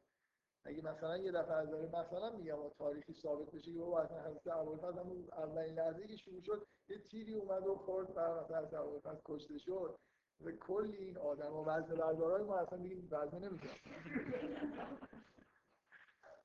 اگه 0.65 0.83
مثلا 0.85 1.17
یه 1.17 1.33
دفعه 1.33 1.67
داره 1.67 1.87
مثلا 1.87 2.37
میگم 2.37 2.69
تاریخی 2.79 3.15
ثابت 3.15 3.51
بشه 3.51 3.73
که 3.73 3.79
بابا 3.79 4.01
اصلا 4.01 4.23
حضرت 4.23 4.47
ابوالفضل 4.47 4.99
همون 4.99 5.29
اولین 5.33 5.75
لحظه 5.75 6.07
که 6.07 6.17
شروع 6.17 6.41
شد 6.41 6.67
یه 6.89 6.99
تیری 6.99 7.35
اومد 7.35 7.67
و 7.67 7.75
خورد 7.75 8.15
بر 8.15 8.41
مثلا 8.45 8.59
حضرت 8.59 8.75
ابوالفضل 8.75 9.21
کشته 9.25 9.59
شد. 9.59 9.99
و 10.45 10.53
کلی 10.53 10.97
این 10.97 11.19
آدم 11.19 11.53
و 11.53 11.65
وزن 11.65 11.95
بردارای 11.95 12.45
ما 12.45 12.57
اصلا 12.57 12.79
دیگه 12.79 12.97
وزنه 13.11 13.49
نمی‌کنن 13.49 13.71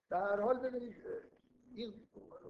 در 0.09 0.21
هر 0.21 0.41
حال 0.41 0.59
ببینید 0.59 0.95
این 1.75 1.93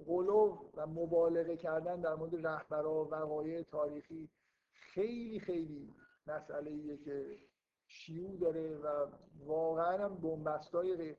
غلو 0.06 0.58
و 0.74 0.86
مبالغه 0.86 1.56
کردن 1.56 2.00
در 2.00 2.14
مورد 2.14 2.46
رهبرا 2.46 3.04
و 3.04 3.08
وقایع 3.08 3.62
تاریخی 3.62 4.28
خیلی 4.72 5.40
خیلی 5.40 5.94
مسئله 6.26 6.70
ایه 6.70 6.96
که 6.96 7.38
شیوع 7.86 8.36
داره 8.36 8.76
و 8.76 9.06
واقعا 9.46 10.04
هم 10.04 10.14
بنبستای 10.14 10.96
غیر 10.96 11.16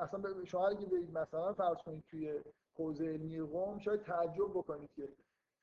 اصلا 0.00 0.44
شما 0.44 0.68
اگه 0.68 0.86
برید 0.86 1.18
مثلا 1.18 1.52
فرض 1.52 1.76
کنید 1.76 2.04
توی 2.10 2.40
حوزه 2.74 3.04
علمی 3.04 3.40
قوم 3.40 3.78
شاید 3.78 4.02
تعجب 4.02 4.50
بکنید 4.54 4.90
که 4.96 5.08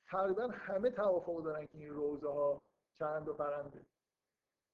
تقریبا 0.07 0.47
همه 0.51 0.89
توافق 0.89 1.43
دارن 1.43 1.65
که 1.65 1.77
این 1.77 1.89
روزه 1.89 2.27
ها 2.27 2.61
چند 2.99 3.29
و 3.29 3.33
پرنده. 3.33 3.81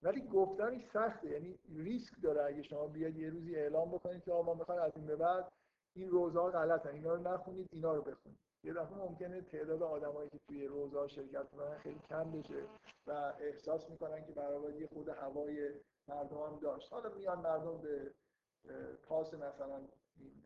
ولی 0.04 0.22
گفتنش 0.22 0.82
سخته. 0.94 1.30
یعنی 1.30 1.60
ریسک 1.76 2.14
داره 2.24 2.46
اگه 2.46 2.64
شما 2.64 2.88
بیاد 2.88 3.16
یه 3.16 3.30
روزی 3.30 3.56
اعلام 3.56 3.92
بکنید 3.92 4.24
که 4.24 4.32
ما 4.32 4.54
می‌خوایم 4.54 4.82
از 4.82 4.92
این 4.96 5.06
به 5.06 5.16
بعد 5.16 5.52
این 5.96 6.10
روزها 6.10 6.50
غلطن. 6.50 6.90
اینا 6.90 7.14
رو 7.14 7.22
نخونید 7.34 7.68
اینا 7.72 7.94
رو 7.94 8.02
بخونید. 8.02 8.40
یه 8.64 8.74
دفعه 8.74 8.98
ممکنه 8.98 9.42
تعداد 9.42 9.84
آدمایی 9.84 10.30
که 10.30 10.40
توی 10.48 10.68
روزها 10.68 11.08
شرکت 11.08 11.54
می‌کنن 11.54 11.78
خیلی 11.78 12.00
کم 12.10 12.32
بشه 12.32 12.64
و 13.08 13.34
احساس 13.40 13.90
می‌کنن 13.90 14.26
که 14.26 14.32
برای 14.32 14.80
یه 14.80 14.88
خود 14.88 15.10
هوای 15.10 15.74
مردم 16.08 16.38
هم 16.38 16.60
داشت. 16.60 16.94
حالا 16.94 17.10
میان 17.10 17.40
مردم 17.40 17.82
به 17.82 18.12
پاس 19.04 19.34
مثلا 19.34 19.78
این 20.18 20.44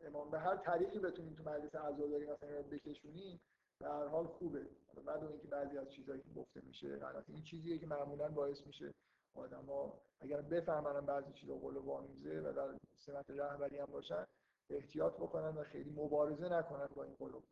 امام 0.00 0.30
به 0.30 0.38
هر 0.38 0.56
طریقی 0.56 0.98
بتونیم 0.98 1.34
تو 1.34 1.50
مجلس 1.50 1.74
عزاداری 1.74 2.26
مثلا 2.26 2.56
رو 2.56 2.62
بکشونیم 2.62 3.40
در 3.80 3.88
هر 3.88 4.06
حال 4.06 4.26
خوبه. 4.26 4.66
بعد 5.06 5.24
اینکه 5.24 5.48
بعضی 5.48 5.78
از 5.78 5.92
چیزهایی 5.92 6.20
که 6.20 6.30
گفته 6.36 6.60
میشه 6.66 6.96
غلطه. 6.96 7.32
این 7.32 7.42
چیزیه 7.42 7.78
که 7.78 7.86
معمولا 7.86 8.28
باعث 8.28 8.66
میشه 8.66 8.94
آدما 9.34 10.00
اگر 10.20 10.40
بفهمن 10.42 11.06
بعضی 11.06 11.32
چیزا 11.32 11.54
قول 11.54 11.76
وامیزه 11.76 12.40
و 12.40 12.52
در 12.52 12.74
سمت 12.98 13.30
رهبری 13.30 13.78
هم 13.78 13.86
باشن 13.86 14.26
احتیاط 14.70 15.14
بکنن 15.14 15.48
و 15.48 15.64
خیلی 15.64 15.90
مبارزه 15.90 16.48
نکنن 16.48 16.86
با 16.94 17.04
این 17.04 17.14
قلوب 17.14 17.44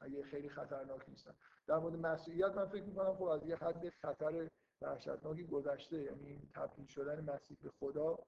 اگه 0.00 0.22
خیلی 0.22 0.48
خطرناک 0.48 1.08
نیستن. 1.08 1.34
در 1.66 1.78
مورد 1.78 1.96
مسیحیت 1.96 2.54
من 2.54 2.66
فکر 2.66 2.84
می‌کنم 2.84 3.14
خب 3.14 3.22
از 3.22 3.46
یه 3.46 3.56
حد 3.56 3.88
خطر 3.88 4.50
وحشتناکی 4.82 5.46
گذشته. 5.46 6.02
یعنی 6.02 6.48
تبدیل 6.54 6.86
شدن 6.86 7.30
مسیح 7.34 7.56
به 7.62 7.70
خدا 7.70 8.18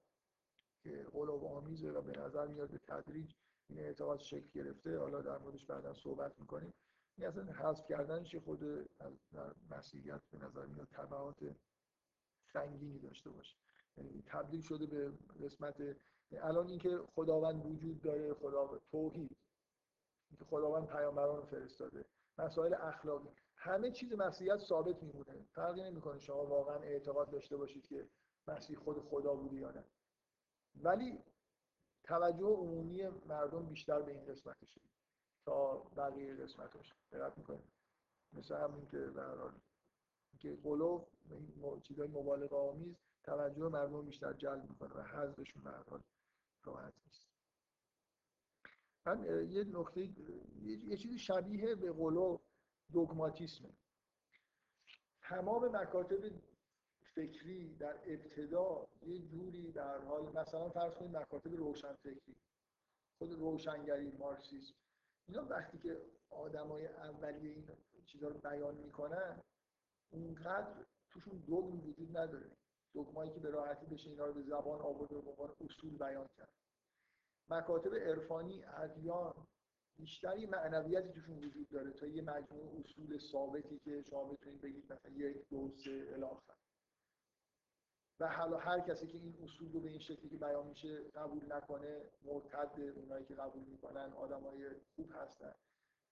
که 0.83 1.07
قلوب 1.11 1.45
آمیزه 1.45 1.91
و 1.91 2.01
به 2.01 2.19
نظر 2.19 2.47
میاد 2.47 2.69
به 2.69 2.77
تدریج 2.77 3.33
این 3.69 3.79
اعتقاد 3.79 4.19
شکل 4.19 4.47
گرفته. 4.53 4.99
حالا 4.99 5.21
در 5.21 5.37
موردش 5.37 5.65
بعدا 5.65 5.93
صحبت 5.93 6.39
می‌کنیم. 6.39 6.73
این 7.17 7.27
اصلا 7.27 7.43
حذف 7.43 7.87
کردنش 7.87 8.35
خود 8.35 8.59
در 9.33 9.53
مسیحیت 9.69 10.21
به 10.31 10.37
نظر 10.37 10.65
میاد 10.65 10.87
تبعات 10.91 11.55
سنگینی 12.53 12.99
داشته 12.99 13.29
باشه. 13.29 13.55
یعنی 13.97 14.23
تبدیل 14.25 14.61
شده 14.61 14.85
به 14.85 15.11
قسمت 15.45 15.95
الان 16.31 16.67
اینکه 16.67 16.99
خداوند 17.15 17.65
وجود 17.65 18.01
داره 18.01 18.33
خدا 18.33 18.79
توحید 18.91 19.37
اینکه 20.29 20.45
خداوند 20.45 20.87
پیامبران 20.87 21.45
فرستاده 21.45 22.05
مسائل 22.37 22.73
اخلاقی 22.73 23.29
همه 23.55 23.91
چیز 23.91 24.13
مسیحیت 24.13 24.57
ثابت 24.57 25.03
میمونه. 25.03 25.45
فرقی 25.53 25.83
نمی‌کنه 25.83 26.19
شما 26.19 26.45
واقعا 26.45 26.75
اعتقاد 26.75 27.29
داشته 27.29 27.57
باشید 27.57 27.87
که 27.87 28.09
مسیح 28.47 28.77
خود 28.77 28.99
خدا 28.99 29.35
بوده 29.35 29.55
یا 29.55 29.71
نه. 29.71 29.83
ولی 30.75 31.19
توجه 32.03 32.45
عمومی 32.45 33.07
مردم 33.07 33.65
بیشتر 33.65 34.01
به 34.01 34.11
این 34.11 34.25
قسمتشه. 34.25 34.81
تا 35.45 35.77
بقیه 35.77 36.35
قسمتش 36.35 36.93
دقت 37.11 37.37
می‌کنید. 37.37 37.69
مثل 38.33 38.55
همین 38.55 38.85
که 38.85 38.97
به 38.97 39.23
که 40.39 40.57
قلوب 40.63 41.07
این 41.29 41.81
چیزای 41.81 42.07
مبالغه 42.07 42.55
آمیز 42.55 42.95
توجه 43.23 43.67
مردم 43.69 44.05
بیشتر 44.05 44.33
جلب 44.33 44.69
می‌کنه 44.69 44.93
و 44.93 45.01
حذفشون 45.01 45.63
به 45.63 45.71
راحت 46.63 46.93
نیست. 47.05 47.21
من 49.05 49.49
یه 49.51 49.63
نکته 49.63 50.09
یه 50.61 50.97
چیزی 50.97 51.19
شبیه 51.19 51.75
به 51.75 51.91
قلو 51.91 52.37
دوگماتیسمه 52.91 53.69
تمام 55.21 55.75
مکاتب 55.75 56.31
فکری 57.15 57.75
در 57.75 57.95
ابتدا 58.05 58.87
یه 59.01 59.19
جوری 59.19 59.71
در 59.71 59.97
حال 59.97 60.37
مثلا 60.37 60.69
فرض 60.69 60.93
کنید 60.93 61.17
مکاتب 61.17 61.55
روشن 61.55 61.93
فکری 61.93 62.35
خود 63.17 63.33
روشنگری 63.33 64.11
مارکسیسم. 64.11 64.75
اینا 65.27 65.45
وقتی 65.45 65.77
که 65.77 66.01
آدمای 66.29 66.87
اولیه 66.87 67.51
این 67.51 67.67
چیزا 68.05 68.27
رو 68.27 68.37
بیان 68.37 68.75
می‌کنن 68.75 69.43
اونقدر 70.09 70.85
توشون 71.09 71.37
دوگم 71.47 71.89
وجود 71.89 72.17
نداره. 72.17 72.51
دگمایی 72.95 73.31
که 73.31 73.39
به 73.39 73.49
راحتی 73.49 73.85
بشه 73.85 74.09
اینا 74.09 74.25
رو 74.25 74.33
به 74.33 74.41
زبان 74.41 74.81
آورده 74.81 75.15
و 75.15 75.21
به 75.21 75.65
اصول 75.65 75.97
بیان 75.97 76.27
کرد. 76.37 76.53
مکاتب 77.49 77.95
عرفانی 77.95 78.63
ادیان 78.63 79.47
بیشتری 79.97 80.45
معنویتی 80.45 81.13
توشون 81.13 81.37
وجود 81.37 81.69
داره 81.69 81.91
تا 81.91 82.07
یه 82.07 82.21
مجموعه 82.21 82.79
اصول 82.79 83.19
ثابتی 83.31 83.79
که 83.79 84.03
شما 84.09 84.23
بتونید 84.23 84.61
بگید 84.61 84.93
مثلا 84.93 85.11
یک 85.11 85.49
دو 85.49 85.69
سه 85.69 86.07
الاخر 86.13 86.53
و 88.19 88.27
حالا 88.27 88.57
هر 88.57 88.79
کسی 88.79 89.07
که 89.07 89.17
این 89.17 89.37
اصول 89.43 89.71
رو 89.71 89.79
به 89.79 89.89
این 89.89 89.99
شکلی 89.99 90.29
که 90.29 90.37
بیان 90.37 90.67
میشه 90.67 91.03
قبول 91.15 91.53
نکنه 91.53 92.01
مرتد 92.23 92.79
اونایی 92.95 93.25
که 93.25 93.35
قبول 93.35 93.63
می‌کنن 93.63 94.13
آدمای 94.13 94.69
خوب 94.95 95.11
هستن. 95.11 95.53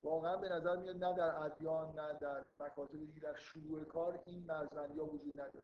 واقعا 0.04 0.38
به 0.38 0.50
نظر 0.50 0.76
میاد 0.76 1.04
نه 1.04 1.18
در 1.18 1.36
ادیان 1.44 2.00
نه 2.00 2.20
در 2.20 2.46
مکاتب 2.60 3.06
دیگه 3.06 3.20
در 3.20 3.36
شروع 3.36 3.84
کار 3.84 4.24
این 4.26 4.46
مرزبندی 4.46 5.00
ها 5.00 5.06
وجود 5.06 5.40
نداره. 5.40 5.64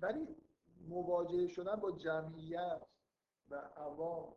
ولی 0.00 0.36
مواجهه 0.88 1.48
شدن 1.48 1.76
با 1.76 1.92
جمعیت 1.92 2.82
و 3.48 3.54
عوام 3.54 4.34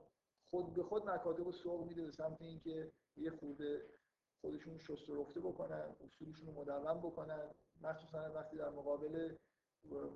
خود 0.50 0.74
به 0.74 0.84
خود 0.84 1.10
مکاتب 1.10 1.44
رو 1.44 1.52
سوق 1.52 1.88
میده 1.88 2.06
به 2.06 2.12
سمت 2.12 2.42
اینکه 2.42 2.92
یه 3.18 3.32
خورده 3.32 3.98
خودشون 4.42 4.78
شست 4.78 5.10
رفته 5.10 5.40
بکنن 5.40 5.96
اصولشون 6.06 6.48
رو 6.48 6.62
مدون 6.62 7.02
بکنن. 7.02 7.50
مخصوصا 7.82 8.32
وقتی 8.34 8.58
در 8.58 8.70
مقابل 8.70 9.36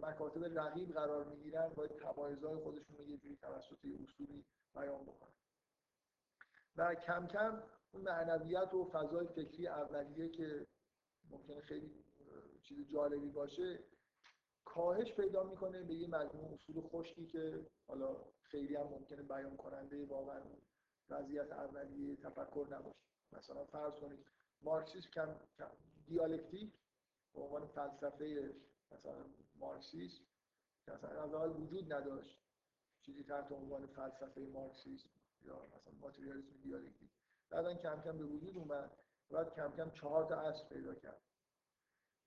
مکاتب 0.01 0.59
رقیب 0.59 0.93
قرار 0.93 1.25
می‌گیرن 1.25 1.69
باید 1.69 1.91
تمایزهای 1.91 2.55
خودشون 2.55 2.97
رو 2.97 3.09
یه 3.09 3.17
جوری 3.17 3.35
توسط 3.35 3.85
اصولی 4.03 4.45
بیان 4.75 5.03
بکنن. 5.03 5.31
و 6.75 6.95
کم 6.95 7.27
کم 7.27 7.63
اون 7.91 8.03
معنویت 8.03 8.73
و 8.73 8.85
فضای 8.85 9.27
فکری 9.27 9.67
اولیه 9.67 10.29
که 10.29 10.67
ممکنه 11.29 11.61
خیلی 11.61 12.05
چیز 12.61 12.87
جالبی 12.91 13.29
باشه 13.29 13.79
کاهش 14.65 15.13
پیدا 15.13 15.43
می‌کنه 15.43 15.83
به 15.83 15.93
یه 15.95 16.07
مجموع 16.07 16.53
اصول 16.53 16.81
خشکی 16.81 17.25
که 17.25 17.65
حالا 17.87 18.25
خیلی 18.41 18.75
هم 18.75 18.87
ممکنه 18.87 19.21
بیان 19.21 19.57
کننده 19.57 20.05
واقعا 20.05 20.41
وضعیت 21.09 21.51
اولیه 21.51 22.15
تفکر 22.15 22.67
نباشه. 22.71 22.97
مثلا 23.31 23.65
فرض 23.65 23.93
کنید 23.93 24.25
مارکسیسم 24.61 25.09
کم, 25.09 25.35
دیالکتیک 26.05 26.79
به 27.33 27.41
عنوان 27.41 27.67
فلسفه 27.67 28.55
مثلا 28.91 29.25
مارکسیسم 29.55 30.23
که 30.85 30.91
اصلا 30.91 31.41
از 31.43 31.55
وجود 31.55 31.93
نداشت. 31.93 32.41
چیزی 33.01 33.23
تحت 33.23 33.51
عنوان 33.51 33.87
فلسفه 33.87 34.41
مارکسیسم 34.41 35.09
یا 35.41 35.65
مثلا 35.75 35.93
ماتریالیسم 35.99 36.61
دیالکتیک. 36.63 37.09
بعدا 37.49 37.73
کم 37.73 38.01
کم 38.01 38.17
به 38.17 38.23
وجود 38.23 38.57
اومد 38.57 38.97
بعد 39.29 39.53
کم 39.55 39.71
کم 39.71 39.91
چهار 39.91 40.25
تا 40.25 40.35
اصل 40.35 40.67
پیدا 40.69 40.95
کرد. 40.95 41.21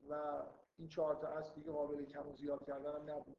و 0.09 0.43
این 0.79 0.89
چهار 0.89 1.15
تا 1.15 1.29
اصل 1.29 1.55
دیگه 1.55 1.73
قابل 1.73 2.05
کم 2.05 2.29
و 2.29 2.37
زیاد 2.37 2.65
کردن 2.67 2.95
هم 2.95 3.11
نبود. 3.11 3.37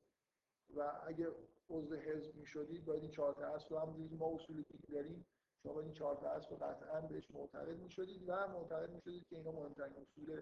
و 0.75 1.01
اگه 1.07 1.31
عضو 1.69 1.95
حزب 1.95 2.35
می 2.35 2.45
شدید 2.45 2.85
باید 2.85 3.01
این 3.01 3.11
چهار 3.11 3.33
تا 3.33 3.47
اصل 3.47 3.69
رو 3.69 3.79
هم 3.79 4.09
که 4.09 4.15
ما 4.15 4.35
اصول 4.35 4.61
دیگه 4.61 4.87
داریم. 4.93 5.25
شما 5.63 5.81
این 5.81 5.93
چهار 5.93 6.15
تا 6.15 6.29
اصل 6.29 6.49
رو 6.49 6.57
قطعا 6.57 7.01
بهش 7.01 7.31
معتقد 7.31 7.77
می 7.79 7.89
شدید 7.89 8.23
و 8.27 8.47
معتقد 8.47 8.89
می 8.89 9.01
شدید 9.01 9.27
که 9.27 9.37
اینا 9.37 9.51
مهمترین 9.51 9.95
اصول 9.97 10.41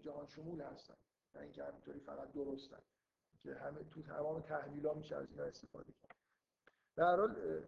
جهان 0.00 0.26
شمول 0.26 0.60
هستن. 0.60 0.96
نه 1.34 1.42
اینکه 1.42 1.64
همینطوری 1.64 2.00
فقط 2.00 2.32
درستن 2.32 2.82
که 3.42 3.54
همه 3.54 3.84
تو 3.84 4.02
تمام 4.02 4.40
تحلیل 4.40 4.86
ها 4.86 4.94
میشه 4.94 5.16
از 5.16 5.30
اینا 5.30 5.44
استفاده 5.44 5.92
کرد. 5.92 6.16
در 6.96 7.16
حال 7.16 7.62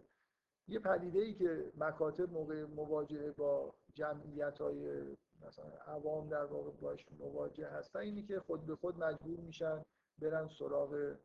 یه 0.67 0.79
پدیده 0.79 1.19
ای 1.19 1.33
که 1.33 1.71
مکاتب 1.77 2.31
موقع 2.31 2.63
مواجهه 2.63 3.31
با 3.31 3.75
جمعیت 3.93 4.61
های 4.61 5.15
مثلا 5.47 5.65
عوام 5.87 6.29
در 6.29 6.45
واقع 6.45 6.71
باش 6.71 7.05
مواجه 7.19 7.67
هستن 7.67 7.99
اینی 7.99 8.23
که 8.23 8.39
خود 8.39 8.65
به 8.65 8.75
خود 8.75 9.03
مجبور 9.03 9.39
میشن 9.39 9.85
برن 10.19 10.47
سراغ 10.59 11.15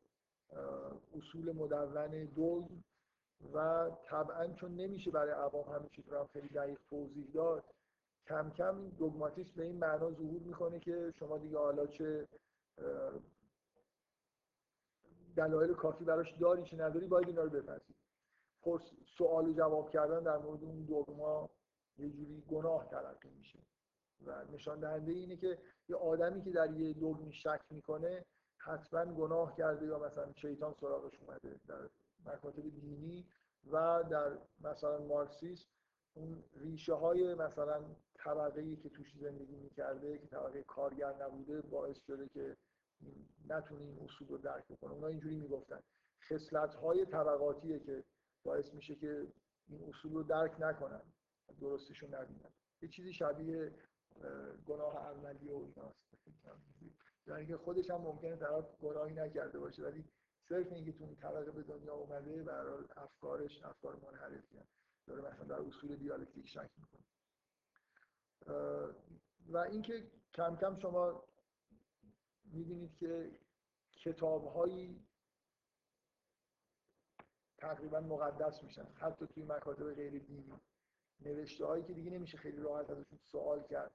اصول 1.17 1.53
مدون 1.53 2.25
دو 2.25 2.69
و 3.55 3.91
طبعا 4.05 4.47
چون 4.53 4.75
نمیشه 4.77 5.11
برای 5.11 5.33
عوام 5.33 5.69
همه 5.69 5.89
چیز 5.89 6.09
رو 6.09 6.19
هم 6.19 6.27
خیلی 6.33 6.49
دقیق 6.49 6.79
توضیح 6.91 7.27
داد 7.35 7.65
کم 8.27 8.51
کم 8.51 8.79
این 8.79 8.89
دوگماتیسم 8.89 9.51
به 9.57 9.65
این 9.65 9.77
معنا 9.77 10.11
ظهور 10.11 10.43
می‌کنه 10.43 10.81
که 10.81 11.13
شما 11.19 11.39
دیگه 11.39 11.59
حالا 11.59 11.87
چه 11.87 12.29
دلایل 15.37 15.75
کافی 15.75 16.05
براش 16.05 16.33
داری 16.41 16.65
چه 16.65 16.77
نداری 16.77 17.07
باید 17.07 17.29
اینا 17.29 17.43
رو 17.43 17.51
بپذیری. 17.51 17.95
سوال 19.19 19.53
جواب 19.53 19.91
کردن 19.91 20.23
در 20.23 20.37
مورد 20.37 20.65
اون 20.65 20.83
دوگما 20.83 21.51
یه 21.99 22.11
جوری 22.11 22.43
گناه 22.51 22.89
تلقی 22.89 23.29
میشه. 23.29 23.59
و 24.27 24.45
نشان 24.53 24.81
دهنده 24.81 25.13
اینه 25.13 25.37
که 25.37 25.59
یه 25.89 25.97
آدمی 25.97 26.43
که 26.43 26.51
در 26.51 26.71
یه 26.71 26.93
دوگمی 26.93 27.33
شک 27.33 27.61
می‌کنه 27.71 28.25
حتما 28.57 29.05
گناه 29.05 29.57
کرده 29.57 29.87
یا 29.87 29.99
مثلا 29.99 30.33
شیطان 30.33 30.75
سراغش 30.81 31.21
اومده 31.21 31.61
در 31.69 31.89
مکاتب 32.27 32.63
دینی 32.63 33.27
و 33.71 34.03
در 34.11 34.39
مثلا 34.61 34.99
مارکسیسم 34.99 35.69
اون 36.15 36.45
ریشه 36.57 36.95
های 36.95 37.35
مثلا 37.35 37.85
طبقه 38.15 38.61
ای 38.61 38.77
که 38.77 38.89
توش 38.89 39.17
زندگی 39.17 39.57
می‌کرده 39.57 40.19
که 40.19 40.27
طبقه 40.27 40.63
کارگر 40.63 41.15
نبوده 41.23 41.61
باعث 41.61 41.99
شده 42.07 42.29
که 42.29 42.57
نتونه 43.49 43.85
این 43.85 43.99
اصول 44.05 44.29
رو 44.29 44.39
درک 44.39 44.65
بکنه. 44.69 44.93
اونا 44.93 45.07
اینجوری 45.07 45.37
می‌گفتن. 45.37 45.81
خصلت 46.31 46.75
های 46.75 47.07
طبقاتیه 47.07 47.79
که 47.79 48.05
باعث 48.45 48.75
میشه 48.75 48.95
که 48.95 49.27
این 49.69 49.89
اصول 49.89 50.13
رو 50.13 50.23
درک 50.23 50.57
نکنن 50.61 51.03
درستشون 51.61 52.15
نبینن. 52.15 52.51
یه 52.83 52.89
چیزی 52.89 53.13
شبیه 53.13 53.73
گناه 54.67 54.97
اولی 54.97 55.49
و 55.49 55.57
ایناست 55.57 56.05
یعنی 57.27 57.47
که 57.47 57.57
خودش 57.57 57.91
هم 57.91 58.01
ممکنه 58.01 58.37
طرف 58.37 58.65
گناهی 58.83 59.15
نکرده 59.15 59.59
باشه 59.59 59.83
ولی 59.83 60.05
صرف 60.49 60.73
اینکه 60.73 60.93
تو 60.93 61.05
این 61.05 61.17
طبقه 61.17 61.51
به 61.51 61.63
دنیا 61.63 61.95
اومده 61.95 62.43
برای 62.43 62.85
افکارش 62.97 63.63
افکار 63.63 63.97
منحرفی 63.97 64.59
داره 65.07 65.23
مثلا 65.23 65.45
در 65.45 65.61
اصول 65.61 65.97
دیالکتیک 65.97 66.49
شک 66.49 66.71
می‌کنه. 66.79 67.05
و 69.47 69.57
اینکه 69.59 70.11
کم 70.35 70.57
کم 70.57 70.79
شما 70.79 71.25
می‌بینید 72.45 72.97
که 72.97 73.39
کتابهایی 73.93 75.07
تقریبا 77.59 78.01
مقدس 78.01 78.63
میشن 78.63 78.87
حتی 79.01 79.27
توی 79.27 79.45
مکاتب 79.45 79.95
غیر 79.95 80.19
دینی 80.19 80.53
نوشته 81.21 81.67
هایی 81.67 81.85
که 81.85 81.93
دیگه 81.93 82.11
نمیشه 82.11 82.39
خیلی 82.39 82.57
راحت 82.57 82.91
ازشون 82.91 83.19
سوال 83.23 83.63
کرد 83.63 83.93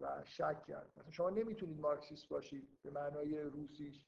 و 0.00 0.22
شک 0.24 0.62
کرد. 0.62 0.90
مثلا 0.96 1.10
شما 1.10 1.30
نمی‌تونید 1.30 1.80
مارکسیست 1.80 2.28
باشید 2.28 2.68
به 2.82 2.90
معنای 2.90 3.40
روسیش. 3.40 4.02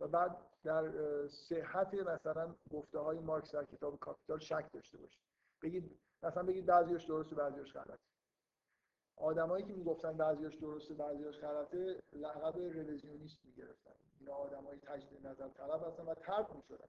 و 0.00 0.08
بعد 0.08 0.36
در 0.64 0.92
صحت 1.28 1.94
مثلا 1.94 2.54
گفته 2.70 2.98
های 2.98 3.18
مارکس 3.18 3.54
در 3.54 3.64
کتاب 3.64 3.98
کاپیتال 3.98 4.38
شک 4.38 4.72
داشته 4.72 4.98
باشید. 4.98 5.22
بگید 5.62 6.00
مثلا 6.22 6.42
بگید 6.42 6.66
بعضیش 6.66 7.04
درسته 7.04 7.34
بعضیش 7.34 7.72
غلطه. 7.72 7.98
آدمایی 9.16 9.64
که 9.64 9.72
می‌گفتن 9.72 10.16
بعضیش 10.16 10.54
درسته 10.54 10.94
بعضیش 10.94 11.38
غلطه 11.38 12.02
لقب 12.12 12.58
رویزیونیست 12.58 13.38
می‌گرفتن. 13.44 13.94
اینا 14.20 14.34
آدمای 14.34 14.78
تجدید 14.78 15.26
نظر 15.26 15.48
طلب 15.48 15.86
هستن 15.86 16.02
و 16.02 16.14
ترک 16.14 16.56
می‌شدن. 16.56 16.88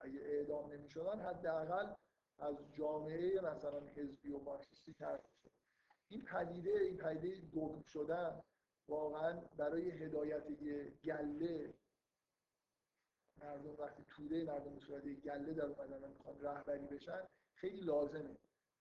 اگه 0.00 0.20
اعدام 0.22 0.72
نمی‌شدن 0.72 1.20
حداقل 1.20 1.94
از 2.38 2.56
جامعه 2.72 3.40
مثلا 3.40 3.80
حزبی 3.80 4.32
و 4.32 4.38
مارکسیستی 4.38 4.92
ترک 4.92 5.20
می‌شدن 5.20 5.50
این 6.08 6.22
پدیده 6.22 6.70
این 6.70 6.96
پدیده 6.96 7.46
دوم 7.52 7.82
شدن 7.82 8.42
واقعا 8.88 9.40
برای 9.56 9.90
هدایت 9.90 10.44
گله 11.04 11.74
مردم 13.38 13.74
وقتی 13.78 14.04
توده 14.08 14.44
مردم 14.44 14.74
به 14.74 14.80
صورت 14.80 15.04
گله 15.04 15.54
در 15.54 15.64
اومدن 15.64 16.08
می‌خوان 16.08 16.40
رهبری 16.40 16.86
بشن 16.86 17.22
خیلی 17.54 17.80
لازمه. 17.80 18.36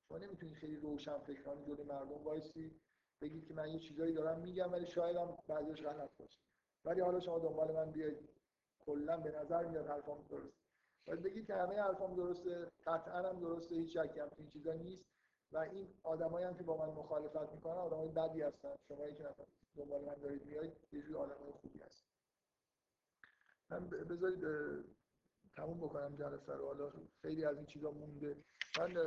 شما 0.08 0.18
نمی‌تونید 0.18 0.56
خیلی 0.56 0.76
روشن 0.76 1.18
فکرانی 1.18 1.66
جلوی 1.66 1.84
مردم 1.84 2.24
وایسی 2.24 2.72
بگید 3.22 3.48
که 3.48 3.54
من 3.54 3.70
یه 3.70 3.80
چیزایی 3.80 4.14
دارم 4.14 4.40
میگم 4.40 4.72
ولی 4.72 4.86
شاید 4.86 5.18
هم 5.18 5.38
بعضیش 5.48 5.82
غلط 5.82 6.18
باشه. 6.18 6.40
ولی 6.86 7.02
حالا 7.02 7.20
شما 7.20 7.40
دنبال 7.40 7.72
من 7.72 7.92
بیاید 7.92 8.30
کلا 8.80 9.18
به 9.18 9.32
نظر 9.32 9.66
میاد 9.66 9.88
حرفام 9.88 10.26
درست 10.30 10.63
باید 11.06 11.22
بگید 11.22 11.48
که 11.48 11.56
همه 11.56 11.82
حرفام 11.82 12.16
درسته 12.16 12.72
قطعا 12.86 13.30
هم 13.30 13.40
درسته 13.40 13.76
هیچ 13.76 13.98
شکی 13.98 14.20
هم 14.20 14.30
این 14.38 14.48
چیزا 14.48 14.74
نیست. 14.74 15.06
و 15.52 15.58
این 15.58 15.88
آدمایی 16.04 16.46
هم 16.46 16.58
که 16.58 16.64
با 16.64 16.78
من 16.78 16.94
مخالفت 16.94 17.54
می‌کنن 17.54 17.78
آدمای 17.78 18.08
بدی 18.08 18.42
هستن. 18.42 18.76
شما 18.88 19.10
که 19.10 19.24
مثلا 19.24 19.46
دنبال 19.76 20.06
من 20.06 20.14
دارید 20.14 20.46
میایید 20.46 20.74
یه 20.92 21.02
جوری 21.02 21.16
آدمای 21.16 21.52
خوبی 21.52 21.80
هستن. 21.80 22.08
من 23.70 23.90
بذارید 23.90 24.46
تموم 25.56 25.78
بکنم 25.78 26.16
جلسه 26.16 26.54
رو. 26.54 26.68
حالا 26.68 26.92
خیلی 27.22 27.46
از 27.46 27.58
این 27.58 27.66
چیزا 27.66 27.92
مونده. 27.92 28.38
من 28.78 28.98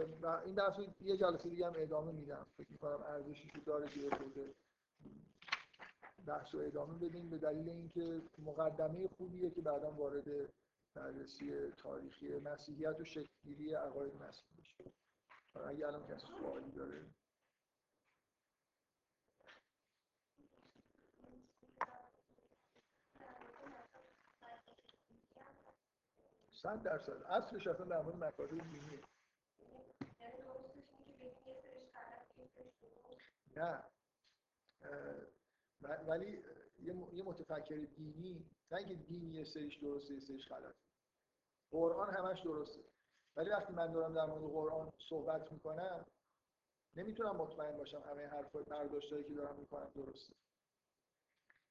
این 0.45 0.55
درس 0.55 0.77
یه 1.01 1.17
جلسه 1.17 1.49
دیگه 1.49 1.67
هم 1.67 1.73
ادامه 1.77 2.13
میدم. 2.13 2.47
فکر 2.57 2.73
می‌کنم 2.73 3.03
ارزشی 3.03 3.51
رو 3.55 3.61
داره 3.61 3.89
که 3.89 4.01
بوده 4.01 4.55
بحث 6.27 6.55
رو 6.55 6.61
ادامه 6.61 6.99
بدیم. 6.99 7.31
به 7.31 7.39
دلیل 7.39 7.69
اینکه 7.69 8.23
مقدمه 8.39 9.09
خوبیه 9.09 9.51
که 9.51 9.61
بعدا 9.61 9.91
وارد 9.91 10.25
بررسی 10.97 11.71
تاریخی 11.71 12.39
مسیحیت 12.39 13.01
و 13.01 13.05
شکلگیری 13.05 13.75
عقاید 13.75 14.15
مسیحی 14.15 14.57
بشه 14.59 14.93
اگه 15.69 15.87
الان 15.87 16.07
کسی 16.07 16.27
سوالی 16.27 16.71
داره؟ 16.71 17.07
صد 26.53 26.83
درصد. 26.83 27.23
اصلش 27.23 27.67
اصلا 27.67 27.87
در 27.87 28.03
مورد 28.03 28.17
مکاتب 28.17 28.59
دینیه 28.59 29.03
نه. 33.57 33.85
ولی 35.81 36.43
یه 37.13 37.23
متفکر 37.25 37.77
دینی 37.97 38.51
نه 38.71 38.79
اینکه 38.79 38.95
دینی 38.95 39.45
سریش 39.45 39.77
درسته 39.77 40.15
یه 40.15 40.21
سریش 40.21 40.49
غلطه. 40.49 40.86
قرآن 41.71 42.15
همش 42.15 42.41
درسته. 42.41 42.81
ولی 43.37 43.51
وقتی 43.51 43.73
من 43.73 43.93
دارم 43.93 44.15
در 44.15 44.27
مورد 44.27 44.53
قرآن 44.53 44.93
صحبت 45.09 45.53
می‌کنم 45.53 46.07
نمی‌تونم 46.97 47.37
مطمئن 47.37 47.77
باشم 47.77 48.03
همه 48.11 48.27
حرف 48.27 48.57
برداشتایی 48.57 49.25
که 49.25 49.35
دارم 49.35 49.57
می‌کنم 49.57 49.91
درسته. 49.95 50.35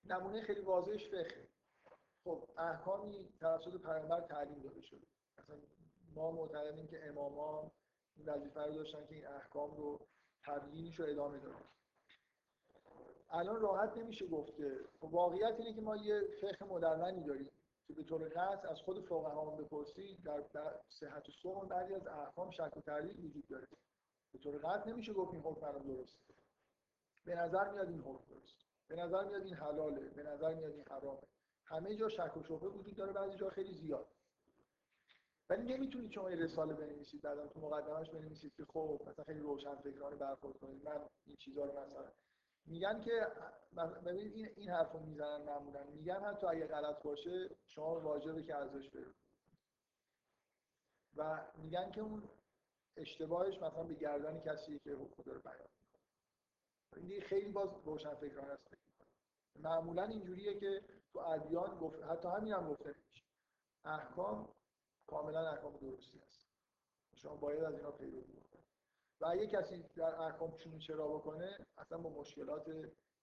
نمونه 0.05 0.41
خیلی 0.41 0.61
واضحش 0.61 1.09
فقه 1.09 1.47
خب 2.23 2.49
احکامی 2.57 3.29
توسط 3.39 3.81
پیامبر 3.81 4.21
تعلیم 4.21 4.59
داده 4.59 4.81
شده. 4.81 5.07
مثلا 5.37 5.57
ما 6.15 6.31
معتقدیم 6.31 6.87
که 6.87 7.07
امامان 7.07 7.71
این 8.17 8.29
وظیفه 8.29 8.61
رو 8.61 8.73
داشتن 8.73 9.05
که 9.05 9.15
این 9.15 9.27
احکام 9.27 9.77
رو 9.77 10.07
تبیینش 10.45 10.99
رو 10.99 11.05
ادامه 11.05 11.39
دادن. 11.39 11.65
الان 13.29 13.61
راحت 13.61 13.97
نمیشه 13.97 14.27
گفت 14.27 14.55
که 14.55 14.79
خب 14.99 15.13
واقعیت 15.13 15.55
اینه 15.59 15.73
که 15.73 15.81
ما 15.81 15.95
یه 15.95 16.21
فقه 16.41 16.65
مدونی 16.65 17.23
داریم. 17.23 17.51
که 17.87 17.93
به 17.93 18.03
طور 18.03 18.29
قطع 18.29 18.69
از 18.69 18.81
خود 18.81 19.05
فقها 19.05 19.55
بپرسید 19.55 20.23
در, 20.23 20.39
در 20.53 20.79
صحت 20.89 21.29
و 21.29 21.31
صوم 21.31 21.67
بعضی 21.67 21.93
از 21.93 22.07
احکام 22.07 22.51
شک 22.51 22.77
و 22.77 22.81
تردید 22.81 23.25
وجود 23.25 23.47
داره. 23.47 23.67
به 24.33 24.39
طور 24.39 24.57
قطع 24.57 24.89
نمیشه 24.89 25.13
گفت 25.13 25.33
این 25.33 25.41
حکم 25.41 25.65
الان 25.65 25.87
درست 25.87 26.19
به 27.25 27.35
نظر 27.35 27.71
میاد 27.71 27.89
این 27.89 28.01
حکم 28.01 28.25
درست 28.29 28.65
به 28.87 28.95
نظر 28.95 29.25
میاد 29.25 29.43
این 29.43 29.53
حلاله. 29.53 30.09
به 30.09 30.23
نظر 30.23 30.53
میاد 30.53 30.71
این 30.71 30.85
حرامه. 30.89 31.27
همه 31.65 31.95
جا 31.95 32.09
شک 32.09 32.37
و 32.37 32.43
شبهه 32.43 32.69
وجود 32.69 32.95
داره 32.95 33.13
بعضی 33.13 33.37
جا 33.37 33.49
خیلی 33.49 33.73
زیاد. 33.73 34.07
ولی 35.49 35.77
نمی‌تونید 35.77 36.11
شما 36.11 36.29
یه 36.29 36.35
رساله 36.35 36.73
بنویسید 36.73 37.21
بعدا 37.21 37.47
تو 37.47 37.59
مقدمش 37.59 38.09
بنویسید 38.09 38.55
که 38.55 38.65
خب 38.65 39.01
مثلا 39.07 39.25
خیلی 39.25 39.39
روشن 39.39 39.75
فکرانه 39.75 40.15
برخورد 40.15 40.57
کنید. 40.57 40.83
من 40.83 41.09
این 41.25 41.35
چیزا 41.35 41.65
رو 41.65 41.71
مثلا 41.71 42.11
میگن 42.65 43.01
که 43.01 43.27
ببینید 44.05 44.33
این 44.33 44.49
این 44.55 44.69
حرفو 44.69 44.99
می‌زنن 44.99 45.45
معمولا. 45.45 45.83
میگن 45.83 46.19
حتی 46.19 46.47
اگه 46.47 46.67
غلط 46.67 47.03
باشه 47.03 47.49
شما 47.67 47.99
واجبه 47.99 48.43
که 48.43 48.55
ازش 48.55 48.89
برید 48.89 49.15
و 51.15 51.51
میگن 51.57 51.91
که 51.91 52.01
اون 52.01 52.29
اشتباهش 52.97 53.55
مثلا 53.57 53.83
به 53.83 53.93
گردن 53.93 54.39
کسی 54.39 54.79
که 54.79 54.91
حکم 54.91 55.23
داره 55.23 55.39
بیان 55.39 55.69
این 56.95 57.21
خیلی 57.21 57.51
باز 57.51 57.69
روشن 57.85 58.15
فکرانه 58.15 58.51
است 58.51 58.67
معمولا 59.59 60.03
اینجوریه 60.03 60.59
که 60.59 60.81
تو 61.13 61.19
ادیان 61.19 61.79
گفت 61.79 62.03
حتی 62.03 62.27
همین 62.27 62.53
هم 62.53 62.69
گفته 62.69 62.95
میشه. 63.09 63.25
احکام 63.85 64.53
کاملا 65.07 65.49
احکام 65.49 65.77
درستی 65.77 66.19
هست. 66.19 66.47
شما 67.15 67.35
باید 67.35 67.63
از 67.63 67.73
اینا 67.73 67.91
پیروی 67.91 68.21
بکنید 68.21 68.54
و 69.21 69.25
اگه 69.25 69.47
کسی 69.47 69.83
در 69.95 70.33
چون 70.63 70.79
چرا 70.79 71.07
بکنه 71.07 71.57
اصلا 71.77 71.97
با 71.97 72.09
مشکلات 72.09 72.65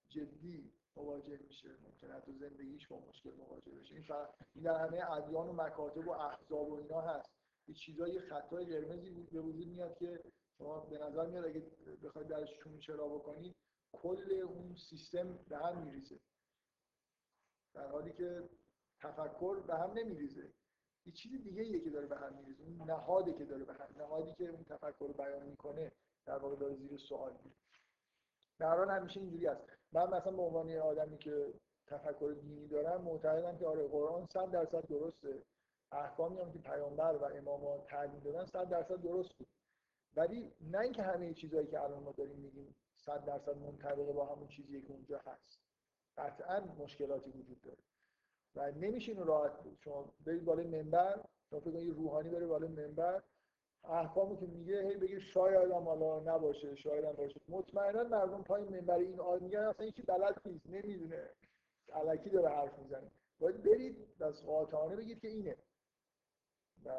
جدی 0.09 0.73
مواجه 0.97 1.39
میشه. 1.49 1.69
ممکنه 1.83 2.21
تو 2.21 2.33
زندگیش 2.33 2.89
با 2.89 3.01
مشکل 3.09 3.31
مواجه 3.31 3.73
بشه. 3.73 3.95
این, 3.95 4.05
این 4.55 4.65
در 4.65 4.87
همه 4.87 5.11
ادیان 5.11 5.49
و 5.49 5.53
مکاتب 5.53 6.09
و 6.09 6.11
احزاب 6.11 6.69
و 6.69 6.75
اینا 6.75 7.01
هست. 7.01 7.31
یه 7.69 7.75
چیزای 7.75 8.21
خطای 8.21 8.65
قرمزی 8.65 9.11
به 9.11 9.41
وجود 9.41 9.69
میاد 9.69 9.99
که 9.99 10.23
شما 10.59 10.81
به 10.81 10.99
نظر 10.99 11.27
میاد 11.27 11.45
اگه 11.45 11.63
بخواید 12.03 12.29
درش 12.29 12.49
چون 12.63 12.79
چرا 12.79 13.09
بکنید 13.09 13.57
کل 13.93 14.33
اون 14.33 14.77
سیستم 14.91 15.39
به 15.49 15.59
هم 15.59 15.79
میریزه. 15.79 16.21
در 17.75 17.89
حالی 17.89 18.13
که 18.13 18.49
تفکر 19.01 19.61
به 19.67 19.75
هم 19.75 19.93
نمیریزه. 19.93 20.53
یه 21.07 21.13
چیز 21.13 21.43
دیگه 21.43 21.63
ایه 21.63 21.81
که 21.81 21.91
داره 21.91 22.07
به 22.07 22.17
هم 22.17 22.35
میریزه 22.35 22.63
اون 22.63 22.91
نهاده 22.91 23.33
که 23.33 23.45
داره 23.45 23.65
به 23.65 23.73
هم 23.73 23.89
نهادی 23.99 24.35
که 24.35 24.49
اون 24.49 24.65
تفکر 24.65 25.07
رو 25.07 25.13
بیان 25.13 25.47
می‌کنه 25.47 25.93
در 26.27 26.39
واقع 26.39 26.57
داره 26.57 26.75
زیر 26.75 26.97
سوال 26.97 27.33
میره. 27.33 27.57
در 28.59 28.77
حال 28.77 28.91
همیشه 28.91 29.21
اینجوری 29.21 29.47
است 29.47 29.63
من 29.93 30.07
مثلا 30.07 30.33
به 30.33 30.43
عنوان 30.43 30.77
آدمی 30.77 31.19
که 31.19 31.55
تفکر 31.87 32.37
دینی 32.41 32.69
دارم 32.69 33.03
معتقدم 33.03 33.59
که 33.59 33.67
آره 33.67 33.89
قرآن 33.89 34.27
100 34.27 34.51
درصد 34.51 34.87
درسته. 34.89 35.43
احکامی 35.93 36.41
هم 36.41 36.53
که 36.53 36.59
پیامبر 36.59 37.17
و 37.17 37.25
امامان 37.25 37.81
تعلیم 37.81 38.21
دادن 38.21 38.45
صد 38.45 38.69
درصد 38.69 39.03
درست 39.03 39.35
بود. 39.39 39.49
ولی 40.17 40.53
نه 40.61 40.79
اینکه 40.79 41.03
همه 41.03 41.35
چیزهایی 41.35 41.67
که 41.67 41.81
الان 41.81 42.03
ما 42.03 42.13
داریم 42.13 42.37
میگیم 42.37 42.75
صد 42.97 43.25
درصد 43.25 43.57
منطبق 43.57 44.13
با 44.13 44.27
همون 44.27 44.49
چیزی 44.49 44.83
که 44.83 44.93
اونجا 44.93 45.19
هست. 45.19 45.61
قطعا 46.17 46.61
مشکلاتی 46.61 47.31
وجود 47.31 47.63
داره. 47.63 47.79
و 48.57 48.71
نمیشه 48.71 49.13
اینو 49.13 49.25
راحت 49.25 49.63
بود. 49.63 49.79
شما 49.85 50.13
برید 50.27 50.45
بالای 50.45 50.67
منبر 50.67 51.21
شما 51.51 51.61
فکر 51.61 51.71
کنید 51.71 51.97
روحانی 51.97 52.31
بره 52.31 52.47
بالای 52.47 52.69
منبر. 52.69 53.23
احکامی 53.85 54.37
که 54.37 54.47
میگه 54.47 54.89
هی 54.89 54.97
بگه 54.97 55.21
شاید 55.21 55.71
هم 55.71 55.83
حالا 55.83 56.21
نباشه 56.21 56.75
شاید 56.75 57.05
هم 57.05 57.13
باشه 57.13 57.41
مطمئنا 57.49 58.05
مردم 58.05 58.43
پای 58.43 58.65
منبر 58.65 58.95
این 58.95 59.21
آد 59.21 59.43
میگن 59.43 59.59
اصلا 59.59 59.87
یکی 59.87 60.03
بلد 60.03 60.41
نیست 60.47 60.67
نمی‌دونه. 60.67 61.29
علکی 61.93 62.31
داره 62.31 62.49
حرف 62.49 62.79
می‌زنه. 62.79 63.11
باید 63.41 63.63
برید 63.63 63.97
از 64.21 64.47
قاطعانه 64.47 64.97
بگید 64.97 65.21
که 65.21 65.29
اینه. 65.29 65.57
و 66.85 66.91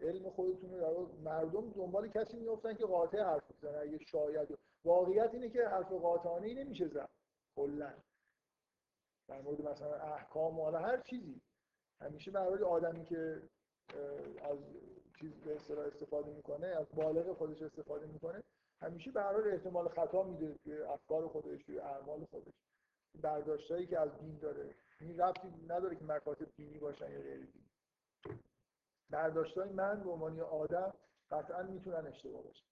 علم 0.00 0.30
خودتون 0.30 0.80
رو 0.80 1.08
مردم 1.24 1.70
دنبال 1.70 2.08
کسی 2.08 2.36
میفتن 2.36 2.74
که 2.74 2.86
قاطع 2.86 3.22
حرف 3.22 3.42
می‌زنه 3.50 3.78
اگه 3.78 3.98
شاید 3.98 4.58
واقعیت 4.84 5.30
اینه 5.34 5.48
که 5.48 5.68
حرف 5.68 5.92
قاطعانه 5.92 6.46
ای 6.46 6.54
نمیشه 6.54 6.88
زد. 6.88 7.08
کلا. 7.56 7.92
در 9.30 9.40
مورد 9.40 9.60
مثلا 9.60 9.94
احکام 9.94 10.60
و 10.60 10.70
هر 10.70 11.00
چیزی. 11.00 11.40
همیشه 12.00 12.30
برای 12.30 12.62
آدمی 12.62 13.04
که 13.04 13.42
از 14.42 14.58
چیز 15.20 15.40
به 15.40 15.54
اصطلاح 15.54 15.86
استفاده 15.86 16.32
می‌کنه 16.32 16.66
از 16.66 16.86
بالغ 16.94 17.36
خودش 17.36 17.62
استفاده 17.62 18.06
می‌کنه 18.06 18.42
همیشه 18.82 19.10
به 19.10 19.22
هر 19.22 19.48
احتمال 19.48 19.88
خطا 19.88 20.22
میده 20.22 20.54
توی 20.54 20.82
افکار 20.82 21.28
خودش 21.28 21.64
توی 21.64 21.78
اعمال 21.78 22.24
خودش. 22.24 22.54
برداشتایی 23.22 23.86
که 23.86 24.00
از 24.00 24.18
دین 24.18 24.38
داره. 24.38 24.74
این 25.00 25.20
ربطی 25.20 25.48
نداره 25.68 25.96
که 25.96 26.04
مکاتب 26.04 26.46
دینی 26.56 26.78
باشن 26.78 27.10
یا 27.12 27.20
غیر 27.20 27.46
دینی. 27.46 27.70
برداشتای 29.10 29.72
من 29.72 30.02
به 30.02 30.10
عنوان 30.10 30.40
آدم 30.40 30.94
قطعا 31.30 31.62
می‌تونن 31.62 32.06
اشتباه 32.06 32.42
باشن. 32.42 32.66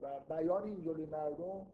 و 0.00 0.20
بیان 0.20 0.62
این 0.62 0.84
جلوی 0.84 1.06
مردم 1.06 1.66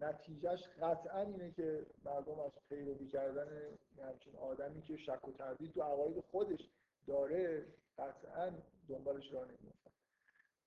نتیجهش 0.00 0.60
قطعا 0.82 1.20
اینه 1.20 1.52
که 1.52 1.86
مردم 2.04 2.40
از 2.40 2.52
پیروی 2.68 3.08
کردن 3.08 3.78
همچین 4.02 4.36
آدمی 4.36 4.82
که 4.82 4.96
شک 4.96 5.28
و 5.28 5.32
تردید 5.32 5.72
تو 5.72 5.82
عقاید 5.82 6.20
خودش 6.20 6.60
داره 7.06 7.66
قطعا 7.98 8.52
دنبالش 8.88 9.32
راه 9.32 9.44
نمیفتن 9.44 9.90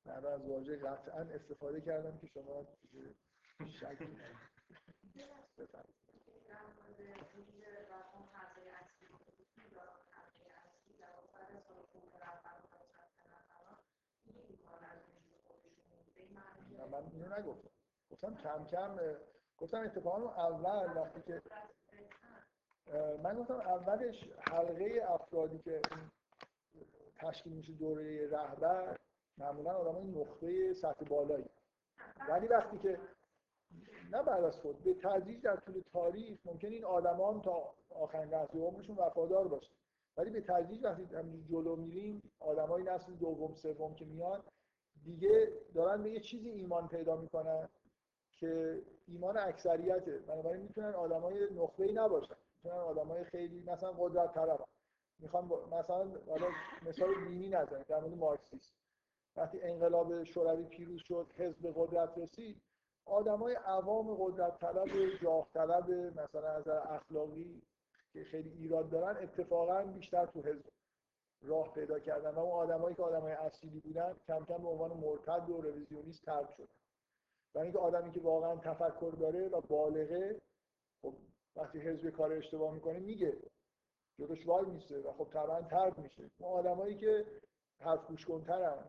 من 0.06 0.26
از 0.26 0.42
واژه 0.42 0.78
قطعا 0.78 1.20
استفاده 1.22 1.82
کردم 1.82 2.18
که 2.18 2.28
شما 2.28 2.68
شک 3.80 3.98
من 16.92 17.04
اینو 17.14 17.40
نگفتم. 17.40 17.67
گفتم 18.12 18.36
کم 18.36 18.66
کم 18.66 18.98
گفتم 19.58 19.82
اتفاقا 19.82 20.30
اول 20.30 20.98
وقتی 20.98 21.22
که 21.22 21.42
من 23.24 23.36
گفتم 23.36 23.56
اولش 23.56 24.24
حلقه 24.40 25.04
افرادی 25.08 25.60
که 25.60 25.82
تشکیل 27.16 27.54
میشه 27.54 27.74
دوره 27.74 28.30
رهبر 28.32 28.98
معمولا 29.38 29.72
آدمای 29.72 30.04
نقطه 30.04 30.74
سطح 30.74 31.06
بالایی. 31.06 31.50
ولی 32.30 32.48
وقتی 32.48 32.78
که 32.78 33.00
نه 34.12 34.24
بعد 34.24 34.44
از 34.44 34.58
خود 34.58 34.84
به 34.84 34.94
تدریج 34.94 35.42
در 35.42 35.56
طول 35.56 35.82
تاریخ 35.94 36.40
ممکن 36.46 36.68
این 36.68 36.86
آدمان 36.86 37.42
تا 37.42 37.74
آخرین 37.90 38.30
لحظه 38.30 38.60
عمرشون 38.60 38.96
وفادار 38.96 39.48
باشن 39.48 39.74
ولی 40.18 40.30
به 40.30 40.42
تدریج 40.42 40.84
وقتی 40.84 41.06
جلو 41.50 41.76
میریم 41.76 42.32
آدمای 42.40 42.84
نسل 42.84 43.14
دوم 43.14 43.54
سوم 43.54 43.96
که 43.96 44.06
میان 44.06 44.44
دیگه 45.04 45.52
دارن 45.74 46.04
به 46.04 46.12
یه 46.12 46.20
چیزی 46.20 46.50
ایمان 46.50 46.88
پیدا 46.88 47.16
می‌کنن. 47.16 47.70
که 48.40 48.82
ایمان 49.08 49.38
اکثریته. 49.38 50.20
بنابراین 50.20 50.62
می‌تونن 50.62 50.94
آدمای 50.94 51.54
نخبه 51.54 51.86
ای 51.86 51.94
نباشن. 51.94 52.36
می‌تونن 52.56 52.82
آدمای 52.82 53.24
خیلی 53.24 53.64
مثلا 53.68 53.92
قدرت 53.92 54.34
طلب 54.34 54.60
می‌خوام 55.20 55.46
مثلا 55.72 56.12
حالا 56.30 56.48
مثال 56.86 57.10
دینی 57.28 57.50
نزنیم 57.50 57.86
در 57.88 58.00
مورد 58.00 58.18
مارکسیسم. 58.18 58.74
وقتی 59.36 59.62
انقلاب 59.62 60.24
شوروی 60.24 60.64
پیروز 60.66 61.02
شد 61.02 61.28
حزب 61.38 61.74
قدرت 61.76 62.18
رسید 62.18 62.62
آدمای 63.06 63.56
عوام 63.56 64.16
قدرت 64.20 64.60
طلب 64.60 64.88
جاه 65.22 65.48
طلب 65.54 65.92
مثلا 65.92 66.50
از 66.50 66.68
اخلاقی 66.68 67.62
که 68.14 68.24
خیلی 68.24 68.50
ایراد 68.50 68.90
دارن 68.90 69.24
اتفاقا 69.24 69.84
بیشتر 69.84 70.26
تو 70.26 70.42
حزب 70.42 70.66
راه 71.42 71.74
پیدا 71.74 72.00
کردن. 72.00 72.30
و 72.32 72.40
اون 72.40 72.52
آدمایی 72.52 72.96
که 72.96 73.04
آدمای 73.04 73.34
اصیلی 73.34 73.80
بودن 73.80 74.16
کم 74.28 74.46
کم 74.46 74.58
به 74.58 74.68
عنوان 74.68 74.92
مرتد 74.92 75.50
و 75.50 75.62
رویزیونیست 75.62 76.26
ترک 76.26 76.50
شدن. 76.58 76.68
و 77.56 77.60
اینکه 77.60 77.80
آدمی 77.80 78.12
که 78.12 78.20
واقعا 78.20 78.56
تفکر 78.56 79.14
داره 79.20 79.48
و 79.48 79.62
بالغه 79.62 80.42
خب 81.02 81.14
وقتی 81.56 81.80
حزب 81.80 82.10
کار 82.10 82.34
اشتباه 82.34 82.74
می‌کنه 82.74 83.00
میگه. 83.00 83.38
جلوش 84.20 84.48
وای 84.48 84.66
میسته 84.66 85.02
و 85.02 85.12
خب 85.12 85.28
طبعا 85.34 85.62
ترد 85.62 85.98
میشه. 85.98 86.30
اون 86.38 86.60
آدمایی 86.60 86.98
که 86.98 87.26
حرف 87.80 88.08
گوش 88.08 88.26
کنترن 88.26 88.84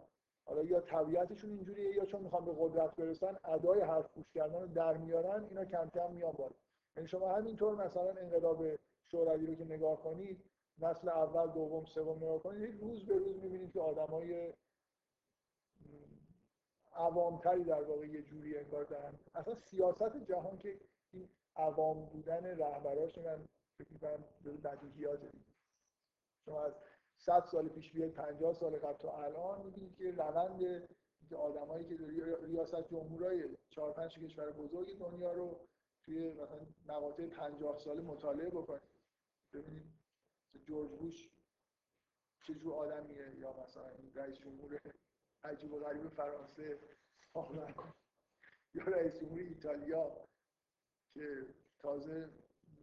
حالا 0.46 0.62
یا 0.62 0.80
طبیعتشون 0.80 1.50
اینجوریه 1.50 1.94
یا 1.94 2.04
چون 2.04 2.22
می‌خوان 2.22 2.44
به 2.44 2.52
قدرت 2.58 2.96
برسن 2.96 3.38
ادای 3.44 3.80
حرف 3.80 4.14
گوش 4.14 4.32
کردن 4.34 4.60
رو 4.60 4.66
در 4.66 4.96
میارن 4.96 5.44
اینا 5.44 5.64
کم 5.64 5.90
کم 5.94 6.12
میان 6.12 6.32
بالا. 6.32 6.54
یعنی 6.96 7.08
شما 7.08 7.34
همینطور 7.36 7.74
مثلا 7.86 8.10
انقلاب 8.10 8.64
شوروی 9.10 9.46
رو 9.46 9.54
که 9.54 9.64
نگاه 9.64 10.02
کنید 10.02 10.44
نسل 10.78 11.08
اول 11.08 11.52
دوم 11.52 11.84
سوم 11.84 12.16
نگاه 12.16 12.38
کنید 12.38 12.80
روز 12.80 13.06
به 13.06 13.14
روز 13.14 13.42
می‌بینید 13.42 13.72
که 13.72 13.80
آدمای 13.80 14.52
عوامتری 16.98 17.64
در 17.64 17.82
واقع 17.82 18.06
یه 18.06 18.22
جوری 18.22 18.58
انگار 18.58 18.84
دارن. 18.84 19.18
اصلا 19.34 19.54
سیاست 19.54 20.16
جهان 20.16 20.58
که 20.58 20.80
این 21.12 21.28
عوام 21.56 22.06
بودن 22.06 22.44
رهبراش 22.58 23.18
من 23.18 23.44
فکر 23.78 23.92
می‌کنم 23.92 24.24
بدیهیات 24.64 25.20
شما 26.44 26.64
از 26.64 26.72
100 27.16 27.44
سال 27.44 27.68
پیش 27.68 27.92
بیاید 27.92 28.14
50 28.14 28.52
سال 28.52 28.78
قبل 28.78 28.98
تا 28.98 29.24
الان 29.24 29.62
می‌بینید 29.62 29.96
که 29.96 30.10
روند 30.10 30.88
آدمایی 31.36 31.84
که 31.84 31.96
ریاست 32.42 32.88
جمهورای 32.88 33.56
4 33.70 33.92
5 33.92 34.18
کشور 34.18 34.52
بزرگ 34.52 34.98
دنیا 34.98 35.32
رو 35.32 35.60
توی 36.04 36.32
مثلا 36.32 36.66
مقاطع 36.86 37.26
50 37.26 37.78
ساله 37.78 38.02
مطالعه 38.02 38.50
بکنید. 38.50 38.82
ببینید 39.52 39.86
جورج 40.66 40.90
بوش 40.90 41.30
چه 42.42 42.70
آدمیه 42.70 43.38
یا 43.38 43.52
مثلا 43.62 43.90
رئیس 44.14 44.38
جمهور 44.38 44.80
عجیب 45.44 45.72
و 45.72 45.78
غریب 45.78 46.08
فرانسه 46.08 46.78
یا 48.74 48.84
رئیس 48.84 49.20
جمهور 49.20 49.40
ایتالیا 49.40 50.26
که 51.14 51.46
تازه 51.78 52.30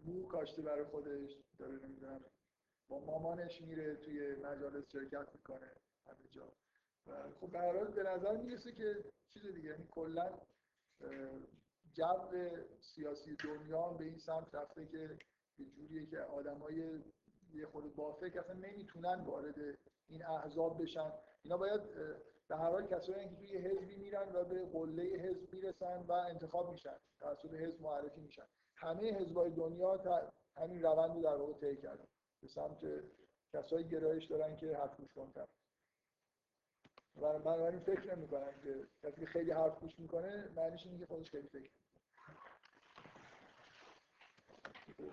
مو 0.05 0.27
کاشته 0.27 0.61
برای 0.61 0.83
خودش 0.83 1.31
داره 1.59 1.73
نمی‌دونم 1.73 2.21
با 2.87 2.99
مامانش 2.99 3.61
میره 3.61 3.95
توی 3.95 4.35
مجالس 4.35 4.91
شرکت 4.91 5.27
می‌کنه 5.35 5.71
همه 6.07 6.27
جا. 6.31 6.53
و 7.07 7.31
خب 7.39 7.51
به 7.51 7.85
به 7.85 8.03
نظر 8.03 8.37
می‌رسه 8.37 8.71
که 8.71 9.03
چیز 9.29 9.45
دیگه 9.45 9.69
یعنی 9.69 9.87
کلا 9.91 10.39
جو 11.93 12.29
سیاسی 12.79 13.35
دنیا 13.35 13.87
به 13.87 14.05
این 14.05 14.17
سمت 14.17 14.55
رفته 14.55 14.85
که 14.85 15.17
یه 15.57 15.69
جوریه 15.69 16.05
که 16.05 16.19
آدمای 16.19 17.03
یه 17.53 17.65
خود 17.65 17.95
با 17.95 18.13
فکر 18.13 18.39
اصلا 18.39 18.53
نمی‌تونن 18.53 19.23
وارد 19.25 19.55
این 20.07 20.25
احزاب 20.25 20.81
بشن. 20.81 21.11
اینا 21.43 21.57
باید 21.57 21.81
به 22.47 22.57
هر 22.57 22.69
حال 22.69 22.87
کسایی 22.87 23.29
که 23.29 23.35
توی 23.35 23.57
حزبی 23.57 23.95
میرن 23.95 24.35
و 24.35 24.43
به 24.43 24.65
قله 24.65 25.03
حزب 25.03 25.53
می‌رسن 25.53 26.05
و 26.07 26.11
انتخاب 26.11 26.71
میشن 26.71 26.97
توسط 27.19 27.53
حزب 27.53 27.81
معرفی 27.81 28.21
میشن. 28.21 28.45
همه 28.75 29.13
حزبای 29.13 29.51
دنیا 29.51 30.23
همین 30.57 30.81
روند 30.81 31.15
رو 31.15 31.21
در 31.21 31.35
واقع 31.35 31.53
طی 31.53 31.81
کردن. 31.81 32.07
به 32.41 32.47
سمت 32.47 32.77
کسایی 33.53 33.89
گرایش 33.89 34.25
دارن 34.25 34.55
که 34.55 34.77
حرف 34.77 34.97
گوش 34.97 35.13
کنن. 35.13 35.47
و 37.21 37.39
من 37.39 37.61
این 37.61 37.79
فکر 37.79 38.15
نمی 38.15 38.27
کنم 38.27 38.53
که 38.63 38.87
کسی 39.03 39.25
خیلی 39.25 39.51
حرف 39.51 39.79
گوش 39.79 39.99
می‌کنه 39.99 40.49
معنیش 40.55 40.85
اینه 40.85 40.99
که 40.99 41.05
خودش 41.05 41.31
خیلی 41.31 41.47
فکر 41.47 41.71